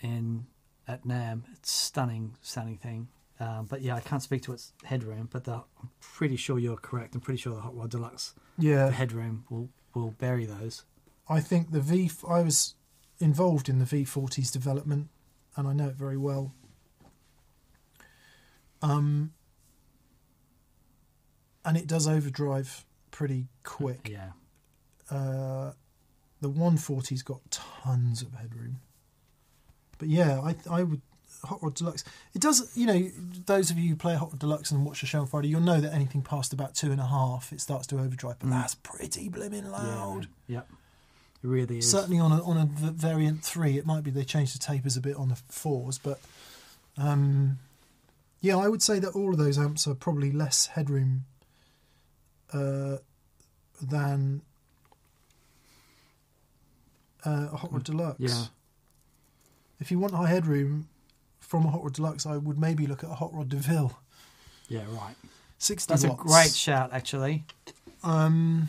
in 0.00 0.46
at 0.86 1.04
NAMM. 1.04 1.42
It's 1.54 1.72
stunning, 1.72 2.36
stunning 2.42 2.76
thing. 2.76 3.08
Um, 3.38 3.66
but 3.66 3.82
yeah, 3.82 3.94
I 3.94 4.00
can't 4.00 4.22
speak 4.22 4.42
to 4.44 4.52
its 4.54 4.72
headroom, 4.84 5.28
but 5.30 5.44
the, 5.44 5.52
I'm 5.54 5.90
pretty 6.00 6.36
sure 6.36 6.58
you're 6.58 6.76
correct. 6.78 7.14
I'm 7.14 7.20
pretty 7.20 7.38
sure 7.40 7.54
the 7.54 7.60
Hot 7.60 7.76
Rod 7.76 7.90
Deluxe 7.90 8.34
Yeah, 8.58 8.86
the 8.86 8.92
headroom 8.92 9.44
will 9.50 9.68
will 9.94 10.12
bury 10.12 10.46
those. 10.46 10.84
I 11.28 11.40
think 11.40 11.70
the 11.72 11.80
V. 11.80 12.10
I 12.28 12.40
was 12.42 12.74
involved 13.18 13.68
in 13.68 13.78
the 13.78 13.84
V40's 13.84 14.50
development, 14.50 15.08
and 15.56 15.66
I 15.68 15.72
know 15.72 15.88
it 15.88 15.96
very 15.96 16.16
well. 16.16 16.54
Um, 18.82 19.32
and 21.64 21.76
it 21.76 21.86
does 21.86 22.06
overdrive 22.06 22.84
pretty 23.10 23.48
quick. 23.62 24.08
Yeah, 24.10 24.30
Uh, 25.10 25.72
the 26.40 26.50
140's 26.50 27.22
got 27.22 27.40
tons 27.50 28.22
of 28.22 28.34
headroom. 28.34 28.80
But 29.98 30.08
yeah, 30.08 30.40
I 30.40 30.54
I 30.70 30.82
would 30.82 31.00
Hot 31.44 31.62
Rod 31.62 31.74
Deluxe. 31.74 32.04
It 32.34 32.40
does, 32.40 32.70
you 32.76 32.86
know, 32.86 33.10
those 33.46 33.70
of 33.70 33.78
you 33.78 33.90
who 33.90 33.96
play 33.96 34.14
Hot 34.14 34.30
Rod 34.32 34.38
Deluxe 34.38 34.70
and 34.70 34.84
watch 34.84 35.00
the 35.00 35.06
show 35.06 35.20
on 35.20 35.26
Friday, 35.26 35.48
you'll 35.48 35.60
know 35.60 35.80
that 35.80 35.92
anything 35.92 36.22
past 36.22 36.52
about 36.52 36.74
two 36.74 36.90
and 36.92 37.00
a 37.00 37.06
half, 37.06 37.52
it 37.52 37.60
starts 37.60 37.86
to 37.88 37.98
overdrive. 37.98 38.38
But 38.38 38.48
Mm. 38.48 38.52
that's 38.52 38.74
pretty 38.74 39.28
blimmin' 39.28 39.70
loud. 39.70 40.28
Yeah. 40.46 40.56
Yep, 40.58 40.68
it 41.42 41.46
really 41.46 41.78
is. 41.78 41.90
Certainly 41.90 42.18
on 42.18 42.32
a 42.32 42.42
on 42.42 42.56
a 42.58 42.66
variant 42.92 43.44
three, 43.44 43.78
it 43.78 43.86
might 43.86 44.02
be 44.04 44.10
they 44.10 44.24
changed 44.24 44.54
the 44.54 44.58
tapers 44.58 44.96
a 44.96 45.00
bit 45.00 45.16
on 45.16 45.28
the 45.28 45.36
fours, 45.48 45.98
but 45.98 46.20
um, 46.98 47.58
yeah, 48.40 48.56
I 48.56 48.68
would 48.68 48.82
say 48.82 48.98
that 49.00 49.10
all 49.14 49.32
of 49.32 49.38
those 49.38 49.58
amps 49.58 49.86
are 49.86 49.94
probably 49.94 50.30
less 50.32 50.66
headroom 50.66 51.24
uh, 52.52 52.96
than 53.82 54.40
uh, 57.24 57.48
a 57.52 57.56
Hot 57.56 57.72
Rod 57.72 57.84
Deluxe. 57.84 58.20
Yeah. 58.20 58.44
If 59.80 59.90
you 59.90 59.98
want 59.98 60.14
high 60.14 60.28
headroom 60.28 60.88
from 61.46 61.64
a 61.64 61.70
Hot 61.70 61.82
Rod 61.82 61.94
Deluxe, 61.94 62.26
I 62.26 62.36
would 62.36 62.58
maybe 62.58 62.86
look 62.86 63.04
at 63.04 63.10
a 63.10 63.14
Hot 63.14 63.32
Rod 63.32 63.48
DeVille. 63.48 63.98
Yeah, 64.68 64.82
right. 64.90 65.14
60 65.58 65.92
That's 65.92 66.04
a 66.04 66.08
great 66.08 66.52
shout, 66.54 66.90
actually. 66.92 67.44
Um, 68.02 68.68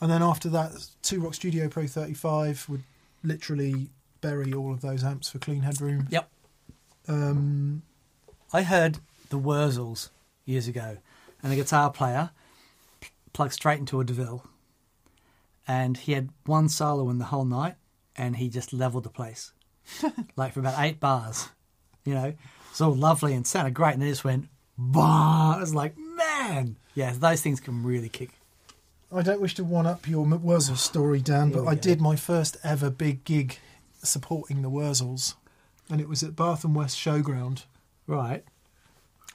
and 0.00 0.10
then 0.10 0.22
after 0.22 0.48
that, 0.50 0.72
Two 1.02 1.20
Rock 1.20 1.34
Studio 1.34 1.68
Pro 1.68 1.86
35 1.86 2.68
would 2.68 2.82
literally 3.22 3.88
bury 4.20 4.52
all 4.52 4.72
of 4.72 4.80
those 4.80 5.02
amps 5.02 5.30
for 5.30 5.38
clean 5.38 5.62
headroom. 5.62 6.06
Yep. 6.10 6.30
Um, 7.08 7.82
I 8.52 8.62
heard 8.62 8.98
the 9.30 9.38
Wurzels 9.38 10.10
years 10.44 10.68
ago, 10.68 10.98
and 11.42 11.50
the 11.50 11.56
guitar 11.56 11.90
player 11.90 12.30
p- 13.00 13.08
plugged 13.32 13.54
straight 13.54 13.78
into 13.78 14.00
a 14.00 14.04
DeVille, 14.04 14.44
and 15.66 15.96
he 15.96 16.12
had 16.12 16.30
one 16.44 16.68
solo 16.68 17.08
in 17.10 17.18
the 17.18 17.26
whole 17.26 17.44
night, 17.44 17.76
and 18.16 18.36
he 18.36 18.48
just 18.48 18.72
leveled 18.72 19.04
the 19.04 19.10
place, 19.10 19.52
like 20.36 20.52
for 20.52 20.60
about 20.60 20.78
eight 20.78 21.00
bars. 21.00 21.48
You 22.04 22.14
know, 22.14 22.34
it's 22.70 22.80
all 22.80 22.94
lovely 22.94 23.34
and 23.34 23.46
sounded 23.46 23.74
great, 23.74 23.92
and 23.94 24.02
then 24.02 24.08
it 24.08 24.12
just 24.12 24.24
went 24.24 24.48
bah. 24.78 25.56
I 25.56 25.60
was 25.60 25.74
like, 25.74 25.96
man, 25.98 26.76
yeah, 26.94 27.12
those 27.16 27.42
things 27.42 27.60
can 27.60 27.82
really 27.82 28.08
kick. 28.08 28.30
I 29.12 29.22
don't 29.22 29.40
wish 29.40 29.54
to 29.56 29.64
one 29.64 29.86
up 29.86 30.08
your 30.08 30.24
Wurzel 30.24 30.76
story, 30.76 31.20
Dan, 31.20 31.50
but 31.50 31.66
I 31.66 31.74
go. 31.74 31.80
did 31.80 32.00
my 32.00 32.16
first 32.16 32.56
ever 32.62 32.90
big 32.90 33.24
gig 33.24 33.58
supporting 34.02 34.62
the 34.62 34.70
Wurzels, 34.70 35.34
and 35.90 36.00
it 36.00 36.08
was 36.08 36.22
at 36.22 36.36
Bath 36.36 36.64
and 36.64 36.74
West 36.74 36.96
Showground. 36.96 37.64
Right, 38.06 38.44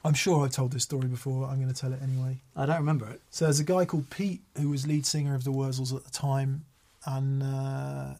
I'm 0.04 0.14
sure 0.14 0.44
I've 0.44 0.52
told 0.52 0.72
this 0.72 0.82
story 0.82 1.08
before. 1.08 1.46
I'm 1.46 1.60
going 1.60 1.72
to 1.72 1.78
tell 1.78 1.92
it 1.92 2.00
anyway. 2.02 2.38
I 2.54 2.66
don't 2.66 2.78
remember 2.78 3.08
it. 3.08 3.20
So 3.30 3.44
there's 3.44 3.60
a 3.60 3.64
guy 3.64 3.84
called 3.84 4.08
Pete 4.10 4.40
who 4.56 4.70
was 4.70 4.86
lead 4.86 5.04
singer 5.06 5.34
of 5.34 5.44
the 5.44 5.52
Wurzels 5.52 5.94
at 5.94 6.04
the 6.04 6.10
time, 6.10 6.64
and 7.04 7.42
uh, 7.42 8.14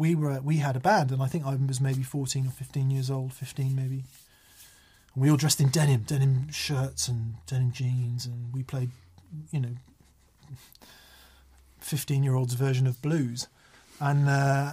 we 0.00 0.14
were 0.14 0.40
we 0.40 0.56
had 0.56 0.76
a 0.76 0.80
band, 0.80 1.12
and 1.12 1.22
I 1.22 1.26
think 1.26 1.44
I 1.44 1.54
was 1.54 1.78
maybe 1.80 2.02
14 2.02 2.46
or 2.46 2.50
15 2.50 2.90
years 2.90 3.10
old, 3.10 3.34
15 3.34 3.76
maybe. 3.76 4.04
And 5.14 5.22
we 5.22 5.30
all 5.30 5.36
dressed 5.36 5.60
in 5.60 5.68
denim, 5.68 6.02
denim 6.06 6.50
shirts 6.50 7.06
and 7.06 7.34
denim 7.46 7.70
jeans, 7.70 8.24
and 8.24 8.54
we 8.54 8.62
played, 8.62 8.90
you 9.50 9.60
know, 9.60 9.74
15 11.80 12.22
year 12.22 12.34
olds 12.34 12.54
version 12.54 12.86
of 12.86 13.00
blues, 13.02 13.46
and 14.00 14.26
uh, 14.26 14.72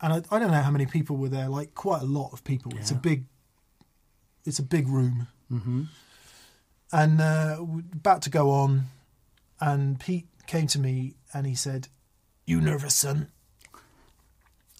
and 0.00 0.12
I, 0.14 0.16
I 0.34 0.38
don't 0.38 0.50
know 0.50 0.62
how 0.62 0.70
many 0.70 0.86
people 0.86 1.16
were 1.16 1.28
there, 1.28 1.48
like 1.48 1.74
quite 1.74 2.00
a 2.02 2.06
lot 2.06 2.30
of 2.32 2.44
people. 2.44 2.72
It's 2.78 2.90
a 2.90 2.94
big, 2.94 3.24
it's 4.44 4.58
a 4.58 4.62
big 4.64 4.88
room 4.88 5.28
Mm-hmm. 5.52 5.82
and 6.92 7.20
uh, 7.20 7.58
we're 7.60 7.84
about 7.92 8.22
to 8.22 8.30
go 8.30 8.50
on, 8.50 8.86
and 9.60 10.00
Pete 10.00 10.26
came 10.48 10.66
to 10.68 10.78
me 10.80 11.14
and 11.32 11.46
he 11.46 11.54
said, 11.54 11.86
"You 12.46 12.60
nervous, 12.60 12.94
son?" 12.94 13.28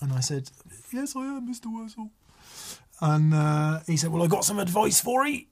And 0.00 0.12
I 0.12 0.20
said, 0.20 0.50
"Yes, 0.92 1.16
I 1.16 1.20
am, 1.20 1.46
Mister 1.46 1.68
Wurzel." 1.68 2.10
And 3.00 3.34
uh, 3.34 3.80
he 3.86 3.96
said, 3.96 4.10
"Well, 4.10 4.22
I 4.22 4.26
got 4.26 4.44
some 4.44 4.58
advice 4.58 5.00
for 5.00 5.26
you." 5.26 5.46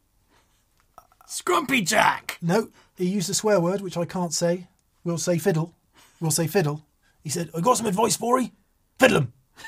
Scrumpy 1.29 1.87
Jack. 1.87 2.39
No, 2.41 2.69
he 2.97 3.07
used 3.07 3.31
a 3.31 3.35
swear 3.35 3.61
word 3.61 3.81
which 3.81 3.97
I 3.97 4.05
can't 4.05 4.33
say. 4.33 4.69
We'll 5.03 5.19
say 5.19 5.39
fiddle. 5.39 5.75
We'll 6.21 6.31
say 6.31 6.47
fiddle. 6.47 6.85
He 7.23 7.31
said, 7.31 7.51
"I 7.57 7.61
got 7.61 7.77
some 7.77 7.87
advice 7.87 8.17
for 8.17 8.41
you. 8.41 8.51
Fiddle 8.99 9.19
'em. 9.19 9.33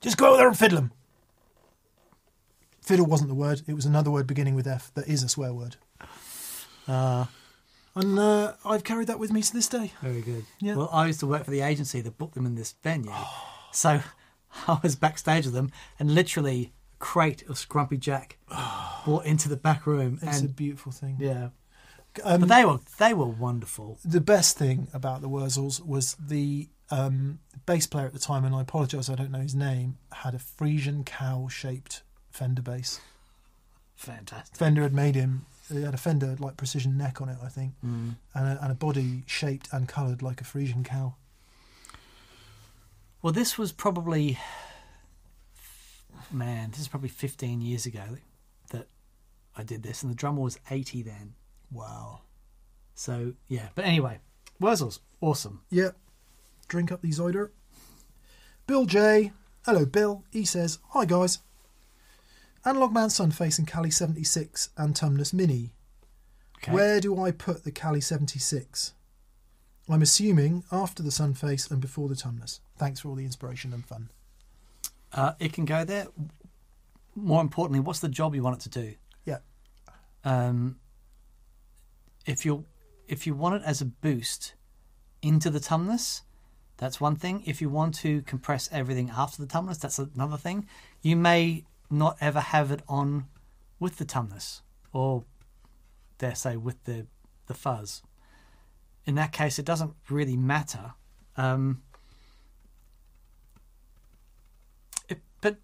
Just 0.00 0.16
go 0.16 0.34
out 0.34 0.36
there 0.38 0.48
and 0.48 0.58
fiddle 0.58 0.78
'em." 0.78 0.92
Fiddle 2.82 3.06
wasn't 3.06 3.28
the 3.28 3.34
word. 3.34 3.62
It 3.66 3.74
was 3.74 3.84
another 3.84 4.10
word 4.10 4.26
beginning 4.26 4.54
with 4.54 4.66
F 4.66 4.90
that 4.94 5.06
is 5.06 5.22
a 5.22 5.28
swear 5.28 5.52
word. 5.52 5.76
Uh, 6.86 7.26
And 7.98 8.18
uh, 8.18 8.54
I've 8.64 8.84
carried 8.84 9.08
that 9.08 9.18
with 9.18 9.32
me 9.32 9.42
to 9.42 9.52
this 9.52 9.68
day. 9.68 9.92
Very 10.02 10.20
good. 10.22 10.44
Yeah. 10.60 10.76
Well, 10.76 10.88
I 10.92 11.06
used 11.06 11.20
to 11.20 11.26
work 11.26 11.44
for 11.44 11.50
the 11.50 11.60
agency 11.62 12.00
that 12.00 12.16
booked 12.18 12.34
them 12.34 12.46
in 12.46 12.54
this 12.54 12.74
venue. 12.82 13.12
so 13.72 14.00
I 14.68 14.78
was 14.82 14.94
backstage 14.96 15.44
with 15.46 15.54
them 15.54 15.70
and 15.98 16.14
literally 16.14 16.72
a 16.94 16.96
crate 17.04 17.42
of 17.48 17.56
Scrumpy 17.56 17.98
Jack 17.98 18.38
brought 19.04 19.24
into 19.26 19.48
the 19.48 19.56
back 19.56 19.86
room. 19.86 20.18
It's 20.22 20.40
a 20.42 20.48
beautiful 20.48 20.92
thing. 20.92 21.16
yeah. 21.18 21.48
Um, 22.24 22.40
But 22.40 22.48
they 22.48 22.64
were 22.64 22.78
they 22.98 23.14
were 23.14 23.26
wonderful. 23.26 23.98
the 24.04 24.20
best 24.20 24.56
thing 24.58 24.88
about 24.92 25.20
the 25.20 25.28
Wurzels 25.28 25.84
was 25.84 26.14
the 26.14 26.68
um, 26.90 27.38
bass 27.66 27.86
player 27.86 28.06
at 28.06 28.12
the 28.12 28.18
time, 28.18 28.44
and 28.44 28.54
I 28.54 28.62
apologise, 28.62 29.08
I 29.10 29.14
don't 29.14 29.30
know 29.30 29.38
his 29.40 29.54
name, 29.54 29.98
had 30.12 30.34
a 30.34 30.38
Frisian 30.38 31.04
cow 31.04 31.46
shaped 31.48 32.02
Fender 32.30 32.62
bass. 32.62 33.00
Fantastic. 33.96 34.56
Fender 34.56 34.82
had 34.82 34.94
made 34.94 35.14
him, 35.14 35.46
he 35.70 35.82
had 35.82 35.94
a 35.94 35.98
Fender 35.98 36.36
like 36.38 36.56
precision 36.56 36.96
neck 36.96 37.20
on 37.20 37.28
it, 37.28 37.38
I 37.42 37.48
think, 37.48 37.74
Mm. 37.84 38.16
and 38.34 38.46
a, 38.48 38.62
and 38.62 38.72
a 38.72 38.74
body 38.74 39.22
shaped 39.26 39.68
and 39.72 39.88
coloured 39.88 40.22
like 40.22 40.40
a 40.40 40.44
Frisian 40.44 40.84
cow. 40.84 41.14
Well, 43.22 43.32
this 43.32 43.58
was 43.58 43.72
probably 43.72 44.38
man, 46.30 46.70
this 46.70 46.80
is 46.80 46.88
probably 46.88 47.08
15 47.08 47.60
years 47.60 47.86
ago 47.86 48.18
that 48.70 48.88
I 49.56 49.62
did 49.62 49.82
this, 49.82 50.02
and 50.02 50.10
the 50.10 50.16
drummer 50.16 50.40
was 50.42 50.58
80 50.70 51.02
then. 51.02 51.34
Wow. 51.70 52.20
So 52.94 53.34
yeah. 53.48 53.68
But 53.74 53.84
anyway, 53.84 54.18
Wurzels, 54.60 55.00
awesome. 55.20 55.62
Yep. 55.70 55.96
Drink 56.68 56.92
up 56.92 57.02
the 57.02 57.12
cider. 57.12 57.52
Bill 58.66 58.84
J. 58.84 59.32
Hello, 59.64 59.84
Bill. 59.86 60.24
He 60.30 60.44
says, 60.44 60.78
Hi, 60.90 61.04
guys. 61.04 61.38
Analog 62.64 62.92
Man 62.92 63.08
Sunface 63.08 63.58
and 63.58 63.66
Cali 63.66 63.90
76 63.90 64.70
and 64.76 64.94
Tumnus 64.94 65.32
Mini. 65.32 65.70
Okay. 66.58 66.72
Where 66.72 67.00
do 67.00 67.22
I 67.22 67.30
put 67.30 67.64
the 67.64 67.70
Cali 67.70 68.00
76? 68.00 68.92
I'm 69.88 70.02
assuming 70.02 70.64
after 70.70 71.02
the 71.02 71.10
Sunface 71.10 71.70
and 71.70 71.80
before 71.80 72.08
the 72.08 72.14
Tumnus. 72.14 72.60
Thanks 72.76 73.00
for 73.00 73.08
all 73.08 73.14
the 73.14 73.24
inspiration 73.24 73.72
and 73.72 73.86
fun. 73.86 74.10
Uh, 75.12 75.32
it 75.38 75.52
can 75.52 75.64
go 75.64 75.84
there. 75.84 76.08
More 77.14 77.40
importantly, 77.40 77.80
what's 77.80 78.00
the 78.00 78.08
job 78.08 78.34
you 78.34 78.42
want 78.42 78.56
it 78.56 78.70
to 78.70 78.82
do? 78.82 78.94
Yeah. 79.24 79.38
Um, 80.24 80.78
if 82.26 82.44
you 82.44 82.66
if 83.06 83.26
you 83.26 83.34
want 83.34 83.56
it 83.56 83.62
as 83.64 83.80
a 83.80 83.86
boost 83.86 84.54
into 85.22 85.48
the 85.48 85.58
tumnus, 85.58 86.20
that's 86.76 87.00
one 87.00 87.16
thing. 87.16 87.42
If 87.46 87.62
you 87.62 87.70
want 87.70 87.94
to 87.96 88.22
compress 88.22 88.68
everything 88.70 89.10
after 89.10 89.42
the 89.42 89.48
tumnus, 89.48 89.80
that's 89.80 89.98
another 89.98 90.36
thing. 90.36 90.66
You 91.00 91.16
may 91.16 91.64
not 91.90 92.16
ever 92.20 92.40
have 92.40 92.70
it 92.70 92.82
on 92.88 93.26
with 93.80 93.96
the 93.96 94.04
tumnus, 94.04 94.62
or 94.92 95.24
dare 96.18 96.34
say 96.34 96.56
with 96.56 96.84
the 96.84 97.06
the 97.46 97.54
fuzz. 97.54 98.02
In 99.06 99.14
that 99.14 99.32
case, 99.32 99.58
it 99.58 99.64
doesn't 99.64 99.94
really 100.10 100.36
matter. 100.36 100.92
Um, 101.36 101.82
it, 105.08 105.20
but 105.40 105.56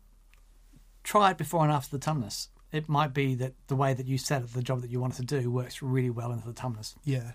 try 1.02 1.32
it 1.32 1.38
before 1.38 1.62
and 1.62 1.72
after 1.72 1.96
the 1.96 2.04
tumnus. 2.04 2.48
It 2.72 2.88
might 2.88 3.12
be 3.12 3.34
that 3.36 3.52
the 3.68 3.76
way 3.76 3.92
that 3.94 4.06
you 4.06 4.18
set 4.18 4.42
it, 4.42 4.52
the 4.52 4.62
job 4.62 4.80
that 4.80 4.90
you 4.90 4.98
wanted 4.98 5.28
to 5.28 5.40
do, 5.40 5.50
works 5.50 5.82
really 5.82 6.10
well 6.10 6.32
into 6.32 6.46
the 6.46 6.54
tumnus. 6.54 6.94
Yeah. 7.04 7.32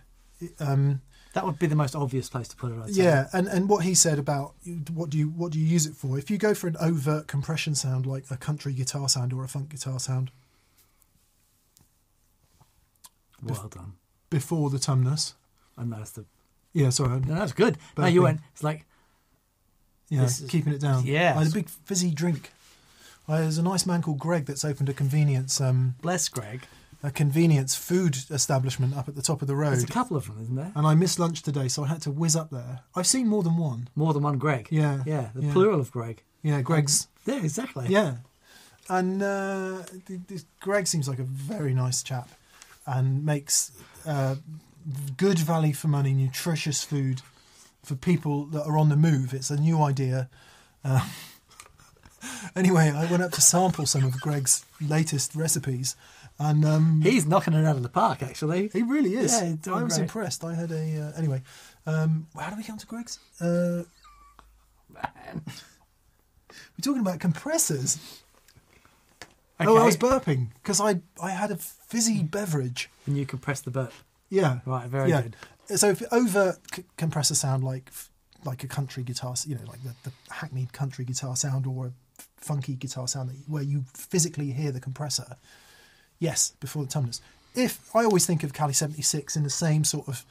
Um, 0.60 1.02
That 1.34 1.45
would 1.45 1.60
be 1.60 1.68
the 1.68 1.76
most 1.76 1.95
obvious 1.95 2.27
place 2.27 2.47
to 2.47 2.56
put 2.56 2.72
it. 2.72 2.80
I'd 2.84 2.93
say. 2.95 3.03
yeah, 3.03 3.27
and, 3.34 3.47
and 3.47 3.69
what 3.69 3.84
he 3.84 3.93
said 3.93 4.18
about 4.18 4.53
what 4.91 5.10
do 5.11 5.18
you 5.18 5.27
what 5.27 5.51
do 5.51 5.60
you 5.60 5.65
use 5.65 5.85
it 5.85 5.93
for? 5.95 6.18
If 6.18 6.31
you 6.31 6.38
go 6.39 6.53
for 6.56 6.68
an 6.68 6.76
overt 6.81 7.27
compression 7.27 7.76
sound 7.76 8.06
like 8.07 8.23
a 8.31 8.38
country 8.38 8.73
guitar 8.73 9.07
sound 9.07 9.31
or 9.34 9.43
a 9.43 9.47
funk 9.47 9.69
guitar 9.69 9.99
sound 9.99 10.31
Well 13.43 13.68
done. 13.69 13.93
before 14.30 14.69
the 14.69 14.77
Tumnus, 14.77 15.34
and 15.77 15.91
that's 15.93 16.11
the. 16.11 16.26
yeah, 16.73 16.89
sorry, 16.89 17.19
No, 17.22 17.35
that's 17.35 17.53
good. 17.53 17.77
No, 17.97 18.06
you 18.07 18.23
went. 18.23 18.41
It's 18.53 18.64
like 18.64 18.85
yeah, 20.10 20.23
is- 20.23 20.45
keeping 20.49 20.73
it 20.73 20.81
down. 20.81 21.06
yeah. 21.06 21.35
I 21.38 21.43
had 21.43 21.51
a 21.51 21.53
big 21.56 21.69
fizzy 21.69 22.11
drink. 22.11 22.51
There's 23.27 23.60
a 23.60 23.64
nice 23.64 23.85
man 23.85 24.01
called 24.01 24.18
Greg 24.18 24.47
that's 24.47 24.65
opened 24.65 24.89
a 24.89 24.93
convenience 24.93 25.61
um, 25.61 25.93
Bless 26.01 26.27
Greg. 26.30 26.64
A 27.01 27.11
convenience 27.11 27.76
food 27.76 28.17
establishment 28.30 28.95
up 28.95 29.07
at 29.07 29.15
the 29.15 29.21
top 29.21 29.41
of 29.41 29.47
the 29.47 29.55
road. 29.55 29.71
There's 29.71 29.84
a 29.84 29.88
couple 29.88 30.17
of 30.17 30.27
them, 30.27 30.38
isn't 30.41 30.55
there? 30.55 30.71
And 30.76 30.85
I 30.85 30.95
missed 30.95 31.17
lunch 31.19 31.41
today, 31.41 31.67
so 31.69 31.84
I 31.85 31.88
had 31.88 32.01
to 32.03 32.11
whiz 32.11 32.35
up 32.35 32.49
there. 32.49 32.81
I've 32.95 33.07
seen 33.07 33.27
more 33.27 33.41
than 33.43 33.57
one. 33.57 33.89
More 33.95 34.13
than 34.13 34.23
one 34.23 34.38
Greg. 34.38 34.67
Yeah, 34.69 35.03
Yeah, 35.05 35.30
the 35.34 35.43
yeah. 35.43 35.53
plural 35.53 35.80
of 35.80 35.91
Greg. 35.91 36.23
Yeah, 36.43 36.61
Greg's. 36.61 37.07
Yeah, 37.26 37.38
exactly. 37.43 37.88
Yeah, 37.89 38.15
and 38.89 39.21
uh, 39.21 39.84
this 40.27 40.45
Greg 40.59 40.88
seems 40.88 41.07
like 41.07 41.19
a 41.19 41.23
very 41.23 41.73
nice 41.73 42.01
chap, 42.03 42.30
and 42.85 43.26
makes 43.26 43.71
uh, 44.05 44.35
good 45.17 45.39
value 45.39 45.73
for 45.73 45.88
money, 45.88 46.13
nutritious 46.13 46.84
food 46.84 47.21
for 47.84 47.95
people 47.95 48.45
that 48.47 48.63
are 48.63 48.77
on 48.77 48.89
the 48.89 48.95
move. 48.97 49.34
It's 49.34 49.49
a 49.49 49.57
new 49.57 49.81
idea. 49.81 50.30
Uh, 50.84 51.07
anyway, 52.55 52.91
I 52.93 53.09
went 53.09 53.23
up 53.23 53.31
to 53.34 53.41
sample 53.41 53.85
some 53.85 54.03
of 54.03 54.19
Greg's 54.19 54.65
latest 54.81 55.35
recipes, 55.35 55.95
and 56.40 56.64
um, 56.66 57.02
He's 57.02 57.26
knocking 57.26 57.53
it 57.53 57.66
out 57.66 57.76
of 57.76 57.84
the 57.84 57.90
park, 57.90 58.24
actually. 58.24 58.70
he 58.74 58.82
really 58.82 59.14
is. 59.16 59.32
Yeah, 59.34 59.74
I 59.74 59.84
was 59.84 59.94
great. 59.95 60.03
impressed. 60.03 60.44
I 60.44 60.53
had 60.56 60.72
a 60.72 61.02
uh, 61.14 61.18
anyway. 61.18 61.41
Um, 61.86 62.28
how 62.40 62.49
do 62.49 62.56
we 62.57 62.64
come 62.64 62.78
to 62.78 62.86
Greg's? 62.86 63.20
Uh, 63.41 63.84
Man. 64.94 65.41
we're 65.45 66.82
talking 66.84 67.02
about 67.02 67.20
compressors. 67.20 67.98
Okay. 69.61 69.70
Oh, 69.70 69.78
I 69.78 69.86
was 69.86 69.98
burping 69.98 70.48
because 70.64 70.80
I 70.80 71.02
I 71.22 71.32
had 71.32 71.52
a 71.52 71.57
fizzy 71.57 72.24
beverage. 72.24 72.90
And 73.06 73.18
you 73.18 73.26
compress 73.26 73.61
the 73.61 73.72
burp. 73.72 73.91
Yeah, 74.30 74.60
Right, 74.66 74.88
very 74.88 75.10
yeah. 75.10 75.24
good. 75.24 75.36
So 75.78 75.90
if 75.90 76.02
over 76.14 76.57
c- 76.74 76.84
compressor 76.98 77.36
sound 77.36 77.64
like 77.64 77.91
like 78.45 78.64
a 78.64 78.68
country 78.68 79.03
guitar, 79.03 79.34
you 79.45 79.56
know, 79.56 79.61
like 79.68 79.84
the, 79.84 79.94
the 80.10 80.34
hackneyed 80.34 80.72
country 80.72 81.03
guitar 81.03 81.36
sound 81.36 81.68
or 81.68 81.88
a 81.88 81.91
funky 82.38 82.76
guitar 82.76 83.07
sound 83.07 83.30
that, 83.30 83.36
where 83.48 83.64
you 83.64 83.84
physically 83.94 84.52
hear 84.52 84.72
the 84.72 84.80
compressor. 84.80 85.36
Yes, 86.19 86.53
before 86.59 86.83
the 86.83 86.89
tumnus. 86.89 87.21
If 87.55 87.95
I 87.95 88.03
always 88.03 88.25
think 88.25 88.43
of 88.43 88.53
Cali 88.53 88.73
seventy 88.73 89.01
six 89.01 89.35
in 89.35 89.43
the 89.43 89.49
same 89.49 89.83
sort 89.83 90.07
of 90.07 90.25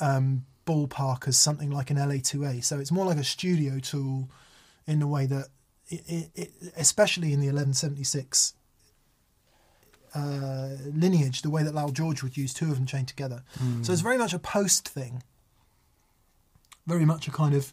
um, 0.00 0.44
ballpark 0.66 1.28
as 1.28 1.36
something 1.36 1.70
like 1.70 1.90
an 1.90 1.96
LA 1.96 2.16
two 2.22 2.44
A, 2.44 2.60
so 2.62 2.78
it's 2.78 2.92
more 2.92 3.04
like 3.04 3.18
a 3.18 3.24
studio 3.24 3.78
tool 3.78 4.28
in 4.86 5.00
the 5.00 5.06
way 5.06 5.26
that, 5.26 5.48
it, 5.88 6.02
it, 6.06 6.30
it, 6.34 6.50
especially 6.76 7.32
in 7.32 7.40
the 7.40 7.48
eleven 7.48 7.74
seventy 7.74 8.04
six 8.04 8.54
uh, 10.14 10.70
lineage, 10.92 11.42
the 11.42 11.50
way 11.50 11.62
that 11.62 11.74
Lowell 11.74 11.90
George 11.90 12.22
would 12.22 12.36
use 12.36 12.54
two 12.54 12.70
of 12.70 12.76
them 12.76 12.86
chained 12.86 13.08
together. 13.08 13.42
So 13.82 13.92
it's 13.92 14.02
very 14.02 14.18
much 14.18 14.32
a 14.32 14.38
post 14.38 14.88
thing. 14.88 15.22
Very 16.86 17.04
much 17.04 17.26
a 17.26 17.30
kind 17.30 17.54
of 17.54 17.72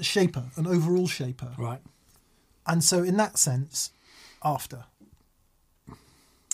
shaper, 0.00 0.44
an 0.56 0.66
overall 0.66 1.06
shaper. 1.06 1.52
Right. 1.56 1.80
And 2.66 2.84
so, 2.84 3.02
in 3.02 3.16
that 3.16 3.38
sense, 3.38 3.90
after. 4.44 4.84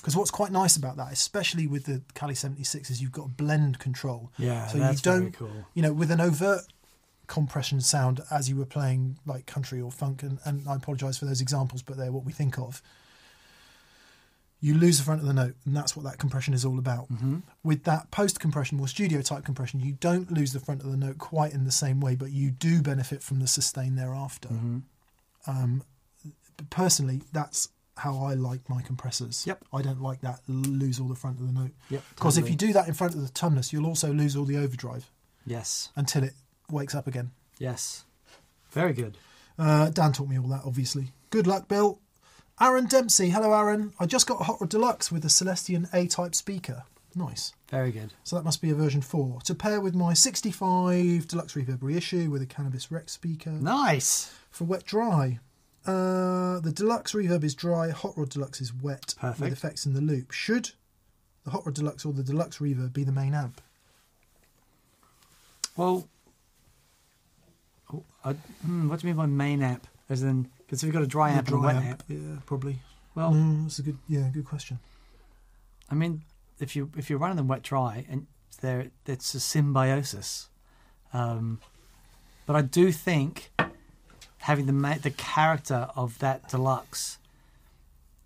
Because 0.04 0.18
what's 0.18 0.30
quite 0.30 0.52
nice 0.52 0.76
about 0.76 0.98
that, 0.98 1.10
especially 1.10 1.66
with 1.66 1.84
the 1.86 2.02
Cali 2.12 2.34
76, 2.34 2.90
is 2.90 3.00
you've 3.00 3.10
got 3.10 3.38
blend 3.38 3.78
control. 3.78 4.30
Yeah, 4.36 4.66
so 4.66 4.76
that's 4.76 4.98
you 4.98 5.10
don't, 5.10 5.20
very 5.20 5.32
cool. 5.32 5.66
you 5.72 5.80
know, 5.80 5.94
with 5.94 6.10
an 6.10 6.20
overt 6.20 6.60
compression 7.26 7.80
sound 7.80 8.20
as 8.30 8.50
you 8.50 8.54
were 8.54 8.66
playing 8.66 9.16
like 9.24 9.46
country 9.46 9.80
or 9.80 9.90
funk, 9.90 10.22
and, 10.22 10.40
and 10.44 10.68
I 10.68 10.74
apologise 10.74 11.16
for 11.16 11.24
those 11.24 11.40
examples, 11.40 11.80
but 11.80 11.96
they're 11.96 12.12
what 12.12 12.26
we 12.26 12.32
think 12.32 12.58
of. 12.58 12.82
You 14.60 14.74
lose 14.74 14.98
the 14.98 15.04
front 15.04 15.22
of 15.22 15.26
the 15.26 15.32
note, 15.32 15.54
and 15.64 15.74
that's 15.74 15.96
what 15.96 16.04
that 16.04 16.18
compression 16.18 16.52
is 16.52 16.66
all 16.66 16.78
about. 16.78 17.10
Mm-hmm. 17.10 17.38
With 17.62 17.84
that 17.84 18.10
post 18.10 18.40
compression 18.40 18.78
or 18.80 18.88
studio 18.88 19.22
type 19.22 19.46
compression, 19.46 19.80
you 19.80 19.92
don't 19.92 20.30
lose 20.30 20.52
the 20.52 20.60
front 20.60 20.82
of 20.82 20.90
the 20.90 20.98
note 20.98 21.16
quite 21.16 21.54
in 21.54 21.64
the 21.64 21.72
same 21.72 22.00
way, 22.00 22.14
but 22.14 22.30
you 22.30 22.50
do 22.50 22.82
benefit 22.82 23.22
from 23.22 23.40
the 23.40 23.46
sustain 23.46 23.96
thereafter. 23.96 24.50
Mm-hmm. 24.50 24.78
Um, 25.46 25.82
personally, 26.68 27.22
that's 27.32 27.70
how 27.96 28.24
I 28.24 28.34
like 28.34 28.68
my 28.68 28.82
compressors. 28.82 29.46
Yep. 29.46 29.64
I 29.72 29.82
don't 29.82 30.00
like 30.00 30.20
that 30.22 30.40
lose 30.48 30.98
all 31.00 31.08
the 31.08 31.14
front 31.14 31.38
of 31.40 31.46
the 31.46 31.52
note 31.52 31.70
Yep. 31.90 32.02
because 32.16 32.38
if 32.38 32.48
you 32.50 32.56
do 32.56 32.72
that 32.72 32.88
in 32.88 32.94
front 32.94 33.14
of 33.14 33.20
the 33.22 33.28
tumnus, 33.32 33.72
you'll 33.72 33.86
also 33.86 34.12
lose 34.12 34.34
all 34.36 34.44
the 34.44 34.56
overdrive 34.56 35.10
Yes. 35.46 35.90
until 35.96 36.24
it 36.24 36.34
wakes 36.70 36.94
up 36.94 37.06
again. 37.06 37.30
Yes. 37.58 38.04
Very 38.72 38.92
good. 38.92 39.16
Uh, 39.58 39.90
Dan 39.90 40.12
taught 40.12 40.28
me 40.28 40.38
all 40.38 40.48
that, 40.48 40.62
obviously. 40.64 41.12
Good 41.30 41.46
luck, 41.46 41.68
Bill. 41.68 42.00
Aaron 42.60 42.86
Dempsey. 42.86 43.30
Hello, 43.30 43.52
Aaron. 43.52 43.92
I 44.00 44.06
just 44.06 44.26
got 44.26 44.40
a 44.40 44.44
Hot 44.44 44.60
Rod 44.60 44.70
Deluxe 44.70 45.12
with 45.12 45.24
a 45.24 45.28
Celestion 45.28 45.88
A 45.92 46.06
type 46.06 46.34
speaker. 46.34 46.82
Nice. 47.16 47.52
Very 47.68 47.92
good. 47.92 48.12
So 48.24 48.34
that 48.34 48.44
must 48.44 48.60
be 48.60 48.70
a 48.70 48.74
version 48.74 49.00
4. 49.02 49.40
To 49.42 49.54
pair 49.54 49.80
with 49.80 49.94
my 49.94 50.14
65 50.14 51.28
Deluxe 51.28 51.54
Reverb 51.54 51.78
reissue 51.82 52.30
with 52.30 52.42
a 52.42 52.46
Cannabis 52.46 52.90
Rex 52.90 53.12
speaker 53.12 53.50
Nice. 53.50 54.32
for 54.50 54.64
wet 54.64 54.84
dry. 54.84 55.38
Uh, 55.86 56.60
the 56.60 56.72
Deluxe 56.74 57.12
Reverb 57.12 57.44
is 57.44 57.54
dry, 57.54 57.90
Hot 57.90 58.16
Rod 58.16 58.30
Deluxe 58.30 58.60
is 58.60 58.72
wet 58.72 59.14
Perfect. 59.18 59.40
with 59.40 59.52
effects 59.52 59.84
in 59.86 59.92
the 59.92 60.00
loop. 60.00 60.30
Should 60.32 60.70
the 61.44 61.50
Hot 61.50 61.66
Rod 61.66 61.74
Deluxe 61.74 62.04
or 62.06 62.12
the 62.12 62.22
Deluxe 62.22 62.58
Reverb 62.58 62.92
be 62.92 63.04
the 63.04 63.12
main 63.12 63.34
amp? 63.34 63.60
Well, 65.76 66.08
oh, 67.92 68.02
I, 68.24 68.32
hmm, 68.32 68.88
what 68.88 69.00
do 69.00 69.06
you 69.08 69.12
mean 69.14 69.18
by 69.18 69.26
main 69.26 69.62
amp? 69.62 69.86
As 70.08 70.22
in, 70.22 70.48
because 70.58 70.82
if 70.82 70.86
you've 70.86 70.94
got 70.94 71.02
a 71.02 71.06
dry 71.06 71.30
amp 71.30 71.48
and 71.48 71.56
a 71.56 71.60
wet 71.60 71.76
amp, 71.76 72.02
Yeah, 72.08 72.18
probably. 72.46 72.78
well, 73.14 73.32
Mm, 73.32 73.64
that's 73.64 73.78
a 73.78 73.82
good, 73.82 73.98
yeah, 74.08 74.28
good 74.32 74.44
question. 74.44 74.78
I 75.90 75.94
mean, 75.94 76.22
if 76.60 76.74
you 76.76 76.90
if 76.96 77.10
you're 77.10 77.18
running 77.18 77.36
them 77.36 77.48
wet 77.48 77.62
dry 77.62 78.06
and 78.08 78.26
there, 78.60 78.90
it's 79.06 79.34
a 79.34 79.40
symbiosis. 79.40 80.48
Um, 81.12 81.60
but 82.46 82.56
I 82.56 82.62
do 82.62 82.90
think 82.92 83.50
having 84.44 84.66
the 84.66 84.98
the 85.02 85.10
character 85.10 85.88
of 85.96 86.18
that 86.18 86.46
deluxe 86.50 87.16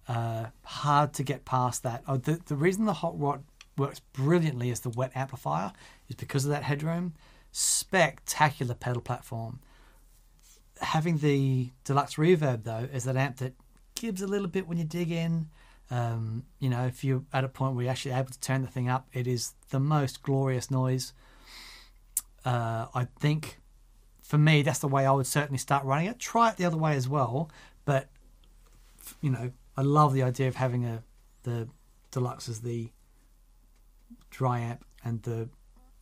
uh, 0.08 0.46
hard 0.64 1.12
to 1.12 1.22
get 1.22 1.44
past 1.44 1.84
that. 1.84 2.02
Oh, 2.08 2.16
the 2.16 2.40
the 2.46 2.56
reason 2.56 2.86
the 2.86 2.92
hot 2.92 3.18
rod 3.18 3.44
works 3.76 4.00
brilliantly 4.14 4.70
as 4.70 4.80
the 4.80 4.88
wet 4.88 5.12
amplifier 5.14 5.72
is 6.08 6.16
because 6.16 6.44
of 6.44 6.50
that 6.50 6.64
headroom. 6.64 7.14
Spectacular 7.52 8.74
pedal 8.74 9.00
platform. 9.00 9.60
Having 10.80 11.18
the 11.18 11.70
deluxe 11.84 12.16
reverb 12.16 12.64
though 12.64 12.88
is 12.92 13.04
that 13.04 13.16
amp 13.16 13.36
that 13.36 13.54
gives 13.94 14.20
a 14.20 14.26
little 14.26 14.48
bit 14.48 14.66
when 14.66 14.76
you 14.76 14.84
dig 14.84 15.12
in. 15.12 15.48
Um, 15.88 16.42
you 16.58 16.68
know, 16.68 16.84
if 16.86 17.04
you're 17.04 17.22
at 17.32 17.44
a 17.44 17.48
point 17.48 17.76
where 17.76 17.84
you're 17.84 17.92
actually 17.92 18.14
able 18.14 18.30
to 18.30 18.40
turn 18.40 18.62
the 18.62 18.68
thing 18.68 18.88
up, 18.88 19.06
it 19.12 19.28
is 19.28 19.54
the 19.70 19.80
most 19.80 20.24
glorious 20.24 20.68
noise. 20.68 21.12
Uh, 22.44 22.86
I 22.92 23.06
think 23.20 23.60
for 24.28 24.36
me, 24.38 24.60
that's 24.62 24.78
the 24.80 24.88
way 24.88 25.06
I 25.06 25.10
would 25.10 25.26
certainly 25.26 25.58
start 25.58 25.84
running 25.84 26.06
it. 26.06 26.18
Try 26.18 26.50
it 26.50 26.56
the 26.58 26.64
other 26.66 26.76
way 26.76 26.94
as 26.94 27.08
well, 27.08 27.50
but 27.84 28.08
you 29.22 29.30
know, 29.30 29.50
I 29.76 29.82
love 29.82 30.12
the 30.12 30.22
idea 30.22 30.48
of 30.48 30.54
having 30.56 30.84
a 30.84 31.02
the 31.44 31.66
deluxe 32.10 32.48
as 32.48 32.60
the 32.60 32.90
dry 34.30 34.60
amp 34.60 34.84
and 35.04 35.22
the 35.22 35.48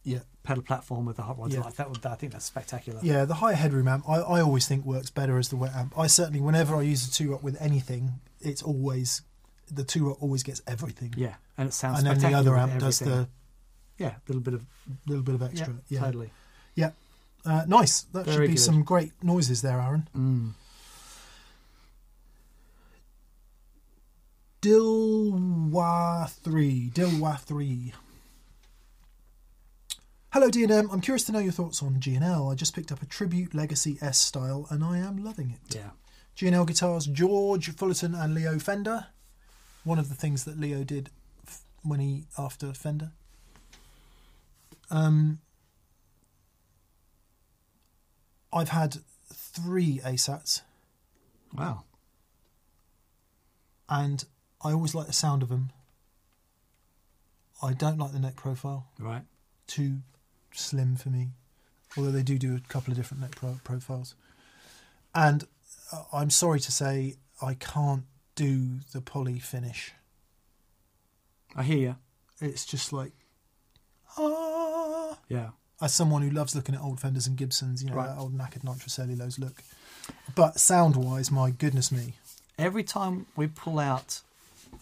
Yeah. 0.02 0.20
pedal 0.42 0.62
platform 0.62 1.04
with 1.06 1.16
the 1.16 1.22
hot 1.22 1.38
rod 1.38 1.50
Yeah. 1.52 1.58
deluxe. 1.58 1.76
That 1.76 1.88
would, 1.90 2.04
I 2.06 2.14
think 2.16 2.32
that's 2.32 2.44
spectacular. 2.44 3.00
Yeah, 3.02 3.24
the 3.24 3.34
high 3.34 3.54
headroom 3.54 3.88
amp, 3.88 4.08
I, 4.08 4.16
I 4.18 4.40
always 4.40 4.66
think 4.66 4.84
works 4.84 5.10
better 5.10 5.38
as 5.38 5.48
the 5.48 5.56
wet 5.56 5.74
amp. 5.74 5.96
I 5.98 6.06
certainly, 6.08 6.40
whenever 6.40 6.74
I 6.76 6.82
use 6.82 7.06
a 7.06 7.10
two 7.12 7.30
rock 7.32 7.42
with 7.44 7.56
anything, 7.60 8.20
it's 8.40 8.62
always 8.62 9.22
the 9.70 9.84
two 9.84 10.08
rock 10.08 10.22
always 10.22 10.42
gets 10.44 10.62
everything, 10.66 11.12
Yeah, 11.16 11.34
and 11.58 11.68
it 11.68 11.72
sounds 11.74 11.98
and 11.98 12.06
then 12.06 12.18
the 12.30 12.36
other 12.36 12.56
amp 12.56 12.78
does 12.78 12.98
the 13.00 13.28
yeah, 13.98 14.14
little 14.28 14.42
bit 14.42 14.54
of 14.54 14.64
little 15.06 15.24
bit 15.24 15.34
of 15.34 15.42
extra. 15.42 15.74
yeah, 15.74 15.80
Yeah, 15.88 16.00
totally. 16.00 16.30
Uh, 17.46 17.64
nice. 17.68 18.02
That 18.12 18.24
Very 18.24 18.34
should 18.36 18.40
be 18.42 18.48
good. 18.54 18.58
some 18.60 18.82
great 18.82 19.12
noises 19.22 19.62
there, 19.62 19.80
Aaron. 19.80 20.08
Mm. 20.16 20.52
Dilwa 24.96 26.28
three. 26.30 26.90
Dilwa 26.92 27.38
three. 27.38 27.92
Hello 30.30 30.48
DNM. 30.50 30.88
I'm 30.92 31.00
curious 31.00 31.24
to 31.24 31.32
know 31.32 31.38
your 31.38 31.52
thoughts 31.52 31.82
on 31.82 32.00
G&L. 32.00 32.50
I 32.50 32.54
just 32.54 32.74
picked 32.74 32.92
up 32.92 33.00
a 33.00 33.06
Tribute 33.06 33.54
Legacy 33.54 33.96
S 34.02 34.18
style, 34.18 34.66
and 34.70 34.84
I 34.84 34.98
am 34.98 35.22
loving 35.24 35.50
it. 35.50 35.74
Yeah, 35.74 35.90
G&L 36.34 36.64
guitars, 36.66 37.06
George 37.06 37.74
Fullerton 37.74 38.14
and 38.14 38.34
Leo 38.34 38.58
Fender. 38.58 39.06
One 39.84 39.98
of 39.98 40.08
the 40.08 40.14
things 40.14 40.44
that 40.44 40.58
Leo 40.58 40.84
did 40.84 41.10
f- 41.46 41.62
when 41.82 42.00
he 42.00 42.24
after 42.36 42.72
Fender. 42.74 43.12
Um, 44.90 45.38
I've 48.52 48.70
had 48.70 48.98
three 49.32 50.00
ASATs, 50.04 50.62
wow. 51.52 51.82
and 53.88 54.24
I 54.62 54.72
always 54.72 54.94
like 54.94 55.06
the 55.06 55.12
sound 55.12 55.42
of 55.42 55.48
them. 55.48 55.70
I 57.62 57.72
don't 57.72 57.98
like 57.98 58.12
the 58.12 58.18
neck 58.18 58.36
profile; 58.36 58.86
Right. 58.98 59.22
too 59.66 59.98
slim 60.52 60.96
for 60.96 61.10
me. 61.10 61.30
Although 61.96 62.10
they 62.10 62.22
do 62.22 62.38
do 62.38 62.54
a 62.56 62.60
couple 62.60 62.92
of 62.92 62.96
different 62.96 63.22
neck 63.22 63.36
pro- 63.36 63.60
profiles, 63.64 64.14
and 65.14 65.44
uh, 65.92 66.04
I'm 66.12 66.30
sorry 66.30 66.60
to 66.60 66.72
say 66.72 67.16
I 67.40 67.54
can't 67.54 68.04
do 68.34 68.80
the 68.92 69.00
poly 69.00 69.38
finish. 69.38 69.92
I 71.54 71.62
hear 71.62 71.78
you. 71.78 71.96
It's 72.40 72.66
just 72.66 72.92
like 72.92 73.12
ah. 74.18 75.18
Yeah. 75.28 75.50
As 75.80 75.92
someone 75.92 76.22
who 76.22 76.30
loves 76.30 76.54
looking 76.54 76.74
at 76.74 76.80
old 76.80 77.00
Fenders 77.00 77.26
and 77.26 77.36
Gibsons, 77.36 77.82
you 77.82 77.90
know, 77.90 77.96
Right. 77.96 78.06
that 78.08 78.18
old 78.18 78.36
knackered 78.36 78.62
nitrocellulose 78.64 79.38
look. 79.38 79.62
But 80.34 80.58
sound 80.58 80.96
wise, 80.96 81.30
my 81.30 81.50
goodness 81.50 81.92
me, 81.92 82.14
every 82.58 82.82
time 82.82 83.26
we 83.36 83.46
pull 83.46 83.78
out 83.78 84.22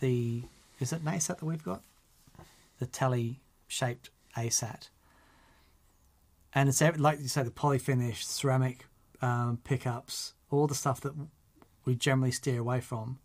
the 0.01 0.43
is 0.81 0.93
it 0.93 1.01
an 1.01 1.07
ASAT 1.07 1.39
that 1.39 1.45
we've 1.45 1.63
got 1.65 1.83
the 2.79 2.87
telly 2.87 3.41
shaped 3.67 4.11
ASAT, 4.37 4.89
and 6.55 6.69
it's 6.69 6.81
every, 6.83 7.01
like 7.01 7.21
you 7.21 7.29
say 7.29 7.43
the 7.43 7.51
polyfinish 7.51 8.23
ceramic 8.23 8.87
um, 9.23 9.59
pickups, 9.65 10.35
all 10.51 10.67
the 10.67 10.75
stuff 10.75 11.01
that 11.01 11.15
we 11.85 11.95
generally 11.95 12.31
steer 12.33 12.61
away 12.61 12.81
from. 12.81 13.19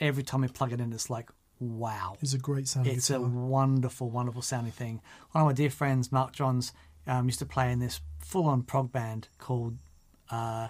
Every 0.00 0.22
time 0.22 0.40
we 0.40 0.48
plug 0.48 0.72
it 0.72 0.80
in, 0.80 0.92
it's 0.92 1.10
like 1.10 1.30
wow. 1.60 2.16
It's 2.20 2.34
a 2.34 2.38
great 2.38 2.68
sound. 2.68 2.86
It's 2.86 3.08
guitar. 3.08 3.24
a 3.24 3.28
wonderful, 3.28 4.10
wonderful 4.10 4.42
sounding 4.42 4.72
thing. 4.72 5.00
One 5.32 5.42
of 5.42 5.46
my 5.48 5.52
dear 5.52 5.70
friends, 5.70 6.10
Mark 6.12 6.32
Johns, 6.32 6.72
um, 7.06 7.26
used 7.26 7.38
to 7.40 7.46
play 7.46 7.70
in 7.72 7.78
this 7.78 8.00
full-on 8.18 8.62
prog 8.62 8.92
band 8.92 9.28
called 9.38 9.76
uh, 10.30 10.68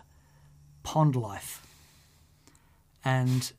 Pond 0.83 1.17
Life, 1.17 1.67
and 3.05 3.53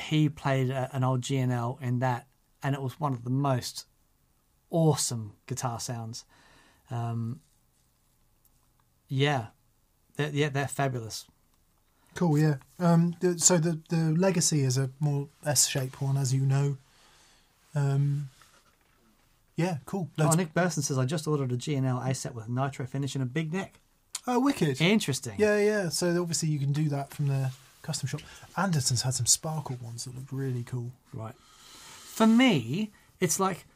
he 0.00 0.28
played 0.28 0.70
a, 0.70 0.90
an 0.92 1.04
old 1.04 1.22
G&L 1.22 1.78
in 1.82 1.98
that, 1.98 2.26
and 2.62 2.74
it 2.74 2.82
was 2.82 2.98
one 2.98 3.12
of 3.12 3.24
the 3.24 3.30
most 3.30 3.86
awesome 4.70 5.32
guitar 5.46 5.80
sounds. 5.80 6.24
Um, 6.90 7.40
yeah, 9.08 9.46
they're, 10.16 10.30
yeah, 10.30 10.48
they're 10.48 10.68
fabulous. 10.68 11.26
Cool, 12.14 12.38
yeah. 12.38 12.56
Um, 12.78 13.14
so 13.36 13.58
the 13.58 13.78
the 13.90 14.14
legacy 14.18 14.64
is 14.64 14.76
a 14.76 14.90
more 14.98 15.28
S-shaped 15.46 16.02
one, 16.02 16.16
as 16.16 16.34
you 16.34 16.40
know. 16.40 16.76
Um, 17.74 18.30
yeah, 19.58 19.78
cool. 19.86 20.08
Oh, 20.20 20.30
Nick 20.30 20.54
Burson 20.54 20.84
says 20.84 20.98
I 20.98 21.04
just 21.04 21.26
ordered 21.26 21.50
a 21.50 21.56
G&L 21.56 21.82
ASAT 21.82 22.32
with 22.32 22.48
nitro 22.48 22.86
finish 22.86 23.16
and 23.16 23.22
a 23.22 23.26
big 23.26 23.52
neck. 23.52 23.80
oh, 24.28 24.38
wicked. 24.38 24.80
Interesting. 24.80 25.34
Yeah, 25.36 25.58
yeah. 25.58 25.88
So 25.88 26.20
obviously 26.20 26.48
you 26.48 26.60
can 26.60 26.72
do 26.72 26.88
that 26.90 27.10
from 27.10 27.26
the 27.26 27.50
custom 27.82 28.08
shop. 28.08 28.20
Andertons 28.56 29.02
had 29.02 29.14
some 29.14 29.26
sparkle 29.26 29.76
ones 29.82 30.04
that 30.04 30.14
look 30.14 30.26
really 30.30 30.62
cool. 30.62 30.92
Right. 31.12 31.34
For 31.34 32.28
me, 32.28 32.92
it's 33.18 33.40
like 33.40 33.66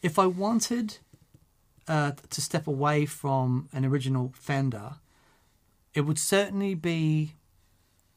if 0.00 0.16
I 0.16 0.26
wanted 0.26 0.98
uh, 1.88 2.12
to 2.30 2.40
step 2.40 2.68
away 2.68 3.04
from 3.04 3.68
an 3.72 3.84
original 3.84 4.32
Fender, 4.36 4.94
it 5.92 6.02
would 6.02 6.20
certainly 6.20 6.76
be 6.76 7.34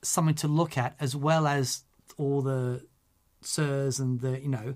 something 0.04 0.36
to 0.36 0.48
look 0.48 0.78
at 0.78 0.96
as 1.00 1.16
well 1.16 1.48
as 1.48 1.82
all 2.20 2.44
the 2.44 2.86
Suhrs 3.44 4.00
and 4.00 4.22
the 4.22 4.40
you 4.40 4.50
know 4.50 4.76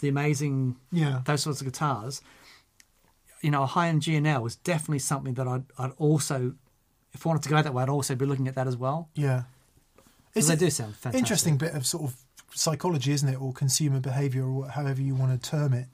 the 0.00 0.08
amazing 0.08 0.76
Yeah, 0.92 1.22
those 1.24 1.42
sorts 1.42 1.60
of 1.60 1.66
guitars. 1.66 2.22
You 3.42 3.50
know, 3.50 3.62
a 3.62 3.66
high 3.66 3.88
end 3.88 4.02
G&L 4.02 4.42
was 4.42 4.56
definitely 4.56 4.98
something 4.98 5.34
that 5.34 5.46
I'd, 5.46 5.64
I'd 5.78 5.92
also, 5.98 6.54
if 7.12 7.24
I 7.24 7.28
wanted 7.28 7.44
to 7.44 7.48
go 7.48 7.62
that 7.62 7.72
way, 7.72 7.82
I'd 7.84 7.88
also 7.88 8.14
be 8.16 8.26
looking 8.26 8.48
at 8.48 8.54
that 8.56 8.66
as 8.66 8.76
well. 8.76 9.08
yeah. 9.14 9.42
It's 10.34 10.46
they 10.48 10.56
do 10.56 10.70
sound 10.70 10.94
fantastic. 10.94 11.18
interesting 11.18 11.56
bit 11.56 11.74
of 11.74 11.84
sort 11.86 12.04
of 12.04 12.16
psychology, 12.54 13.12
isn't 13.12 13.28
it, 13.28 13.40
or 13.40 13.52
consumer 13.52 13.98
behaviour, 13.98 14.44
or 14.44 14.68
however 14.68 15.00
you 15.02 15.14
want 15.16 15.40
to 15.42 15.50
term 15.50 15.72
it. 15.72 15.86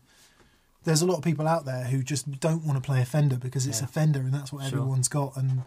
There's 0.82 1.00
a 1.00 1.06
lot 1.06 1.16
of 1.16 1.24
people 1.24 1.46
out 1.48 1.64
there 1.64 1.84
who 1.84 2.02
just 2.02 2.40
don't 2.40 2.62
want 2.64 2.76
to 2.76 2.86
play 2.86 3.00
a 3.00 3.06
Fender 3.06 3.36
because 3.36 3.66
it's 3.66 3.78
Yeah. 3.80 3.84
a 3.86 3.88
Fender 3.88 4.20
and 4.20 4.34
that's 4.34 4.52
what 4.52 4.60
Sure. 4.64 4.80
everyone's 4.80 5.08
got, 5.08 5.36
and 5.36 5.62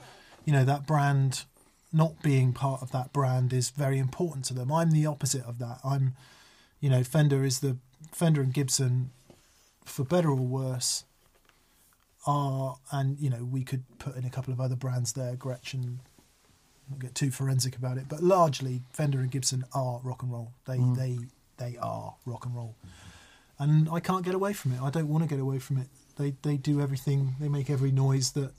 you 0.46 0.54
know 0.54 0.64
that 0.66 0.86
brand 0.86 1.46
not 1.94 2.22
being 2.22 2.54
part 2.54 2.82
of 2.84 2.92
that 2.92 3.14
brand 3.14 3.52
is 3.54 3.70
very 3.72 3.98
important 3.98 4.46
to 4.46 4.54
them. 4.54 4.72
I'm 4.72 4.92
the 4.92 5.06
opposite 5.08 5.44
of 5.46 5.58
that. 5.60 5.80
I'm, 5.84 6.16
you 6.80 6.90
know, 6.90 7.04
Fender 7.04 7.44
is 7.46 7.60
the 7.62 7.78
Fender 8.11 8.41
and 8.41 8.53
Gibson, 8.53 9.11
for 9.86 10.03
better 10.03 10.30
or 10.30 10.36
worse, 10.36 11.03
are 12.26 12.78
and 12.91 13.19
you 13.19 13.30
know 13.30 13.44
we 13.44 13.64
could 13.64 13.84
put 13.99 14.15
in 14.15 14.26
a 14.26 14.30
couple 14.30 14.53
of 14.53 14.60
other 14.60 14.76
brands 14.76 15.14
there, 15.14 15.36
Gretsch. 15.36 15.74
Not 16.90 16.99
get 16.99 17.15
too 17.15 17.32
forensic 17.32 17.76
about 17.76 17.98
it, 17.98 18.06
but 18.07 18.22
largely 18.24 18.82
Fender 18.91 19.19
and 19.19 19.30
Gibson 19.32 19.65
are 19.74 19.99
rock 20.03 20.24
and 20.24 20.32
roll. 20.32 20.53
They 20.65 20.78
Mm. 20.78 20.95
they 20.95 21.18
they 21.57 21.78
are 21.78 22.15
rock 22.26 22.45
and 22.45 22.56
roll, 22.56 22.76
and 23.60 23.90
I 23.90 23.99
can't 23.99 24.24
get 24.24 24.36
away 24.36 24.53
from 24.53 24.72
it. 24.74 24.82
I 24.82 24.90
don't 24.90 25.07
want 25.10 25.24
to 25.24 25.28
get 25.28 25.40
away 25.40 25.60
from 25.60 25.78
it. 25.78 25.88
They 26.15 26.32
they 26.44 26.57
do 26.57 26.82
everything. 26.82 27.36
They 27.40 27.49
make 27.49 27.69
every 27.69 27.91
noise 27.91 28.32
that 28.34 28.53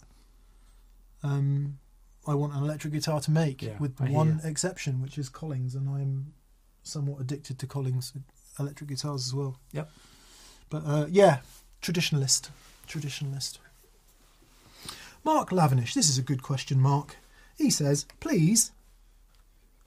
um, 1.22 1.78
I 2.26 2.34
want 2.34 2.54
an 2.54 2.62
electric 2.62 2.92
guitar 2.92 3.20
to 3.20 3.30
make, 3.30 3.62
Yeah, 3.62 3.78
with 3.78 4.00
I 4.00 4.10
one 4.10 4.40
exception, 4.44 5.00
which 5.02 5.18
is 5.18 5.28
Collings, 5.28 5.74
and 5.74 5.88
I'm 5.88 6.32
somewhat 6.82 7.20
addicted 7.20 7.58
to 7.60 7.66
Collings 7.66 8.12
electric 8.58 8.88
guitars 8.90 9.26
as 9.26 9.34
well. 9.34 9.56
Yep. 9.72 9.90
But 10.70 10.82
uh, 10.86 11.06
yeah, 11.10 11.38
traditionalist, 11.82 12.50
traditionalist. 12.88 13.58
Mark 15.24 15.50
Lavinish, 15.50 15.94
this 15.94 16.08
is 16.08 16.18
a 16.18 16.22
good 16.22 16.42
question, 16.42 16.80
Mark. 16.80 17.16
He 17.56 17.70
says, 17.70 18.06
please 18.20 18.70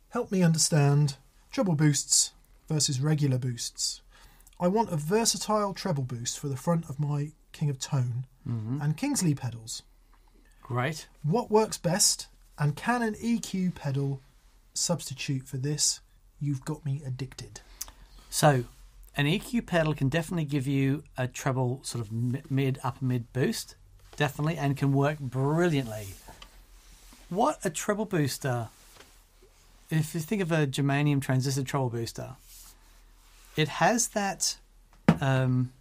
help 0.10 0.32
me 0.32 0.44
understand 0.44 1.16
treble 1.52 1.76
boosts 1.76 2.32
versus 2.68 3.00
regular 3.00 3.38
boosts. 3.38 4.02
I 4.60 4.68
want 4.68 4.92
a 4.92 4.98
versatile 4.98 5.74
treble 5.74 6.04
boost 6.04 6.38
for 6.40 6.48
the 6.48 6.58
front 6.58 6.88
of 6.90 7.00
my 7.00 7.32
King 7.52 7.70
of 7.70 7.80
Tone 7.80 8.26
Mhm. 8.48 8.82
and 8.82 8.98
Kingsley 8.98 9.34
pedals. 9.36 9.84
Great. 10.62 11.08
What 11.24 11.50
works 11.52 11.78
best? 11.78 12.28
And 12.58 12.76
can 12.76 13.02
an 13.02 13.16
EQ 13.16 13.72
pedal 13.72 14.22
substitute 14.74 15.48
for 15.48 15.58
this? 15.58 16.00
You've 16.40 16.64
got 16.66 16.86
me 16.86 17.02
addicted. 17.06 17.62
So, 18.34 18.64
an 19.18 19.26
EQ 19.26 19.68
pedal 19.68 19.94
can 19.94 20.08
definitely 20.08 20.46
give 20.46 20.66
you 20.66 21.04
a 21.18 21.28
treble 21.28 21.82
sort 21.84 22.04
of 22.04 22.14
mid, 22.50 22.80
upper 22.82 23.04
mid 23.04 23.32
boost, 23.34 23.76
definitely, 24.16 24.56
and 24.56 24.78
can 24.78 24.94
work 24.94 25.20
brilliantly. 25.20 26.08
What 27.30 27.60
a 27.66 27.70
treble 27.70 28.06
booster! 28.06 28.70
If 29.90 30.16
you 30.16 30.22
think 30.22 30.42
of 30.42 30.50
a 30.50 30.66
germanium 30.66 31.22
transistor 31.22 31.62
treble 31.62 31.90
booster, 31.90 32.38
it 33.58 33.68
has 33.68 34.08
that. 34.08 34.56
Um, 35.20 35.74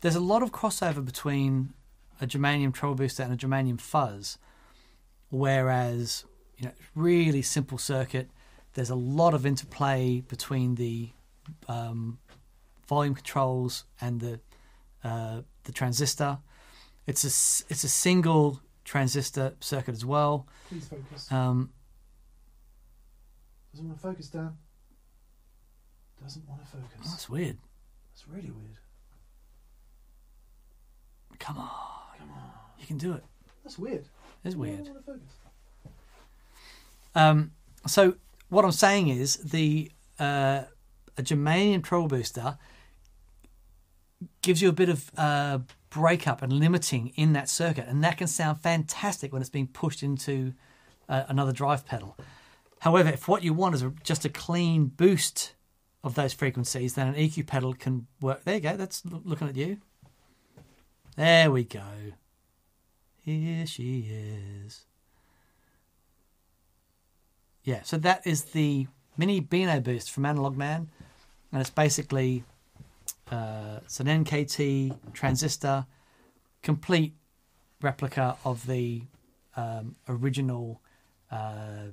there's 0.00 0.16
a 0.16 0.20
lot 0.20 0.42
of 0.42 0.50
crossover 0.50 1.04
between 1.04 1.72
a 2.20 2.26
germanium 2.26 2.74
treble 2.74 2.96
booster 2.96 3.22
and 3.22 3.32
a 3.32 3.36
germanium 3.36 3.80
fuzz, 3.80 4.38
whereas 5.30 6.24
you 6.58 6.66
know 6.66 6.72
really 6.96 7.42
simple 7.42 7.78
circuit 7.78 8.28
there's 8.76 8.90
a 8.90 8.94
lot 8.94 9.32
of 9.32 9.46
interplay 9.46 10.20
between 10.28 10.74
the 10.74 11.08
um, 11.66 12.18
volume 12.86 13.14
controls 13.14 13.84
and 14.02 14.20
the 14.20 14.38
uh, 15.02 15.40
the 15.64 15.72
transistor. 15.72 16.38
It's 17.06 17.24
a 17.24 17.32
it's 17.72 17.84
a 17.84 17.88
single 17.88 18.60
transistor 18.84 19.54
circuit 19.60 19.94
as 19.94 20.04
well. 20.04 20.46
Please 20.68 20.86
focus. 20.88 21.32
Um, 21.32 21.70
Doesn't 23.72 23.88
want 23.88 23.98
to 23.98 24.02
focus, 24.02 24.28
Dan. 24.28 24.52
Doesn't 26.22 26.46
want 26.46 26.60
to 26.60 26.66
oh, 26.76 26.80
focus. 26.94 27.10
that's 27.10 27.30
weird. 27.30 27.56
That's 28.12 28.28
really 28.28 28.50
weird. 28.50 28.76
Come 31.38 31.56
on, 31.56 31.70
Come 32.18 32.30
on. 32.30 32.50
you 32.78 32.86
can 32.86 32.98
do 32.98 33.14
it. 33.14 33.24
That's 33.64 33.78
weird. 33.78 34.04
It's 34.44 34.54
weird. 34.54 34.84
don't 34.84 34.94
want 34.94 35.06
to 35.06 35.12
focus? 35.12 35.32
Um, 37.14 37.52
so 37.86 38.16
what 38.48 38.64
I'm 38.64 38.72
saying 38.72 39.08
is 39.08 39.36
the 39.36 39.90
uh, 40.18 40.62
a 41.18 41.22
germanium 41.22 41.82
treble 41.82 42.08
booster 42.08 42.58
gives 44.42 44.62
you 44.62 44.68
a 44.68 44.72
bit 44.72 44.88
of 44.88 45.10
uh, 45.16 45.58
breakup 45.90 46.42
and 46.42 46.52
limiting 46.52 47.08
in 47.16 47.32
that 47.34 47.48
circuit, 47.48 47.86
and 47.88 48.02
that 48.04 48.18
can 48.18 48.26
sound 48.26 48.60
fantastic 48.60 49.32
when 49.32 49.42
it's 49.42 49.50
being 49.50 49.66
pushed 49.66 50.02
into 50.02 50.54
uh, 51.08 51.24
another 51.28 51.52
drive 51.52 51.84
pedal. 51.86 52.16
However, 52.80 53.10
if 53.10 53.28
what 53.28 53.42
you 53.42 53.52
want 53.52 53.74
is 53.74 53.82
a, 53.82 53.92
just 54.02 54.24
a 54.24 54.28
clean 54.28 54.86
boost 54.86 55.54
of 56.04 56.14
those 56.14 56.32
frequencies, 56.32 56.94
then 56.94 57.08
an 57.08 57.14
EQ 57.14 57.46
pedal 57.46 57.74
can 57.74 58.06
work. 58.20 58.44
There 58.44 58.54
you 58.54 58.60
go. 58.60 58.76
That's 58.76 59.04
loo- 59.04 59.22
looking 59.24 59.48
at 59.48 59.56
you. 59.56 59.78
There 61.16 61.50
we 61.50 61.64
go. 61.64 62.12
Here 63.24 63.66
she 63.66 64.06
is. 64.08 64.84
Yeah, 67.66 67.82
so 67.82 67.98
that 67.98 68.24
is 68.24 68.44
the 68.44 68.86
mini 69.16 69.40
Beano 69.40 69.80
boost 69.80 70.12
from 70.12 70.24
Analog 70.24 70.56
Man, 70.56 70.88
and 71.50 71.60
it's 71.60 71.68
basically 71.68 72.44
uh, 73.28 73.80
it's 73.82 73.98
an 73.98 74.06
NKT 74.06 74.96
transistor, 75.12 75.84
complete 76.62 77.14
replica 77.82 78.36
of 78.44 78.68
the 78.68 79.02
um, 79.56 79.96
original 80.08 80.80
uh, 81.32 81.90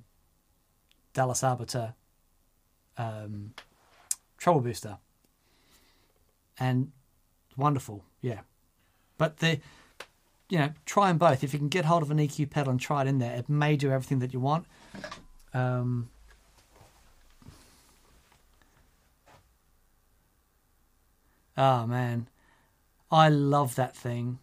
Dallas 1.16 1.44
Arbiter 1.44 1.96
um, 3.00 3.56
treble 4.38 4.62
booster, 4.62 5.00
and 6.60 6.92
wonderful, 7.58 8.06
yeah. 8.22 8.42
But 9.18 9.38
the 9.38 9.60
you 10.50 10.60
know 10.60 10.70
try 10.86 11.08
them 11.08 11.18
both. 11.18 11.44
If 11.44 11.52
you 11.52 11.58
can 11.58 11.70
get 11.70 11.86
hold 11.86 12.04
of 12.04 12.12
an 12.12 12.20
EQ 12.20 12.52
pedal 12.52 12.70
and 12.70 12.80
try 12.80 13.02
it 13.02 13.08
in 13.08 13.18
there, 13.18 13.36
it 13.36 13.50
may 13.50 13.76
do 13.76 13.90
everything 13.90 14.20
that 14.20 14.34
you 14.34 14.40
want. 14.40 14.68
Um, 15.54 16.10
oh 21.58 21.86
man, 21.86 22.28
I 23.12 23.30
love 23.30 23.76
that 23.76 23.96
thing. 23.96 24.40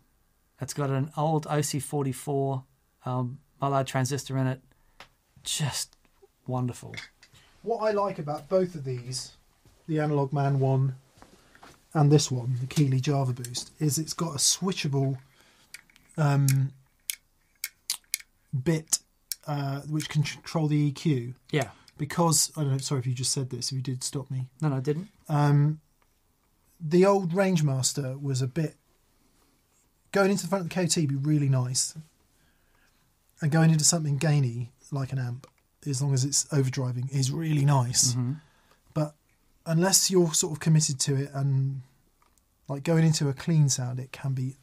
It's 0.61 0.75
got 0.75 0.91
an 0.91 1.11
old 1.17 1.47
OC44 1.47 2.63
um, 3.07 3.39
transistor 3.87 4.37
in 4.37 4.47
it. 4.47 4.61
Just 5.43 5.97
wonderful. 6.47 6.95
What 7.63 7.79
I 7.79 7.91
like 7.93 8.19
about 8.19 8.49
both 8.49 8.75
of 8.75 8.85
these, 8.85 9.33
the 9.87 10.01
Analog 10.01 10.33
Man 10.33 10.61
one 10.61 10.97
and 11.93 12.11
this 12.11 12.31
one, 12.31 12.57
the 12.61 12.67
Keeley 12.67 13.01
Java 13.01 13.33
Boost, 13.33 13.73
is 13.81 13.99
it's 13.99 14.13
got 14.13 14.35
a 14.35 14.39
switchable 14.39 15.19
um, 16.17 16.73
bit 18.65 19.01
uh, 19.51 19.81
which 19.83 20.09
can 20.09 20.23
control 20.23 20.67
the 20.69 20.93
EQ. 20.93 21.35
Yeah. 21.51 21.71
Because 21.99 22.51
I 22.57 22.61
don't 22.63 22.73
know. 22.73 22.79
Sorry 22.79 23.01
if 23.01 23.07
you 23.07 23.13
just 23.15 23.33
said 23.33 23.51
this. 23.51 23.71
If 23.71 23.77
you 23.77 23.83
did, 23.83 24.03
stop 24.05 24.31
me. 24.31 24.47
No, 24.63 24.69
no, 24.69 24.77
I 24.77 24.81
didn't. 24.81 25.09
Um, 25.29 25.81
the 26.81 27.05
old 27.05 27.33
Rangemaster 27.33 28.21
was 28.21 28.41
a 28.41 28.47
bit 28.47 28.77
going 30.13 30.31
into 30.31 30.45
the 30.45 30.49
front 30.49 30.65
of 30.65 30.71
the 30.71 30.87
KT 31.03 31.09
be 31.09 31.17
really 31.17 31.49
nice, 31.49 31.95
and 33.41 33.51
going 33.51 33.71
into 33.71 33.85
something 33.85 34.17
gainy 34.19 34.71
like 34.93 35.13
an 35.13 35.19
amp, 35.19 35.47
as 35.87 36.01
long 36.03 36.15
as 36.15 36.25
it's 36.25 36.45
overdriving, 36.47 37.11
is 37.15 37.31
really 37.31 37.65
nice. 37.65 38.13
Mm-hmm. 38.13 38.33
But 38.95 39.15
unless 39.67 40.11
you're 40.11 40.33
sort 40.33 40.53
of 40.53 40.61
committed 40.61 40.99
to 41.01 41.15
it 41.17 41.31
and 41.35 41.83
like 42.69 42.83
going 42.83 43.05
into 43.05 43.29
a 43.29 43.33
clean 43.35 43.69
sound, 43.69 43.99
it 44.01 44.11
can 44.13 44.33
be 44.33 44.57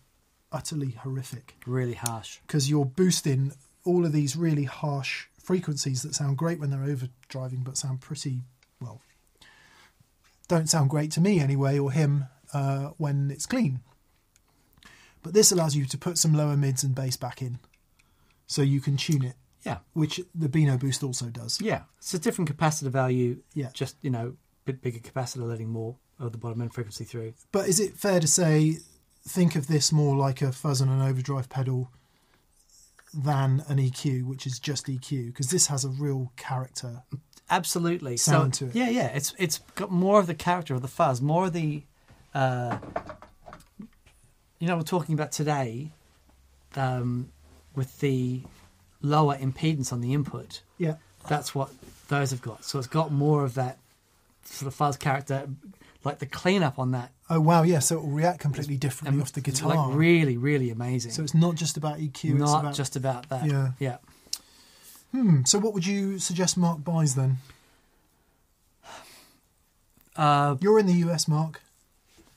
utterly 0.52 0.92
horrific 0.92 1.56
Really 1.66 1.94
harsh. 1.94 2.40
because 2.48 2.70
you're 2.70 2.86
boosting 2.86 3.52
all 3.88 4.06
of 4.06 4.12
these 4.12 4.36
really 4.36 4.66
harsh 4.66 5.28
frequencies 5.42 6.02
that 6.04 6.14
sound 6.14 6.38
great 6.38 6.60
when 6.60 6.70
they're 6.70 6.80
overdriving, 6.82 7.64
but 7.64 7.78
sound 7.78 8.02
pretty 8.02 8.42
well. 8.82 9.02
Don't 10.48 10.70
sound 10.70 10.90
great 10.90 11.12
to 11.12 11.22
me 11.22 11.40
anyway, 11.40 11.78
or 11.80 11.92
him 11.92 12.26
uh, 12.54 12.92
when 12.98 13.32
it's 13.32 13.46
clean. 13.46 13.80
But 15.24 15.34
this 15.34 15.52
allows 15.52 15.76
you 15.76 15.86
to 15.86 15.98
put 15.98 16.18
some 16.18 16.34
lower 16.34 16.56
mids 16.56 16.84
and 16.84 16.96
bass 16.96 17.18
back 17.18 17.42
in, 17.42 17.60
so 18.46 18.62
you 18.62 18.80
can 18.80 18.96
tune 18.98 19.24
it, 19.24 19.36
Yeah. 19.66 19.80
which 19.94 20.22
the 20.34 20.48
Beano 20.48 20.78
Boost 20.78 21.04
also 21.04 21.26
does. 21.28 21.60
Yeah. 21.60 21.82
It's 21.98 22.14
a 22.14 22.20
different 22.20 22.50
capacitor 22.56 22.90
value. 22.92 23.42
Yeah. 23.54 23.70
Just, 23.74 23.98
you 24.02 24.10
know, 24.10 24.36
bit 24.66 24.82
bigger 24.82 25.00
capacitor 25.00 25.48
letting 25.48 25.70
more 25.70 25.96
of 26.20 26.32
the 26.32 26.38
bottom 26.38 26.62
end 26.62 26.74
frequency 26.74 27.04
through. 27.04 27.34
But 27.52 27.68
is 27.68 27.80
it 27.80 27.98
fair 27.98 28.20
to 28.20 28.28
say, 28.28 28.78
think 29.28 29.56
of 29.56 29.68
this 29.68 29.92
more 29.92 30.16
like 30.16 30.42
a 30.42 30.52
fuzz 30.52 30.80
and 30.82 30.90
an 30.92 31.02
overdrive 31.02 31.50
pedal 31.50 31.92
than 33.18 33.64
an 33.68 33.78
EQ, 33.78 34.26
which 34.26 34.46
is 34.46 34.60
just 34.60 34.86
EQ? 34.86 35.28
Because 35.28 35.50
this 35.50 35.68
has 35.68 35.84
a 35.84 35.90
real 35.90 36.32
character. 36.38 37.04
Absolutely. 37.50 38.18
Sound 38.18 38.56
so 38.56 38.66
to 38.68 38.72
it. 38.72 38.76
yeah, 38.76 38.90
yeah. 38.90 39.08
It's 39.08 39.34
it's 39.38 39.60
got 39.76 39.92
more 39.92 40.20
of 40.20 40.28
the 40.28 40.36
character 40.36 40.76
of 40.76 40.82
the 40.82 40.88
fuzz, 40.88 41.22
more 41.22 41.46
of 41.46 41.54
the 41.54 41.84
uh 42.34 42.78
you 44.60 44.68
know, 44.68 44.78
we're 44.78 44.84
talking 44.84 45.14
about 45.14 45.32
today, 45.32 45.92
um, 46.76 47.30
with 47.76 48.00
the 48.00 48.42
lower 49.02 49.38
impedance 49.38 49.94
on 49.94 50.02
the 50.02 50.14
input. 50.14 50.62
Yeah. 50.78 50.96
That's 51.28 51.54
what 51.54 51.70
those 52.08 52.32
have 52.32 52.42
got. 52.42 52.64
So 52.64 52.80
it's 52.80 52.88
got 52.88 53.12
more 53.12 53.44
of 53.44 53.54
that 53.56 53.78
sort 54.46 54.68
of 54.68 54.74
fuzz 54.74 54.98
character, 54.98 55.48
like 56.04 56.20
the 56.20 56.26
cleanup 56.26 56.80
on 56.80 56.92
that. 56.92 57.12
Oh 57.30 57.40
wow, 57.42 57.64
yeah. 57.64 57.80
So 57.80 57.98
it 57.98 58.04
will 58.04 58.12
react 58.12 58.40
completely 58.40 58.78
differently 58.78 59.22
off 59.22 59.34
the 59.34 59.42
guitar. 59.42 59.76
Like 59.76 59.96
really, 59.96 60.38
really 60.38 60.70
amazing. 60.70 61.12
so 61.12 61.24
it's 61.24 61.34
not 61.34 61.56
just 61.56 61.76
about 61.78 61.98
EQ. 61.98 62.32
it's 62.32 62.40
not 62.40 62.60
about, 62.62 62.76
just 62.76 62.96
about 62.96 63.30
that. 63.30 63.46
Yeah. 63.46 63.72
Yeah. 63.80 63.98
Hmm. 65.12 65.44
So 65.46 65.60
what 65.60 65.74
would 65.74 65.86
you 65.86 66.20
suggest 66.20 66.58
Mark 66.58 66.84
buys 66.84 67.16
then? 67.16 67.38
Uh, 70.16 70.56
You're 70.62 70.80
in 70.80 70.86
the 70.88 70.94
US, 71.10 71.28
Mark. 71.28 71.62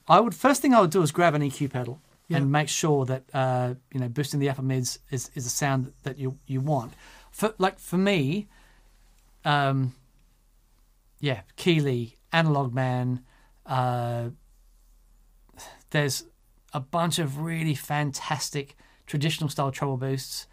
I 0.08 0.20
would 0.20 0.34
first 0.34 0.60
thing 0.60 0.74
I 0.74 0.80
would 0.80 0.90
do 0.90 1.02
is 1.02 1.12
grab 1.12 1.34
an 1.34 1.42
EQ 1.42 1.70
pedal 1.70 2.00
Yeah. 2.28 2.38
and 2.38 2.50
make 2.52 2.68
sure 2.68 3.06
that 3.06 3.22
uh, 3.32 3.74
you 3.92 4.00
know 4.00 4.08
boosting 4.08 4.40
the 4.40 4.50
upper 4.50 4.62
mids 4.62 4.98
is, 5.10 5.30
is 5.34 5.46
a 5.46 5.50
sound 5.50 5.92
that 6.02 6.18
you 6.18 6.36
you 6.46 6.60
want. 6.60 6.92
For 7.30 7.54
like 7.58 7.78
for 7.78 7.96
me, 7.96 8.48
um, 9.44 9.94
yeah, 11.20 11.42
Keeley, 11.56 12.16
Analog 12.32 12.74
Man. 12.74 13.22
Uh, 13.64 14.30
there's 15.90 16.24
a 16.72 16.80
bunch 16.80 17.18
of 17.18 17.38
really 17.38 17.74
fantastic 17.74 18.76
traditional 19.06 19.50
style 19.50 19.70
treble 19.70 19.96
boosts. 19.96 20.46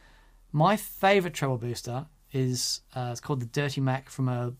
My 0.51 0.75
favorite 0.75 1.33
treble 1.33 1.57
booster 1.57 2.07
is 2.33 2.81
uh, 2.95 3.09
it's 3.11 3.21
called 3.21 3.39
the 3.39 3.45
Dirty 3.45 3.81
Mac 3.81 4.09
from 4.09 4.27
a 4.27 4.53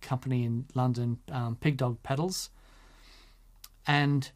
company 0.00 0.44
in 0.44 0.66
London, 0.74 1.18
um, 1.30 1.56
Pig 1.56 1.76
Dog 1.76 2.02
Pedals, 2.02 2.50
and 3.86 4.30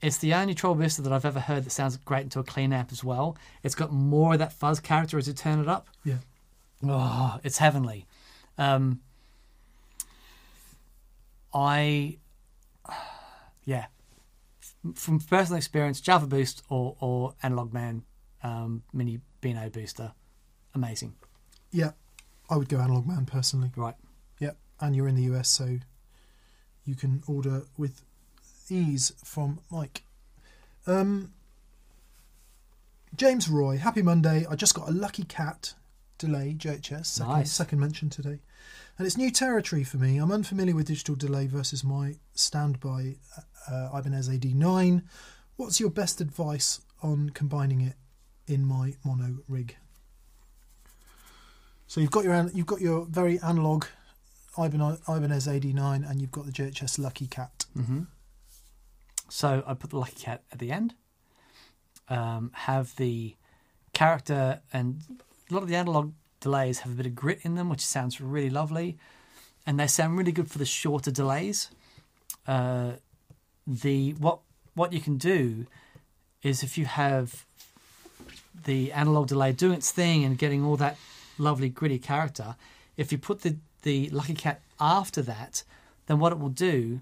it's 0.00 0.18
the 0.18 0.34
only 0.34 0.54
treble 0.54 0.76
booster 0.76 1.02
that 1.02 1.12
I've 1.12 1.24
ever 1.24 1.40
heard 1.40 1.64
that 1.64 1.70
sounds 1.70 1.96
great 1.96 2.22
into 2.22 2.38
a 2.38 2.44
clean 2.44 2.72
amp 2.72 2.92
as 2.92 3.02
well. 3.02 3.36
It's 3.62 3.74
got 3.74 3.92
more 3.92 4.34
of 4.34 4.38
that 4.38 4.52
fuzz 4.52 4.80
character 4.80 5.18
as 5.18 5.26
you 5.26 5.34
turn 5.34 5.60
it 5.60 5.68
up. 5.68 5.88
Yeah. 6.04 6.18
Oh, 6.86 7.38
it's 7.42 7.58
heavenly. 7.58 8.06
Um, 8.56 9.00
I, 11.52 12.18
yeah, 13.64 13.86
from 14.94 15.20
personal 15.20 15.56
experience, 15.56 16.00
Java 16.00 16.26
Boost 16.26 16.62
or, 16.68 16.96
or 17.00 17.34
Analog 17.42 17.72
Man 17.72 18.02
um, 18.42 18.82
Mini 18.92 19.20
Beano 19.40 19.68
Booster, 19.70 20.12
amazing. 20.74 21.14
Yeah. 21.70 21.92
I 22.50 22.56
would 22.56 22.68
go 22.68 22.78
Analog 22.78 23.06
Man 23.06 23.26
personally. 23.26 23.70
Right. 23.76 23.94
Yep. 24.38 24.56
And 24.80 24.96
you're 24.96 25.08
in 25.08 25.16
the 25.16 25.34
US, 25.34 25.48
so 25.48 25.78
you 26.84 26.94
can 26.94 27.22
order 27.26 27.64
with 27.76 28.02
ease 28.70 29.12
from 29.24 29.60
Mike. 29.70 30.02
Um, 30.86 31.32
James 33.16 33.48
Roy, 33.48 33.76
happy 33.78 34.02
Monday. 34.02 34.46
I 34.48 34.54
just 34.54 34.74
got 34.74 34.88
a 34.88 34.92
Lucky 34.92 35.24
Cat 35.24 35.74
delay, 36.18 36.54
JHS, 36.56 37.06
second, 37.06 37.32
Nice. 37.32 37.52
second 37.52 37.80
mention 37.80 38.10
today. 38.10 38.40
And 38.96 39.06
it's 39.06 39.16
new 39.16 39.30
territory 39.30 39.84
for 39.84 39.96
me. 39.98 40.18
I'm 40.18 40.32
unfamiliar 40.32 40.74
with 40.74 40.86
digital 40.88 41.14
delay 41.14 41.46
versus 41.46 41.84
my 41.84 42.16
standby 42.34 43.16
uh, 43.70 43.90
Ibanez 43.96 44.28
AD9. 44.28 45.02
What's 45.56 45.80
your 45.80 45.90
best 45.90 46.20
advice 46.20 46.80
on 47.02 47.30
combining 47.30 47.80
it 47.80 47.94
in 48.46 48.64
my 48.64 48.94
mono 49.04 49.38
rig? 49.48 49.76
So 51.86 52.00
you've 52.00 52.10
got 52.10 52.24
your 52.24 52.50
you've 52.52 52.66
got 52.66 52.80
your 52.80 53.06
very 53.06 53.40
analog 53.40 53.86
Ibanez 54.56 55.46
AD9 55.46 56.08
and 56.08 56.20
you've 56.20 56.30
got 56.30 56.46
the 56.46 56.52
JHS 56.52 56.98
Lucky 56.98 57.26
Cat. 57.26 57.64
hmm 57.74 58.02
So 59.28 59.62
I 59.66 59.74
put 59.74 59.90
the 59.90 59.98
Lucky 59.98 60.16
Cat 60.22 60.42
at 60.52 60.58
the 60.58 60.70
end. 60.70 60.94
Um, 62.08 62.52
have 62.54 62.94
the 62.96 63.36
character 63.92 64.60
and 64.72 65.02
a 65.50 65.54
lot 65.54 65.62
of 65.62 65.68
the 65.68 65.76
analog 65.76 66.12
delays 66.40 66.80
have 66.80 66.92
a 66.92 66.94
bit 66.94 67.06
of 67.06 67.14
grit 67.14 67.40
in 67.42 67.54
them, 67.54 67.68
which 67.68 67.84
sounds 67.84 68.20
really 68.20 68.50
lovely, 68.50 68.96
and 69.66 69.78
they 69.78 69.86
sound 69.86 70.16
really 70.16 70.32
good 70.32 70.50
for 70.50 70.58
the 70.58 70.64
shorter 70.64 71.10
delays. 71.10 71.70
Uh, 72.46 72.92
the 73.68 74.12
what 74.14 74.40
what 74.74 74.92
you 74.92 75.00
can 75.00 75.18
do 75.18 75.66
is 76.42 76.62
if 76.62 76.78
you 76.78 76.86
have 76.86 77.44
the 78.64 78.90
analog 78.92 79.28
delay 79.28 79.52
doing 79.52 79.74
its 79.74 79.90
thing 79.90 80.24
and 80.24 80.38
getting 80.38 80.64
all 80.64 80.76
that 80.76 80.96
lovely 81.36 81.68
gritty 81.68 81.98
character, 81.98 82.56
if 82.96 83.12
you 83.12 83.18
put 83.18 83.42
the 83.42 83.56
the 83.82 84.08
Lucky 84.08 84.34
Cat 84.34 84.62
after 84.80 85.22
that, 85.22 85.62
then 86.06 86.18
what 86.18 86.32
it 86.32 86.38
will 86.38 86.48
do 86.48 87.00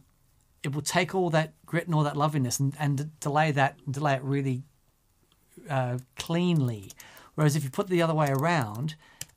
it 0.63 0.75
will 0.75 0.83
take 0.83 1.15
all 1.15 1.31
that 1.31 1.53
grit 1.65 1.87
and 1.87 1.95
all 1.95 2.03
that 2.03 2.17
loveliness 2.17 2.59
and, 2.59 2.75
and 2.79 3.19
delay 3.21 3.53
that 3.53 3.77
delay 3.91 4.15
it 4.15 4.23
really 4.23 4.65
uh, 5.71 5.99
cleanly. 6.19 6.91
Whereas 7.37 7.55
if 7.55 7.63
you 7.63 7.71
put 7.71 7.89
the 7.89 8.03
other 8.03 8.15
way 8.15 8.29
around 8.31 8.97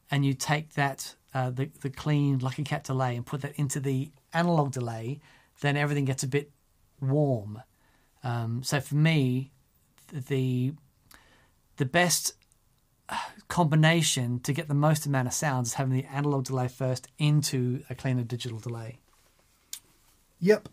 and 0.09 0.25
you 0.25 0.33
take 0.33 0.73
that 0.73 1.15
uh, 1.35 1.51
the 1.51 1.69
the 1.81 1.91
clean 1.91 2.39
Lucky 2.39 2.63
Cat 2.63 2.83
delay 2.83 3.15
and 3.15 3.23
put 3.23 3.41
that 3.41 3.53
into 3.57 3.79
the 3.79 4.09
analog 4.33 4.71
delay, 4.71 5.19
then 5.61 5.77
everything 5.77 6.05
gets 6.05 6.23
a 6.23 6.27
bit 6.27 6.51
warm. 7.01 7.61
Um, 8.23 8.63
so 8.63 8.79
for 8.79 8.95
me, 8.95 9.51
the 10.11 10.73
the 11.77 11.85
best 11.85 12.33
uh, 13.07 13.17
combination 13.47 14.39
to 14.41 14.51
get 14.53 14.67
the 14.67 14.73
most 14.73 15.05
amount 15.05 15.27
of 15.27 15.33
sounds 15.33 15.69
is 15.69 15.73
having 15.75 15.93
the 15.93 16.05
analog 16.05 16.43
delay 16.45 16.67
first 16.67 17.07
into 17.17 17.83
a 17.89 17.95
cleaner 17.95 18.23
digital 18.23 18.59
delay. 18.59 18.99
Yep. 20.39 20.69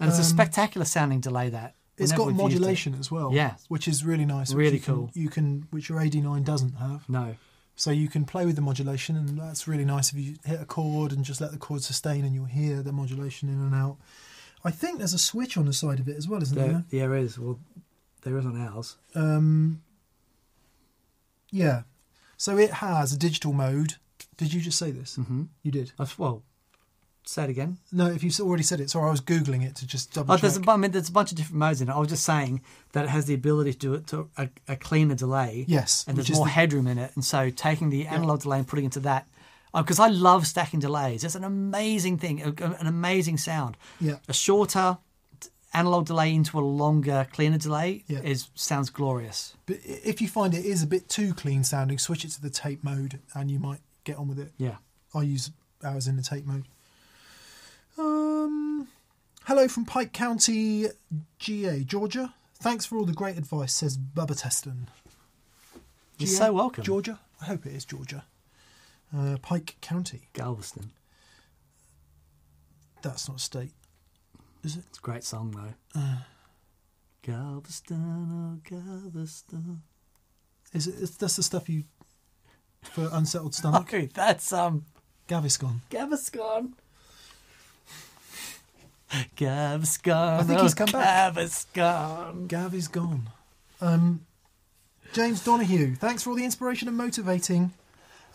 And 0.00 0.08
it's 0.08 0.18
a 0.18 0.22
Um, 0.22 0.26
spectacular 0.26 0.84
sounding 0.84 1.20
delay 1.20 1.50
that. 1.50 1.74
it's 1.96 2.10
got 2.10 2.26
we've 2.26 2.34
it. 2.34 2.42
modulation 2.42 2.94
as 2.98 3.10
well. 3.10 3.32
Yeah. 3.32 3.54
Which 3.68 3.86
is 3.86 4.04
really 4.04 4.24
nice. 4.24 4.52
Really 4.52 4.76
you 4.78 4.80
can- 4.82 4.94
cool. 4.94 5.10
you 5.14 5.28
can 5.28 5.68
which 5.70 5.88
your 5.88 6.00
AD9 6.00 6.42
doesn't 6.44 6.74
have. 6.74 7.08
No. 7.08 7.36
So 7.76 7.90
you 7.92 8.08
can 8.08 8.24
play 8.24 8.44
with 8.46 8.56
the 8.56 8.62
modulation 8.62 9.16
and 9.16 9.38
that's 9.38 9.66
really 9.68 9.84
nice 9.84 10.12
if 10.12 10.18
you 10.18 10.36
hit 10.44 10.60
a 10.60 10.64
chord 10.64 11.12
and 11.12 11.24
just 11.24 11.40
let 11.40 11.50
the 11.52 11.58
chord 11.58 11.82
sustain 11.82 12.24
and 12.24 12.34
you'll 12.34 12.44
hear 12.46 12.82
the 12.82 12.92
modulation 12.92 13.48
in 13.48 13.60
and 13.60 13.74
out. 13.74 13.96
I 14.64 14.70
think 14.70 14.98
there's 14.98 15.12
a 15.14 15.18
switch 15.18 15.56
on 15.56 15.66
the 15.66 15.72
side 15.72 16.00
of 16.00 16.08
it 16.08 16.16
as 16.16 16.26
well, 16.26 16.42
isn't 16.42 16.56
There, 16.56 16.84
there? 16.90 17.08
there 17.08 17.14
is. 17.16 17.38
Well, 17.38 17.58
there 18.22 18.38
is 18.38 18.46
on 18.46 18.60
ours. 18.60 18.96
Um, 19.14 19.82
yeah. 21.50 21.82
So 22.36 22.56
it 22.58 22.70
has 22.74 23.12
a 23.12 23.18
digital 23.18 23.52
mode. 23.52 23.94
Did 24.36 24.52
you 24.52 24.60
just 24.60 24.78
say 24.78 24.90
this? 24.90 25.16
Mm-hmm. 25.16 25.44
You 25.62 25.70
did. 25.70 25.92
That's, 25.98 26.18
well, 26.18 26.42
Say 27.26 27.44
it 27.44 27.48
again. 27.50 27.78
No, 27.90 28.08
if 28.08 28.22
you've 28.22 28.38
already 28.40 28.64
said 28.64 28.80
it, 28.80 28.90
sorry, 28.90 29.08
I 29.08 29.10
was 29.10 29.22
googling 29.22 29.64
it 29.64 29.74
to 29.76 29.86
just 29.86 30.12
double 30.12 30.32
Oh, 30.32 30.36
check. 30.36 30.42
there's 30.42 30.58
a, 30.58 30.70
I 30.70 30.76
mean, 30.76 30.90
there's 30.90 31.08
a 31.08 31.12
bunch 31.12 31.30
of 31.30 31.38
different 31.38 31.56
modes 31.58 31.80
in 31.80 31.88
it. 31.88 31.92
I 31.92 31.98
was 31.98 32.08
just 32.10 32.22
saying 32.22 32.60
that 32.92 33.06
it 33.06 33.08
has 33.08 33.24
the 33.24 33.32
ability 33.32 33.72
to 33.72 33.78
do 33.78 33.94
it 33.94 34.06
to 34.08 34.28
a, 34.36 34.50
a 34.68 34.76
cleaner 34.76 35.14
delay. 35.14 35.64
Yes, 35.66 36.04
and 36.06 36.18
there's 36.18 36.30
more 36.32 36.44
the- 36.44 36.50
headroom 36.50 36.86
in 36.86 36.98
it, 36.98 37.12
and 37.14 37.24
so 37.24 37.48
taking 37.48 37.88
the 37.88 38.06
analog 38.08 38.42
delay 38.42 38.58
and 38.58 38.68
putting 38.68 38.84
it 38.84 38.88
into 38.88 39.00
that, 39.00 39.26
because 39.82 39.98
I 39.98 40.08
love 40.08 40.46
stacking 40.46 40.80
delays. 40.80 41.24
It's 41.24 41.34
an 41.34 41.44
amazing 41.44 42.18
thing, 42.18 42.40
an 42.42 42.86
amazing 42.86 43.38
sound. 43.38 43.76
Yeah. 44.00 44.16
a 44.28 44.32
shorter 44.32 44.98
analog 45.72 46.06
delay 46.06 46.32
into 46.32 46.56
a 46.58 46.60
longer, 46.62 47.26
cleaner 47.32 47.58
delay 47.58 48.04
Yeah. 48.06 48.20
is 48.20 48.48
sounds 48.54 48.90
glorious. 48.90 49.54
But 49.66 49.78
if 49.84 50.20
you 50.22 50.28
find 50.28 50.54
it 50.54 50.64
is 50.64 50.82
a 50.82 50.86
bit 50.86 51.08
too 51.08 51.34
clean 51.34 51.64
sounding, 51.64 51.98
switch 51.98 52.24
it 52.24 52.30
to 52.32 52.40
the 52.40 52.50
tape 52.50 52.84
mode, 52.84 53.18
and 53.34 53.50
you 53.50 53.58
might 53.58 53.80
get 54.04 54.16
on 54.16 54.28
with 54.28 54.38
it. 54.38 54.52
Yeah. 54.56 54.76
I 55.12 55.22
use 55.22 55.50
ours 55.82 56.06
in 56.06 56.16
the 56.16 56.22
tape 56.22 56.46
mode. 56.46 56.64
Um, 57.98 58.88
hello 59.44 59.68
from 59.68 59.84
Pike 59.84 60.12
County, 60.12 60.86
GA, 61.38 61.84
Georgia. 61.84 62.34
Thanks 62.60 62.86
for 62.86 62.96
all 62.96 63.04
the 63.04 63.12
great 63.12 63.36
advice, 63.36 63.74
says 63.74 63.96
Bubba 63.98 64.40
Teston. 64.40 64.88
You're 66.18 66.28
GA, 66.28 66.34
so 66.36 66.52
welcome. 66.52 66.84
Georgia. 66.84 67.20
I 67.40 67.46
hope 67.46 67.66
it 67.66 67.72
is 67.72 67.84
Georgia. 67.84 68.24
Uh, 69.16 69.36
Pike 69.42 69.76
County. 69.80 70.28
Galveston. 70.32 70.92
That's 73.02 73.28
not 73.28 73.38
a 73.38 73.40
state, 73.40 73.72
is 74.62 74.76
it? 74.76 74.84
It's 74.88 74.98
a 74.98 75.02
great 75.02 75.24
song 75.24 75.50
though. 75.50 76.00
Uh. 76.00 76.16
Galveston, 77.22 78.28
oh 78.30 78.60
Galveston. 78.68 79.82
Is 80.74 80.86
it? 80.86 80.94
Is, 80.96 81.16
that's 81.16 81.36
the 81.36 81.42
stuff 81.42 81.68
you 81.68 81.84
for 82.82 83.08
unsettled 83.12 83.54
stomach. 83.54 83.82
Okay, 83.94 84.10
that's 84.12 84.52
um 84.52 84.84
Gaviscon. 85.28 85.80
Gaviscon. 85.90 86.72
Gaviscon. 89.36 90.40
I 90.40 90.42
think 90.42 90.60
he's 90.60 90.74
oh, 90.74 90.76
come 90.76 90.92
back. 90.92 91.34
Gaviscon. 91.34 92.48
Gav 92.48 92.74
is 92.74 92.88
gone. 92.88 93.30
Um, 93.80 94.26
James 95.14 95.42
Donahue, 95.42 95.94
thanks 95.94 96.22
for 96.22 96.30
all 96.30 96.36
the 96.36 96.44
inspiration 96.44 96.88
and 96.88 96.96
motivating, 96.96 97.72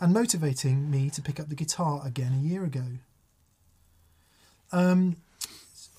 and 0.00 0.12
motivating 0.12 0.90
me 0.90 1.10
to 1.10 1.22
pick 1.22 1.38
up 1.38 1.48
the 1.48 1.54
guitar 1.54 2.02
again 2.04 2.32
a 2.32 2.46
year 2.46 2.64
ago. 2.64 2.84
Um, 4.72 5.16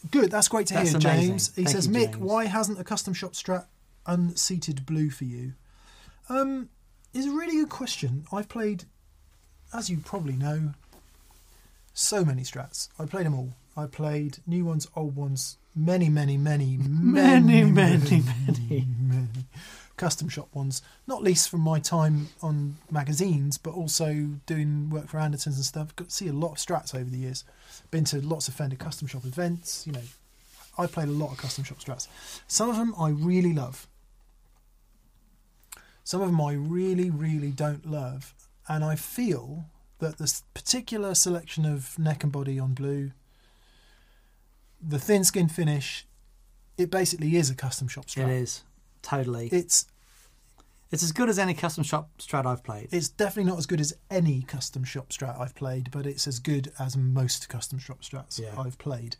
good, 0.09 0.31
that's 0.31 0.47
great 0.47 0.67
to 0.67 0.73
That's 0.73 0.91
hear, 0.91 0.99
amazing. 0.99 1.29
James. 1.29 1.55
He 1.55 1.63
Thank 1.63 1.75
says, 1.75 1.87
you, 1.87 1.93
Mick, 1.93 2.11
James. 2.13 2.17
why 2.17 2.45
hasn't 2.45 2.79
a 2.79 2.83
custom 2.83 3.13
shop 3.13 3.33
strat 3.33 3.65
unseated 4.07 4.85
blue 4.85 5.09
for 5.09 5.25
you? 5.25 5.53
Um, 6.29 6.69
is 7.13 7.25
a 7.27 7.31
really 7.31 7.57
good 7.57 7.69
question. 7.69 8.25
I've 8.31 8.49
played, 8.49 8.85
as 9.73 9.89
you 9.89 9.97
probably 9.97 10.35
know, 10.35 10.73
so 11.93 12.23
many 12.23 12.41
strats. 12.43 12.87
I 12.97 13.05
played 13.05 13.25
them 13.25 13.35
all. 13.35 13.53
I 13.75 13.85
played 13.85 14.37
new 14.47 14.65
ones, 14.65 14.87
old 14.95 15.15
ones, 15.15 15.57
many, 15.75 16.09
many, 16.09 16.37
many, 16.37 16.77
Many, 16.79 17.63
many, 17.63 17.71
many, 17.71 18.23
many, 18.47 18.85
many 18.99 19.45
custom 20.01 20.27
shop 20.27 20.49
ones. 20.53 20.81
Not 21.05 21.21
least 21.21 21.47
from 21.47 21.61
my 21.61 21.79
time 21.79 22.29
on 22.41 22.77
magazines, 22.89 23.59
but 23.59 23.75
also 23.75 24.07
doing 24.47 24.89
work 24.89 25.07
for 25.07 25.19
Andertons 25.19 25.57
and 25.57 25.63
stuff. 25.63 25.95
Got 25.95 26.09
to 26.09 26.15
see 26.15 26.27
a 26.27 26.33
lot 26.33 26.53
of 26.53 26.57
strats 26.57 26.95
over 26.95 27.07
the 27.09 27.19
years. 27.19 27.43
Been 27.91 28.03
to 28.05 28.19
lots 28.19 28.47
of 28.47 28.55
Fender 28.55 28.75
custom 28.75 29.07
shop 29.07 29.25
events. 29.25 29.85
You 29.85 29.93
know, 29.93 30.01
I 30.75 30.87
played 30.87 31.07
a 31.07 31.11
lot 31.11 31.31
of 31.31 31.37
custom 31.37 31.63
shop 31.63 31.77
strats. 31.77 32.07
Some 32.47 32.67
of 32.67 32.77
them 32.77 32.95
I 32.99 33.09
really 33.09 33.53
love. 33.53 33.87
Some 36.03 36.21
of 36.21 36.29
them 36.29 36.41
I 36.41 36.53
really, 36.53 37.11
really 37.11 37.51
don't 37.51 37.85
love, 37.85 38.33
and 38.67 38.83
I 38.83 38.95
feel 38.95 39.65
that 39.99 40.17
this 40.17 40.41
particular 40.55 41.13
selection 41.13 41.63
of 41.63 41.97
neck 41.99 42.23
and 42.23 42.31
body 42.31 42.57
on 42.59 42.73
blue, 42.73 43.11
the 44.81 44.97
thin 44.97 45.23
skin 45.23 45.47
finish, 45.47 46.07
it 46.75 46.89
basically 46.89 47.35
is 47.35 47.51
a 47.51 47.55
custom 47.55 47.87
shop 47.87 48.05
It 48.05 48.09
strat. 48.13 48.41
is. 48.41 48.63
Totally. 49.01 49.47
It's 49.51 49.87
it's 50.91 51.03
as 51.03 51.11
good 51.13 51.29
as 51.29 51.39
any 51.39 51.53
custom 51.53 51.83
shop 51.85 52.09
strat 52.19 52.45
I've 52.45 52.63
played. 52.63 52.89
it's 52.91 53.07
definitely 53.07 53.49
not 53.49 53.57
as 53.57 53.65
good 53.65 53.79
as 53.79 53.93
any 54.09 54.41
custom 54.41 54.83
shop 54.83 55.09
strat 55.09 55.39
I've 55.39 55.55
played, 55.55 55.89
but 55.91 56.05
it's 56.05 56.27
as 56.27 56.39
good 56.39 56.71
as 56.79 56.97
most 56.97 57.47
custom 57.49 57.79
shop 57.79 58.01
strats 58.01 58.39
Yeah. 58.39 58.59
I've 58.59 58.77
played, 58.77 59.15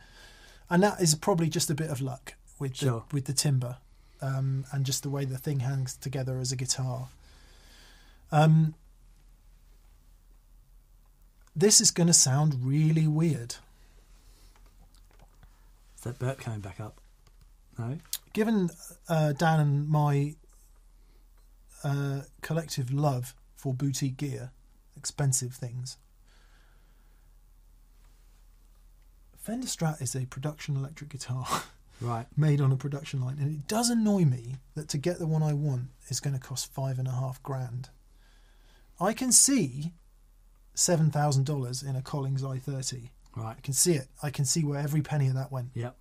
and 0.70 0.84
that 0.84 1.00
is 1.02 1.16
probably 1.16 1.50
just 1.50 1.70
a 1.70 1.74
bit 1.76 1.90
of 1.90 2.02
luck 2.02 2.34
with 2.60 2.76
Sure. 2.76 3.06
the, 3.10 3.16
with 3.16 3.26
the 3.26 3.34
timber, 3.34 3.78
um, 4.22 4.66
and 4.72 4.86
just 4.86 5.02
the 5.04 5.10
way 5.10 5.26
the 5.26 5.38
thing 5.38 5.62
hangs 5.62 5.96
together 5.96 6.40
as 6.40 6.52
a 6.52 6.56
guitar. 6.56 7.08
Um, 8.34 8.76
this 11.56 11.82
is 11.82 11.92
going 11.92 12.08
to 12.08 12.14
sound 12.14 12.64
really 12.64 13.08
weird. 13.08 13.56
Is 15.98 16.04
that 16.04 16.20
Bert 16.20 16.38
coming 16.40 16.60
back 16.62 16.80
up? 16.80 17.01
No? 17.78 17.98
given 18.34 18.70
uh, 19.10 19.34
Dan 19.34 19.60
and 19.60 19.90
my 19.90 20.36
uh, 21.84 22.22
collective 22.42 22.92
love 22.94 23.34
for 23.56 23.74
boutique 23.74 24.18
gear, 24.18 24.52
expensive 24.96 25.54
things, 25.54 25.98
Fender 29.38 29.68
Strat 29.68 30.02
is 30.02 30.16
a 30.16 30.26
production 30.28 30.76
electric 30.78 31.10
guitar 31.10 31.46
Right. 32.02 32.26
made 32.36 32.62
on 32.62 32.72
a 32.72 32.76
production 32.76 33.22
line, 33.22 33.38
and 33.40 33.52
it 33.52 33.68
does 33.68 33.90
annoy 33.90 34.26
me 34.26 34.56
that 34.76 34.88
to 34.90 34.98
get 34.98 35.20
the 35.20 35.28
one 35.28 35.44
I 35.44 35.54
want 35.54 35.90
is 36.10 36.20
going 36.20 36.34
to 36.34 36.40
cost 36.40 36.72
five 36.74 36.98
and 36.98 37.08
a 37.08 37.12
half 37.12 37.42
grand. 37.44 37.90
I 39.00 39.14
can 39.14 39.32
see 39.32 39.94
seven 40.74 41.12
thousand 41.12 41.46
dollars 41.46 41.84
in 41.84 41.96
a 41.96 42.02
Collings 42.02 42.44
i 42.44 42.58
thirty. 42.58 43.12
Right. 43.36 43.56
I 43.58 43.62
can 43.62 43.74
see 43.74 43.94
it. 43.94 44.08
I 44.22 44.30
can 44.30 44.46
see 44.46 44.64
where 44.64 44.80
every 44.80 45.02
penny 45.02 45.28
of 45.28 45.36
that 45.36 45.52
went. 45.52 45.70
Yep. 45.74 45.96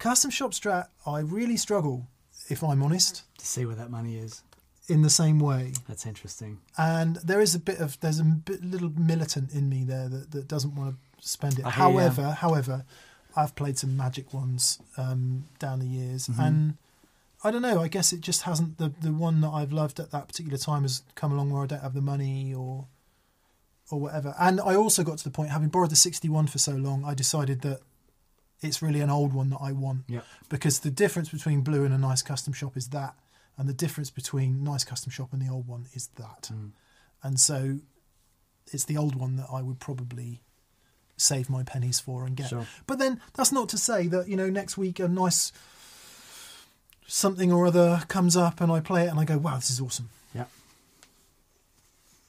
Custom 0.00 0.30
shop 0.30 0.50
strat, 0.52 0.88
I 1.06 1.20
really 1.20 1.56
struggle, 1.56 2.06
if 2.48 2.62
I'm 2.64 2.82
honest, 2.82 3.22
To 3.38 3.46
see 3.46 3.64
where 3.66 3.76
that 3.76 3.90
money 3.90 4.16
is. 4.16 4.42
in 4.88 5.02
the 5.02 5.10
same 5.10 5.38
way. 5.38 5.72
That's 5.86 6.04
interesting. 6.06 6.58
And 6.76 7.16
there 7.16 7.40
is 7.40 7.54
a 7.54 7.58
bit 7.60 7.78
of 7.80 8.00
there's 8.00 8.18
a 8.18 8.24
bit, 8.24 8.64
little 8.64 8.90
militant 8.98 9.52
in 9.52 9.68
me 9.68 9.84
there 9.84 10.08
that, 10.08 10.30
that 10.32 10.48
doesn't 10.48 10.74
want 10.74 10.96
to 11.20 11.28
spend 11.28 11.58
it. 11.60 11.64
I 11.66 11.70
hear 11.70 11.78
ya. 11.84 11.90
However, 11.92 12.30
however, 12.32 12.84
I've 13.36 13.54
played 13.54 13.78
some 13.78 13.96
magic 13.96 14.34
ones 14.34 14.80
um, 14.96 15.44
down 15.60 15.78
the 15.78 15.86
years, 15.86 16.26
Mm-hmm. 16.26 16.40
and 16.40 16.74
I 17.44 17.50
don't 17.50 17.62
know. 17.62 17.80
I 17.80 17.88
guess 17.88 18.12
it 18.12 18.20
just 18.20 18.42
hasn't 18.42 18.78
the 18.78 18.92
the 19.00 19.12
one 19.12 19.40
that 19.42 19.50
I've 19.50 19.72
loved 19.72 20.00
at 20.00 20.10
that 20.10 20.26
particular 20.28 20.58
time 20.58 20.82
has 20.82 21.02
come 21.14 21.30
along 21.32 21.50
where 21.50 21.62
I 21.62 21.66
don't 21.66 21.82
have 21.82 21.94
the 21.94 22.02
money 22.14 22.52
or 22.54 22.86
or 23.90 24.00
whatever. 24.00 24.34
And 24.40 24.60
I 24.60 24.74
also 24.74 25.02
got 25.04 25.18
to 25.18 25.24
the 25.24 25.30
point, 25.30 25.50
having 25.50 25.68
borrowed 25.68 25.90
the 25.90 25.96
61 25.96 26.46
for 26.48 26.58
so 26.58 26.72
long, 26.72 27.04
I 27.04 27.12
decided 27.14 27.60
that 27.62 27.80
it's 28.62 28.82
really 28.82 29.00
an 29.00 29.10
old 29.10 29.32
one 29.32 29.50
that 29.50 29.58
I 29.60 29.72
want 29.72 30.04
Yep. 30.08 30.24
because 30.48 30.80
the 30.80 30.90
difference 30.90 31.28
between 31.30 31.62
blue 31.62 31.84
and 31.84 31.94
a 31.94 31.98
nice 31.98 32.22
custom 32.22 32.52
shop 32.52 32.76
is 32.76 32.88
that, 32.88 33.14
and 33.56 33.68
the 33.68 33.74
difference 33.74 34.10
between 34.10 34.62
nice 34.62 34.84
custom 34.84 35.10
shop 35.10 35.32
and 35.32 35.40
the 35.40 35.50
old 35.50 35.66
one 35.66 35.86
is 35.94 36.08
that. 36.16 36.50
Mm. 36.52 36.72
And 37.22 37.40
so 37.40 37.78
it's 38.72 38.84
the 38.84 38.96
old 38.96 39.14
one 39.14 39.36
that 39.36 39.48
I 39.52 39.62
would 39.62 39.80
probably 39.80 40.42
save 41.16 41.50
my 41.50 41.62
pennies 41.62 42.00
for 42.00 42.24
and 42.24 42.36
get. 42.36 42.48
Sure. 42.48 42.66
But 42.86 42.98
then 42.98 43.20
that's 43.34 43.52
not 43.52 43.68
to 43.70 43.78
say 43.78 44.06
that, 44.08 44.28
you 44.28 44.36
know, 44.36 44.48
next 44.48 44.78
week 44.78 44.98
a 44.98 45.08
nice 45.08 45.52
something 47.06 47.52
or 47.52 47.66
other 47.66 48.04
comes 48.08 48.36
up 48.36 48.60
and 48.60 48.70
I 48.70 48.80
play 48.80 49.04
it 49.04 49.08
and 49.08 49.18
I 49.18 49.24
go, 49.24 49.36
wow, 49.36 49.56
this 49.56 49.70
is 49.70 49.80
awesome. 49.80 50.08
Yeah. 50.34 50.44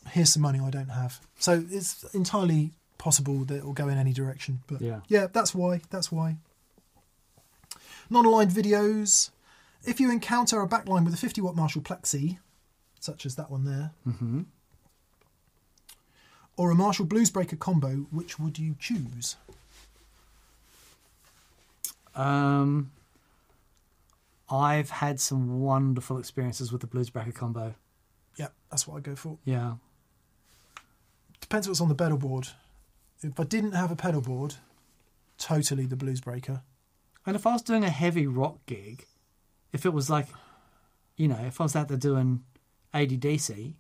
Here's 0.09 0.33
some 0.33 0.41
money 0.41 0.59
I 0.59 0.69
don't 0.69 0.89
have. 0.89 1.19
So 1.39 1.63
it's 1.69 2.03
entirely 2.13 2.71
possible 3.01 3.43
that 3.45 3.55
it 3.57 3.65
will 3.65 3.73
go 3.73 3.87
in 3.89 3.97
any 3.97 4.13
direction. 4.13 4.61
But 4.67 4.79
Yeah. 4.79 4.99
yeah, 5.07 5.25
that's 5.33 5.55
why. 5.55 5.81
That's 5.89 6.11
why. 6.11 6.37
Non-aligned 8.11 8.51
videos. 8.51 9.31
If 9.83 9.99
you 9.99 10.11
encounter 10.11 10.61
a 10.61 10.67
backline 10.67 11.03
with 11.05 11.13
a 11.15 11.17
50 11.17 11.41
watt 11.41 11.55
Marshall 11.55 11.81
Plexi, 11.81 12.37
such 12.99 13.25
as 13.25 13.35
that 13.37 13.49
one 13.49 13.65
there, 13.65 13.91
Mm-hmm. 14.07 14.41
or 16.57 16.69
a 16.69 16.75
Marshall 16.75 17.07
Bluesbreaker 17.07 17.57
combo, 17.57 18.05
which 18.11 18.37
would 18.37 18.59
you 18.59 18.75
choose? 18.79 19.35
Um, 22.13 22.91
I've 24.49 24.89
had 24.91 25.19
some 25.19 25.61
wonderful 25.61 26.17
experiences 26.19 26.71
with 26.71 26.81
the 26.81 26.87
Bluesbreaker 26.87 27.33
combo. 27.33 27.73
Yeah, 28.37 28.49
that's 28.69 28.85
what 28.87 28.97
I 28.97 28.99
go 28.99 29.15
for. 29.15 29.37
Yeah. 29.45 29.75
Depends 31.39 31.67
what's 31.67 31.81
on 31.81 31.89
the 31.89 31.95
pedal 31.95 32.17
board. 32.17 32.49
If 33.23 33.39
I 33.39 33.43
didn't 33.43 33.73
have 33.73 33.91
a 33.91 33.95
pedal 33.95 34.22
board, 34.22 34.56
totally 35.38 35.85
the 35.85 35.95
Blues 35.95 36.22
Breaker. 36.22 36.61
And 37.26 37.35
if 37.35 37.45
I 37.45 37.53
was 37.53 37.61
doing 37.61 37.84
a 37.84 37.89
heavy 37.89 38.26
rock 38.27 38.57
gig, 38.65 39.06
if 39.73 39.85
it 39.85 39.93
was 39.93 40.10
like, 40.10 40.27
you 41.18 41.27
know, 41.27 41.39
if 41.45 41.61
I 41.61 41.64
was 41.65 41.76
out 41.76 41.88
there 41.88 41.98
doing 41.98 42.43
AC/DC, 42.93 43.73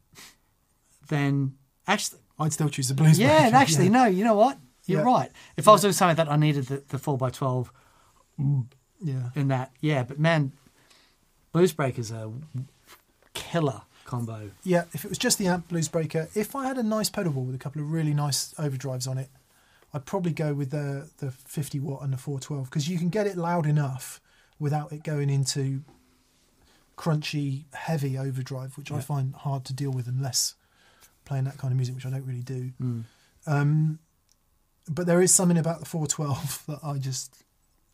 then 1.07 1.55
actually, 1.87 2.19
I'd 2.39 2.53
still 2.53 2.69
choose 2.69 2.87
the 2.89 2.93
Bluesbreaker. 2.93 3.17
yeah, 3.17 3.45
and 3.47 3.55
actually, 3.55 3.89
no, 3.89 4.05
you 4.05 4.23
know 4.23 4.35
what? 4.35 4.57
You're 4.85 5.01
Yeah. 5.01 5.05
right. 5.05 5.31
If 5.57 5.67
I 5.67 5.71
was 5.71 5.81
doing 5.81 5.93
something 5.93 6.15
that 6.17 6.31
I 6.31 6.35
needed 6.37 6.65
the, 6.67 6.83
the 6.87 6.97
4x12 6.97 7.69
Yeah. 9.03 9.29
in 9.35 9.47
that, 9.49 9.71
yeah, 9.79 10.03
but 10.03 10.19
man, 10.19 10.53
Blues 11.51 11.73
Breakers 11.73 12.11
are 12.11 12.31
killer 13.33 13.81
combo. 14.11 14.51
Yeah, 14.63 14.83
if 14.93 15.05
it 15.05 15.09
was 15.09 15.17
just 15.17 15.37
the 15.37 15.47
amp 15.47 15.69
Bluesbreaker, 15.69 16.35
if 16.35 16.55
I 16.55 16.67
had 16.67 16.77
a 16.77 16.83
nice 16.83 17.09
pedal 17.09 17.31
with 17.31 17.55
a 17.55 17.57
couple 17.57 17.81
of 17.81 17.91
really 17.91 18.13
nice 18.13 18.53
overdrives 18.59 19.07
on 19.07 19.17
it, 19.17 19.29
I'd 19.93 20.05
probably 20.05 20.33
go 20.33 20.53
with 20.53 20.71
the 20.71 21.09
the 21.17 21.31
50 21.31 21.79
watt 21.79 22.03
and 22.03 22.11
the 22.11 22.17
412 22.17 22.69
because 22.69 22.89
you 22.89 22.99
can 22.99 23.09
get 23.09 23.25
it 23.25 23.37
loud 23.37 23.65
enough 23.65 24.19
without 24.59 24.91
it 24.91 25.03
going 25.03 25.29
into 25.29 25.81
crunchy, 26.97 27.63
heavy 27.73 28.17
overdrive, 28.17 28.77
which 28.77 28.91
I 28.91 28.99
find 28.99 29.33
hard 29.33 29.65
to 29.65 29.73
deal 29.73 29.91
with 29.91 30.07
unless 30.07 30.55
playing 31.25 31.45
that 31.45 31.57
kind 31.57 31.71
of 31.71 31.77
music, 31.77 31.95
which 31.95 32.05
I 32.05 32.09
don't 32.09 32.25
really 32.25 32.43
do. 32.43 32.71
Mm. 32.81 33.03
Um, 33.47 33.99
but 34.89 35.07
there 35.07 35.21
is 35.21 35.33
something 35.33 35.57
about 35.57 35.79
the 35.79 35.85
412 35.85 36.63
that 36.67 36.79
I 36.83 36.97
just 36.97 37.43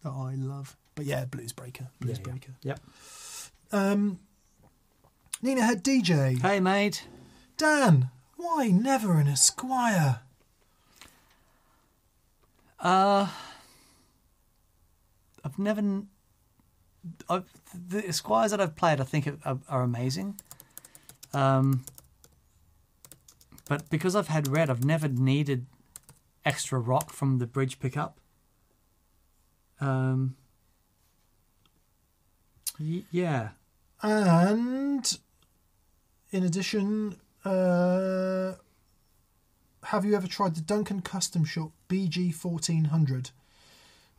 that 0.04 0.10
I 0.10 0.34
love. 0.36 0.76
But 0.96 1.06
yeah, 1.06 1.26
Blues 1.26 1.54
Breaker, 1.54 1.88
Blues 2.00 2.18
Yeah, 2.18 2.34
yeah. 2.34 2.50
Yep. 2.64 2.80
Um, 3.72 4.20
Nina 5.42 5.62
Head 5.64 5.84
DJ. 5.84 6.42
Hey, 6.42 6.60
mate. 6.60 7.08
Dan, 7.58 8.10
why 8.38 8.68
never 8.68 9.20
an 9.20 9.28
Esquire? 9.28 10.22
Uh, 12.80 13.28
I've 15.44 15.58
never. 15.60 16.04
I've, 17.30 17.46
the 17.74 18.12
squires 18.12 18.52
that 18.52 18.60
I've 18.62 18.76
played, 18.76 19.00
I 19.00 19.04
think, 19.04 19.28
are, 19.28 19.38
are, 19.46 19.60
are 19.70 19.82
amazing. 19.84 20.40
Um, 21.34 21.84
but 23.68 23.90
because 23.90 24.16
I've 24.16 24.28
had 24.28 24.48
red, 24.48 24.70
I've 24.70 24.84
never 24.86 25.08
needed 25.08 25.66
extra 26.46 26.80
rock 26.80 27.12
from 27.12 27.38
the 27.40 27.48
bridge 27.48 27.80
pickup. 27.80 28.20
Um, 29.80 30.36
y- 32.80 33.04
yeah. 33.12 33.50
And 34.02 35.18
in 36.32 36.44
addition, 36.44 37.18
uh, 37.46 38.54
have 39.84 40.06
you 40.06 40.16
ever 40.16 40.28
tried 40.28 40.56
the 40.56 40.62
Duncan 40.62 41.02
Custom 41.02 41.46
Shop 41.46 41.72
BG1400? 41.90 43.32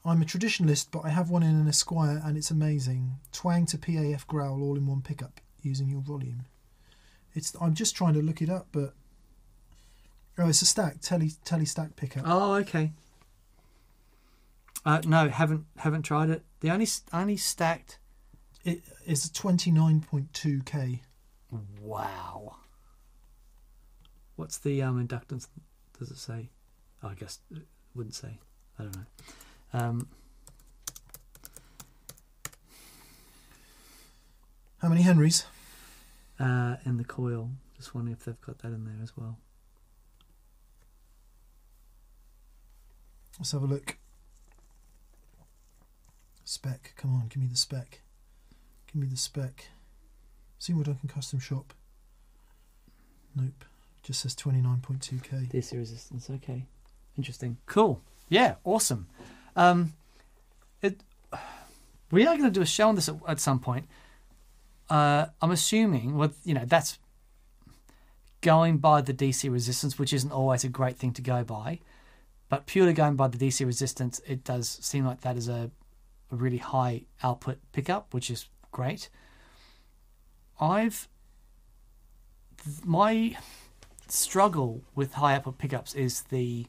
I'm 0.05 0.23
a 0.23 0.25
traditionalist, 0.25 0.89
but 0.91 1.05
I 1.05 1.11
have 1.11 1.29
one 1.29 1.43
in 1.43 1.55
an 1.55 1.69
Esquire 1.69 2.23
and 2.25 2.37
it's 2.37 2.51
amazing. 2.51 3.17
Twang 3.33 3.67
to 3.67 3.79
PAF 3.79 4.27
growl 4.27 4.63
all 4.63 4.77
in 4.77 4.87
one 4.87 5.03
pickup 5.03 5.41
using 5.63 5.91
your 5.91 6.01
volume. 6.01 6.47
It's 7.35 7.55
I'm 7.61 7.75
just 7.75 7.95
trying 7.95 8.15
to 8.15 8.23
look 8.23 8.41
it 8.41 8.49
up, 8.49 8.69
but 8.73 8.95
oh, 10.39 10.49
it's 10.49 10.63
a 10.63 10.67
stack 10.67 11.01
tele 11.01 11.31
tele 11.45 11.67
stack 11.67 11.97
pickup. 11.97 12.25
Oh, 12.27 12.55
okay. 12.55 12.93
Uh, 14.85 15.03
no, 15.05 15.29
haven't 15.29 15.67
haven't 15.77 16.03
tried 16.03 16.31
it. 16.31 16.43
The 16.61 16.71
only 16.71 16.87
only 17.13 17.37
stacked. 17.37 17.99
It 18.65 18.83
is 19.07 19.27
a 19.27 19.29
29.2k. 19.29 21.01
Wow. 21.81 22.57
What's 24.37 24.59
the 24.59 24.83
um, 24.83 25.05
inductance? 25.07 25.49
Does 25.99 26.11
it 26.11 26.19
say? 26.19 26.51
Oh, 27.03 27.09
I 27.09 27.15
guess 27.15 27.41
it 27.51 27.67
wouldn't 27.95 28.15
say. 28.15 28.39
I 28.79 28.83
don't 28.85 28.97
know. 28.97 29.07
Um, 29.73 30.09
How 34.79 34.89
many 34.89 35.03
Henrys? 35.03 35.45
uh, 36.41 36.77
in 36.85 36.97
the 36.97 37.05
coil. 37.05 37.51
Just 37.77 37.95
wondering 37.95 38.17
if 38.17 38.25
they've 38.25 38.41
got 38.41 38.59
that 38.59 38.69
in 38.69 38.85
there 38.85 39.03
as 39.03 39.17
well. 39.17 39.39
Let's 43.39 43.53
have 43.53 43.63
a 43.63 43.67
look. 43.67 43.97
Spec. 46.45 46.95
Come 46.97 47.15
on, 47.15 47.29
give 47.29 47.43
me 47.43 47.49
the 47.49 47.57
spec. 47.57 48.01
Give 48.87 49.01
me 49.03 49.07
the 49.07 49.17
spec. 49.17 49.69
Seymour 50.59 50.85
Duncan 50.85 51.09
Custom 51.09 51.39
Shop. 51.39 51.73
Nope. 53.35 53.65
Just 54.03 54.21
says 54.21 54.35
29.2k. 54.35 55.51
DC 55.51 55.77
resistance. 55.77 56.29
Okay. 56.31 56.67
Interesting. 57.17 57.59
Cool. 57.67 58.01
Yeah. 58.29 58.57
Awesome. 58.65 59.07
Um, 59.57 59.93
it. 60.83 61.01
We 62.11 62.27
are 62.27 62.37
going 62.37 62.51
to 62.51 62.51
do 62.51 62.63
a 62.63 62.67
show 62.67 62.89
on 62.89 62.95
this 62.95 63.09
at, 63.09 63.17
at 63.29 63.41
some 63.41 63.61
point. 63.61 63.87
Uh, 64.89 65.27
I'm 65.43 65.51
assuming, 65.51 66.17
well, 66.17 66.33
you 66.45 66.55
know, 66.55 66.65
that's 66.65 66.99
going 68.41 68.79
by 68.79 69.03
the 69.03 69.13
DC 69.13 69.51
resistance, 69.53 69.99
which 69.99 70.13
isn't 70.13 70.33
always 70.33 70.65
a 70.65 70.69
great 70.69 70.97
thing 70.97 71.13
to 71.13 71.23
go 71.23 71.45
by. 71.45 71.81
But 72.49 72.67
purely 72.67 72.95
going 72.95 73.17
by 73.17 73.29
the 73.29 73.37
DC 73.37 73.65
resistance, 73.67 74.21
it 74.27 74.43
does 74.43 74.79
seem 74.81 75.05
like 75.05 75.21
that 75.21 75.37
is 75.37 75.49
a, 75.49 75.71
a 76.33 76.37
really 76.37 76.57
high 76.57 77.03
output 77.23 77.59
pickup, 77.73 78.15
which 78.15 78.31
is 78.31 78.47
great. 78.73 79.11
I've 80.61 81.09
my 82.85 83.37
struggle 84.09 84.83
with 84.95 85.15
high 85.15 85.35
output 85.35 85.59
pickups 85.59 85.95
is 85.95 86.23
the 86.23 86.67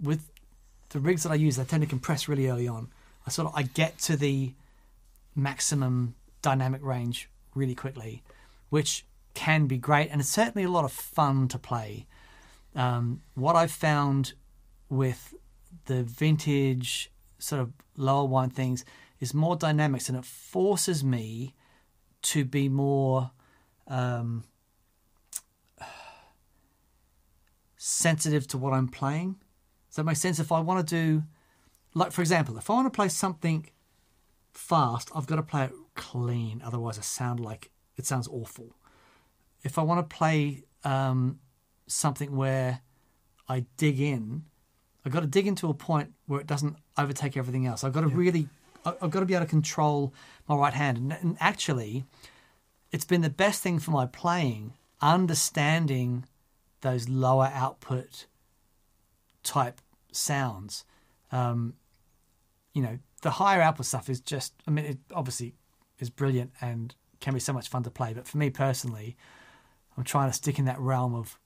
with 0.00 0.30
the 0.90 0.98
rigs 0.98 1.22
that 1.22 1.32
I 1.32 1.36
use, 1.36 1.56
they 1.56 1.64
tend 1.64 1.82
to 1.82 1.88
compress 1.88 2.26
really 2.28 2.48
early 2.48 2.66
on. 2.66 2.88
I 3.26 3.30
sort 3.30 3.48
of 3.48 3.54
I 3.54 3.62
get 3.62 3.98
to 4.00 4.16
the 4.16 4.54
maximum 5.34 6.14
dynamic 6.42 6.82
range 6.82 7.28
really 7.54 7.74
quickly, 7.74 8.22
which 8.70 9.04
can 9.34 9.66
be 9.66 9.78
great 9.78 10.08
and 10.10 10.20
it's 10.20 10.30
certainly 10.30 10.64
a 10.64 10.70
lot 10.70 10.84
of 10.84 10.92
fun 10.92 11.48
to 11.48 11.58
play. 11.58 12.06
Um, 12.74 13.22
what 13.34 13.56
I've 13.56 13.70
found 13.70 14.34
with 14.88 15.34
the 15.86 16.02
vintage 16.02 17.10
sort 17.38 17.60
of 17.60 17.72
lower 17.96 18.24
one 18.24 18.50
things 18.50 18.84
is 19.20 19.34
more 19.34 19.56
dynamics 19.56 20.08
and 20.08 20.16
it 20.18 20.24
forces 20.24 21.04
me 21.04 21.54
to 22.22 22.44
be 22.44 22.68
more 22.68 23.30
um, 23.86 24.44
sensitive 27.76 28.46
to 28.48 28.58
what 28.58 28.72
I'm 28.72 28.88
playing. 28.88 29.36
Does 29.88 29.96
that 29.96 30.04
make 30.04 30.16
sense? 30.16 30.38
If 30.38 30.52
I 30.52 30.60
want 30.60 30.86
to 30.86 30.94
do, 30.94 31.22
like 31.94 32.12
for 32.12 32.20
example, 32.20 32.56
if 32.58 32.70
I 32.70 32.74
want 32.74 32.86
to 32.86 32.96
play 32.96 33.08
something 33.08 33.68
fast, 34.52 35.10
I've 35.14 35.26
got 35.26 35.36
to 35.36 35.42
play 35.42 35.64
it 35.64 35.72
clean. 35.94 36.62
Otherwise, 36.64 36.98
I 36.98 37.02
sound 37.02 37.40
like 37.40 37.70
it 37.96 38.06
sounds 38.06 38.28
awful. 38.28 38.76
If 39.62 39.78
I 39.78 39.82
want 39.82 40.08
to 40.08 40.16
play 40.16 40.64
um, 40.84 41.40
something 41.86 42.34
where 42.36 42.80
I 43.48 43.66
dig 43.76 44.00
in, 44.00 44.44
I've 45.04 45.12
got 45.12 45.20
to 45.20 45.26
dig 45.26 45.46
into 45.46 45.68
a 45.68 45.74
point 45.74 46.12
where 46.26 46.40
it 46.40 46.46
doesn't 46.46 46.76
overtake 46.96 47.36
everything 47.36 47.66
else. 47.66 47.84
I've 47.84 47.92
got 47.92 48.02
to 48.02 48.08
really, 48.08 48.42
I- 48.42 48.59
I've 48.84 49.10
got 49.10 49.20
to 49.20 49.26
be 49.26 49.34
able 49.34 49.44
to 49.44 49.50
control 49.50 50.14
my 50.48 50.56
right 50.56 50.72
hand. 50.74 50.98
And, 50.98 51.12
and 51.12 51.36
actually, 51.40 52.04
it's 52.92 53.04
been 53.04 53.20
the 53.20 53.30
best 53.30 53.62
thing 53.62 53.78
for 53.78 53.90
my 53.90 54.06
playing, 54.06 54.74
understanding 55.00 56.24
those 56.80 57.08
lower 57.08 57.50
output 57.52 58.26
type 59.42 59.80
sounds. 60.12 60.84
Um, 61.30 61.74
you 62.74 62.82
know, 62.82 62.98
the 63.22 63.30
higher 63.30 63.60
output 63.60 63.86
stuff 63.86 64.08
is 64.08 64.20
just, 64.20 64.54
I 64.66 64.70
mean, 64.70 64.84
it 64.84 64.98
obviously 65.14 65.54
is 65.98 66.10
brilliant 66.10 66.52
and 66.60 66.94
can 67.20 67.34
be 67.34 67.40
so 67.40 67.52
much 67.52 67.68
fun 67.68 67.82
to 67.82 67.90
play. 67.90 68.14
But 68.14 68.26
for 68.26 68.38
me 68.38 68.50
personally, 68.50 69.16
I'm 69.96 70.04
trying 70.04 70.30
to 70.30 70.34
stick 70.34 70.58
in 70.58 70.64
that 70.64 70.80
realm 70.80 71.14
of, 71.14 71.38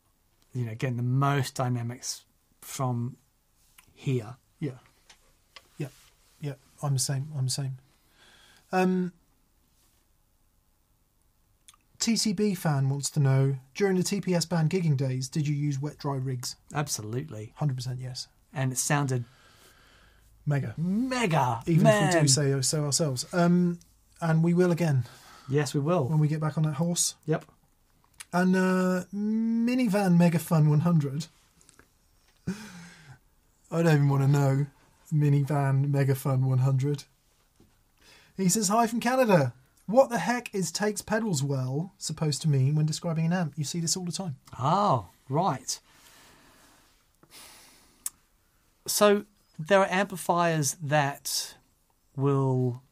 you 0.54 0.64
know, 0.64 0.74
getting 0.74 0.96
the 0.96 1.02
most 1.02 1.54
dynamics 1.54 2.24
from 2.60 3.16
here. 3.92 4.36
Yeah. 4.60 4.70
Yeah. 4.70 4.78
I'm 6.84 6.92
the 6.94 6.98
same. 7.00 7.28
I'm 7.36 7.46
the 7.46 7.50
same. 7.50 7.78
Um, 8.72 9.12
TCB 11.98 12.56
fan 12.58 12.90
wants 12.90 13.08
to 13.10 13.20
know 13.20 13.56
during 13.74 13.96
the 13.96 14.02
TPS 14.02 14.48
band 14.48 14.70
gigging 14.70 14.96
days, 14.96 15.28
did 15.28 15.48
you 15.48 15.54
use 15.54 15.80
wet 15.80 15.98
dry 15.98 16.16
rigs? 16.16 16.56
Absolutely. 16.74 17.52
100% 17.60 17.96
yes. 18.00 18.28
And 18.52 18.72
it 18.72 18.78
sounded 18.78 19.24
Mega. 20.46 20.74
mega. 20.76 21.62
Even 21.66 21.84
Man. 21.84 22.08
if 22.08 22.14
we 22.14 22.20
do 22.20 22.28
say 22.28 22.60
so 22.60 22.84
ourselves. 22.84 23.24
Um, 23.32 23.78
and 24.20 24.44
we 24.44 24.52
will 24.52 24.70
again 24.70 25.04
Yes, 25.48 25.72
we 25.74 25.80
will. 25.80 26.04
when 26.06 26.18
we 26.18 26.28
get 26.28 26.40
back 26.40 26.58
on 26.58 26.64
that 26.64 26.74
horse. 26.74 27.14
Yep. 27.26 27.44
And 28.32 28.54
uh, 28.56 29.04
minivan 29.14 30.18
mega 30.18 30.38
fun 30.38 30.68
100. 30.68 31.26
I 32.48 32.52
don't 33.82 33.86
even 33.86 34.08
want 34.08 34.22
to 34.22 34.28
know. 34.28 34.66
Minivan 35.12 35.90
mega 35.90 36.14
fun 36.14 36.46
100. 36.46 37.04
He 38.36 38.48
says 38.48 38.68
hi 38.68 38.86
from 38.86 39.00
Canada. 39.00 39.54
What 39.86 40.08
the 40.08 40.18
heck 40.18 40.54
is 40.54 40.72
takes 40.72 41.02
pedals 41.02 41.42
well 41.42 41.92
supposed 41.98 42.40
to 42.42 42.48
mean 42.48 42.74
when 42.74 42.86
describing 42.86 43.26
an 43.26 43.32
amp? 43.32 43.54
You 43.56 43.64
see 43.64 43.80
this 43.80 43.96
all 43.96 44.04
the 44.04 44.12
time. 44.12 44.36
Oh, 44.58 45.08
right. 45.28 45.78
So 48.86 49.24
there 49.58 49.80
are 49.80 49.88
amplifiers 49.90 50.76
that 50.82 51.56
will 52.16 52.82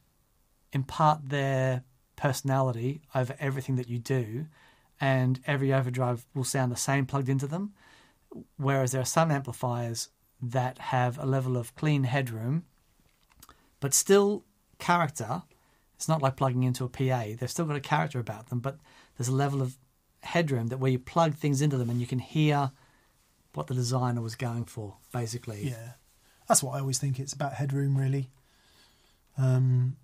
impart 0.73 1.29
their 1.29 1.85
personality 2.17 3.03
over 3.15 3.35
everything 3.41 3.77
that 3.77 3.89
you 3.89 3.99
do, 3.99 4.47
and 5.01 5.41
every 5.47 5.73
overdrive 5.73 6.25
will 6.35 6.45
sound 6.45 6.71
the 6.71 6.77
same 6.77 7.07
plugged 7.07 7.29
into 7.29 7.47
them. 7.47 7.73
Whereas 8.57 8.93
there 8.93 9.01
are 9.01 9.07
some 9.07 9.31
amplifiers 9.31 10.09
that 10.43 10.79
have 10.79 11.19
a 11.19 11.25
level 11.25 11.57
of 11.57 11.75
clean 11.77 12.05
headroom, 12.05 12.65
but 13.81 13.95
still 13.95 14.45
character. 14.79 15.43
It's 15.95 16.09
not 16.09 16.21
like 16.21 16.37
plugging 16.37 16.65
into 16.65 16.85
a 16.85 16.89
PA. 16.89 17.37
They've 17.39 17.51
still 17.51 17.65
got 17.65 17.77
a 17.77 17.81
character 17.81 18.19
about 18.19 18.49
them, 18.49 18.59
but 18.59 18.79
there's 19.17 19.29
a 19.29 19.35
level 19.35 19.63
of 19.63 19.79
headroom 20.23 20.67
that 20.69 20.79
where 20.79 20.91
you 20.91 20.99
plug 20.99 21.35
things 21.35 21.63
into 21.63 21.77
them 21.77 21.91
and 21.91 22.01
you 22.01 22.07
can 22.07 22.19
hear 22.19 22.73
what 23.55 23.69
the 23.69 23.75
designer 23.75 24.21
was 24.21 24.35
going 24.35 24.65
for, 24.65 24.97
basically. 25.13 25.69
Yeah, 25.69 25.93
that's 26.49 26.63
what 26.63 26.73
I 26.75 26.81
always 26.81 26.99
think. 26.99 27.21
It's 27.21 27.33
about 27.33 27.55
headroom, 27.55 27.97
really. 27.97 28.31
Um, 29.39 29.97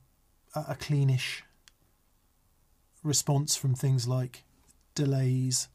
a, 0.55 0.75
cleanish 0.75 1.43
response 3.03 3.57
from 3.57 3.75
things 3.75 4.09
like 4.09 4.45
delays 4.95 5.69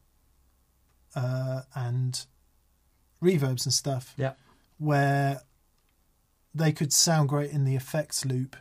uh, 1.15 1.61
and 1.75 2.25
reverbs 3.21 3.65
and 3.65 3.73
stuff, 3.73 4.13
Yep. 4.17 4.37
Where 4.77 5.41
they 6.53 6.71
could 6.71 6.93
sound 6.93 7.29
great 7.29 7.51
in 7.51 7.65
the 7.65 7.75
effects 7.75 8.25
loop 8.25 8.55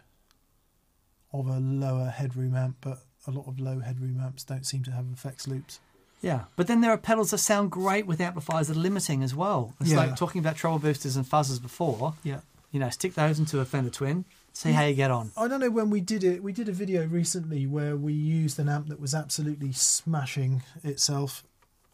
of 1.32 1.46
a 1.46 1.58
lower 1.58 2.06
headroom 2.10 2.54
amp, 2.54 2.76
but 2.80 3.02
a 3.26 3.30
lot 3.30 3.46
of 3.46 3.58
low 3.58 3.80
headroom 3.80 4.20
amps 4.20 4.44
don't 4.44 4.66
seem 4.66 4.82
to 4.84 4.90
have 4.90 5.06
effects 5.12 5.46
loops. 5.46 5.80
Yeah, 6.20 6.44
but 6.56 6.66
then 6.68 6.80
there 6.82 6.90
are 6.92 6.98
pedals 6.98 7.30
that 7.32 7.38
sound 7.38 7.70
great 7.72 8.06
with 8.06 8.20
amplifiers 8.20 8.68
that 8.68 8.76
are 8.76 8.80
limiting 8.80 9.22
as 9.22 9.34
well. 9.34 9.74
It's 9.80 9.90
Yeah. 9.90 9.96
like 9.96 10.16
talking 10.16 10.38
about 10.38 10.56
treble 10.56 10.78
boosters 10.78 11.16
and 11.16 11.28
fuzzers 11.28 11.60
before. 11.60 12.14
Yeah. 12.22 12.40
You 12.70 12.80
know, 12.80 12.90
stick 12.90 13.14
those 13.14 13.38
into 13.38 13.60
a 13.60 13.64
Fender 13.64 13.90
Twin, 13.90 14.24
see 14.52 14.72
how 14.72 14.84
you 14.84 14.94
get 14.94 15.10
on. 15.10 15.32
I 15.36 15.48
don't 15.48 15.60
know 15.60 15.70
when 15.70 15.90
we 15.90 16.00
did 16.00 16.22
it. 16.24 16.42
We 16.42 16.52
did 16.52 16.68
a 16.68 16.72
video 16.72 17.06
recently 17.06 17.66
where 17.66 17.96
we 17.96 18.12
used 18.12 18.58
an 18.58 18.68
amp 18.68 18.86
that 18.88 19.00
was 19.00 19.14
absolutely 19.14 19.72
smashing 19.72 20.62
itself, 20.84 21.42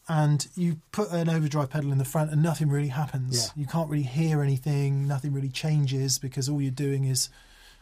and 0.09 0.47
you 0.55 0.81
put 0.93 1.11
an 1.11 1.29
overdrive 1.29 1.71
pedal 1.71 1.93
in 1.93 1.99
the 1.99 2.05
front, 2.05 2.31
and 2.33 2.43
nothing 2.43 2.69
really 2.71 2.89
happens. 2.89 3.53
Yeah. 3.55 3.63
You 3.63 3.67
can't 3.67 3.91
really 3.91 4.05
hear 4.05 4.43
anything. 4.43 5.07
Nothing 5.07 5.33
really 5.33 5.51
changes 5.51 6.19
because 6.19 6.49
all 6.49 6.61
you're 6.63 6.71
doing 6.71 7.05
is 7.05 7.29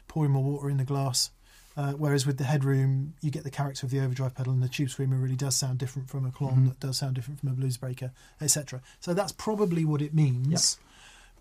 pouring 0.08 0.32
more 0.32 0.42
water 0.44 0.68
in 0.70 0.76
the 0.76 0.84
glass. 0.84 1.30
Uh, 1.76 1.92
whereas 1.92 2.24
with 2.26 2.38
the 2.38 2.44
headroom, 2.44 3.12
you 3.20 3.30
get 3.30 3.44
the 3.44 3.50
character 3.50 3.84
of 3.84 3.90
the 3.92 4.00
overdrive 4.00 4.34
pedal, 4.34 4.52
and 4.52 4.62
the 4.62 4.68
tube 4.68 4.88
screamer 4.88 5.16
really 5.18 5.36
does 5.36 5.54
sound 5.54 5.78
different 5.78 6.08
from 6.08 6.24
a 6.24 6.30
clone 6.30 6.60
Mhm. 6.64 6.68
that 6.68 6.80
does 6.80 6.96
sound 6.96 7.14
different 7.14 7.38
from 7.38 7.50
a 7.50 7.52
blues 7.52 7.76
breaker, 7.76 8.12
etc. 8.40 8.80
So 8.98 9.12
that's 9.12 9.32
probably 9.32 9.84
what 9.84 10.00
it 10.00 10.14
means. 10.14 10.78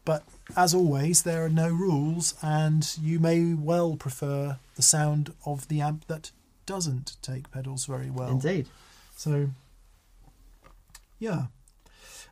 But 0.03 0.23
as 0.55 0.73
always, 0.73 1.23
there 1.23 1.43
are 1.45 1.49
no 1.49 1.69
rules, 1.69 2.35
and 2.41 2.85
you 3.01 3.17
may 3.17 3.53
well 3.53 3.95
prefer 3.95 4.59
the 4.75 4.81
sound 4.81 5.33
of 5.45 5.67
the 5.69 5.79
amp 5.81 6.05
that 6.07 6.31
doesn't 6.65 7.15
take 7.21 7.49
pedals 7.49 7.85
very 7.85 8.09
well. 8.11 8.29
Indeed. 8.31 8.67
So, 9.15 9.49
yeah. 11.19 11.45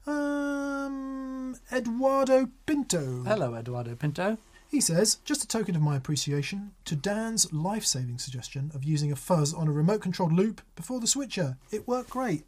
Um, 0.05 1.55
Eduardo 1.71 2.49
Pinto. 2.65 3.23
Hello, 3.23 3.55
Eduardo 3.55 3.95
Pinto. 3.95 4.37
He 4.69 4.81
says, 4.81 5.15
just 5.23 5.43
a 5.43 5.47
token 5.47 5.75
of 5.75 5.81
my 5.81 5.95
appreciation 5.95 6.71
to 6.85 6.95
Dan's 6.95 7.53
life 7.53 7.85
saving 7.85 8.17
suggestion 8.17 8.71
of 8.73 8.83
using 8.83 9.11
a 9.11 9.15
fuzz 9.15 9.53
on 9.53 9.67
a 9.67 9.71
remote 9.71 10.01
controlled 10.01 10.33
loop 10.33 10.61
before 10.75 10.99
the 10.99 11.07
switcher. 11.07 11.57
It 11.71 11.87
worked 11.87 12.09
great. 12.09 12.45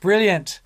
Brilliant. 0.00 0.60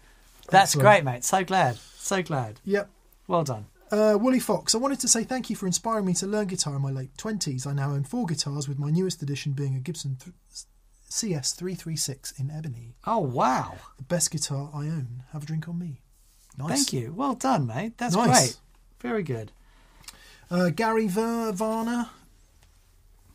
That's 0.50 0.74
Excellent. 0.74 0.84
great, 0.84 1.04
mate. 1.04 1.24
So 1.24 1.42
glad. 1.42 1.76
So 1.96 2.22
glad. 2.22 2.60
Yep. 2.64 2.90
Well 3.26 3.44
done. 3.44 3.66
Uh, 3.90 4.18
Wooly 4.20 4.40
Fox, 4.40 4.74
I 4.74 4.78
wanted 4.78 5.00
to 5.00 5.08
say 5.08 5.24
thank 5.24 5.48
you 5.48 5.56
for 5.56 5.66
inspiring 5.66 6.04
me 6.04 6.12
to 6.14 6.26
learn 6.26 6.46
guitar 6.48 6.76
in 6.76 6.82
my 6.82 6.90
late 6.90 7.16
20s. 7.16 7.66
I 7.66 7.72
now 7.72 7.92
own 7.92 8.04
four 8.04 8.26
guitars, 8.26 8.68
with 8.68 8.78
my 8.78 8.90
newest 8.90 9.22
addition 9.22 9.52
being 9.52 9.74
a 9.74 9.78
Gibson 9.80 10.16
th- 10.22 10.34
CS336 11.10 12.38
in 12.38 12.50
ebony. 12.50 12.94
Oh, 13.06 13.18
wow. 13.18 13.76
The 13.96 14.02
best 14.04 14.30
guitar 14.30 14.70
I 14.74 14.80
own. 14.86 15.22
Have 15.32 15.42
a 15.44 15.46
drink 15.46 15.68
on 15.68 15.78
me. 15.78 16.00
Nice. 16.58 16.68
Thank 16.70 16.92
you. 16.92 17.12
Well 17.16 17.34
done, 17.34 17.66
mate. 17.66 17.96
That's 17.98 18.14
Nice. 18.16 18.28
great. 18.38 18.56
Very 19.00 19.22
good. 19.22 19.52
Uh, 20.50 20.70
Gary 20.70 21.06
Ver- 21.06 21.52
Varner. 21.52 22.10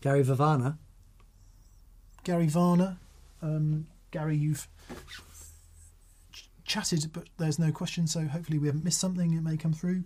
Gary 0.01 0.23
Vivana. 0.23 0.77
Gary 2.23 2.47
Varner. 2.47 2.97
Um, 3.41 3.87
Gary, 4.11 4.35
you've 4.37 4.67
ch- 6.33 6.49
chatted, 6.65 7.11
but 7.13 7.27
there's 7.37 7.59
no 7.59 7.71
question, 7.71 8.07
so 8.07 8.25
hopefully 8.25 8.57
we 8.59 8.67
haven't 8.67 8.83
missed 8.83 8.99
something. 8.99 9.33
It 9.33 9.41
may 9.41 9.57
come 9.57 9.73
through. 9.73 10.03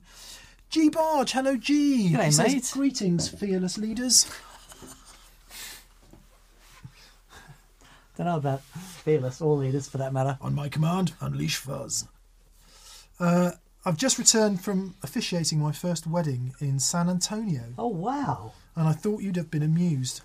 G 0.70 0.90
Barge, 0.90 1.32
hello 1.32 1.56
G. 1.56 2.12
G'day, 2.14 2.26
He 2.26 2.32
says. 2.32 2.72
Greetings, 2.72 3.30
fearless 3.30 3.78
leaders. 3.78 4.30
Don't 8.18 8.26
know 8.26 8.38
about 8.38 8.62
fearless 8.64 9.42
or 9.42 9.56
leaders 9.58 9.88
for 9.88 10.00
that 10.00 10.12
matter. 10.12 10.38
On 10.42 10.54
my 10.56 10.70
command, 10.70 11.14
unleash 11.22 11.58
fuzz. 11.58 12.08
Uh, 13.20 13.52
I've 13.86 13.98
just 13.98 14.18
returned 14.18 14.62
from 14.62 14.96
officiating 15.04 15.60
my 15.60 15.72
first 15.72 16.08
wedding 16.08 16.54
in 16.60 16.80
San 16.80 17.10
Antonio, 17.10 17.74
Oh, 17.78 17.88
wow. 17.88 18.54
and 18.76 18.88
I 18.88 18.92
thought 18.94 19.22
you'd 19.22 19.36
have 19.38 19.50
been 19.52 19.64
amused. 19.64 20.22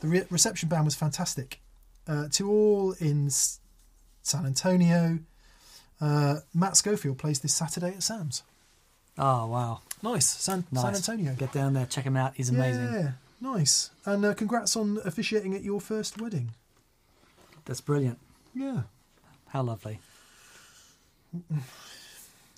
The 0.00 0.06
re- 0.08 0.24
reception 0.30 0.68
band 0.68 0.84
was 0.84 0.94
fantastic. 0.94 1.60
Uh, 2.06 2.28
to 2.32 2.48
all 2.50 2.92
in 3.00 3.26
S- 3.26 3.58
San 4.22 4.44
Antonio, 4.46 5.18
uh, 6.00 6.36
Matt 6.52 6.76
Schofield 6.76 7.18
plays 7.18 7.40
this 7.40 7.54
Saturday 7.54 7.88
at 7.94 8.02
Sam's. 8.02 8.42
Oh, 9.18 9.46
wow. 9.46 9.80
Nice, 10.02 10.26
San, 10.26 10.64
Nice. 10.70 10.82
San 10.82 10.94
Antonio. 10.94 11.34
Get 11.36 11.52
down 11.52 11.72
there, 11.72 11.86
check 11.86 12.04
him 12.04 12.16
out. 12.16 12.34
He's 12.36 12.50
amazing. 12.50 12.84
Yeah, 12.92 13.12
nice. 13.40 13.90
And 14.04 14.24
uh, 14.24 14.34
congrats 14.34 14.76
on 14.76 14.98
officiating 15.04 15.54
at 15.54 15.62
your 15.62 15.80
first 15.80 16.20
wedding. 16.20 16.50
That's 17.64 17.80
brilliant. 17.80 18.18
Yeah. 18.54 18.82
How 19.48 19.62
lovely. 19.62 20.00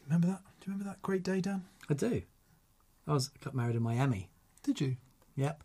Remember 0.07 0.27
that? 0.29 0.41
Do 0.61 0.67
you 0.67 0.73
remember 0.73 0.85
that 0.85 1.03
great 1.03 1.23
day, 1.23 1.41
Dan? 1.41 1.65
I 1.89 1.95
do. 1.95 2.23
I 3.07 3.13
was 3.13 3.29
got 3.29 3.55
married 3.55 3.77
in 3.77 3.83
Miami. 3.83 4.29
Did 4.63 4.81
you? 4.81 4.97
Yep. 5.37 5.63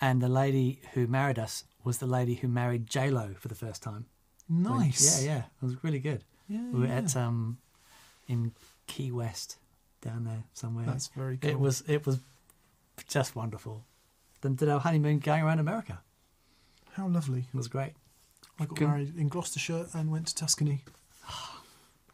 And 0.00 0.20
the 0.20 0.28
lady 0.28 0.80
who 0.92 1.06
married 1.06 1.38
us 1.38 1.64
was 1.84 1.98
the 1.98 2.06
lady 2.06 2.34
who 2.34 2.48
married 2.48 2.86
J 2.86 3.10
Lo 3.10 3.30
for 3.38 3.48
the 3.48 3.54
first 3.54 3.82
time. 3.82 4.06
When- 4.48 4.62
Nice. 4.62 5.24
yeah, 5.24 5.32
yeah. 5.34 5.38
It 5.60 5.64
was 5.64 5.82
really 5.82 5.98
good. 5.98 6.22
Yeah, 6.48 6.62
We 6.72 6.80
were 6.80 6.86
yeah. 6.86 6.98
at 6.98 7.16
um 7.16 7.58
in 8.28 8.52
Key 8.86 9.10
West 9.10 9.56
down 10.02 10.24
there 10.24 10.44
somewhere. 10.52 10.86
That's 10.86 11.08
very 11.08 11.38
cool. 11.38 11.50
It 11.50 11.58
was 11.58 11.82
it 11.88 12.06
was 12.06 12.20
just 13.08 13.34
wonderful. 13.34 13.84
Then 14.42 14.54
did 14.54 14.68
our 14.68 14.80
honeymoon 14.80 15.18
going 15.18 15.42
around 15.42 15.58
America. 15.58 16.00
How 16.92 17.08
lovely. 17.08 17.40
It 17.52 17.56
was 17.56 17.68
great. 17.68 17.92
I 18.58 18.64
got 18.64 18.76
Good. 18.76 18.88
married 18.88 19.16
in 19.18 19.28
Gloucestershire 19.28 19.86
and 19.92 20.10
went 20.10 20.28
to 20.28 20.34
Tuscany. 20.34 20.82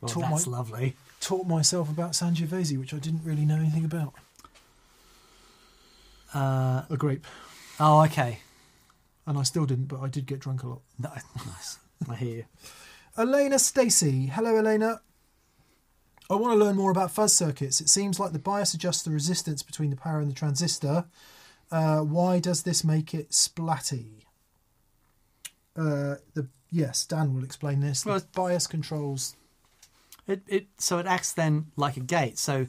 Well, 0.01 0.09
Taught 0.09 0.31
that's 0.31 0.47
my- 0.47 0.57
lovely. 0.59 0.97
Taught 1.21 1.47
myself 1.47 1.89
about 1.89 2.13
Sangiovese, 2.13 2.77
which 2.79 2.93
I 2.93 2.99
didn't 2.99 3.23
really 3.25 3.45
know 3.45 3.57
anything 3.57 3.85
about. 3.85 4.15
Uh, 6.35 6.83
A 6.91 6.97
grape. 6.97 7.27
oh, 7.79 8.03
okay. 8.05 8.41
And 9.27 9.39
I 9.39 9.43
still 9.45 9.67
didn't, 9.67 9.87
but 9.87 10.01
I 10.01 10.09
did 10.09 10.27
get 10.27 10.41
drunk 10.41 10.63
a 10.65 10.69
lot. 10.69 10.81
No, 10.99 11.11
nice. 11.47 11.79
I 12.11 12.17
hear 12.17 12.37
you. 12.39 12.45
Elena 13.17 13.59
Stacey. 13.59 14.27
Hello, 14.27 14.57
Elena. 14.57 15.01
I 16.31 16.35
want 16.35 16.53
to 16.59 16.65
learn 16.65 16.77
more 16.77 16.91
about 16.91 17.11
fuzz 17.13 17.33
circuits. 17.35 17.81
It 17.81 17.89
seems 17.89 18.19
like 18.19 18.33
the 18.33 18.39
bias 18.39 18.75
adjusts 18.75 19.03
the 19.03 19.11
resistance 19.11 19.63
between 19.63 19.91
the 19.91 19.97
power 19.97 20.19
and 20.19 20.31
the 20.31 20.35
transistor. 20.35 21.05
Uh, 21.71 22.01
why 22.01 22.39
does 22.41 22.63
this 22.63 22.83
make 22.83 23.15
it 23.15 23.31
splatty? 23.31 24.25
Uh, 25.77 26.17
the 26.35 26.49
yes, 26.71 27.05
Dan 27.05 27.35
will 27.35 27.45
explain 27.45 27.81
this. 27.81 28.05
Well, 28.05 28.21
bias 28.35 28.67
controls. 28.67 29.37
It 30.27 30.43
it 30.47 30.67
so 30.79 30.99
it 30.99 31.07
acts 31.07 31.33
then 31.33 31.67
like 31.77 31.97
a 31.97 32.01
gate. 32.01 32.39
So 32.39 32.67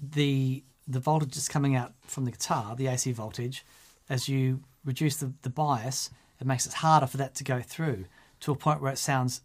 the 0.00 0.64
the 0.88 1.00
voltage 1.00 1.36
is 1.36 1.48
coming 1.48 1.76
out 1.76 1.92
from 2.06 2.24
the 2.24 2.30
guitar, 2.30 2.74
the 2.74 2.88
AC 2.88 3.12
voltage. 3.12 3.64
As 4.08 4.28
you 4.28 4.60
reduce 4.84 5.16
the, 5.16 5.32
the 5.42 5.50
bias, 5.50 6.10
it 6.40 6.46
makes 6.46 6.66
it 6.66 6.74
harder 6.74 7.06
for 7.06 7.16
that 7.18 7.34
to 7.36 7.44
go 7.44 7.60
through 7.60 8.06
to 8.40 8.52
a 8.52 8.56
point 8.56 8.80
where 8.80 8.92
it 8.92 8.98
sounds 8.98 9.42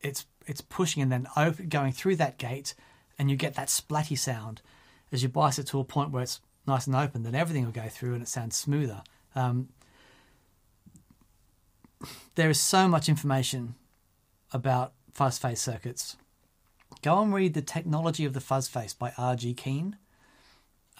it's 0.00 0.26
it's 0.46 0.60
pushing 0.60 1.02
and 1.02 1.12
then 1.12 1.28
open, 1.36 1.68
going 1.68 1.92
through 1.92 2.16
that 2.16 2.38
gate, 2.38 2.74
and 3.18 3.30
you 3.30 3.36
get 3.36 3.54
that 3.54 3.68
splatty 3.68 4.18
sound. 4.18 4.60
As 5.12 5.22
you 5.22 5.28
bias 5.28 5.58
it 5.58 5.66
to 5.68 5.78
a 5.78 5.84
point 5.84 6.10
where 6.10 6.22
it's 6.22 6.40
nice 6.66 6.86
and 6.86 6.96
open, 6.96 7.22
then 7.22 7.34
everything 7.34 7.64
will 7.64 7.72
go 7.72 7.88
through 7.88 8.14
and 8.14 8.22
it 8.22 8.28
sounds 8.28 8.56
smoother. 8.56 9.02
Um, 9.34 9.68
there 12.34 12.50
is 12.50 12.60
so 12.60 12.88
much 12.88 13.08
information 13.08 13.74
about 14.52 14.92
Fuzz 15.12 15.38
Face 15.38 15.60
circuits. 15.60 16.16
Go 17.02 17.20
and 17.20 17.34
read 17.34 17.54
The 17.54 17.62
Technology 17.62 18.24
of 18.24 18.32
the 18.32 18.40
Fuzz 18.40 18.68
Face 18.68 18.94
by 18.94 19.12
R.G. 19.16 19.54
Keen. 19.54 19.96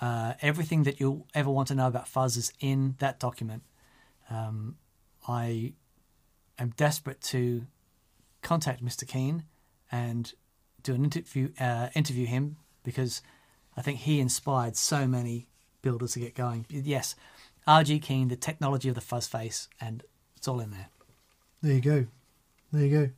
Uh, 0.01 0.35
everything 0.43 0.83
that 0.83 0.99
you'll 0.99 1.29
ever 1.33 1.51
want 1.51 1.69
to 1.69 1.77
know 1.77 1.87
about 1.87 2.09
fuzz 2.09 2.37
is 2.37 2.53
in 2.59 2.97
that 2.99 3.21
document. 3.21 3.63
Um, 4.29 4.77
I 5.29 5.75
am 6.59 6.71
desperate 6.77 7.21
to 7.23 7.67
contact 8.43 8.85
Mr. 8.85 9.07
Keen 9.07 9.45
and 9.93 10.33
do 10.83 10.95
an 10.95 11.05
interview, 11.05 11.51
uh, 11.61 11.89
interview 11.95 12.27
him 12.27 12.57
because 12.83 13.23
I 13.77 13.83
think 13.83 14.01
he 14.01 14.19
inspired 14.19 14.77
so 14.77 15.07
many 15.07 15.47
builders 15.83 16.15
to 16.15 16.21
get 16.21 16.35
going. 16.35 16.67
Yes, 16.69 17.15
R.G. 17.67 18.01
Keen, 18.01 18.27
The 18.27 18.37
Technology 18.37 18.89
of 18.89 18.97
the 18.97 19.01
Fuzz 19.01 19.29
Face, 19.29 19.69
and 19.81 20.03
it's 20.43 20.49
all 20.49 20.59
in 20.59 20.73
there. 20.73 20.89
There 21.63 21.73
you 21.75 21.81
go. 21.81 22.07
There 22.73 22.85
you 22.85 22.99
go. 22.99 23.11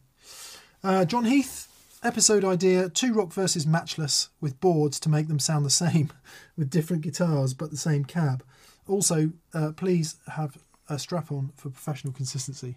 Uh, 0.86 1.04
John 1.06 1.24
Heath, 1.24 1.68
episode 2.02 2.44
idea 2.44 2.90
Two 2.90 3.14
Rock 3.14 3.32
versus 3.32 3.66
Matchless 3.66 4.28
with 4.42 4.60
boards 4.60 5.00
to 5.00 5.08
make 5.08 5.28
them 5.28 5.38
sound 5.38 5.64
the 5.64 5.70
same 5.70 6.10
with 6.58 6.68
different 6.68 7.00
guitars 7.02 7.54
but 7.54 7.70
the 7.70 7.78
same 7.78 8.04
cab. 8.04 8.44
Also, 8.86 9.30
uh, 9.54 9.72
please 9.74 10.16
have 10.34 10.58
a 10.90 10.98
strap 10.98 11.32
on 11.32 11.52
for 11.56 11.70
professional 11.70 12.12
consistency. 12.12 12.76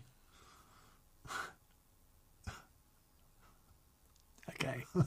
Okay. 4.49 4.85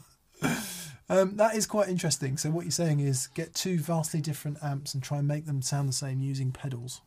Um, 1.08 1.34
that 1.38 1.56
is 1.56 1.66
quite 1.66 1.88
interesting. 1.88 2.36
So 2.36 2.50
what 2.50 2.64
you're 2.64 2.70
saying 2.70 3.00
is 3.00 3.26
get 3.26 3.52
two 3.52 3.80
vastly 3.80 4.20
different 4.20 4.62
amps 4.62 4.94
and 4.94 5.02
try 5.02 5.18
and 5.18 5.26
make 5.26 5.44
them 5.44 5.60
sound 5.60 5.88
the 5.88 5.92
same 5.92 6.20
using 6.20 6.52
pedals. 6.52 7.00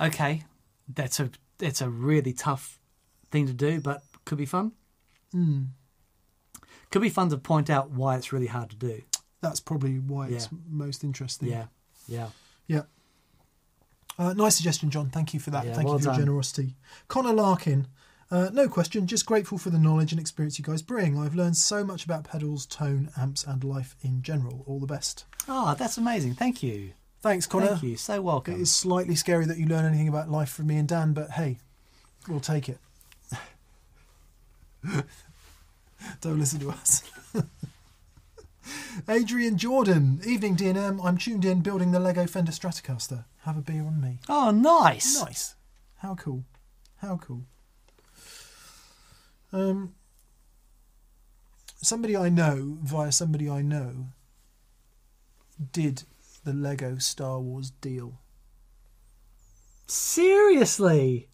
Okay, 0.00 0.44
that's 0.88 1.20
a 1.20 1.30
that's 1.58 1.80
a 1.80 1.88
really 1.88 2.32
tough 2.32 2.78
thing 3.30 3.46
to 3.46 3.52
do, 3.52 3.80
but 3.80 4.02
could 4.24 4.38
be 4.38 4.46
fun. 4.46 4.72
Mm. 5.34 5.68
Could 6.90 7.02
be 7.02 7.08
fun 7.08 7.30
to 7.30 7.38
point 7.38 7.70
out 7.70 7.90
why 7.90 8.16
it's 8.16 8.32
really 8.32 8.46
hard 8.46 8.70
to 8.70 8.76
do. 8.76 9.02
That's 9.40 9.60
probably 9.60 9.98
why 9.98 10.28
it's 10.28 10.48
most 10.68 11.02
interesting. 11.02 11.48
Yeah, 11.48 11.66
yeah. 12.06 12.28
Yeah. 12.66 12.82
Uh, 14.18 14.34
nice 14.34 14.56
suggestion, 14.56 14.90
John. 14.90 15.08
Thank 15.10 15.34
you 15.34 15.40
for 15.40 15.50
that. 15.50 15.64
Yeah, 15.66 15.72
Thank 15.72 15.88
well 15.88 15.96
you 15.96 16.04
for 16.04 16.10
your 16.10 16.18
generosity. 16.18 16.76
Connor 17.08 17.32
Larkin. 17.32 17.88
Uh, 18.30 18.48
no 18.50 18.66
question, 18.66 19.06
just 19.06 19.26
grateful 19.26 19.58
for 19.58 19.68
the 19.68 19.78
knowledge 19.78 20.10
and 20.10 20.20
experience 20.20 20.58
you 20.58 20.64
guys 20.64 20.80
bring. 20.80 21.18
I've 21.18 21.34
learned 21.34 21.56
so 21.56 21.84
much 21.84 22.06
about 22.06 22.24
pedals, 22.24 22.64
tone, 22.64 23.10
amps, 23.18 23.44
and 23.44 23.62
life 23.62 23.94
in 24.00 24.22
general. 24.22 24.64
All 24.66 24.80
the 24.80 24.86
best. 24.86 25.26
Oh, 25.48 25.74
that's 25.78 25.98
amazing. 25.98 26.34
Thank 26.34 26.62
you. 26.62 26.92
Thanks, 27.22 27.46
Connor. 27.46 27.68
Thank 27.68 27.84
you. 27.84 27.96
So 27.96 28.20
welcome. 28.20 28.54
It 28.54 28.60
is 28.62 28.74
slightly 28.74 29.14
scary 29.14 29.46
that 29.46 29.56
you 29.56 29.66
learn 29.66 29.84
anything 29.84 30.08
about 30.08 30.28
life 30.28 30.50
from 30.50 30.66
me 30.66 30.76
and 30.76 30.88
Dan, 30.88 31.12
but 31.12 31.30
hey, 31.30 31.58
we'll 32.28 32.40
take 32.40 32.68
it. 32.68 32.78
Don't 36.20 36.40
listen 36.40 36.58
to 36.58 36.70
us. 36.70 37.08
Adrian 39.08 39.56
Jordan, 39.56 40.20
evening 40.26 40.56
DNM. 40.56 40.98
I'm 41.04 41.16
tuned 41.16 41.44
in 41.44 41.60
building 41.60 41.92
the 41.92 42.00
Lego 42.00 42.26
Fender 42.26 42.50
Stratocaster. 42.50 43.24
Have 43.42 43.56
a 43.56 43.60
beer 43.60 43.82
on 43.82 44.00
me. 44.00 44.18
Oh, 44.28 44.50
nice. 44.50 45.20
Nice. 45.20 45.54
How 45.98 46.16
cool. 46.16 46.42
How 46.96 47.18
cool. 47.18 47.42
Um, 49.52 49.94
somebody 51.80 52.16
I 52.16 52.28
know, 52.30 52.78
via 52.82 53.12
somebody 53.12 53.48
I 53.48 53.62
know, 53.62 54.08
did 55.72 56.02
the 56.44 56.52
Lego 56.52 56.98
Star 56.98 57.40
Wars 57.40 57.70
deal. 57.70 58.20
Seriously? 59.86 61.28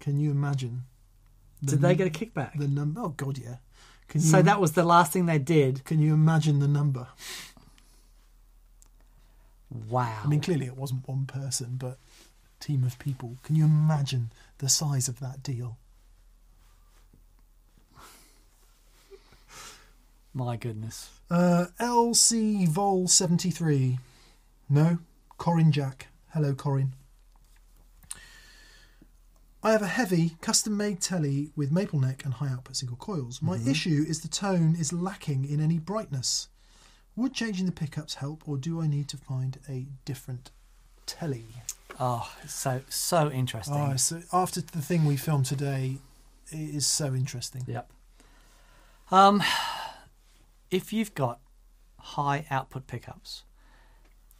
Can 0.00 0.18
you 0.18 0.30
imagine? 0.30 0.82
the 1.62 1.72
Did 1.72 1.80
they 1.80 1.94
get 1.94 2.06
a 2.06 2.10
kickback? 2.10 2.58
the 2.58 2.68
number? 2.68 3.00
Oh 3.00 3.08
God, 3.10 3.38
yeah. 3.38 3.56
Can 4.08 4.20
you, 4.20 4.26
so 4.26 4.42
that 4.42 4.60
was 4.60 4.72
the 4.72 4.84
last 4.84 5.12
thing 5.12 5.26
they 5.26 5.38
did. 5.38 5.84
Can 5.84 5.98
you 5.98 6.12
imagine 6.12 6.58
the 6.58 6.68
number? 6.68 7.08
Wow. 9.70 10.20
I 10.24 10.28
mean, 10.28 10.40
clearly 10.40 10.66
it 10.66 10.76
wasn't 10.76 11.08
one 11.08 11.26
person, 11.26 11.76
but 11.78 11.98
team 12.60 12.84
of 12.84 12.98
people. 12.98 13.38
Can 13.42 13.56
you 13.56 13.64
imagine 13.64 14.30
the 14.58 14.68
size 14.68 15.08
of 15.08 15.20
that 15.20 15.42
deal? 15.42 15.78
My 20.34 20.56
goodness. 20.56 21.10
Uh, 21.30 21.66
LC 21.80 22.68
Vol 22.68 23.06
73. 23.06 23.98
No. 24.68 24.98
Corin 25.38 25.70
Jack. 25.70 26.08
Hello, 26.32 26.54
Corin. 26.54 26.94
I 29.62 29.70
have 29.72 29.82
a 29.82 29.86
heavy, 29.86 30.36
custom 30.42 30.76
made 30.76 31.00
telly 31.00 31.50
with 31.56 31.72
maple 31.72 31.98
neck 31.98 32.24
and 32.24 32.34
high 32.34 32.48
output 32.48 32.76
single 32.76 32.98
coils. 32.98 33.40
My 33.40 33.58
issue 33.66 34.04
is 34.06 34.20
the 34.20 34.28
tone 34.28 34.76
is 34.78 34.92
lacking 34.92 35.48
in 35.48 35.58
any 35.58 35.78
brightness. 35.78 36.48
Would 37.16 37.32
changing 37.32 37.64
the 37.64 37.72
pickups 37.72 38.16
help, 38.16 38.46
or 38.46 38.58
do 38.58 38.82
I 38.82 38.88
need 38.88 39.08
to 39.08 39.16
find 39.16 39.58
a 39.68 39.86
different 40.04 40.50
telly? 41.06 41.46
Oh, 41.98 42.28
so 42.46 42.82
so 42.88 43.30
interesting. 43.30 43.76
Oh, 43.76 43.96
so 43.96 44.20
after 44.32 44.60
the 44.60 44.82
thing 44.82 45.04
we 45.04 45.16
filmed 45.16 45.46
today, 45.46 45.98
it 46.50 46.74
is 46.74 46.86
so 46.86 47.14
interesting. 47.14 47.62
Yep. 47.66 47.88
Um, 49.10 49.42
if 50.74 50.92
you've 50.92 51.14
got 51.14 51.38
high 52.00 52.44
output 52.50 52.88
pickups, 52.88 53.44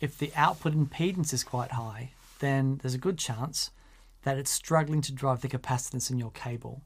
if 0.01 0.19
the 0.19 0.33
output 0.35 0.75
impedance 0.75 1.33
is 1.33 1.45
quite 1.45 1.71
high, 1.71 2.11
then 2.41 2.81
there's 2.83 2.95
a 2.95 2.99
good 2.99 3.19
chance 3.19 3.71
that 4.25 4.37
it's 4.37 4.51
struggling 4.51 5.01
to 5.03 5.13
drive 5.13 5.43
the 5.43 5.49
capacitance 5.49 6.11
in 6.11 6.19
your 6.19 6.33
cable. 6.33 6.83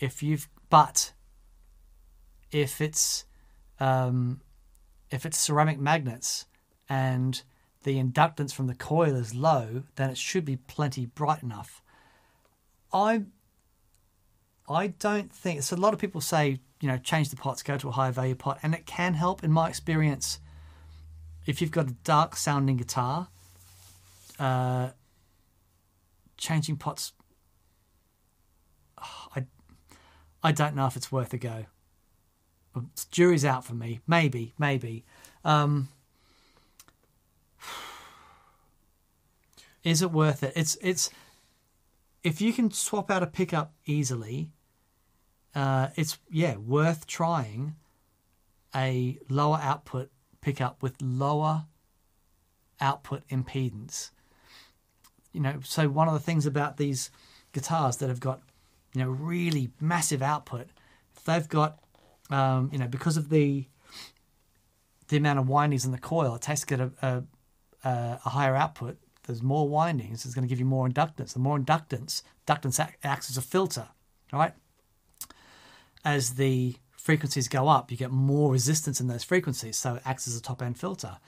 If 0.00 0.22
you've, 0.22 0.48
but 0.70 1.12
if 2.50 2.80
it's 2.80 3.26
um, 3.78 4.40
if 5.10 5.26
it's 5.26 5.38
ceramic 5.38 5.78
magnets 5.78 6.46
and 6.88 7.42
the 7.82 8.02
inductance 8.02 8.54
from 8.54 8.68
the 8.68 8.74
coil 8.74 9.14
is 9.16 9.34
low, 9.34 9.82
then 9.96 10.08
it 10.08 10.16
should 10.16 10.46
be 10.46 10.56
plenty 10.56 11.04
bright 11.04 11.42
enough. 11.42 11.82
I 12.90 13.24
I 14.66 14.86
don't 14.86 15.30
think 15.30 15.62
so. 15.62 15.76
A 15.76 15.84
lot 15.84 15.92
of 15.92 16.00
people 16.00 16.22
say, 16.22 16.60
you 16.84 16.90
know, 16.90 16.98
change 16.98 17.30
the 17.30 17.36
pots, 17.36 17.62
go 17.62 17.78
to 17.78 17.88
a 17.88 17.92
higher 17.92 18.12
value 18.12 18.34
pot, 18.34 18.58
and 18.62 18.74
it 18.74 18.84
can 18.84 19.14
help. 19.14 19.42
In 19.42 19.50
my 19.50 19.70
experience, 19.70 20.38
if 21.46 21.62
you've 21.62 21.70
got 21.70 21.88
a 21.88 21.94
dark 22.04 22.36
sounding 22.36 22.76
guitar, 22.76 23.28
uh, 24.38 24.90
changing 26.36 26.76
pots, 26.76 27.14
I, 28.98 29.46
I 30.42 30.52
don't 30.52 30.76
know 30.76 30.84
if 30.84 30.94
it's 30.94 31.10
worth 31.10 31.32
a 31.32 31.38
go. 31.38 31.64
Jury's 33.10 33.46
out 33.46 33.64
for 33.64 33.72
me. 33.72 34.00
Maybe, 34.06 34.52
maybe. 34.58 35.06
Um, 35.42 35.88
is 39.82 40.02
it 40.02 40.10
worth 40.10 40.42
it? 40.42 40.52
It's 40.54 40.76
it's 40.82 41.08
if 42.22 42.42
you 42.42 42.52
can 42.52 42.70
swap 42.70 43.10
out 43.10 43.22
a 43.22 43.26
pickup 43.26 43.72
easily, 43.86 44.50
uh, 45.54 45.88
it's 45.96 46.18
yeah 46.30 46.56
worth 46.56 47.06
trying 47.06 47.76
a 48.74 49.18
lower 49.28 49.58
output 49.62 50.10
pickup 50.40 50.82
with 50.82 51.00
lower 51.00 51.66
output 52.80 53.26
impedance. 53.28 54.10
You 55.32 55.40
know, 55.40 55.60
so 55.62 55.88
one 55.88 56.08
of 56.08 56.14
the 56.14 56.20
things 56.20 56.46
about 56.46 56.76
these 56.76 57.10
guitars 57.52 57.96
that 57.98 58.08
have 58.08 58.20
got 58.20 58.42
you 58.94 59.02
know 59.02 59.10
really 59.10 59.70
massive 59.80 60.22
output, 60.22 60.68
they've 61.24 61.48
got 61.48 61.78
um, 62.30 62.70
you 62.72 62.78
know 62.78 62.88
because 62.88 63.16
of 63.16 63.28
the 63.28 63.66
the 65.08 65.16
amount 65.16 65.38
of 65.38 65.48
windings 65.48 65.84
in 65.84 65.92
the 65.92 65.98
coil, 65.98 66.34
it 66.34 66.42
takes 66.42 66.60
to 66.60 66.66
get 66.66 66.80
a, 66.80 66.90
a, 67.02 67.88
a 67.88 68.20
a 68.24 68.28
higher 68.30 68.56
output. 68.56 68.96
There's 69.26 69.42
more 69.42 69.68
windings. 69.68 70.26
It's 70.26 70.34
going 70.34 70.46
to 70.46 70.48
give 70.48 70.58
you 70.58 70.66
more 70.66 70.86
inductance. 70.86 71.32
The 71.32 71.38
more 71.38 71.58
inductance, 71.58 72.22
inductance 72.46 72.78
acts 73.02 73.30
as 73.30 73.38
a 73.38 73.42
filter, 73.42 73.88
right? 74.32 74.52
As 76.04 76.34
the 76.34 76.76
frequencies 76.96 77.48
go 77.48 77.68
up, 77.68 77.90
you 77.90 77.96
get 77.96 78.10
more 78.10 78.50
resistance 78.50 79.00
in 79.00 79.08
those 79.08 79.24
frequencies, 79.24 79.76
so 79.76 79.96
it 79.96 80.02
acts 80.04 80.28
as 80.28 80.36
a 80.36 80.42
top 80.42 80.62
end 80.62 80.78
filter. 80.78 81.18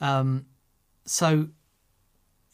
Um, 0.00 0.46
so 1.04 1.48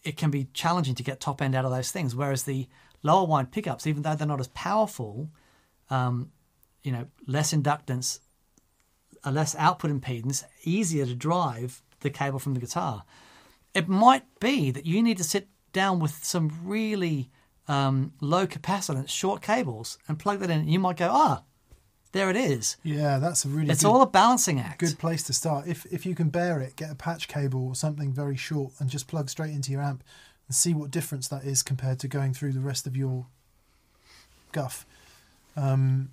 it 0.03 0.17
can 0.17 0.31
be 0.31 0.49
challenging 0.53 0.95
to 0.95 1.03
get 1.03 1.21
top 1.21 1.43
end 1.43 1.55
out 1.55 1.65
of 1.65 1.71
those 1.71 1.91
things. 1.91 2.15
Whereas 2.15 2.45
the 2.45 2.69
lower 3.03 3.27
wind 3.27 3.51
pickups, 3.51 3.87
even 3.87 4.03
though 4.03 4.15
they're 4.15 4.27
not 4.27 4.41
as 4.41 4.49
powerful, 4.49 5.31
um, 5.91 6.33
you 6.83 6.93
know, 6.93 7.07
less 7.27 7.53
inductance, 7.53 8.21
a 9.25 9.31
less 9.31 9.55
output 9.57 9.91
impedance, 9.91 10.45
easier 10.65 11.05
to 11.07 11.15
drive 11.15 11.83
the 12.01 12.11
cable 12.11 12.39
from 12.39 12.55
the 12.55 12.61
guitar. 12.61 13.05
It 13.75 13.89
might 13.89 14.25
be 14.41 14.71
that 14.71 14.87
you 14.87 15.03
need 15.03 15.19
to 15.19 15.25
sit 15.25 15.49
down 15.73 15.99
with 16.01 16.25
some 16.25 16.51
really 16.65 17.31
um, 17.69 18.13
low 18.21 18.47
capacitance 18.47 19.11
short 19.11 19.43
cables 19.43 19.99
and 20.09 20.19
plug 20.19 20.41
that 20.41 20.51
in. 20.51 20.67
You 20.69 20.79
might 20.79 20.97
go, 20.97 21.11
ah, 21.11 21.43
there 22.13 22.29
it 22.31 22.37
is. 22.37 22.77
Yeah, 22.83 23.19
that's 23.19 23.45
a 23.45 23.49
really 23.49 23.71
It's 23.71 23.83
good, 23.83 23.89
all 23.89 24.03
a 24.03 24.07
balancing 24.07 24.59
act. 24.61 24.81
good 24.81 24.99
place 24.99 25.23
to 25.25 25.33
start. 25.33 25.67
If 25.69 25.87
if 25.93 26.05
you 26.07 26.15
can 26.15 26.29
bear 26.31 26.61
it, 26.61 26.77
get 26.77 26.91
a 26.91 26.95
patch 26.95 27.29
cable 27.29 27.67
or 27.69 27.75
something 27.75 28.13
very 28.13 28.37
short 28.37 28.73
and 28.81 28.91
just 28.91 29.07
plug 29.07 29.29
straight 29.31 29.51
into 29.53 29.71
your 29.73 29.83
amp 29.83 30.03
and 30.49 30.55
see 30.57 30.75
what 30.75 30.91
difference 30.91 31.29
that 31.29 31.45
is 31.45 31.63
compared 31.63 31.99
to 32.01 32.09
going 32.09 32.35
through 32.35 32.53
the 32.53 32.61
rest 32.61 32.87
of 32.87 32.97
your 32.97 33.27
guff. 34.53 34.85
Um, 35.57 36.11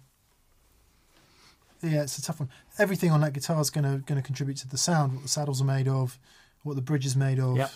yeah, 1.82 2.04
it's 2.04 2.18
a 2.18 2.22
tough 2.22 2.40
one. 2.40 2.50
Everything 2.80 3.12
on 3.12 3.22
that 3.22 3.34
guitar 3.34 3.60
is 3.62 3.70
gonna 3.70 4.00
gonna 4.06 4.22
contribute 4.22 4.58
to 4.58 4.68
the 4.68 4.78
sound. 4.78 5.14
What 5.14 5.24
the 5.24 5.30
saddles 5.30 5.62
are 5.62 5.66
made 5.66 5.88
of, 5.88 6.20
what 6.64 6.76
the 6.76 6.82
bridge 6.82 7.06
is 7.06 7.16
made 7.16 7.40
of, 7.40 7.58
Yep. 7.58 7.72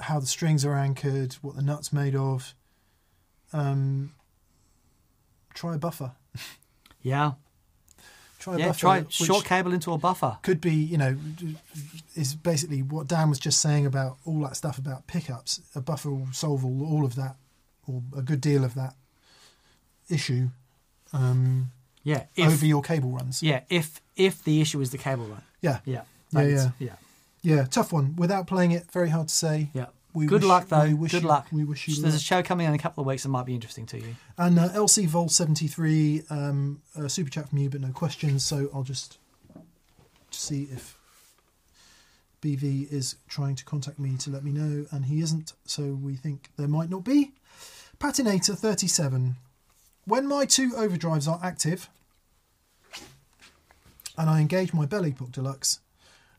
how 0.00 0.20
the 0.20 0.26
strings 0.26 0.64
are 0.64 0.74
anchored, 0.74 1.34
what 1.42 1.56
the 1.56 1.62
nuts 1.62 1.92
made 1.92 2.14
of. 2.14 2.54
Um, 3.52 4.14
try 5.54 5.74
a 5.74 5.78
buffer. 5.78 6.12
Yeah. 7.02 7.32
Try 8.38 8.54
a 8.54 8.58
Yeah, 8.58 8.72
try 8.72 9.04
short 9.10 9.44
cable 9.44 9.72
into 9.72 9.92
a 9.92 9.98
buffer. 9.98 10.38
could 10.42 10.60
be, 10.60 10.72
you 10.74 10.96
know, 10.98 11.16
is 12.14 12.34
basically 12.34 12.82
what 12.82 13.06
Dan 13.06 13.28
was 13.30 13.38
just 13.38 13.60
saying 13.60 13.84
about 13.86 14.16
all 14.24 14.40
that 14.40 14.56
stuff 14.56 14.76
about 14.78 15.06
pickups. 15.06 15.60
A 15.74 15.80
buffer 15.80 16.10
will 16.10 16.28
solve 16.32 16.64
all, 16.64 16.86
all 16.86 17.04
of 17.04 17.14
that, 17.14 17.36
or 17.86 18.02
a 18.16 18.22
good 18.22 18.40
deal 18.40 18.64
of 18.64 18.74
that 18.74 18.94
issue 20.10 20.48
um, 21.12 21.70
Yeah. 22.02 22.24
If, 22.36 22.52
over 22.52 22.66
your 22.66 22.82
cable 22.82 23.10
runs. 23.10 23.42
yeah, 23.42 23.60
if 23.70 24.00
if 24.16 24.42
the 24.44 24.60
issue 24.60 24.80
is 24.80 24.90
the 24.90 24.98
cable 24.98 25.24
run. 25.26 25.42
Yeah, 25.62 25.80
Yeah. 25.84 26.02
Yeah, 26.32 26.42
yeah. 26.42 26.70
Yeah. 26.78 26.96
yeah, 27.42 27.64
tough 27.64 27.92
one. 27.92 28.16
Without 28.16 28.46
playing 28.46 28.72
it, 28.72 28.90
very 28.92 29.08
hard 29.10 29.28
to 29.28 29.34
say. 29.34 29.70
Yeah. 29.72 29.86
We 30.14 30.26
Good 30.26 30.42
wish- 30.42 30.48
luck, 30.48 30.68
though. 30.68 30.84
we 30.84 30.94
wish 30.94 31.10
Good 31.12 31.22
you- 31.22 31.28
luck. 31.28 31.48
We 31.50 31.64
wish 31.64 31.88
you 31.88 32.00
There's 32.00 32.14
a 32.14 32.20
show 32.20 32.42
coming 32.42 32.66
in 32.68 32.72
a 32.72 32.78
couple 32.78 33.02
of 33.02 33.06
weeks 33.08 33.24
that 33.24 33.30
might 33.30 33.46
be 33.46 33.54
interesting 33.54 33.84
to 33.86 33.98
you. 33.98 34.14
And 34.38 34.58
uh, 34.58 34.68
LC 34.70 35.06
Vol 35.08 35.28
seventy 35.28 35.66
three, 35.66 36.22
um, 36.30 36.80
a 36.94 37.08
super 37.08 37.28
chat 37.30 37.48
from 37.48 37.58
you, 37.58 37.68
but 37.68 37.80
no 37.80 37.90
questions. 37.90 38.44
So 38.44 38.70
I'll 38.72 38.84
just 38.84 39.18
see 40.30 40.68
if 40.72 40.96
BV 42.42 42.92
is 42.92 43.16
trying 43.28 43.56
to 43.56 43.64
contact 43.64 43.98
me 43.98 44.16
to 44.18 44.30
let 44.30 44.44
me 44.44 44.52
know, 44.52 44.86
and 44.92 45.06
he 45.06 45.20
isn't. 45.20 45.52
So 45.66 45.82
we 46.00 46.14
think 46.14 46.50
there 46.56 46.68
might 46.68 46.90
not 46.90 47.02
be. 47.04 47.32
Patinator 47.98 48.56
thirty 48.56 48.86
seven. 48.86 49.36
When 50.06 50.28
my 50.28 50.44
two 50.46 50.70
overdrives 50.72 51.26
are 51.26 51.40
active, 51.42 51.88
and 54.16 54.30
I 54.30 54.40
engage 54.40 54.72
my 54.72 54.86
Belle 54.86 55.06
Epoch 55.06 55.32
Deluxe, 55.32 55.80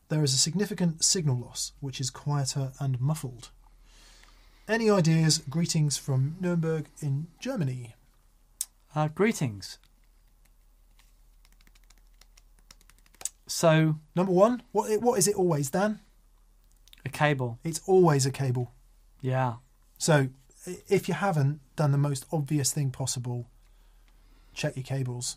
there 0.08 0.22
is 0.22 0.32
a 0.32 0.38
significant 0.38 1.04
signal 1.04 1.36
loss, 1.38 1.72
which 1.80 2.00
is 2.00 2.08
quieter 2.08 2.72
and 2.80 2.98
muffled. 3.00 3.50
Any 4.68 4.90
ideas? 4.90 5.38
Greetings 5.48 5.96
from 5.96 6.36
Nuremberg 6.40 6.86
in 7.00 7.28
Germany. 7.38 7.94
Uh, 8.94 9.08
greetings. 9.08 9.78
So, 13.46 13.96
Number 14.16 14.32
one, 14.32 14.62
what 14.72 15.00
what 15.00 15.18
is 15.18 15.28
it 15.28 15.36
always, 15.36 15.70
Dan? 15.70 16.00
a 17.04 17.08
cable. 17.08 17.58
It's 17.62 17.80
always 17.86 18.26
a 18.26 18.32
cable. 18.32 18.72
Yeah. 19.22 19.54
So 19.96 20.28
if 20.88 21.06
you 21.08 21.14
haven't 21.14 21.60
done 21.76 21.92
the 21.92 21.98
most 21.98 22.26
obvious 22.32 22.72
thing 22.72 22.90
possible, 22.90 23.46
check 24.52 24.74
your 24.76 24.82
cables. 24.82 25.36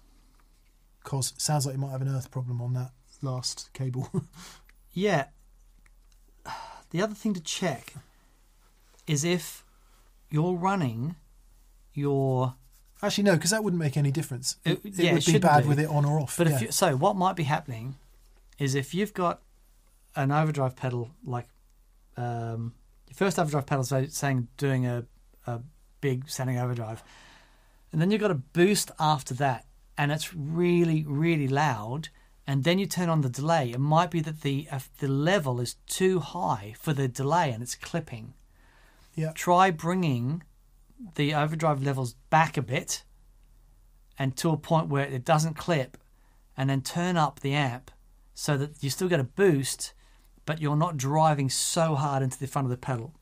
Cause 1.03 1.31
it 1.35 1.41
sounds 1.41 1.65
like 1.67 1.75
you 1.75 1.79
might 1.81 1.91
have 1.91 2.01
an 2.01 2.09
earth 2.09 2.31
problem 2.31 2.59
on 2.61 2.73
that 2.73 2.91
last 3.21 3.69
cable. 3.73 4.09
Yeah. 4.91 5.25
The 6.89 7.01
other 7.03 7.13
thing 7.13 7.35
to 7.35 7.39
check 7.39 7.93
is 9.09 9.23
if 9.23 9.63
you're 10.29 10.53
running 10.53 11.15
your. 11.93 12.55
Actually, 13.01 13.23
no, 13.25 13.33
because 13.35 13.51
that 13.51 13.63
wouldn't 13.63 13.79
make 13.81 13.97
any 13.97 14.11
difference. 14.11 14.57
It- 14.65 14.81
It, 14.85 14.99
yeah, 14.99 15.11
it 15.11 15.13
would 15.15 15.25
be 15.25 15.39
bad 15.39 15.63
do. 15.63 15.69
with 15.69 15.79
it 15.79 15.89
on 15.89 16.05
or 16.05 16.19
off. 16.19 16.37
But 16.37 16.47
yeah. 16.47 16.55
if 16.55 16.61
you, 16.61 16.71
so, 16.71 16.95
what 16.95 17.15
might 17.15 17.35
be 17.35 17.43
happening 17.43 17.95
is 18.57 18.75
if 18.75 18.93
you've 18.93 19.13
got 19.13 19.41
an 20.15 20.31
overdrive 20.31 20.75
pedal, 20.75 21.09
like 21.25 21.47
um, 22.17 22.73
your 23.07 23.15
first 23.15 23.39
overdrive 23.39 23.65
pedal, 23.65 23.83
so 23.83 24.05
saying 24.07 24.47
doing 24.57 24.85
a, 24.85 25.05
a 25.47 25.61
big 26.01 26.29
sounding 26.29 26.57
overdrive, 26.59 27.01
and 27.91 28.01
then 28.01 28.11
you've 28.11 28.21
got 28.21 28.31
a 28.31 28.35
boost 28.35 28.91
after 28.99 29.33
that, 29.35 29.65
and 29.97 30.11
it's 30.11 30.33
really, 30.35 31.03
really 31.07 31.47
loud, 31.47 32.09
and 32.45 32.63
then 32.65 32.79
you 32.79 32.85
turn 32.85 33.09
on 33.09 33.21
the 33.21 33.29
delay. 33.29 33.71
It 33.71 33.79
might 33.79 34.11
be 34.11 34.19
that 34.21 34.41
the 34.41 34.67
if 34.71 34.89
the 34.97 35.07
level 35.07 35.59
is 35.61 35.75
too 35.87 36.19
high 36.19 36.75
for 36.77 36.91
the 36.93 37.07
delay 37.07 37.51
and 37.51 37.63
it's 37.63 37.75
clipping. 37.75 38.33
Yeah. 39.19 39.33
Try 39.33 39.69
bringing 39.71 40.43
the 41.15 41.33
overdrive 41.33 41.83
levels 41.83 42.13
back 42.29 42.55
a 42.55 42.61
bit, 42.61 43.03
and 44.17 44.35
to 44.37 44.51
a 44.51 44.57
point 44.57 44.87
where 44.87 45.05
it 45.05 45.25
doesn't 45.25 45.55
clip, 45.55 45.97
and 46.55 46.69
then 46.69 46.81
turn 46.81 47.17
up 47.17 47.41
the 47.41 47.53
amp 47.53 47.91
so 48.33 48.57
that 48.57 48.81
you 48.81 48.89
still 48.89 49.09
get 49.09 49.19
a 49.19 49.25
boost, 49.25 49.93
but 50.45 50.61
you're 50.61 50.77
not 50.77 50.95
driving 50.95 51.49
so 51.49 51.95
hard 51.95 52.23
into 52.23 52.39
the 52.39 52.47
front 52.47 52.65
of 52.65 52.69
the 52.69 52.77
pedal. 52.77 53.13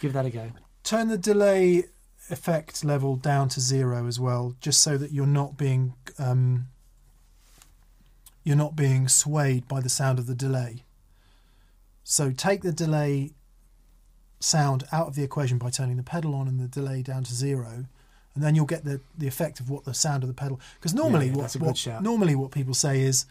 Give 0.00 0.12
that 0.12 0.24
a 0.24 0.30
go. 0.30 0.52
Turn 0.84 1.08
the 1.08 1.18
delay 1.18 1.84
effect 2.30 2.84
level 2.84 3.16
down 3.16 3.48
to 3.50 3.60
zero 3.60 4.06
as 4.06 4.20
well, 4.20 4.54
just 4.60 4.80
so 4.80 4.96
that 4.96 5.10
you're 5.10 5.26
not 5.26 5.56
being 5.56 5.94
um, 6.18 6.68
you're 8.44 8.56
not 8.56 8.76
being 8.76 9.08
swayed 9.08 9.66
by 9.66 9.80
the 9.80 9.88
sound 9.88 10.18
of 10.20 10.26
the 10.26 10.34
delay. 10.34 10.84
So 12.04 12.30
take 12.30 12.62
the 12.62 12.72
delay 12.72 13.32
sound 14.42 14.84
out 14.92 15.06
of 15.06 15.14
the 15.14 15.22
equation 15.22 15.58
by 15.58 15.70
turning 15.70 15.96
the 15.96 16.02
pedal 16.02 16.34
on 16.34 16.48
and 16.48 16.58
the 16.60 16.68
delay 16.68 17.02
down 17.02 17.24
to 17.24 17.34
zero, 17.34 17.86
and 18.34 18.42
then 18.42 18.54
you'll 18.54 18.66
get 18.66 18.84
the, 18.84 19.00
the 19.16 19.28
effect 19.28 19.60
of 19.60 19.68
what 19.70 19.84
the 19.84 19.94
sound 19.94 20.22
of 20.22 20.28
the 20.28 20.34
pedal. 20.34 20.58
Because 20.78 20.94
normally, 20.94 21.26
yeah, 21.26 21.32
what, 21.34 21.42
that's 21.42 21.54
a 21.54 21.58
good 21.58 21.66
what 21.86 22.02
normally 22.02 22.34
what 22.34 22.50
people 22.50 22.74
say 22.74 23.00
is, 23.02 23.26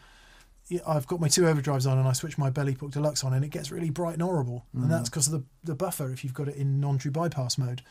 I've 0.86 1.06
got 1.06 1.20
my 1.20 1.28
two 1.28 1.42
overdrives 1.42 1.90
on 1.90 1.98
and 1.98 2.08
I 2.08 2.12
switch 2.12 2.38
my 2.38 2.48
Belle 2.48 2.68
Epoch 2.70 2.92
Deluxe 2.92 3.24
on 3.24 3.34
and 3.34 3.44
it 3.44 3.50
gets 3.50 3.70
really 3.70 3.90
bright 3.90 4.14
and 4.14 4.22
horrible, 4.22 4.64
Mm. 4.74 4.82
and 4.84 4.90
that's 4.90 5.10
because 5.10 5.26
of 5.26 5.32
the 5.32 5.42
the 5.64 5.74
buffer 5.74 6.10
if 6.12 6.24
you've 6.24 6.32
got 6.34 6.48
it 6.48 6.56
in 6.56 6.80
non-true 6.80 7.10
bypass 7.10 7.58
mode. 7.58 7.82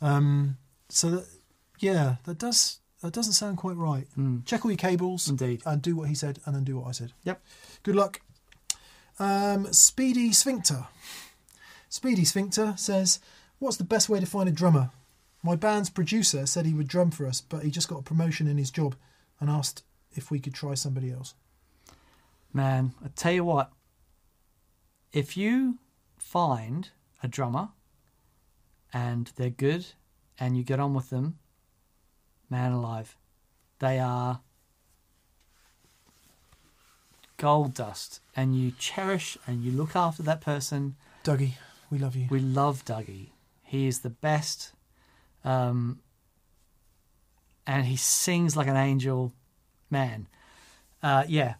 Um, 0.00 0.58
so 0.88 1.10
that, 1.10 1.26
yeah, 1.80 2.16
that 2.24 2.38
does 2.38 2.78
that 3.00 3.12
doesn't 3.12 3.32
sound 3.32 3.56
quite 3.56 3.76
right. 3.76 4.06
Mm. 4.16 4.44
Check 4.46 4.64
all 4.64 4.70
your 4.70 4.78
cables 4.78 5.28
Indeed. 5.28 5.62
and 5.66 5.82
do 5.82 5.96
what 5.96 6.08
he 6.08 6.14
said, 6.14 6.38
and 6.46 6.54
then 6.54 6.62
do 6.64 6.78
what 6.78 6.88
I 6.88 6.92
said. 6.92 7.12
Yep. 7.24 7.42
Good 7.82 7.96
luck. 7.96 8.20
Um, 9.18 9.72
Speedy 9.72 10.32
Sphincter. 10.32 10.86
Speedy 11.94 12.24
Sphincter 12.24 12.74
says, 12.76 13.20
"What's 13.60 13.76
the 13.76 13.84
best 13.84 14.08
way 14.08 14.18
to 14.18 14.26
find 14.26 14.48
a 14.48 14.52
drummer? 14.52 14.90
My 15.44 15.54
band's 15.54 15.90
producer 15.90 16.44
said 16.44 16.66
he 16.66 16.74
would 16.74 16.88
drum 16.88 17.12
for 17.12 17.24
us, 17.24 17.40
but 17.40 17.62
he 17.62 17.70
just 17.70 17.86
got 17.86 18.00
a 18.00 18.02
promotion 18.02 18.48
in 18.48 18.58
his 18.58 18.72
job 18.72 18.96
and 19.38 19.48
asked 19.48 19.84
if 20.10 20.28
we 20.28 20.40
could 20.40 20.54
try 20.54 20.74
somebody 20.74 21.12
else." 21.12 21.34
Man, 22.52 22.94
I 23.00 23.10
tell 23.14 23.30
you 23.30 23.44
what, 23.44 23.72
if 25.12 25.36
you 25.36 25.78
find 26.18 26.90
a 27.22 27.28
drummer 27.28 27.68
and 28.92 29.30
they're 29.36 29.48
good 29.48 29.92
and 30.36 30.56
you 30.56 30.64
get 30.64 30.80
on 30.80 30.94
with 30.94 31.10
them, 31.10 31.38
man 32.50 32.72
alive, 32.72 33.16
they 33.78 34.00
are 34.00 34.40
gold 37.36 37.72
dust. 37.72 38.20
And 38.34 38.58
you 38.58 38.72
cherish 38.72 39.38
and 39.46 39.62
you 39.62 39.70
look 39.70 39.94
after 39.94 40.24
that 40.24 40.40
person. 40.40 40.96
Dougie, 41.22 41.54
we 41.94 42.00
love 42.00 42.16
you. 42.16 42.26
We 42.28 42.40
love 42.40 42.84
Dougie. 42.84 43.28
He 43.62 43.86
is 43.86 44.00
the 44.00 44.10
best. 44.10 44.72
Um, 45.44 46.00
and 47.66 47.86
he 47.86 47.94
sings 47.96 48.56
like 48.56 48.66
an 48.66 48.76
angel. 48.76 49.32
Man. 49.90 50.26
Uh, 51.02 51.22
yeah. 51.28 51.54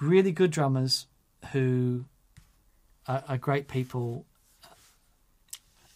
Really 0.00 0.32
good 0.32 0.50
drummers 0.50 1.06
who 1.52 2.06
are, 3.06 3.22
are 3.28 3.38
great 3.38 3.68
people. 3.68 4.24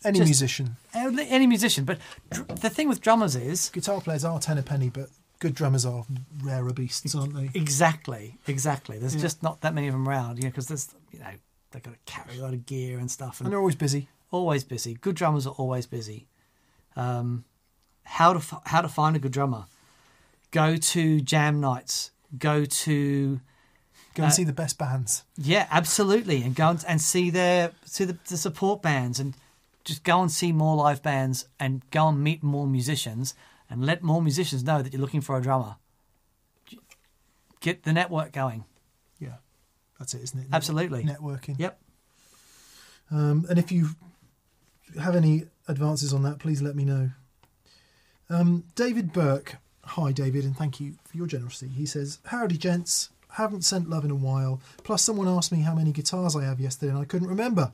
Any 0.05 0.19
just- 0.19 0.29
musician, 0.29 0.77
Any 0.95 1.29
any 1.29 1.47
musician. 1.49 1.85
But 1.85 1.99
dr- 2.31 2.61
the 2.61 2.71
thing 2.71 2.89
with 2.89 3.01
drummers 3.01 3.35
is. 3.35 3.71
guitar 3.71 4.01
players 4.01 4.25
are 4.25 4.39
ten 4.39 4.59
a 4.59 4.63
penny, 4.63 4.91
but 4.91 5.09
good 5.41 5.55
drummers 5.55 5.85
are 5.85 6.05
rarer 6.43 6.73
beasts, 6.73 7.15
aren't 7.15 7.35
they? 7.35 7.51
Exactly, 7.59 8.37
exactly. 8.47 8.99
There's 8.99 9.17
just 9.17 9.43
not 9.43 9.63
that 9.63 9.75
many 9.75 9.89
of 9.89 9.95
them 9.95 10.07
around, 10.09 10.37
you 10.37 10.45
know, 10.45 10.51
because 10.51 10.69
there's, 10.69 10.95
you 11.11 11.19
know, 11.21 11.33
they've 11.75 11.83
got 11.83 11.93
to 11.93 11.99
carry 12.13 12.39
a 12.39 12.43
lot 12.43 12.55
of 12.55 12.65
gear 12.65 12.99
and 12.99 13.11
stuff. 13.11 13.41
And 13.41 13.51
they're 13.53 13.59
always 13.59 13.75
busy. 13.77 14.09
always 14.31 14.65
busy. 14.65 14.95
Good 14.95 15.17
drummers 15.17 15.47
are 15.47 15.55
always 15.59 15.85
busy. 15.87 16.27
Um, 16.97 17.45
how 18.05 18.33
to 18.33 18.39
f- 18.39 18.63
how 18.67 18.81
to 18.81 18.89
find 18.89 19.15
a 19.17 19.19
good 19.19 19.33
drummer? 19.33 19.67
Go 20.51 20.77
to 20.77 21.21
jam 21.21 21.61
nights. 21.61 22.11
Go 22.39 22.65
to 22.65 23.41
Go 24.15 24.23
and 24.23 24.31
Uh, 24.31 24.35
see 24.35 24.45
the 24.45 24.53
best 24.53 24.79
bands. 24.79 25.25
yeah, 25.37 25.67
absolutely, 25.73 26.43
and 26.43 26.55
go 26.55 26.69
and, 26.69 26.85
and 26.87 27.01
see 27.01 27.31
their 27.31 27.73
see 27.85 28.05
the, 28.05 28.17
the 28.29 28.37
support 28.37 28.81
bands, 28.81 29.19
and 29.19 29.35
just 29.85 30.05
go 30.05 30.21
and 30.23 30.31
see 30.31 30.53
more 30.53 30.77
live 30.77 31.03
bands, 31.03 31.47
and 31.59 31.83
go 31.91 32.07
and 32.09 32.23
meet 32.23 32.41
more 32.43 32.67
musicians, 32.69 33.35
and 33.69 33.85
let 33.85 34.03
more 34.05 34.23
musicians 34.23 34.63
know 34.63 34.83
that 34.83 34.93
you're 34.93 35.01
looking 35.03 35.21
for 35.21 35.37
a 35.37 35.43
drummer. 35.43 35.77
Get 37.61 37.83
the 37.83 37.93
network 37.93 38.31
going. 38.33 38.65
That's 40.05 40.13
it, 40.13 40.23
isn't 40.23 40.41
it? 40.41 40.47
Absolutely. 40.53 41.03
Networking. 41.03 41.59
Yep. 41.59 41.81
Um, 43.11 43.47
and 43.49 43.59
if 43.59 43.73
you 43.73 43.89
have 45.01 45.17
any 45.17 45.45
advances 45.67 46.13
on 46.13 46.23
that, 46.25 46.39
please 46.41 46.61
let 46.61 46.77
me 46.77 46.85
know. 46.85 47.09
Um, 48.29 48.65
David 48.75 49.15
Burke. 49.15 49.57
Hi, 49.85 50.13
David, 50.13 50.45
and 50.45 50.55
thank 50.55 50.79
you 50.79 50.95
for 51.07 51.17
your 51.17 51.27
generosity. 51.27 51.71
He 51.73 51.87
says, 51.87 52.19
Howdy, 52.27 52.59
gents. 52.59 53.09
Haven't 53.31 53.63
sent 53.65 53.89
love 53.89 54.05
in 54.05 54.11
a 54.11 54.15
while. 54.15 54.61
Plus, 54.83 55.03
someone 55.03 55.27
asked 55.27 55.51
me 55.53 55.61
how 55.63 55.75
many 55.75 55.91
guitars 55.91 56.37
I 56.37 56.45
have 56.45 56.61
yesterday, 56.61 56.91
and 56.91 56.99
I 56.99 57.05
couldn't 57.07 57.29
remember. 57.29 57.73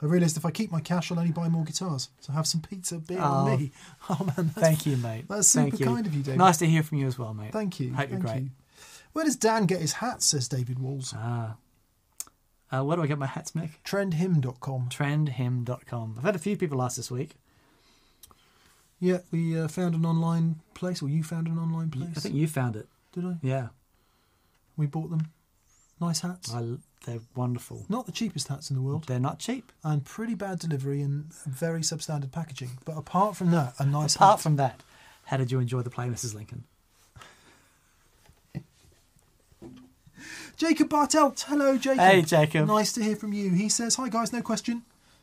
I 0.00 0.06
realised 0.06 0.36
if 0.36 0.44
I 0.46 0.52
keep 0.52 0.70
my 0.70 0.80
cash, 0.80 1.10
I'll 1.10 1.18
only 1.18 1.32
buy 1.32 1.48
more 1.48 1.64
guitars. 1.64 2.08
So 2.20 2.32
have 2.32 2.46
some 2.46 2.60
pizza, 2.62 2.98
beer, 2.98 3.18
Oh. 3.20 3.48
and 3.48 3.60
me. 3.60 3.72
Oh, 4.08 4.24
man. 4.36 4.50
Thank 4.50 4.86
you, 4.86 4.96
mate. 4.96 5.24
that's 5.28 5.52
Thank 5.52 5.72
super 5.74 5.82
you. 5.82 5.86
kind 5.96 6.06
of 6.06 6.14
you, 6.14 6.22
David. 6.22 6.38
Nice 6.38 6.58
to 6.58 6.66
hear 6.66 6.82
from 6.84 6.98
you 6.98 7.06
as 7.08 7.18
well, 7.18 7.34
mate. 7.34 7.52
Thank 7.52 7.80
you. 7.80 7.92
Hope 7.94 8.08
you're 8.10 8.20
thank 8.20 8.30
great. 8.32 8.42
you. 8.44 8.50
Where 9.12 9.24
does 9.24 9.36
Dan 9.36 9.66
get 9.66 9.80
his 9.80 9.94
hats, 9.94 10.26
says 10.26 10.48
David 10.48 10.78
Walls? 10.78 11.14
Ah. 11.16 11.56
Uh, 12.70 12.84
where 12.84 12.96
do 12.96 13.02
I 13.02 13.06
get 13.06 13.18
my 13.18 13.26
hats, 13.26 13.52
Mick? 13.52 13.70
Trendhim.com. 13.84 14.88
Trendhim.com. 14.90 16.14
I've 16.18 16.24
had 16.24 16.36
a 16.36 16.38
few 16.38 16.56
people 16.56 16.82
ask 16.82 16.96
this 16.96 17.10
week. 17.10 17.36
Yeah, 19.00 19.18
we 19.30 19.58
uh, 19.58 19.68
found 19.68 19.94
an 19.94 20.04
online 20.04 20.56
place, 20.74 21.02
or 21.02 21.08
you 21.08 21.22
found 21.22 21.46
an 21.46 21.58
online 21.58 21.90
place. 21.90 22.10
I 22.16 22.20
think 22.20 22.34
you 22.34 22.46
found 22.48 22.76
it. 22.76 22.88
Did 23.12 23.24
I? 23.24 23.34
Yeah. 23.42 23.68
We 24.76 24.86
bought 24.86 25.10
them. 25.10 25.28
Nice 26.00 26.20
hats. 26.20 26.52
I, 26.52 26.64
they're 27.06 27.20
wonderful. 27.34 27.86
Not 27.88 28.06
the 28.06 28.12
cheapest 28.12 28.48
hats 28.48 28.70
in 28.70 28.76
the 28.76 28.82
world, 28.82 29.04
They're 29.06 29.18
not 29.18 29.38
cheap. 29.38 29.72
and 29.82 30.04
pretty 30.04 30.34
bad 30.34 30.58
delivery 30.58 31.00
and 31.00 31.32
very 31.46 31.80
substandard 31.80 32.32
packaging. 32.32 32.70
But 32.84 32.96
apart 32.98 33.36
from 33.36 33.50
that, 33.52 33.74
a 33.78 33.86
nice 33.86 34.14
Apart 34.16 34.38
hat. 34.38 34.42
from 34.42 34.56
that, 34.56 34.82
how 35.26 35.36
did 35.38 35.50
you 35.50 35.58
enjoy 35.60 35.82
the 35.82 35.90
play, 35.90 36.06
Mrs. 36.08 36.34
Lincoln? 36.34 36.64
Jacob 40.58 40.88
Bartelt. 40.88 41.44
Hello, 41.44 41.78
Jacob. 41.78 42.00
Hey, 42.00 42.20
Jacob. 42.22 42.66
Nice 42.66 42.92
to 42.94 43.02
hear 43.02 43.14
from 43.14 43.32
you. 43.32 43.50
He 43.50 43.68
says, 43.68 43.94
Hi, 43.94 44.08
guys, 44.08 44.32
no 44.32 44.42
question. 44.42 44.82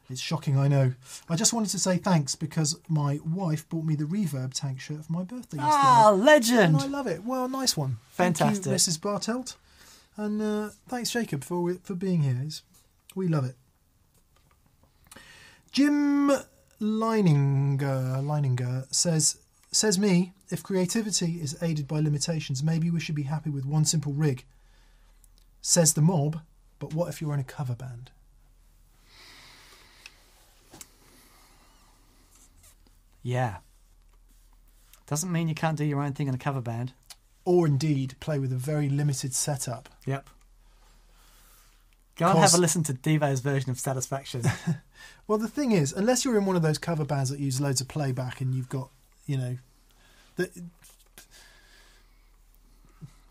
It's 0.10 0.22
shocking, 0.22 0.58
I 0.58 0.70
know. 0.70 0.94
I 1.28 1.36
just 1.36 1.52
wanted 1.52 1.72
to 1.72 1.80
say 1.80 1.98
thanks 1.98 2.36
because 2.36 2.80
my 2.88 3.20
wife 3.26 3.68
bought 3.68 3.84
me 3.84 3.96
the 3.96 4.06
Reverb 4.06 4.54
tank 4.54 4.80
shirt 4.80 5.04
for 5.04 5.12
my 5.12 5.24
birthday 5.24 5.58
yesterday. 5.58 5.62
Ah, 5.62 6.14
and 6.14 6.24
legend. 6.24 6.78
I 6.78 6.86
love 6.86 7.08
it. 7.08 7.24
Well, 7.24 7.50
nice 7.50 7.76
one. 7.76 7.98
Fantastic. 8.12 8.64
Thank 8.64 8.66
you, 8.68 8.72
Mrs. 8.94 9.00
Bartelt. 9.00 9.56
And 10.16 10.42
uh, 10.42 10.70
thanks, 10.88 11.12
Jacob, 11.12 11.44
for 11.44 11.74
for 11.84 11.96
being 11.96 12.22
here. 12.22 12.38
It's, 12.42 12.62
we 13.14 13.28
love 13.28 13.44
it. 13.44 13.56
Jim 15.72 16.32
Leininger, 16.80 18.24
Leininger 18.24 18.94
says, 18.94 19.40
says 19.72 20.00
me, 20.00 20.32
if 20.50 20.64
creativity 20.64 21.42
is 21.42 21.58
aided 21.62 21.88
by 21.88 22.00
limitations, 22.00 22.64
maybe 22.64 22.90
we 22.90 23.02
should 23.02 23.16
be 23.16 23.24
happy 23.24 23.50
with 23.50 23.66
one 23.66 23.84
simple 23.84 24.14
rig. 24.14 24.46
Says 25.68 25.96
the 25.96 26.02
mob, 26.02 26.42
but 26.78 26.94
what 26.94 27.10
if 27.10 27.20
you're 27.20 27.34
in 27.34 27.40
a 27.40 27.44
cover 27.44 27.74
band? 27.74 28.12
Yeah. 33.24 33.56
Doesn't 35.08 35.32
mean 35.32 35.48
you 35.48 35.56
can't 35.56 35.76
do 35.76 35.84
your 35.84 36.04
own 36.04 36.14
thing 36.14 36.28
in 36.28 36.36
a 36.36 36.38
cover 36.38 36.62
band. 36.62 36.94
Or 37.46 37.66
indeed 37.66 38.14
play 38.20 38.38
with 38.38 38.54
a 38.54 38.58
very 38.58 38.90
limited 38.90 39.34
setup. 39.34 39.90
Yep. 40.06 40.30
Go 42.18 42.28
and 42.28 42.38
have 42.38 42.54
a 42.54 42.58
listen 42.58 42.84
to 42.84 42.94
Devo's 42.94 43.40
version 43.40 43.72
of 43.72 43.80
Satisfaction. 43.80 44.44
Well, 45.28 45.40
the 45.40 45.48
thing 45.48 45.72
is, 45.72 45.92
unless 45.92 46.24
you're 46.24 46.38
in 46.38 46.46
one 46.46 46.56
of 46.56 46.62
those 46.62 46.78
cover 46.78 47.04
bands 47.04 47.32
that 47.32 47.40
use 47.40 47.60
loads 47.60 47.82
of 47.82 47.88
playback 47.88 48.42
and 48.42 48.54
you've 48.54 48.70
got, 48.70 48.90
you 49.26 49.38
know, 49.38 49.58
the, 50.36 50.52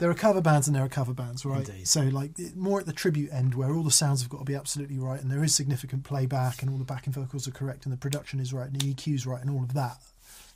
there 0.05 0.11
are 0.11 0.15
cover 0.15 0.43
bands 0.43 0.67
and 0.67 0.77
there 0.77 0.85
are 0.85 0.89
cover 0.89 1.15
bands, 1.15 1.47
right? 1.47 1.67
Indeed. 1.67 1.89
So, 1.89 2.03
like, 2.03 2.33
more 2.55 2.79
at 2.79 2.85
the 2.85 2.93
tribute 2.93 3.33
end 3.33 3.55
where 3.55 3.75
all 3.75 3.83
the 3.83 3.91
sounds 3.91 4.21
have 4.21 4.29
got 4.29 4.41
to 4.41 4.45
be 4.45 4.55
absolutely 4.55 4.99
right 4.99 5.19
and 5.19 5.31
there 5.31 5.43
is 5.43 5.55
significant 5.55 6.05
playback 6.05 6.61
and 6.61 6.71
all 6.71 6.77
the 6.77 6.85
backing 6.85 7.15
vocals 7.15 7.49
are 7.49 7.53
correct 7.53 7.87
and 7.87 7.93
the 7.95 7.97
production 7.97 8.39
is 8.39 8.53
right 8.53 8.67
and 8.67 8.79
the 8.79 8.93
EQ's 8.93 9.27
right 9.27 9.41
and 9.41 9.49
all 9.49 9.63
of 9.63 9.73
that. 9.73 9.97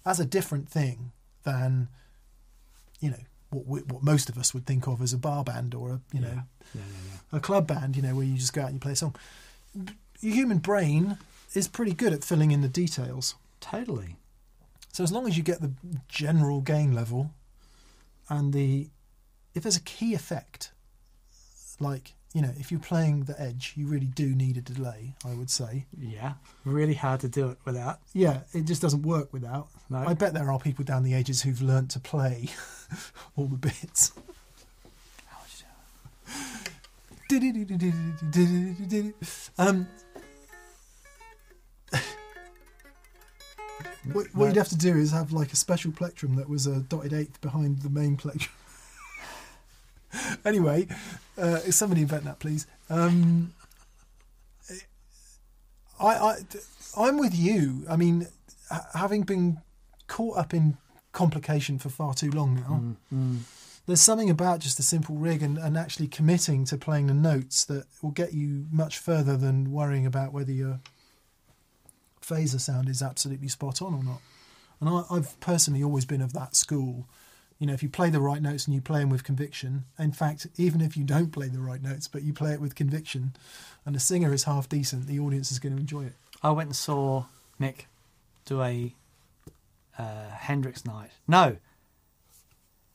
That's 0.04 0.18
a 0.18 0.26
different 0.26 0.68
thing 0.68 1.12
than, 1.44 1.88
you 3.00 3.08
know, 3.08 3.20
what 3.48 3.66
we, 3.66 3.80
what 3.80 4.02
most 4.02 4.28
of 4.28 4.36
us 4.36 4.52
would 4.52 4.66
think 4.66 4.86
of 4.86 5.00
as 5.00 5.14
a 5.14 5.16
bar 5.16 5.44
band 5.44 5.74
or 5.74 5.92
a, 5.92 6.00
you 6.12 6.20
know, 6.20 6.28
yeah, 6.28 6.42
yeah, 6.74 6.82
yeah. 7.32 7.38
a 7.38 7.40
club 7.40 7.66
band, 7.66 7.96
you 7.96 8.02
know, 8.02 8.14
where 8.14 8.26
you 8.26 8.36
just 8.36 8.52
go 8.52 8.60
out 8.60 8.66
and 8.66 8.74
you 8.74 8.80
play 8.80 8.92
a 8.92 8.96
song. 8.96 9.16
Your 10.20 10.34
human 10.34 10.58
brain 10.58 11.16
is 11.54 11.68
pretty 11.68 11.94
good 11.94 12.12
at 12.12 12.22
filling 12.22 12.50
in 12.50 12.60
the 12.60 12.68
details. 12.68 13.34
Totally. 13.60 14.16
So 14.92 15.02
as 15.02 15.10
long 15.10 15.26
as 15.26 15.38
you 15.38 15.42
get 15.42 15.62
the 15.62 15.72
general 16.06 16.60
gain 16.60 16.92
level 16.92 17.30
and 18.28 18.52
the 18.52 18.90
if 19.58 19.64
there's 19.64 19.76
a 19.76 19.82
key 19.82 20.14
effect, 20.14 20.70
like 21.80 22.14
you 22.34 22.42
know, 22.42 22.52
if 22.56 22.70
you're 22.70 22.78
playing 22.80 23.24
the 23.24 23.40
edge, 23.40 23.72
you 23.74 23.86
really 23.86 24.06
do 24.06 24.34
need 24.34 24.56
a 24.56 24.60
delay. 24.60 25.14
I 25.24 25.34
would 25.34 25.50
say, 25.50 25.86
Yeah. 25.98 26.34
Really 26.64 26.94
hard 26.94 27.20
to 27.20 27.28
do 27.28 27.48
it 27.50 27.58
without. 27.64 27.98
yeah, 28.12 28.40
it 28.52 28.64
just 28.66 28.80
doesn't 28.82 29.02
work 29.02 29.32
without. 29.32 29.68
No. 29.90 29.98
I 29.98 30.14
bet 30.14 30.34
there 30.34 30.50
are 30.52 30.58
people 30.58 30.84
down 30.84 31.02
the 31.02 31.14
ages 31.14 31.42
who've 31.42 31.60
learnt 31.60 31.90
to 31.92 32.00
play 32.00 32.50
all 33.36 33.46
the 33.46 33.56
bits. 33.56 34.12
How 35.26 35.38
would 35.40 35.50
you 38.78 38.86
do 38.86 39.08
it? 39.08 39.50
Um, 39.58 39.88
what, 44.12 44.26
what 44.34 44.46
you'd 44.46 44.56
have 44.56 44.68
to 44.68 44.76
do 44.78 44.96
is 44.96 45.12
have 45.12 45.32
like 45.32 45.52
a 45.52 45.56
special 45.56 45.92
plectrum 45.92 46.36
that 46.36 46.48
was 46.48 46.66
a 46.66 46.80
dotted 46.80 47.12
eighth 47.12 47.40
behind 47.40 47.80
the 47.82 47.90
main 47.90 48.16
plectrum. 48.16 48.52
anyway, 50.44 50.86
uh, 51.36 51.58
somebody 51.58 52.02
invent 52.02 52.24
that, 52.24 52.38
please. 52.38 52.66
Um, 52.90 53.52
I, 56.00 56.06
I, 56.06 56.34
I'm 56.96 57.18
with 57.18 57.34
you. 57.34 57.84
I 57.88 57.96
mean, 57.96 58.26
ha- 58.70 58.86
having 58.94 59.22
been 59.22 59.58
caught 60.06 60.38
up 60.38 60.54
in 60.54 60.76
complication 61.12 61.78
for 61.78 61.88
far 61.88 62.14
too 62.14 62.30
long 62.30 62.54
now, 62.54 62.94
Mm, 63.14 63.38
there's 63.86 64.00
something 64.00 64.28
about 64.30 64.60
just 64.60 64.78
a 64.78 64.82
simple 64.82 65.16
rig 65.16 65.42
and, 65.42 65.56
and 65.58 65.76
actually 65.76 66.08
committing 66.08 66.64
to 66.66 66.76
playing 66.76 67.06
the 67.06 67.14
notes 67.14 67.64
that 67.64 67.86
will 68.02 68.10
get 68.10 68.34
you 68.34 68.66
much 68.70 68.98
further 68.98 69.36
than 69.36 69.72
worrying 69.72 70.04
about 70.06 70.32
whether 70.32 70.52
your 70.52 70.80
phaser 72.22 72.60
sound 72.60 72.88
is 72.88 73.02
absolutely 73.02 73.48
spot 73.48 73.80
on 73.80 73.94
or 73.94 74.04
not. 74.04 74.20
And 74.80 74.88
I, 74.90 75.02
I've 75.10 75.40
personally 75.40 75.82
always 75.82 76.04
been 76.04 76.20
of 76.20 76.32
that 76.34 76.54
school. 76.54 77.08
You 77.58 77.66
know, 77.66 77.72
if 77.72 77.82
you 77.82 77.88
play 77.88 78.08
the 78.08 78.20
right 78.20 78.40
notes 78.40 78.66
and 78.66 78.74
you 78.74 78.80
play 78.80 79.00
them 79.00 79.10
with 79.10 79.24
conviction, 79.24 79.84
in 79.98 80.12
fact, 80.12 80.46
even 80.56 80.80
if 80.80 80.96
you 80.96 81.04
don't 81.04 81.32
play 81.32 81.48
the 81.48 81.60
right 81.60 81.82
notes, 81.82 82.06
but 82.06 82.22
you 82.22 82.32
play 82.32 82.52
it 82.52 82.60
with 82.60 82.74
conviction, 82.76 83.34
and 83.84 83.94
the 83.94 84.00
singer 84.00 84.32
is 84.32 84.44
half 84.44 84.68
decent, 84.68 85.06
the 85.06 85.18
audience 85.18 85.50
is 85.50 85.58
going 85.58 85.74
to 85.74 85.80
enjoy 85.80 86.04
it. 86.04 86.12
I 86.42 86.52
went 86.52 86.68
and 86.68 86.76
saw 86.76 87.24
Mick 87.60 87.86
do 88.44 88.62
a 88.62 88.94
uh, 89.98 90.30
Hendrix 90.30 90.84
night. 90.84 91.10
No, 91.26 91.56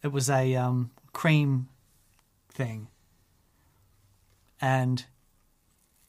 it 0.01 0.11
was 0.11 0.29
a 0.29 0.55
um, 0.55 0.91
cream 1.11 1.67
thing, 2.49 2.87
and 4.61 5.05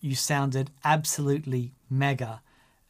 you 0.00 0.14
sounded 0.14 0.70
absolutely 0.84 1.72
mega 1.90 2.40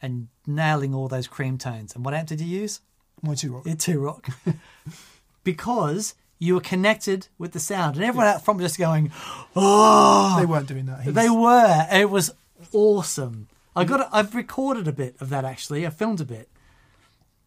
and 0.03 0.29
nailing 0.47 0.95
all 0.95 1.09
those 1.09 1.27
cream 1.27 1.57
tones. 1.57 1.95
And 1.95 2.05
what 2.05 2.13
amp 2.13 2.29
did 2.29 2.41
you 2.41 2.47
use? 2.47 2.81
My 3.23 3.35
Two-Rock. 3.35 3.67
It 3.67 3.79
Two-Rock, 3.79 4.29
because 5.45 6.15
you 6.39 6.55
were 6.55 6.61
connected 6.61 7.29
with 7.39 7.53
the 7.53 7.61
sound, 7.61 7.97
and 7.97 8.05
everyone 8.05 8.27
out 8.27 8.45
front 8.45 8.61
was 8.61 8.71
just 8.71 8.79
going, 8.79 9.13
"Oh!" 9.55 10.37
They 10.39 10.45
ah. 10.45 10.47
weren't 10.47 10.67
doing 10.67 10.87
that. 10.87 11.03
He's- 11.03 11.15
They 11.15 11.31
were. 11.31 11.87
It 11.93 12.11
was 12.11 12.33
awesome. 12.73 13.49
I 13.77 13.85
got. 13.85 14.09
I've 14.13 14.35
recorded 14.35 14.89
a 14.89 14.93
bit 14.93 15.17
of 15.21 15.29
that 15.31 15.45
actually. 15.45 15.87
I 15.87 15.91
filmed 15.91 16.21
a 16.21 16.25
bit, 16.25 16.49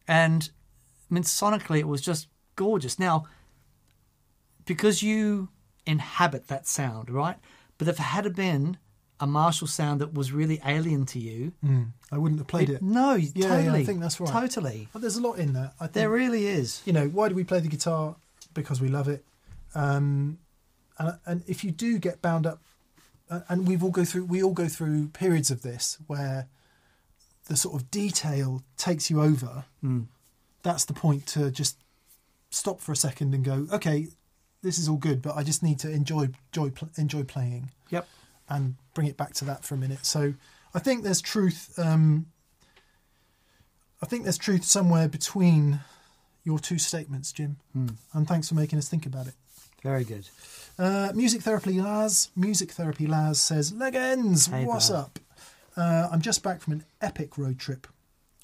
and 0.07 0.49
I 1.09 1.13
mean 1.13 1.23
sonically 1.23 1.79
it 1.79 1.87
was 1.87 2.01
just 2.01 2.27
gorgeous. 2.55 2.99
Now, 2.99 3.25
because 4.65 5.03
you 5.03 5.49
inhabit 5.85 6.47
that 6.47 6.67
sound, 6.67 7.09
right? 7.09 7.37
But 7.77 7.87
if 7.87 7.99
it 7.99 8.03
had 8.03 8.35
been 8.35 8.77
a 9.19 9.25
Marshall 9.27 9.67
sound 9.67 10.01
that 10.01 10.13
was 10.13 10.31
really 10.31 10.61
alien 10.65 11.05
to 11.07 11.19
you, 11.19 11.53
Mm, 11.65 11.87
I 12.11 12.17
wouldn't 12.17 12.39
have 12.39 12.47
played 12.47 12.69
it. 12.69 12.81
no, 12.81 13.13
yeah, 13.15 13.47
totally, 13.47 13.81
I 13.81 13.83
think 13.85 13.99
that's 13.99 14.19
right. 14.19 14.29
Totally, 14.31 14.87
But 14.93 15.01
there's 15.01 15.15
a 15.17 15.21
lot 15.21 15.39
in 15.39 15.53
there. 15.53 15.71
I 15.79 15.85
think 15.85 15.93
there 15.93 16.09
really 16.09 16.45
is. 16.47 16.81
you 16.85 16.93
know, 16.93 17.07
why 17.07 17.27
do 17.29 17.35
we 17.35 17.43
play 17.43 17.59
the 17.59 17.67
guitar? 17.67 18.15
Because 18.53 18.79
we 18.81 18.87
love 18.89 19.07
it. 19.07 19.23
Um, 19.75 20.37
and, 20.99 21.17
and 21.25 21.43
if 21.47 21.63
you 21.63 21.71
do 21.71 21.97
get 21.99 22.21
bound 22.21 22.45
up, 22.47 22.59
uh, 23.29 23.41
and 23.49 23.67
we've 23.67 23.83
all 23.83 23.91
go 23.91 24.05
through, 24.05 24.25
we 24.25 24.41
all 24.43 24.53
go 24.53 24.67
through 24.67 25.07
periods 25.09 25.51
of 25.51 25.61
this 25.61 25.97
where 26.07 26.47
the 27.47 27.55
sort 27.57 27.75
of 27.75 27.89
detail 27.91 28.63
takes 28.77 29.09
you 29.09 29.21
over. 29.21 29.65
Mm. 29.83 30.05
That's 30.63 30.85
the 30.85 30.93
point 30.93 31.25
to 31.27 31.49
just 31.51 31.77
stop 32.49 32.81
for 32.81 32.91
a 32.91 32.95
second 32.95 33.33
and 33.33 33.43
go, 33.43 33.67
okay, 33.73 34.07
this 34.63 34.77
is 34.79 34.87
all 34.89 34.97
good, 34.97 35.21
but 35.21 35.35
I 35.35 35.43
just 35.43 35.61
need 35.63 35.79
to 35.79 35.89
enjoy 35.91 36.29
enjoy 36.53 36.71
enjoy 36.97 37.23
playing 37.23 37.71
Yep. 37.89 38.07
and 38.49 38.75
bring 38.97 39.07
it 39.07 39.15
back 39.15 39.35
to 39.35 39.45
that 39.45 39.63
for 39.63 39.75
a 39.75 39.77
minute. 39.77 40.03
So 40.07 40.33
I 40.73 40.79
think 40.79 41.03
there's 41.03 41.21
truth. 41.21 41.77
Um, 41.77 42.25
I 44.01 44.07
think 44.07 44.23
there's 44.23 44.39
truth 44.39 44.63
somewhere 44.63 45.07
between 45.07 45.81
your 46.43 46.57
two 46.57 46.79
statements, 46.79 47.31
Jim. 47.31 47.57
Hmm. 47.73 47.89
And 48.13 48.27
thanks 48.27 48.49
for 48.49 48.55
making 48.55 48.79
us 48.79 48.89
think 48.89 49.05
about 49.05 49.27
it. 49.27 49.35
Very 49.83 50.03
good. 50.03 50.27
Uh, 50.79 51.11
Music 51.13 51.43
Therapy 51.43 51.79
Laz, 51.79 52.31
Music 52.35 52.71
Therapy 52.71 53.05
Laz 53.05 53.39
says, 53.39 53.71
Legends, 53.71 54.47
Hey, 54.47 54.65
what's 54.65 54.89
up? 54.89 55.19
Uh, 55.75 56.09
I'm 56.11 56.21
just 56.21 56.41
back 56.41 56.59
from 56.61 56.73
an 56.73 56.83
epic 56.99 57.37
road 57.37 57.59
trip 57.59 57.85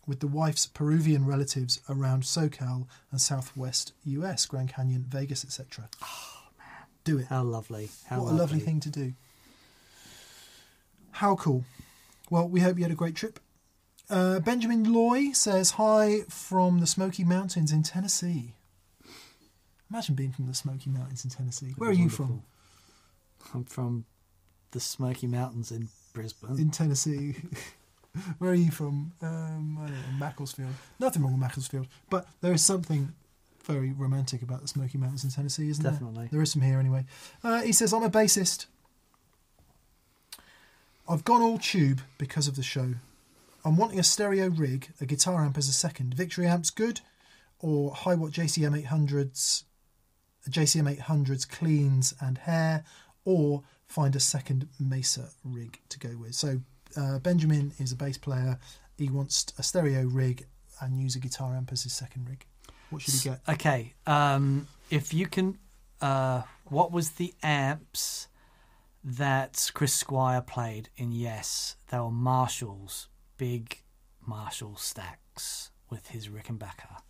with 0.06 0.20
the 0.20 0.28
wife's 0.28 0.68
Peruvian 0.68 1.26
relatives 1.26 1.82
around 1.90 2.24
SoCal 2.24 2.86
and 3.10 3.20
Southwest 3.20 3.94
US, 4.06 4.46
Grand 4.46 4.70
Canyon, 4.70 5.06
Vegas, 5.10 5.44
etc. 5.44 5.90
Oh 6.04 6.50
man, 6.60 6.88
do 7.04 7.18
it! 7.18 7.26
How 7.26 7.42
lovely. 7.42 7.90
How 8.06 8.22
what 8.22 8.34
a 8.34 8.36
lovely 8.36 8.60
thing 8.60 8.80
to 8.82 8.92
do. 8.92 9.14
How 11.14 11.36
cool. 11.36 11.64
Well, 12.30 12.48
we 12.48 12.60
hope 12.62 12.78
you 12.78 12.84
had 12.84 12.92
a 12.92 12.96
great 12.96 13.16
trip. 13.16 13.40
Uh, 14.10 14.40
Benjamin 14.40 14.92
Loy 14.92 15.32
says 15.32 15.72
hi 15.72 16.22
from 16.28 16.80
the 16.80 16.88
Smoky 16.88 17.24
Mountains 17.24 17.72
in 17.72 17.84
Tennessee. 17.84 18.54
Imagine 19.90 20.16
being 20.16 20.32
from 20.32 20.48
the 20.48 20.54
Smoky 20.54 20.90
Mountains 20.90 21.24
in 21.24 21.30
Tennessee. 21.30 21.74
Where 21.78 21.90
are 21.90 21.94
you 21.94 22.10
from? 22.10 22.44
I'm 23.54 23.64
from 23.66 24.06
the 24.72 24.80
Smoky 24.80 25.28
Mountains 25.28 25.72
in 25.72 25.90
Brisbane. 26.14 26.60
In 26.60 26.72
Tennessee. 26.72 27.36
Where 28.38 28.52
are 28.52 28.56
you 28.56 28.72
from? 28.72 29.14
Um, 29.22 29.78
I 29.82 29.88
don't 29.88 29.96
know, 29.96 30.18
Macclesfield. 30.20 30.70
Nothing 31.00 31.24
wrong 31.24 31.32
with 31.34 31.42
Macclesfield, 31.42 31.88
but 32.10 32.28
there 32.42 32.54
is 32.54 32.64
something 32.64 33.14
very 33.64 33.92
romantic 33.92 34.42
about 34.42 34.62
the 34.62 34.68
Smoky 34.68 34.98
Mountains 34.98 35.24
in 35.24 35.30
Tennessee, 35.32 35.70
isn't 35.70 35.84
Definitely. 35.84 36.24
there? 36.24 36.30
There 36.34 36.42
is 36.42 36.52
some 36.52 36.62
here 36.62 36.80
anyway. 36.80 37.06
Uh, 37.44 37.62
he 37.62 37.72
says, 37.72 37.94
I'm 37.94 38.04
a 38.04 38.10
bassist. 38.10 38.66
I've 41.08 41.26
gone 41.26 41.42
all 41.42 41.58
tube 41.58 42.02
because 42.18 42.48
of 42.48 42.56
the 42.56 42.64
show. 42.64 42.94
I'm 43.66 43.78
wanting 43.78 44.00
a 44.00 44.04
stereo 44.04 44.48
rig, 44.48 44.90
a 45.02 45.06
guitar 45.06 45.44
amp 45.44 45.58
as 45.58 45.68
a 45.68 45.74
second. 45.74 46.14
Victory 46.14 46.48
amps 46.48 46.70
good, 46.70 47.02
or 47.60 47.92
Hiwatt 47.92 48.32
JCM 48.32 48.86
800s, 48.86 49.64
JCM 50.50 50.98
800s 50.98 51.50
cleans 51.50 52.14
and 52.22 52.38
hair, 52.38 52.84
or 53.26 53.64
find 53.86 54.16
a 54.16 54.20
second 54.20 54.68
Mesa 54.80 55.30
rig 55.44 55.80
to 55.90 56.00
go 56.00 56.16
with. 56.18 56.36
So 56.36 56.60
uh, 56.98 57.20
Benjamin 57.20 57.74
is 57.80 57.92
a 57.92 57.96
bass 57.96 58.18
player. 58.18 58.58
He 58.98 59.10
wants 59.10 59.48
a 59.58 59.64
stereo 59.64 60.04
rig 60.04 60.46
and 60.82 60.98
use 60.98 61.16
a 61.16 61.20
guitar 61.20 61.56
amp 61.56 61.72
as 61.72 61.84
his 61.84 61.94
second 61.94 62.30
rig. 62.30 62.46
What 62.90 63.02
should 63.02 63.14
he 63.14 63.30
get? 63.30 63.42
Okay, 63.50 63.94
um, 64.08 64.68
if 64.90 65.14
you 65.14 65.28
can, 65.28 65.58
uh, 66.02 66.44
what 66.66 66.92
was 66.92 67.12
the 67.12 67.34
amps 67.44 68.28
that 69.04 69.72
Chris 69.74 69.94
Squire 69.94 70.42
played 70.42 70.90
in 70.96 71.12
Yes? 71.12 71.76
They 71.90 72.00
were 72.00 72.12
Marshalls, 72.12 73.10
big 73.38 73.82
Marshall 74.26 74.76
stacks 74.78 75.72
with 75.90 76.08
his 76.08 76.30
Rickenbacker, 76.30 77.02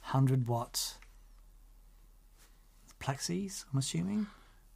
hundred 0.00 0.48
watt 0.48 0.98
Plexis, 3.00 3.64
I'm 3.72 3.78
assuming. 3.78 4.26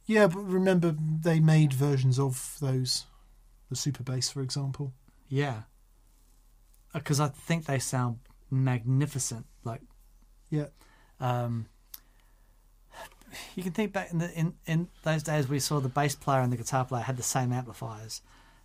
Yeah, 0.05 0.27
but 0.27 0.39
remember 0.39 0.95
they 0.97 1.39
made 1.39 1.73
versions 1.73 2.19
of 2.19 2.57
those, 2.61 3.05
the 3.69 3.75
super 3.75 4.03
bass, 4.03 4.29
for 4.29 4.41
example. 4.41 4.93
Yeah, 5.27 5.63
because 6.93 7.19
I 7.19 7.29
think 7.29 7.65
they 7.65 7.79
sound 7.79 8.19
magnificent. 8.49 9.45
Like 9.63 9.81
Yeah, 10.49 10.67
um, 11.19 11.67
you 13.55 13.63
can 13.63 13.71
think 13.71 13.93
back 13.93 14.11
in 14.11 14.19
the 14.19 14.31
in, 14.37 14.53
in 14.65 14.87
those 15.03 15.23
days 15.23 15.47
we 15.47 15.59
saw 15.59 15.79
the 15.79 15.89
bass 15.89 16.15
player 16.15 16.41
and 16.41 16.51
the 16.51 16.57
guitar 16.57 16.85
player 16.85 17.03
had 17.03 17.17
the 17.17 17.23
same 17.23 17.51
amplifiers. 17.51 18.21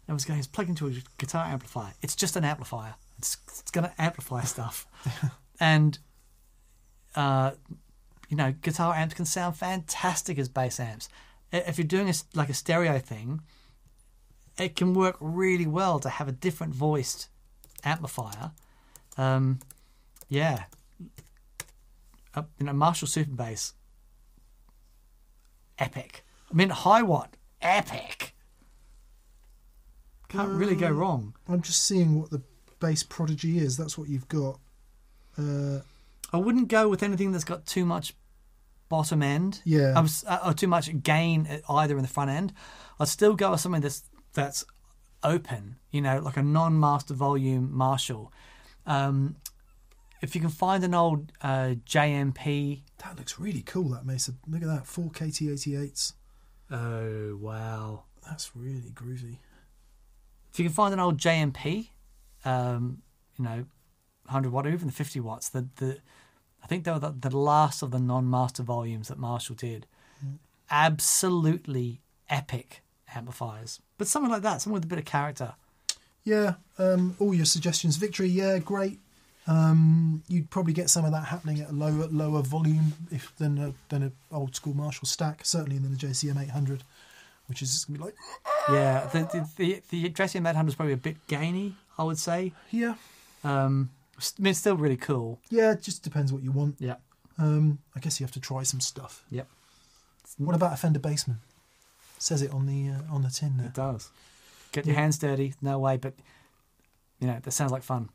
And 0.06 0.12
it 0.12 0.14
was 0.14 0.24
going, 0.24 0.38
it's 0.38 0.48
plugged 0.48 0.70
into 0.70 0.86
a 0.86 0.92
guitar 1.18 1.44
amplifier. 1.44 1.92
It's 2.00 2.16
just 2.16 2.36
an 2.36 2.44
amplifier. 2.44 2.94
It's, 3.18 3.36
it's 3.48 3.70
going 3.70 3.84
to 3.84 3.92
amplify 4.00 4.42
stuff. 4.42 4.86
and, 5.60 5.98
uh, 7.14 7.50
you 8.30 8.36
know, 8.36 8.54
guitar 8.62 8.94
amps 8.94 9.14
can 9.14 9.26
sound 9.26 9.56
fantastic 9.56 10.38
as 10.38 10.48
bass 10.48 10.80
amps. 10.80 11.10
If 11.52 11.76
you're 11.76 11.86
doing 11.86 12.08
a, 12.08 12.14
like 12.34 12.48
a 12.48 12.54
stereo 12.54 12.98
thing, 12.98 13.42
it 14.58 14.76
can 14.76 14.94
work 14.94 15.16
really 15.20 15.66
well 15.66 15.98
to 16.00 16.08
have 16.08 16.26
a 16.26 16.32
different 16.32 16.74
voiced 16.74 17.28
amplifier. 17.84 18.52
Um, 19.18 19.60
yeah, 20.28 20.64
uh, 22.34 22.42
you 22.58 22.66
know, 22.66 22.72
Marshall 22.72 23.08
Super 23.08 23.30
Bass, 23.30 23.72
epic. 25.78 26.24
I 26.50 26.54
mean, 26.54 26.70
Hiwatt, 26.70 27.28
epic. 27.60 28.34
Can't 30.28 30.50
really 30.50 30.76
go 30.76 30.90
wrong. 30.90 31.34
I'm 31.48 31.62
just 31.62 31.84
seeing 31.84 32.20
what 32.20 32.30
the 32.30 32.42
bass 32.80 33.02
prodigy 33.02 33.58
is. 33.58 33.76
That's 33.76 33.96
what 33.96 34.08
you've 34.08 34.28
got. 34.28 34.58
Uh, 35.38 35.80
I 36.32 36.36
wouldn't 36.36 36.68
go 36.68 36.88
with 36.88 37.02
anything 37.02 37.32
that's 37.32 37.44
got 37.44 37.64
too 37.64 37.86
much 37.86 38.14
bottom 38.88 39.22
end. 39.22 39.62
Yeah. 39.64 39.94
Uh, 40.26 40.38
or 40.44 40.52
too 40.52 40.66
much 40.66 41.02
gain 41.02 41.62
either 41.68 41.96
in 41.96 42.02
the 42.02 42.08
front 42.08 42.30
end. 42.30 42.52
I'd 43.00 43.08
still 43.08 43.34
go 43.34 43.52
with 43.52 43.60
something 43.60 43.80
that's 43.80 44.02
that's 44.34 44.64
open. 45.22 45.76
You 45.90 46.02
know, 46.02 46.18
like 46.18 46.36
a 46.36 46.42
non-master 46.42 47.14
volume 47.14 47.70
Marshall. 47.72 48.32
Um, 48.86 49.36
if 50.20 50.34
you 50.34 50.40
can 50.40 50.50
find 50.50 50.84
an 50.84 50.94
old 50.94 51.32
uh, 51.42 51.74
JMP. 51.86 52.82
that 53.04 53.16
looks 53.16 53.38
really 53.38 53.62
cool. 53.62 53.90
That 53.90 54.06
Mesa. 54.06 54.32
Look 54.48 54.62
at 54.62 54.68
that. 54.68 54.86
Four 54.86 55.10
KT88s. 55.10 56.12
Oh 56.70 57.38
wow! 57.40 58.04
That's 58.26 58.54
really 58.54 58.90
groovy. 58.90 59.38
If 60.52 60.58
you 60.58 60.64
can 60.64 60.74
find 60.74 60.92
an 60.92 61.00
old 61.00 61.18
JMP, 61.18 61.88
um, 62.44 63.02
you 63.38 63.44
know, 63.44 63.66
100 64.24 64.52
watt 64.52 64.66
or 64.66 64.70
even 64.70 64.88
the 64.88 64.92
50 64.92 65.20
watts, 65.20 65.48
the, 65.48 65.68
the 65.76 65.98
I 66.62 66.66
think 66.66 66.84
they 66.84 66.90
were 66.90 66.98
the, 66.98 67.14
the 67.16 67.36
last 67.36 67.82
of 67.82 67.90
the 67.90 67.98
non-master 67.98 68.62
volumes 68.62 69.08
that 69.08 69.18
Marshall 69.18 69.54
did. 69.54 69.86
Absolutely 70.70 72.02
epic 72.28 72.82
amplifiers, 73.14 73.80
but 73.96 74.06
something 74.06 74.30
like 74.30 74.42
that, 74.42 74.60
something 74.60 74.74
with 74.74 74.84
a 74.84 74.88
bit 74.88 74.98
of 74.98 75.06
character. 75.06 75.54
Yeah. 76.24 76.54
Um, 76.78 77.16
all 77.18 77.32
your 77.32 77.46
suggestions. 77.46 77.96
Victory. 77.96 78.28
Yeah, 78.28 78.58
great. 78.58 78.98
Um, 79.48 80.22
you'd 80.28 80.50
probably 80.50 80.74
get 80.74 80.90
some 80.90 81.04
of 81.06 81.12
that 81.12 81.24
happening 81.24 81.60
at 81.60 81.70
a 81.70 81.72
lower 81.72 82.06
lower 82.08 82.42
volume 82.42 82.92
if 83.10 83.34
than 83.36 83.56
a, 83.58 83.72
than 83.88 84.02
a 84.02 84.12
old 84.34 84.54
school 84.54 84.74
Marshall 84.74 85.06
stack. 85.08 85.40
Certainly 85.44 85.78
than 85.78 85.92
a 85.92 85.96
JCM 85.96 86.40
800, 86.40 86.82
which 87.46 87.62
is 87.62 87.84
gonna 87.86 87.98
be 87.98 88.04
like 88.04 88.14
Yeah, 88.68 89.06
the 89.12 89.20
the 89.20 89.48
the, 89.56 89.82
the 89.90 90.10
Dressium 90.10 90.46
800 90.48 90.68
is 90.68 90.74
probably 90.74 90.92
a 90.92 90.98
bit 90.98 91.16
gainy, 91.28 91.74
I 91.98 92.02
would 92.04 92.18
say. 92.18 92.52
yeah, 92.70 92.94
Um, 93.42 93.90
I 94.18 94.22
mean, 94.42 94.50
it's 94.50 94.58
still 94.58 94.76
really 94.76 94.96
cool. 94.98 95.38
yeah. 95.48 95.72
It 95.72 95.82
just 95.82 96.02
depends 96.02 96.32
what 96.32 96.42
you 96.42 96.52
want. 96.52 96.76
Yeah. 96.78 96.96
Um, 97.38 97.78
I 97.96 98.00
guess 98.00 98.20
you 98.20 98.24
have 98.26 98.32
to 98.32 98.40
try 98.40 98.64
some 98.64 98.80
stuff. 98.80 99.24
Yep. 99.30 99.46
What 100.38 100.54
about 100.56 100.72
a 100.72 100.76
Fender 100.76 101.00
Bassman? 101.00 101.36
says 102.20 102.42
it 102.42 102.52
on 102.52 102.66
the 102.66 102.90
uh, 102.90 103.14
on 103.14 103.22
the 103.22 103.30
tin 103.30 103.56
there. 103.56 103.68
It 103.68 103.74
does. 103.74 104.10
Get 104.72 104.84
your 104.84 104.94
Yeah. 104.96 105.00
hands 105.02 105.18
dirty, 105.18 105.54
no 105.62 105.78
way, 105.78 105.96
but 105.96 106.14
you 107.20 107.28
know 107.28 107.38
that 107.40 107.50
sounds 107.52 107.70
like 107.72 107.84
fun. 107.84 108.08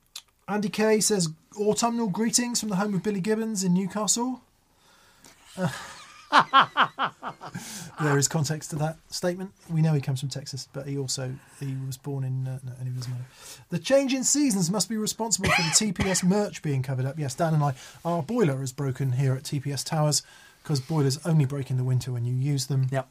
Andy 0.47 0.69
Kay 0.69 0.99
says 0.99 1.29
autumnal 1.57 2.07
greetings 2.07 2.59
from 2.59 2.69
the 2.69 2.75
home 2.75 2.93
of 2.93 3.03
Billy 3.03 3.21
Gibbons 3.21 3.63
in 3.63 3.73
Newcastle. 3.73 4.41
Uh, 5.57 5.69
there 8.01 8.17
is 8.17 8.27
context 8.27 8.71
to 8.71 8.75
that 8.77 8.97
statement. 9.09 9.51
We 9.69 9.81
know 9.81 9.93
he 9.93 10.01
comes 10.01 10.19
from 10.19 10.29
Texas, 10.29 10.67
but 10.73 10.87
he 10.87 10.97
also 10.97 11.33
he 11.59 11.75
was 11.85 11.97
born 11.97 12.23
in. 12.23 12.47
Uh, 12.47 12.59
no, 12.63 12.73
anyway, 12.81 12.97
doesn't 12.97 13.11
matter. 13.11 13.25
The 13.69 13.79
change 13.79 14.13
in 14.13 14.23
seasons 14.23 14.69
must 14.69 14.89
be 14.89 14.97
responsible 14.97 15.49
for 15.49 15.61
the 15.61 15.93
TPS 15.93 16.23
merch 16.23 16.61
being 16.61 16.81
covered 16.81 17.05
up. 17.05 17.17
Yes, 17.17 17.35
Dan 17.35 17.53
and 17.53 17.63
I, 17.63 17.75
our 18.03 18.23
boiler 18.23 18.61
is 18.63 18.73
broken 18.73 19.13
here 19.13 19.33
at 19.33 19.43
TPS 19.43 19.85
Towers 19.85 20.23
because 20.61 20.79
boilers 20.79 21.19
only 21.25 21.45
break 21.45 21.69
in 21.69 21.77
the 21.77 21.83
winter 21.83 22.11
when 22.11 22.25
you 22.25 22.33
use 22.33 22.67
them. 22.67 22.87
Yep. 22.91 23.09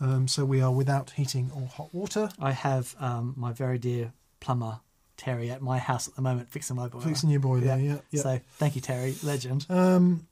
Um, 0.00 0.28
so 0.28 0.44
we 0.44 0.60
are 0.60 0.72
without 0.72 1.10
heating 1.10 1.50
or 1.54 1.66
hot 1.66 1.94
water. 1.94 2.28
I 2.40 2.50
have 2.50 2.96
um, 2.98 3.34
my 3.36 3.52
very 3.52 3.78
dear 3.78 4.12
plumber 4.40 4.80
Terry 5.16 5.50
at 5.50 5.62
my 5.62 5.78
house 5.78 6.08
at 6.08 6.16
the 6.16 6.22
moment 6.22 6.50
fixing 6.50 6.76
my 6.76 6.88
boiler. 6.88 7.04
Fixing 7.04 7.30
your 7.30 7.40
boiler, 7.40 7.64
yeah, 7.64 7.76
yeah. 7.76 7.96
yeah. 8.10 8.22
So 8.22 8.40
thank 8.58 8.74
you, 8.74 8.80
Terry, 8.80 9.14
legend. 9.22 9.66
Um, 9.68 10.26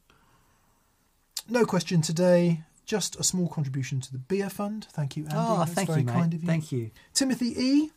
no 1.48 1.64
question 1.64 2.02
today. 2.02 2.62
Just 2.84 3.18
a 3.18 3.22
small 3.22 3.48
contribution 3.48 4.00
to 4.00 4.12
the 4.12 4.18
beer 4.18 4.50
fund. 4.50 4.86
Thank 4.90 5.16
you, 5.16 5.24
Andy. 5.24 5.36
oh, 5.38 5.58
That's 5.60 5.72
thank 5.72 5.88
very 5.88 6.00
you, 6.00 6.06
mate. 6.06 6.12
kind 6.12 6.34
of 6.34 6.42
you. 6.42 6.46
Thank 6.46 6.72
you. 6.72 6.90
Timothy 7.14 7.54
E. 7.56 7.90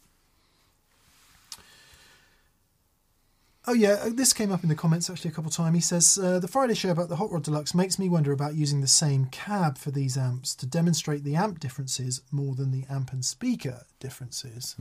Oh 3.67 3.73
yeah, 3.73 4.09
this 4.13 4.31
came 4.31 4.51
up 4.51 4.61
in 4.61 4.69
the 4.69 4.75
comments 4.75 5.09
actually 5.09 5.31
a 5.31 5.33
couple 5.33 5.49
of 5.49 5.55
times. 5.55 5.75
He 5.75 5.81
says 5.81 6.19
uh, 6.21 6.37
the 6.37 6.47
Friday 6.47 6.75
show 6.75 6.91
about 6.91 7.09
the 7.09 7.15
Hot 7.15 7.31
Rod 7.31 7.43
Deluxe 7.43 7.73
makes 7.73 7.97
me 7.97 8.07
wonder 8.07 8.31
about 8.31 8.53
using 8.53 8.81
the 8.81 8.87
same 8.87 9.25
cab 9.25 9.79
for 9.79 9.89
these 9.89 10.17
amps 10.17 10.53
to 10.55 10.67
demonstrate 10.67 11.23
the 11.23 11.35
amp 11.35 11.59
differences 11.59 12.21
more 12.31 12.53
than 12.53 12.69
the 12.71 12.85
amp 12.91 13.11
and 13.11 13.25
speaker 13.25 13.81
differences. 13.99 14.75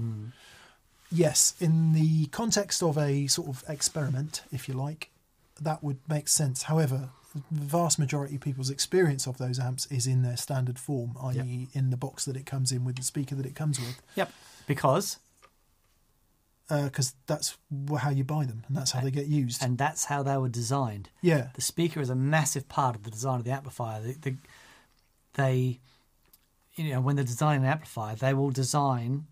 Yes, 1.12 1.54
in 1.60 1.92
the 1.92 2.26
context 2.26 2.82
of 2.82 2.98
a 2.98 3.26
sort 3.28 3.48
of 3.48 3.64
experiment, 3.68 4.42
if 4.52 4.68
you 4.68 4.74
like, 4.74 5.10
that 5.60 5.82
would 5.84 5.98
make 6.08 6.26
sense. 6.28 6.64
However, 6.64 7.10
the 7.50 7.64
vast 7.64 7.98
majority 7.98 8.36
of 8.36 8.40
people's 8.40 8.70
experience 8.70 9.26
of 9.26 9.38
those 9.38 9.58
amps 9.58 9.86
is 9.86 10.06
in 10.06 10.22
their 10.22 10.36
standard 10.36 10.78
form, 10.78 11.16
i.e., 11.22 11.68
in 11.72 11.90
the 11.90 11.96
box 11.96 12.24
that 12.24 12.36
it 12.36 12.46
comes 12.46 12.72
in 12.72 12.84
with 12.84 12.96
the 12.96 13.02
speaker 13.02 13.34
that 13.34 13.46
it 13.46 13.54
comes 13.54 13.78
with 13.80 14.00
Yep. 14.16 14.32
Because, 14.66 15.18
uh, 16.70 16.84
because 16.84 17.14
that's 17.26 17.56
how 17.98 18.10
you 18.10 18.24
buy 18.24 18.44
them 18.44 18.64
and 18.68 18.76
that's 18.76 18.92
how 18.92 19.00
they 19.00 19.10
get 19.10 19.26
used. 19.26 19.62
and 19.62 19.76
that's 19.78 20.06
how 20.06 20.22
they 20.22 20.36
were 20.36 20.48
designed. 20.48 21.10
yeah, 21.22 21.48
The 21.54 21.60
speaker 21.62 22.00
is 22.00 22.08
a 22.10 22.14
massive 22.14 22.68
part 22.68 22.96
of 22.96 23.02
the 23.02 23.10
design 23.10 23.38
of 23.40 23.44
the 23.44 23.50
amplifier. 23.52 24.00
The, 24.00 24.12
the, 24.14 24.36
they, 25.34 25.80
you 26.76 26.90
know, 26.92 27.00
when 27.00 27.16
they're 27.16 27.24
designing 27.24 27.64
an 27.64 27.70
amplifier, 27.70 28.14
they 28.16 28.32
will 28.34 28.50
design 28.50 29.26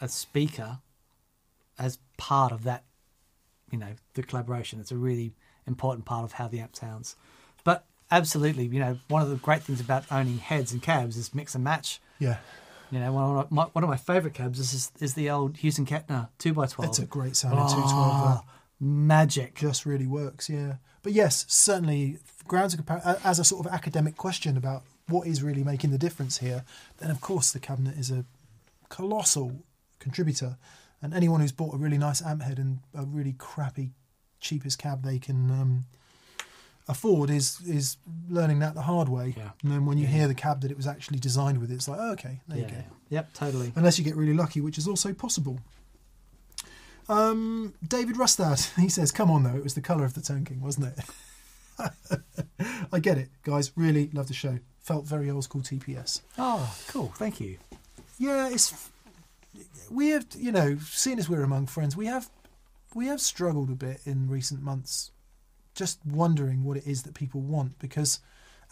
a 0.00 0.08
speaker 0.08 0.78
as 1.78 1.98
part 2.16 2.52
of 2.52 2.64
that, 2.64 2.84
you 3.70 3.78
know, 3.78 3.92
the 4.14 4.22
collaboration. 4.22 4.80
It's 4.80 4.92
a 4.92 4.96
really 4.96 5.34
important 5.66 6.04
part 6.06 6.24
of 6.24 6.32
how 6.32 6.48
the 6.48 6.60
amp 6.60 6.74
sounds. 6.76 7.16
But 7.64 7.84
absolutely, 8.10 8.64
you 8.66 8.80
know, 8.80 8.98
one 9.08 9.22
of 9.22 9.28
the 9.30 9.36
great 9.36 9.62
things 9.62 9.80
about 9.80 10.04
owning 10.10 10.38
heads 10.38 10.72
and 10.72 10.82
cabs 10.82 11.16
is 11.16 11.34
mix 11.34 11.54
and 11.54 11.62
match. 11.62 12.00
yeah, 12.18 12.38
You 12.90 13.00
know, 13.00 13.12
one 13.12 13.36
of 13.36 13.50
my, 13.50 13.64
one 13.64 13.84
of 13.84 13.90
my 13.90 13.96
favourite 13.96 14.34
cabs 14.34 14.58
is 14.58 14.90
is 15.00 15.14
the 15.14 15.28
old 15.30 15.58
Hughes 15.58 15.78
& 15.78 15.78
Kettner 15.78 16.28
two 16.38 16.50
x 16.62 16.72
twelve. 16.72 16.88
it's 16.90 16.98
a 16.98 17.06
great 17.06 17.36
sounding 17.36 17.58
212. 17.66 17.84
That 17.84 17.94
ah, 17.94 18.38
uh, 18.38 18.42
magic. 18.80 19.54
just 19.56 19.84
really 19.86 20.06
works. 20.06 20.48
Yeah, 20.48 20.74
but 21.02 21.12
yes, 21.12 21.44
certainly 21.48 22.18
grounds 22.46 22.72
of 22.74 22.80
compar- 22.80 23.20
as 23.24 23.38
a 23.38 23.44
sort 23.44 23.66
of 23.66 23.72
academic 23.72 24.16
question 24.16 24.56
about 24.56 24.82
what 25.06 25.26
is 25.26 25.42
really 25.42 25.62
making 25.64 25.90
the 25.90 25.98
difference 25.98 26.38
here. 26.38 26.64
Then 26.98 27.10
of 27.10 27.20
course 27.20 27.52
the 27.52 27.60
cabinet 27.60 27.98
is 27.98 28.10
a 28.10 28.24
colossal 28.88 29.62
contributor, 29.98 30.56
and 31.02 31.14
anyone 31.14 31.40
who's 31.40 31.52
bought 31.52 31.74
a 31.74 31.78
really 31.78 31.98
nice 31.98 32.20
amp 32.22 32.42
head 32.42 32.58
and 32.58 32.80
a 32.94 33.04
really 33.04 33.34
crappy 33.38 33.92
cheapest 34.40 34.78
cab 34.78 35.02
they 35.04 35.18
can 35.18 35.50
um, 35.50 35.84
afford 36.88 37.28
is 37.30 37.60
is 37.66 37.96
learning 38.30 38.58
that 38.60 38.74
the 38.74 38.82
hard 38.82 39.08
way. 39.08 39.34
Yeah. 39.36 39.50
And 39.62 39.70
then 39.72 39.84
when 39.86 39.98
you 39.98 40.04
Yeah. 40.04 40.10
hear 40.12 40.28
the 40.28 40.34
cab 40.34 40.60
that 40.62 40.70
it 40.70 40.76
was 40.76 40.86
actually 40.86 41.18
designed 41.18 41.58
with, 41.58 41.70
it's 41.70 41.88
like, 41.88 41.98
oh, 42.00 42.12
okay, 42.12 42.40
there 42.48 42.58
yeah, 42.58 42.64
you 42.64 42.70
go. 42.70 42.76
yeah. 42.76 42.82
Yep, 43.10 43.32
totally. 43.34 43.72
Unless 43.76 43.98
you 43.98 44.04
get 44.04 44.16
really 44.16 44.34
lucky, 44.34 44.60
which 44.60 44.76
is 44.78 44.86
also 44.86 45.12
possible. 45.14 45.60
Um, 47.08 47.72
David 47.86 48.16
Rustad, 48.16 48.70
he 48.80 48.88
says, 48.88 49.10
"Come 49.12 49.30
on, 49.30 49.42
though, 49.44 49.56
it 49.56 49.62
was 49.64 49.74
the 49.74 49.80
colour 49.80 50.04
of 50.04 50.14
the 50.14 50.20
Tone 50.20 50.44
King, 50.44 50.60
wasn't 50.60 50.88
it?" 50.98 51.04
I 52.92 52.98
get 52.98 53.18
it, 53.18 53.28
guys. 53.44 53.72
Really 53.76 54.10
love 54.12 54.28
the 54.28 54.34
show. 54.34 54.58
felt 54.80 55.04
very 55.06 55.30
old 55.30 55.44
school 55.44 55.60
TPS. 55.62 56.22
Oh, 56.38 56.74
cool. 56.88 57.12
Thank 57.16 57.40
you. 57.40 57.58
Yeah, 58.18 58.48
it's 58.48 58.90
we 59.90 60.10
have 60.10 60.26
you 60.36 60.52
know, 60.52 60.76
seeing 60.78 61.18
as 61.18 61.28
we're 61.28 61.42
among 61.42 61.66
friends, 61.66 61.96
we 61.96 62.06
have 62.06 62.30
we 62.94 63.06
have 63.06 63.20
struggled 63.20 63.70
a 63.70 63.74
bit 63.74 64.00
in 64.04 64.28
recent 64.28 64.62
months, 64.62 65.10
just 65.74 65.98
wondering 66.06 66.64
what 66.64 66.76
it 66.76 66.86
is 66.86 67.02
that 67.02 67.14
people 67.14 67.40
want 67.40 67.78
because, 67.78 68.20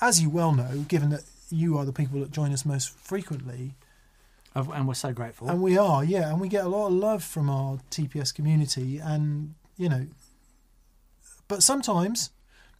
as 0.00 0.20
you 0.22 0.30
well 0.30 0.52
know, 0.52 0.84
given 0.88 1.10
that 1.10 1.22
you 1.50 1.76
are 1.78 1.84
the 1.84 1.92
people 1.92 2.20
that 2.20 2.30
join 2.30 2.52
us 2.52 2.64
most 2.64 2.90
frequently, 2.90 3.74
And 4.54 4.88
we're 4.88 4.94
so 4.94 5.12
grateful. 5.12 5.48
and 5.48 5.60
we 5.62 5.76
are, 5.76 6.02
yeah, 6.02 6.30
and 6.30 6.40
we 6.40 6.48
get 6.48 6.64
a 6.64 6.68
lot 6.68 6.86
of 6.88 6.94
love 6.94 7.22
from 7.22 7.50
our 7.50 7.78
TPS 7.90 8.34
community, 8.34 8.98
and 8.98 9.54
you 9.76 9.88
know, 9.88 10.06
but 11.48 11.62
sometimes 11.62 12.30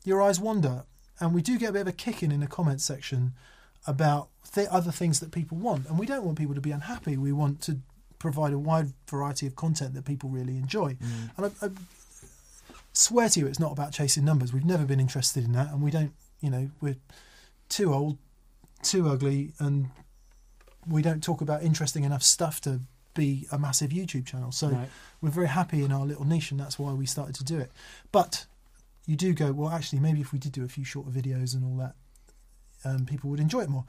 your 0.04 0.22
eyes 0.22 0.40
wander, 0.40 0.84
and 1.20 1.34
we 1.34 1.42
do 1.42 1.58
get 1.58 1.70
a 1.70 1.72
bit 1.72 1.82
of 1.82 1.88
a 1.88 1.92
kicking 1.92 2.32
in 2.32 2.40
the 2.40 2.46
comments 2.46 2.84
section 2.84 3.34
about 3.86 4.28
th- 4.54 4.68
other 4.70 4.90
things 4.92 5.20
that 5.20 5.30
people 5.32 5.56
want, 5.58 5.86
and 5.86 5.98
we 5.98 6.06
don't 6.06 6.24
want 6.24 6.38
people 6.38 6.54
to 6.54 6.60
be 6.60 6.70
unhappy. 6.72 7.16
We 7.16 7.32
want 7.32 7.60
to 7.62 7.78
provide 8.18 8.52
a 8.52 8.58
wide 8.58 8.92
variety 9.08 9.46
of 9.46 9.54
content 9.56 9.94
that 9.94 10.04
people 10.04 10.28
really 10.30 10.56
enjoy, 10.56 10.94
Mm. 10.94 11.30
and 11.36 11.46
I, 11.62 11.66
I 11.66 11.70
swear 12.92 13.28
to 13.28 13.40
you, 13.40 13.46
it's 13.46 13.58
not 13.60 13.72
about 13.72 13.92
chasing 13.92 14.24
numbers. 14.24 14.52
We've 14.52 14.64
never 14.64 14.84
been 14.84 15.00
interested 15.00 15.44
in 15.44 15.52
that, 15.52 15.68
and 15.70 15.82
we 15.82 15.90
don't, 15.90 16.12
you 16.40 16.50
know, 16.50 16.70
we're 16.80 16.96
too 17.68 17.92
old, 17.92 18.16
too 18.82 19.08
ugly, 19.08 19.52
and 19.58 19.90
we 20.88 21.02
don't 21.02 21.22
talk 21.22 21.40
about 21.40 21.62
interesting 21.62 22.04
enough 22.04 22.22
stuff 22.22 22.60
to 22.62 22.80
be 23.14 23.46
a 23.50 23.58
massive 23.58 23.90
YouTube 23.90 24.26
channel. 24.26 24.52
So 24.52 24.68
No. 24.70 24.86
we're 25.20 25.30
very 25.30 25.48
happy 25.48 25.82
in 25.82 25.92
our 25.92 26.06
little 26.06 26.24
niche, 26.24 26.50
and 26.50 26.60
that's 26.60 26.78
why 26.78 26.92
we 26.92 27.06
started 27.06 27.34
to 27.36 27.44
do 27.44 27.58
it. 27.58 27.70
But 28.12 28.46
you 29.06 29.16
do 29.16 29.32
go, 29.34 29.52
well, 29.52 29.70
actually, 29.70 30.00
maybe 30.00 30.20
if 30.20 30.32
we 30.32 30.38
did 30.38 30.52
do 30.52 30.64
a 30.64 30.68
few 30.68 30.84
shorter 30.84 31.10
videos 31.10 31.54
and 31.54 31.64
all 31.64 31.76
that, 31.78 31.94
um, 32.84 33.06
people 33.06 33.30
would 33.30 33.40
enjoy 33.40 33.60
it 33.62 33.68
more. 33.68 33.84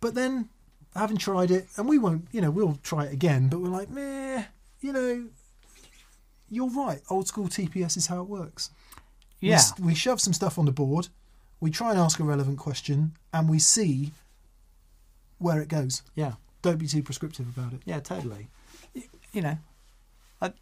But 0.00 0.14
then, 0.14 0.48
having 0.96 1.16
tried 1.18 1.50
it, 1.50 1.68
and 1.76 1.88
we 1.88 1.98
won't, 1.98 2.26
you 2.32 2.40
know, 2.40 2.50
we'll 2.50 2.78
try 2.82 3.04
it 3.04 3.12
again, 3.12 3.48
but 3.48 3.60
we're 3.60 3.68
like, 3.68 3.90
meh, 3.90 4.44
you 4.80 4.92
know, 4.92 5.26
you're 6.50 6.70
right. 6.70 7.00
Old 7.10 7.28
school 7.28 7.48
TPS 7.48 7.96
is 7.96 8.06
how 8.06 8.20
it 8.22 8.28
works. 8.28 8.70
Yeah. 9.40 9.56
s- 9.56 9.78
we 9.78 9.94
shove 9.94 10.20
some 10.20 10.32
stuff 10.32 10.58
on 10.58 10.64
the 10.66 10.72
board, 10.72 11.08
we 11.60 11.70
try 11.70 11.90
and 11.90 11.98
ask 11.98 12.18
a 12.18 12.24
relevant 12.24 12.58
question, 12.58 13.16
and 13.32 13.48
we 13.48 13.58
see 13.58 14.12
where 15.38 15.60
it 15.60 15.68
goes. 15.68 16.02
Yeah. 16.14 16.34
Don't 16.62 16.78
be 16.78 16.86
too 16.86 17.02
prescriptive 17.02 17.48
about 17.48 17.72
it. 17.72 17.80
Yeah, 17.84 18.00
totally. 18.00 18.48
Y- 18.94 19.04
You 19.32 19.42
know, 19.42 19.58
I, 20.42 20.52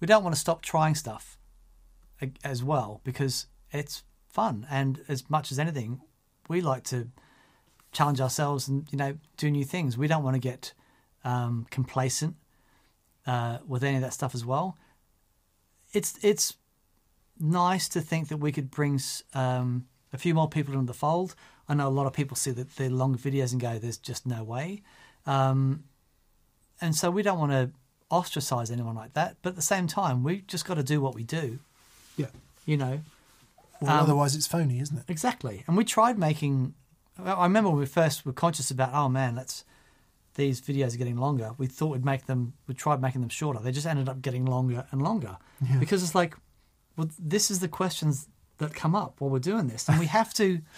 we 0.00 0.06
don't 0.06 0.22
want 0.24 0.34
to 0.34 0.40
stop 0.40 0.60
trying 0.62 0.94
stuff 0.94 1.36
as 2.44 2.62
well 2.64 3.00
because 3.04 3.46
it's 3.72 4.02
fun. 4.30 4.66
And 4.70 5.02
as 5.08 5.28
much 5.28 5.52
as 5.52 5.58
anything, 5.58 6.00
we 6.48 6.60
like 6.60 6.84
to 6.84 7.08
challenge 7.92 8.20
ourselves 8.20 8.68
and, 8.68 8.86
you 8.90 8.98
know, 8.98 9.16
do 9.36 9.50
new 9.50 9.64
things. 9.64 9.98
We 9.98 10.06
don't 10.06 10.22
want 10.22 10.34
to 10.34 10.40
get 10.40 10.72
um, 11.24 11.66
complacent 11.70 12.36
uh, 13.26 13.58
with 13.66 13.84
any 13.84 13.96
of 13.96 14.02
that 14.02 14.14
stuff 14.14 14.34
as 14.34 14.44
well. 14.44 14.78
It's, 15.92 16.18
it's 16.22 16.56
nice 17.38 17.88
to 17.90 18.00
think 18.00 18.28
that 18.28 18.36
we 18.36 18.52
could 18.52 18.70
bring 18.70 19.00
um, 19.34 19.86
a 20.12 20.18
few 20.18 20.34
more 20.34 20.48
people 20.48 20.74
into 20.74 20.86
the 20.86 20.94
fold. 20.94 21.34
I 21.68 21.74
know 21.74 21.88
a 21.88 21.90
lot 21.90 22.06
of 22.06 22.12
people 22.12 22.36
see 22.36 22.52
that 22.52 22.76
the 22.76 22.88
long 22.88 23.16
videos 23.16 23.52
and 23.52 23.60
go, 23.60 23.78
"There's 23.78 23.96
just 23.96 24.26
no 24.26 24.42
way," 24.42 24.82
um, 25.24 25.84
and 26.80 26.96
so 26.96 27.12
we 27.12 27.22
don't 27.22 27.38
want 27.38 27.52
to 27.52 27.70
ostracize 28.10 28.72
anyone 28.72 28.96
like 28.96 29.12
that. 29.12 29.36
But 29.40 29.50
at 29.50 29.56
the 29.56 29.62
same 29.62 29.86
time, 29.86 30.24
we've 30.24 30.44
just 30.48 30.64
got 30.64 30.74
to 30.74 30.82
do 30.82 31.00
what 31.00 31.14
we 31.14 31.22
do. 31.22 31.60
Yeah. 32.16 32.26
You 32.66 32.76
know 32.76 33.00
Well, 33.80 33.90
Um, 33.92 34.00
otherwise, 34.04 34.34
it's 34.36 34.46
phony, 34.46 34.80
isn't 34.80 34.96
it? 34.98 35.04
exactly. 35.08 35.64
And 35.66 35.76
we 35.76 35.84
tried 35.84 36.18
making. 36.18 36.74
I 37.22 37.42
remember 37.44 37.70
when 37.70 37.78
we 37.78 37.86
first 37.86 38.24
were 38.24 38.32
conscious 38.32 38.70
about, 38.70 38.94
oh 38.94 39.08
man, 39.08 39.34
that's 39.34 39.64
these 40.34 40.60
videos 40.60 40.94
are 40.94 40.98
getting 40.98 41.16
longer. 41.16 41.50
We 41.58 41.66
thought 41.66 41.88
we'd 41.92 42.04
make 42.04 42.26
them. 42.26 42.54
We 42.66 42.74
tried 42.74 43.00
making 43.02 43.20
them 43.20 43.30
shorter. 43.30 43.58
They 43.60 43.72
just 43.72 43.86
ended 43.86 44.08
up 44.08 44.22
getting 44.22 44.44
longer 44.46 44.86
and 44.90 45.02
longer 45.02 45.36
Yeah. 45.60 45.76
because 45.78 46.02
it's 46.02 46.14
like, 46.14 46.34
well, 46.96 47.08
this 47.18 47.50
is 47.50 47.58
the 47.60 47.68
questions 47.68 48.28
that 48.58 48.74
come 48.74 48.94
up 48.94 49.16
while 49.20 49.30
we're 49.30 49.38
doing 49.38 49.68
this, 49.68 49.88
and 49.88 49.98
we 49.98 50.06
have 50.06 50.32
to. 50.34 50.60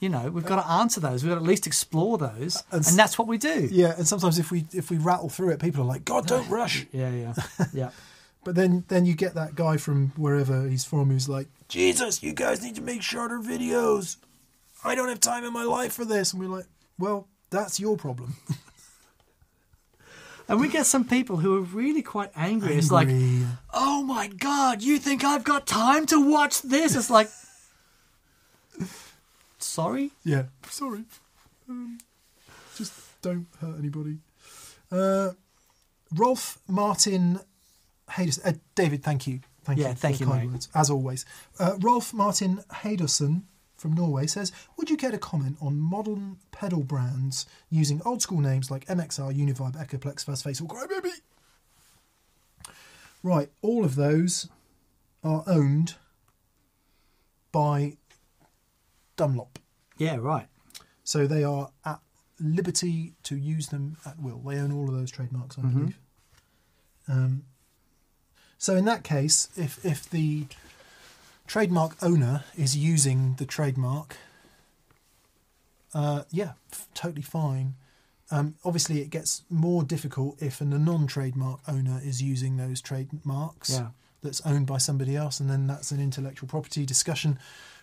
You 0.00 0.08
know, 0.10 0.28
we've 0.28 0.44
got 0.44 0.56
to 0.60 0.68
answer 0.68 1.00
those. 1.00 1.22
We've 1.22 1.30
got 1.30 1.36
to 1.36 1.40
at 1.40 1.46
least 1.46 1.66
explore 1.66 2.18
those, 2.18 2.62
And 2.72 2.84
and, 2.86 2.98
that's 2.98 3.16
what 3.16 3.26
we 3.26 3.38
do. 3.38 3.68
Yeah, 3.70 3.94
and 3.96 4.06
sometimes 4.06 4.38
if 4.38 4.50
we 4.50 4.66
if 4.72 4.90
we 4.90 4.98
rattle 4.98 5.30
through 5.30 5.50
it, 5.50 5.60
people 5.60 5.82
are 5.82 5.86
like, 5.86 6.04
"God, 6.04 6.26
don't 6.26 6.46
rush." 6.60 6.84
Yeah, 6.92 7.10
yeah, 7.10 7.34
yeah. 7.72 7.90
But 8.44 8.54
then 8.54 8.84
then 8.88 9.06
you 9.06 9.14
get 9.14 9.34
that 9.34 9.54
guy 9.54 9.76
from 9.76 10.12
wherever 10.16 10.68
he's 10.68 10.84
from 10.84 11.10
who's 11.10 11.28
like, 11.28 11.48
"Jesus, 11.68 12.22
you 12.22 12.32
guys 12.32 12.62
need 12.62 12.74
to 12.76 12.82
make 12.82 13.02
shorter 13.02 13.38
videos. 13.38 14.16
I 14.84 14.94
don't 14.94 15.08
have 15.08 15.20
time 15.20 15.44
in 15.44 15.52
my 15.52 15.64
life 15.64 15.92
for 15.92 16.04
this." 16.04 16.32
And 16.32 16.42
we're 16.42 16.54
like, 16.54 16.66
"Well, 16.98 17.28
that's 17.50 17.80
your 17.80 17.96
problem." 17.96 18.36
And 20.46 20.60
we 20.60 20.68
get 20.68 20.84
some 20.84 21.04
people 21.06 21.38
who 21.38 21.56
are 21.56 21.62
really 21.62 22.02
quite 22.02 22.30
angry. 22.36 22.74
It's 22.74 22.90
like, 22.90 23.08
oh 23.72 24.02
my 24.02 24.28
god, 24.28 24.82
you 24.82 24.98
think 24.98 25.24
I've 25.24 25.44
got 25.44 25.66
time 25.66 26.04
to 26.06 26.20
watch 26.30 26.60
this? 26.60 26.94
It's 26.94 27.08
like, 27.08 27.30
sorry. 29.58 30.10
yeah, 30.22 30.44
sorry, 30.68 31.04
um, 31.68 31.98
just 32.76 32.92
don't 33.22 33.46
hurt 33.60 33.78
anybody. 33.78 34.18
Uh, 34.92 35.30
Rolf 36.14 36.58
Martin 36.68 37.40
Haydos, 38.10 38.40
uh, 38.44 38.52
David, 38.74 39.02
thank 39.02 39.26
you, 39.26 39.40
thank 39.64 39.78
Yeah, 39.78 39.90
you, 39.90 39.94
thank 39.94 40.20
you, 40.20 40.26
kind 40.26 40.52
words, 40.52 40.68
as 40.74 40.90
always. 40.90 41.24
Uh, 41.58 41.76
Rolf 41.80 42.12
Martin 42.12 42.62
Hayderson 42.70 43.42
from 43.76 43.92
Norway 43.94 44.26
says, 44.26 44.52
"Would 44.76 44.90
you 44.90 44.96
care 44.96 45.10
to 45.10 45.18
comment 45.18 45.56
on 45.60 45.78
modern 45.78 46.38
pedal 46.52 46.82
brands 46.82 47.46
using 47.70 48.00
old 48.04 48.22
school 48.22 48.40
names 48.40 48.70
like 48.70 48.86
MXR, 48.86 49.32
Univibe, 49.32 49.76
Echoplex, 49.76 50.24
Fuzz 50.24 50.42
Face, 50.42 50.60
or 50.60 50.68
Crybaby?" 50.68 51.12
Right, 53.22 53.50
all 53.62 53.84
of 53.84 53.94
those 53.94 54.48
are 55.22 55.42
owned 55.46 55.94
by 57.52 57.96
Dunlop. 59.16 59.58
Yeah, 59.96 60.16
right. 60.16 60.48
So 61.04 61.26
they 61.26 61.44
are 61.44 61.70
at 61.84 62.00
liberty 62.40 63.14
to 63.22 63.36
use 63.36 63.68
them 63.68 63.96
at 64.04 64.20
will. 64.20 64.38
They 64.38 64.58
own 64.58 64.72
all 64.72 64.88
of 64.88 64.94
those 64.94 65.10
trademarks, 65.10 65.58
I 65.58 65.62
believe. 65.62 65.98
Um, 67.08 67.44
so 68.64 68.74
in 68.76 68.86
that 68.86 69.04
case, 69.04 69.48
if 69.56 69.84
if 69.84 70.08
the 70.08 70.46
trademark 71.46 71.96
owner 72.02 72.44
is 72.56 72.74
using 72.74 73.34
the 73.36 73.44
trademark, 73.44 74.16
uh, 75.92 76.22
yeah, 76.30 76.52
f- 76.72 76.88
totally 76.94 77.20
fine. 77.22 77.74
Um, 78.30 78.54
obviously, 78.64 79.00
it 79.02 79.10
gets 79.10 79.42
more 79.50 79.84
difficult 79.84 80.40
if 80.40 80.62
a 80.62 80.64
non-trademark 80.64 81.60
owner 81.68 82.00
is 82.02 82.22
using 82.22 82.56
those 82.56 82.80
trademarks 82.80 83.68
Yeah. 83.70 83.88
that's 84.22 84.40
owned 84.46 84.66
by 84.66 84.78
somebody 84.78 85.14
else, 85.14 85.40
and 85.40 85.50
then 85.50 85.66
that's 85.66 85.92
an 85.92 86.00
intellectual 86.00 86.48
property 86.48 86.86
discussion, 86.86 87.38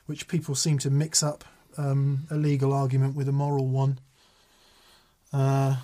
which 0.08 0.28
people 0.28 0.56
seem 0.56 0.80
to 0.80 0.90
mix 0.90 1.22
up 1.22 1.46
um, 1.78 2.26
a 2.32 2.36
legal 2.36 2.74
argument 2.74 3.16
with 3.16 3.30
a 3.30 3.32
moral 3.32 3.68
one. 3.68 4.00
Uh, 5.32 5.76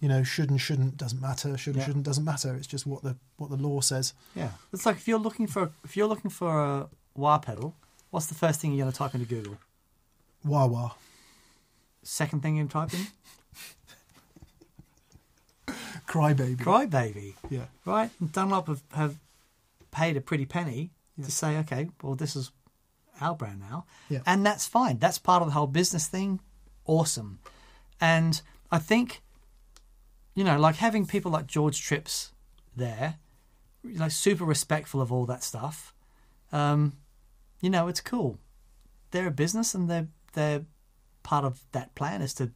you 0.00 0.08
know, 0.08 0.22
should 0.22 0.50
and 0.50 0.60
shouldn't 0.60 0.96
doesn't 0.96 1.20
matter. 1.20 1.56
Should 1.58 1.74
and 1.74 1.80
Yeah. 1.82 1.86
shouldn't 1.86 2.04
doesn't 2.04 2.24
matter. 2.24 2.54
It's 2.54 2.66
just 2.66 2.86
what 2.86 3.02
the 3.02 3.16
what 3.36 3.50
the 3.50 3.56
law 3.56 3.80
says. 3.80 4.14
Yeah. 4.34 4.52
It's 4.72 4.86
like 4.86 4.96
if 4.96 5.06
you're 5.08 5.18
looking 5.18 5.46
for 5.46 5.70
if 5.84 5.96
you're 5.96 6.08
looking 6.08 6.30
for 6.30 6.60
a 6.64 6.88
wah 7.14 7.38
pedal, 7.38 7.74
what's 8.10 8.26
the 8.26 8.34
first 8.34 8.60
thing 8.60 8.72
you're 8.72 8.84
going 8.84 8.92
to 8.92 8.98
type 8.98 9.14
into 9.14 9.26
Google? 9.26 9.58
Wah 10.44 10.66
wah. 10.66 10.92
Second 12.02 12.42
thing 12.42 12.56
you 12.56 12.66
type 12.66 12.94
in? 12.94 13.06
Crybaby. 16.06 16.56
Crybaby. 16.56 17.34
yeah. 17.50 17.66
Right? 17.84 18.10
And 18.20 18.32
Dunlop 18.32 18.66
have, 18.66 18.82
have 18.92 19.16
paid 19.90 20.16
a 20.16 20.20
pretty 20.20 20.44
penny 20.46 20.90
Yeah. 21.16 21.26
to 21.26 21.30
say, 21.30 21.58
okay, 21.58 21.88
well, 22.02 22.14
this 22.14 22.34
is 22.34 22.50
our 23.20 23.34
brand 23.34 23.60
now. 23.60 23.84
Yeah. 24.08 24.20
And 24.26 24.44
that's 24.44 24.66
fine. 24.66 24.98
That's 24.98 25.18
part 25.18 25.42
of 25.42 25.48
the 25.48 25.52
whole 25.54 25.66
business 25.68 26.08
thing. 26.08 26.40
Awesome. 26.86 27.38
And 28.00 28.40
I 28.72 28.78
think, 28.78 29.22
you 30.34 30.44
know, 30.44 30.58
like 30.58 30.76
having 30.76 31.06
people 31.06 31.30
like 31.30 31.46
George 31.46 31.82
Tripps 31.82 32.32
there, 32.76 33.16
like 33.84 34.10
super 34.10 34.44
respectful 34.44 35.00
of 35.00 35.12
all 35.12 35.26
that 35.26 35.42
stuff. 35.42 35.94
Um, 36.52 36.94
you 37.60 37.70
know, 37.70 37.88
it's 37.88 38.00
cool. 38.00 38.38
They're 39.10 39.26
a 39.26 39.32
business 39.32 39.74
and 39.74 39.90
they're 39.90 40.08
they're 40.32 40.64
part 41.22 41.44
of 41.44 41.60
that 41.72 41.94
plan 41.94 42.22
is 42.22 42.34
to 42.34 42.50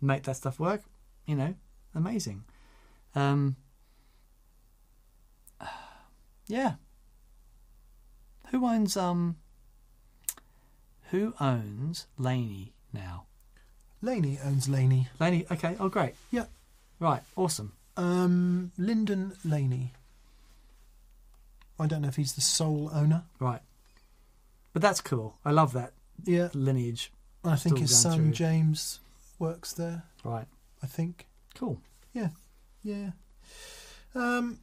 make 0.00 0.24
that 0.24 0.36
stuff 0.36 0.60
work. 0.60 0.82
You 1.26 1.36
know, 1.36 1.54
amazing. 1.94 2.44
Um, 3.14 3.56
yeah. 6.46 6.74
Who 8.50 8.66
owns 8.66 8.96
um? 8.96 9.36
Who 11.10 11.34
owns 11.40 12.06
Laney 12.18 12.72
now? 12.92 13.26
Laney 14.02 14.38
owns 14.44 14.68
Laney. 14.68 15.08
Laney. 15.18 15.46
Okay. 15.50 15.76
Oh, 15.78 15.88
great. 15.88 16.14
Yeah. 16.30 16.46
Right. 17.00 17.22
Awesome. 17.34 17.72
Um, 17.96 18.72
Lyndon 18.78 19.32
Laney. 19.44 19.92
I 21.78 21.86
don't 21.86 22.02
know 22.02 22.08
if 22.08 22.16
he's 22.16 22.34
the 22.34 22.40
sole 22.42 22.90
owner. 22.92 23.24
Right. 23.38 23.62
But 24.72 24.82
that's 24.82 25.00
cool. 25.00 25.36
I 25.44 25.50
love 25.50 25.72
that 25.72 25.92
Yeah, 26.24 26.50
lineage. 26.54 27.10
I 27.44 27.56
think 27.56 27.76
Still 27.76 27.78
his 27.78 27.90
going 27.92 28.02
son 28.02 28.18
through. 28.18 28.30
James 28.32 29.00
works 29.38 29.72
there. 29.72 30.02
Right. 30.22 30.46
I 30.82 30.86
think. 30.86 31.26
Cool. 31.54 31.80
Yeah. 32.12 32.28
Yeah. 32.84 33.10
Um. 34.14 34.58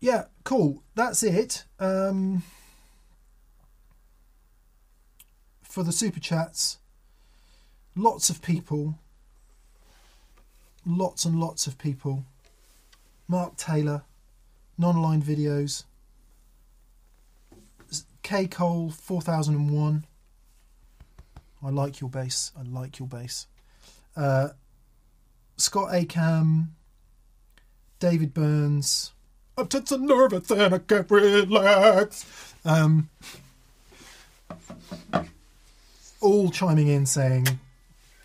Yeah, 0.00 0.24
cool. 0.44 0.82
That's 0.94 1.22
it. 1.22 1.64
Um, 1.80 2.42
for 5.62 5.82
the 5.82 5.92
super 5.92 6.20
chats, 6.20 6.78
lots 7.96 8.30
of 8.30 8.42
people, 8.42 8.98
lots 10.86 11.24
and 11.24 11.38
lots 11.38 11.66
of 11.66 11.78
people. 11.78 12.24
Mark 13.28 13.56
Taylor, 13.56 14.02
non-line 14.76 15.22
videos. 15.22 15.84
K 18.22 18.46
Cole 18.46 18.90
four 18.90 19.20
thousand 19.20 19.54
and 19.54 19.70
one. 19.70 20.06
I 21.62 21.70
like 21.70 22.00
your 22.00 22.10
bass. 22.10 22.52
I 22.58 22.62
like 22.62 22.98
your 22.98 23.08
bass. 23.08 23.46
Uh, 24.16 24.48
Scott 25.56 25.92
Acam, 25.92 26.68
David 27.98 28.34
Burns. 28.34 29.12
I'm 29.56 29.68
tense 29.68 29.92
and 29.92 30.06
nervous 30.06 30.50
and 30.50 30.74
I 30.74 30.78
can't 30.78 31.10
relax. 31.10 32.54
Um, 32.64 33.08
all 36.20 36.50
chiming 36.50 36.88
in 36.88 37.06
saying 37.06 37.60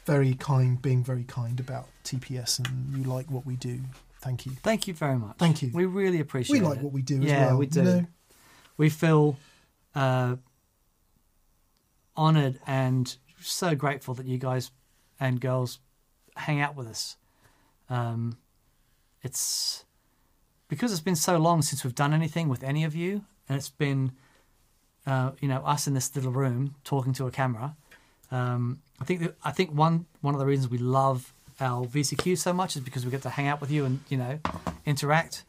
very 0.09 0.33
kind, 0.33 0.81
being 0.81 1.03
very 1.03 1.23
kind 1.23 1.59
about 1.59 1.85
TPS 2.03 2.57
and 2.57 2.97
you 2.97 3.03
like 3.03 3.29
what 3.29 3.45
we 3.45 3.55
do. 3.55 3.79
Thank 4.21 4.45
you. 4.47 4.53
Thank 4.63 4.87
you 4.87 4.93
very 4.95 5.17
much. 5.17 5.35
Thank 5.37 5.61
you. 5.61 5.69
We 5.71 5.85
really 5.85 6.19
appreciate 6.19 6.59
We 6.59 6.65
like 6.67 6.79
it. 6.79 6.83
what 6.83 6.91
we 6.93 7.03
do 7.03 7.17
as 7.21 7.25
Yeah, 7.25 7.45
well. 7.47 7.57
we 7.57 7.65
you 7.65 7.71
do. 7.71 7.83
know? 7.83 8.05
we 8.75 8.89
feel 8.89 9.37
uh, 9.93 10.37
honored 12.15 12.59
and 12.65 13.15
so 13.39 13.75
grateful 13.75 14.15
that 14.15 14.25
you 14.25 14.37
guys 14.39 14.71
and 15.19 15.39
girls 15.39 15.79
hang 16.35 16.59
out 16.59 16.75
with 16.75 16.87
us. 16.87 17.15
Um, 17.89 18.37
it's 19.21 19.85
because 20.69 20.91
it's 20.91 21.01
been 21.01 21.15
so 21.15 21.37
long 21.37 21.61
since 21.61 21.83
we've 21.83 21.95
done 21.95 22.13
anything 22.13 22.49
with 22.49 22.63
any 22.63 22.83
of 22.83 22.95
you, 22.95 23.23
and 23.47 23.57
it's 23.57 23.69
been 23.69 24.11
uh, 25.05 25.31
you 25.39 25.47
know 25.47 25.61
us 25.65 25.87
in 25.87 25.93
this 25.93 26.15
little 26.15 26.31
room 26.31 26.75
talking 26.83 27.13
to 27.13 27.27
a 27.27 27.31
camera. 27.31 27.75
Um, 28.31 28.81
I 29.01 29.05
think 29.05 29.21
that, 29.21 29.35
I 29.43 29.51
think 29.51 29.71
one 29.71 30.05
one 30.21 30.33
of 30.33 30.39
the 30.39 30.45
reasons 30.45 30.69
we 30.69 30.77
love 30.77 31.33
our 31.61 31.85
VCQ 31.85 32.37
so 32.37 32.53
much 32.53 32.75
is 32.75 32.81
because 32.81 33.03
we 33.05 33.11
get 33.11 33.21
to 33.23 33.29
hang 33.29 33.47
out 33.47 33.61
with 33.61 33.71
you 33.71 33.85
and 33.85 33.99
you 34.09 34.17
know 34.17 34.39
interact. 34.85 35.43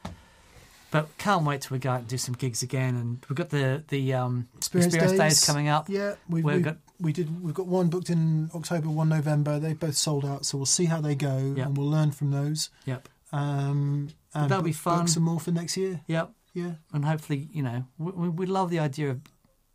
But 0.93 1.07
can't 1.19 1.45
wait 1.45 1.61
till 1.63 1.77
we 1.77 1.79
go 1.79 1.91
out 1.91 2.01
and 2.01 2.09
do 2.09 2.19
some 2.19 2.35
gigs 2.35 2.63
again. 2.65 2.97
And 2.97 3.25
we've 3.29 3.37
got 3.37 3.51
the 3.51 3.85
the 3.89 4.13
um, 4.15 4.49
Experience 4.57 4.93
experience, 4.95 5.19
days. 5.21 5.39
days. 5.41 5.47
coming 5.47 5.69
up. 5.69 5.89
Yeah, 5.89 6.15
we, 6.29 6.43
We've 6.43 6.57
we, 6.57 6.63
got- 6.63 6.79
we 7.01 7.13
did. 7.13 7.43
We've 7.45 7.55
got 7.55 7.67
one 7.67 7.89
booked 7.91 8.11
in 8.11 8.51
October, 8.55 8.89
one 8.91 9.09
November. 9.09 9.61
They 9.61 9.73
both 9.75 9.97
sold 9.97 10.25
out, 10.25 10.45
so 10.45 10.59
we'll 10.59 10.67
see 10.67 10.87
how 10.87 11.01
they 11.01 11.15
go, 11.15 11.55
Yep. 11.57 11.67
and 11.67 11.77
we'll 11.79 11.89
learn 11.89 12.11
from 12.11 12.33
those. 12.33 12.71
Yep, 12.87 13.09
Um, 13.33 14.09
and 14.35 14.51
That'll 14.51 14.65
be 14.65 14.73
book- 14.73 14.83
book 14.85 15.09
some 15.09 15.23
more 15.23 15.39
for 15.41 15.53
next 15.53 15.77
year. 15.77 16.01
yep. 16.09 16.33
Yeah, 16.53 16.73
And 16.93 17.05
hopefully, 17.05 17.49
you 17.53 17.63
know, 17.63 17.85
we, 17.97 18.11
we, 18.11 18.29
we 18.29 18.47
love 18.47 18.71
the 18.71 18.81
idea 18.81 19.11
of, 19.11 19.21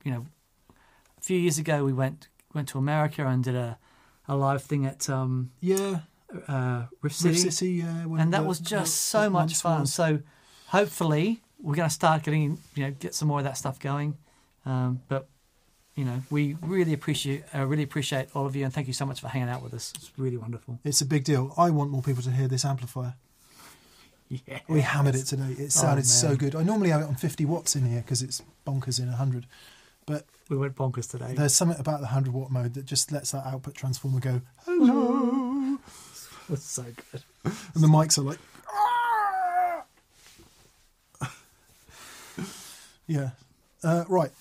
you 0.03 0.11
know, 0.11 0.25
a 1.17 1.21
few 1.21 1.39
years 1.39 1.57
ago 1.57 1.85
we 1.85 1.93
went 1.93 2.27
went 2.55 2.67
to 2.69 2.77
America 2.77 3.25
and 3.27 3.43
did 3.43 3.55
a, 3.55 3.77
a 4.27 4.35
live 4.35 4.63
thing 4.63 4.85
at 4.85 5.09
um, 5.09 5.51
yeah. 5.59 5.99
uh, 6.47 6.85
Rift 7.01 7.15
City, 7.15 7.37
City, 7.37 7.71
yeah, 7.73 8.03
and 8.19 8.33
that 8.33 8.41
the- 8.41 8.47
was 8.47 8.59
just 8.59 8.93
the- 8.93 9.19
so 9.19 9.29
much 9.29 9.55
fun. 9.61 9.81
was. 9.81 9.93
So 9.93 10.19
hopefully 10.67 11.41
we're 11.61 11.75
going 11.75 11.89
to 11.89 11.93
start 11.93 12.23
getting 12.23 12.57
you 12.75 12.83
know 12.85 12.91
get 12.99 13.13
some 13.15 13.27
more 13.27 13.39
of 13.39 13.43
that 13.45 13.57
stuff 13.57 13.79
going. 13.79 14.17
Um, 14.65 15.01
but 15.07 15.27
you 15.95 16.03
know 16.05 16.21
we 16.31 16.57
really 16.61 16.93
appreciate 16.93 17.43
uh, 17.53 17.65
really 17.65 17.83
appreciate 17.83 18.27
all 18.35 18.45
of 18.45 18.55
you 18.55 18.65
and 18.65 18.73
thank 18.73 18.87
you 18.87 18.93
so 18.93 19.05
much 19.05 19.21
for 19.21 19.27
hanging 19.27 19.49
out 19.49 19.61
with 19.61 19.73
us. 19.73 19.93
It's 19.95 20.11
really 20.17 20.37
wonderful. 20.37 20.79
It's 20.83 21.01
a 21.01 21.05
big 21.05 21.23
deal. 21.23 21.53
I 21.57 21.69
want 21.69 21.91
more 21.91 22.01
people 22.01 22.23
to 22.23 22.31
hear 22.31 22.47
this 22.47 22.65
amplifier. 22.65 23.15
Yeah, 24.27 24.59
We 24.67 24.81
hammered 24.81 25.13
it 25.15 25.25
today. 25.25 25.51
It 25.57 25.71
sounded 25.71 26.07
so 26.07 26.27
Oh, 26.27 26.29
man. 26.31 26.37
good. 26.37 26.55
I 26.55 26.63
normally 26.63 26.89
have 26.89 27.01
it 27.01 27.05
on 27.07 27.13
50 27.15 27.45
watts 27.45 27.75
in 27.75 27.85
here 27.85 28.01
because 28.01 28.23
it's 28.23 28.41
bonkers 28.65 28.99
in 28.99 29.05
100. 29.07 29.45
But 30.05 30.25
We 30.49 30.57
went 30.57 30.75
bonkers 30.75 31.09
today. 31.09 31.33
there's 31.35 31.53
something 31.55 31.79
about 31.79 31.97
the 31.99 32.05
100 32.07 32.33
watt 32.33 32.51
mode 32.51 32.73
that 32.75 32.85
just 32.85 33.11
lets 33.11 33.31
that 33.31 33.45
output 33.45 33.73
transformer 33.75 34.19
go, 34.19 34.41
hello. 34.65 35.77
That's 36.49 36.63
so 36.63 36.83
good. 36.83 37.23
And 37.73 37.83
the 37.83 37.87
mics 37.87 38.17
are 38.19 38.21
like, 38.21 38.37
yeah. 43.07 43.31
Uh, 43.83 44.03
right. 44.07 44.31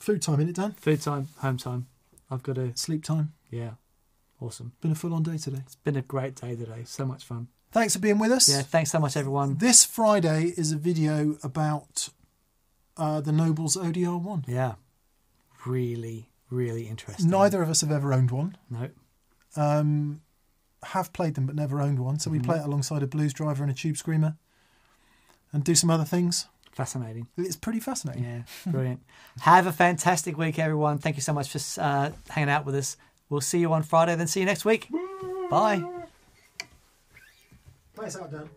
Food 0.00 0.22
time, 0.22 0.40
in 0.40 0.48
it, 0.48 0.56
Dan? 0.56 0.72
Food 0.72 1.00
time, 1.02 1.28
home 1.38 1.56
time. 1.56 1.86
I've 2.30 2.42
got 2.42 2.56
to 2.56 2.72
Sleep 2.76 3.04
time. 3.04 3.32
yeah, 3.50 3.72
awesome. 4.40 4.72
Been 4.80 4.92
a 4.92 4.94
full 4.94 5.14
on 5.14 5.22
day 5.22 5.36
today. 5.38 5.60
It's 5.64 5.76
been 5.76 5.96
a 5.96 6.02
great 6.02 6.34
day 6.34 6.56
today. 6.56 6.82
So 6.84 7.04
much 7.04 7.24
fun. 7.24 7.48
Thanks 7.72 7.94
for 7.94 7.98
being 8.00 8.18
with 8.18 8.30
us. 8.32 8.48
Yeah, 8.48 8.62
thanks 8.62 8.90
so 8.90 8.98
much, 8.98 9.16
everyone. 9.16 9.56
This 9.58 9.84
Friday 9.84 10.54
is 10.56 10.72
a 10.72 10.76
video 10.76 11.36
about 11.42 12.08
uh, 12.96 13.20
the 13.20 13.32
Nobels 13.32 13.76
ODR1. 13.76 14.44
Yeah, 14.48 14.74
really, 15.66 16.28
really 16.50 16.86
interesting. 16.88 17.28
Neither 17.30 17.62
of 17.62 17.68
us 17.68 17.80
have 17.82 17.90
ever 17.92 18.12
owned 18.12 18.30
one. 18.30 18.56
No. 18.70 18.88
Um, 19.56 20.20
have 20.82 21.12
played 21.12 21.34
them 21.34 21.46
but 21.46 21.54
never 21.56 21.80
owned 21.80 21.98
one. 21.98 22.18
So 22.18 22.30
we 22.30 22.38
Mhm. 22.38 22.44
play 22.44 22.58
it 22.58 22.64
alongside 22.64 23.02
a 23.02 23.06
blues 23.06 23.32
driver 23.32 23.62
and 23.64 23.70
a 23.70 23.74
tube 23.74 23.96
screamer 23.96 24.36
and 25.52 25.64
do 25.64 25.74
some 25.74 25.90
other 25.90 26.04
things. 26.04 26.46
Fascinating. 26.72 27.26
It's 27.38 27.56
pretty 27.56 27.80
fascinating. 27.80 28.24
Yeah, 28.24 28.42
brilliant. 28.70 29.02
Have 29.40 29.66
a 29.66 29.72
fantastic 29.72 30.36
week, 30.36 30.58
everyone. 30.58 30.98
Thank 30.98 31.16
you 31.16 31.22
so 31.22 31.32
much 31.32 31.48
for 31.50 31.80
uh, 31.80 32.10
hanging 32.28 32.50
out 32.50 32.66
with 32.66 32.74
us. 32.74 32.96
We'll 33.30 33.40
see 33.40 33.58
you 33.58 33.72
on 33.72 33.82
Friday, 33.82 34.14
then 34.14 34.26
see 34.26 34.40
you 34.40 34.46
next 34.46 34.64
week. 34.64 34.88
Bye. 35.50 35.82
Play 37.94 38.06
us 38.06 38.16
out, 38.16 38.30
Dan. 38.30 38.50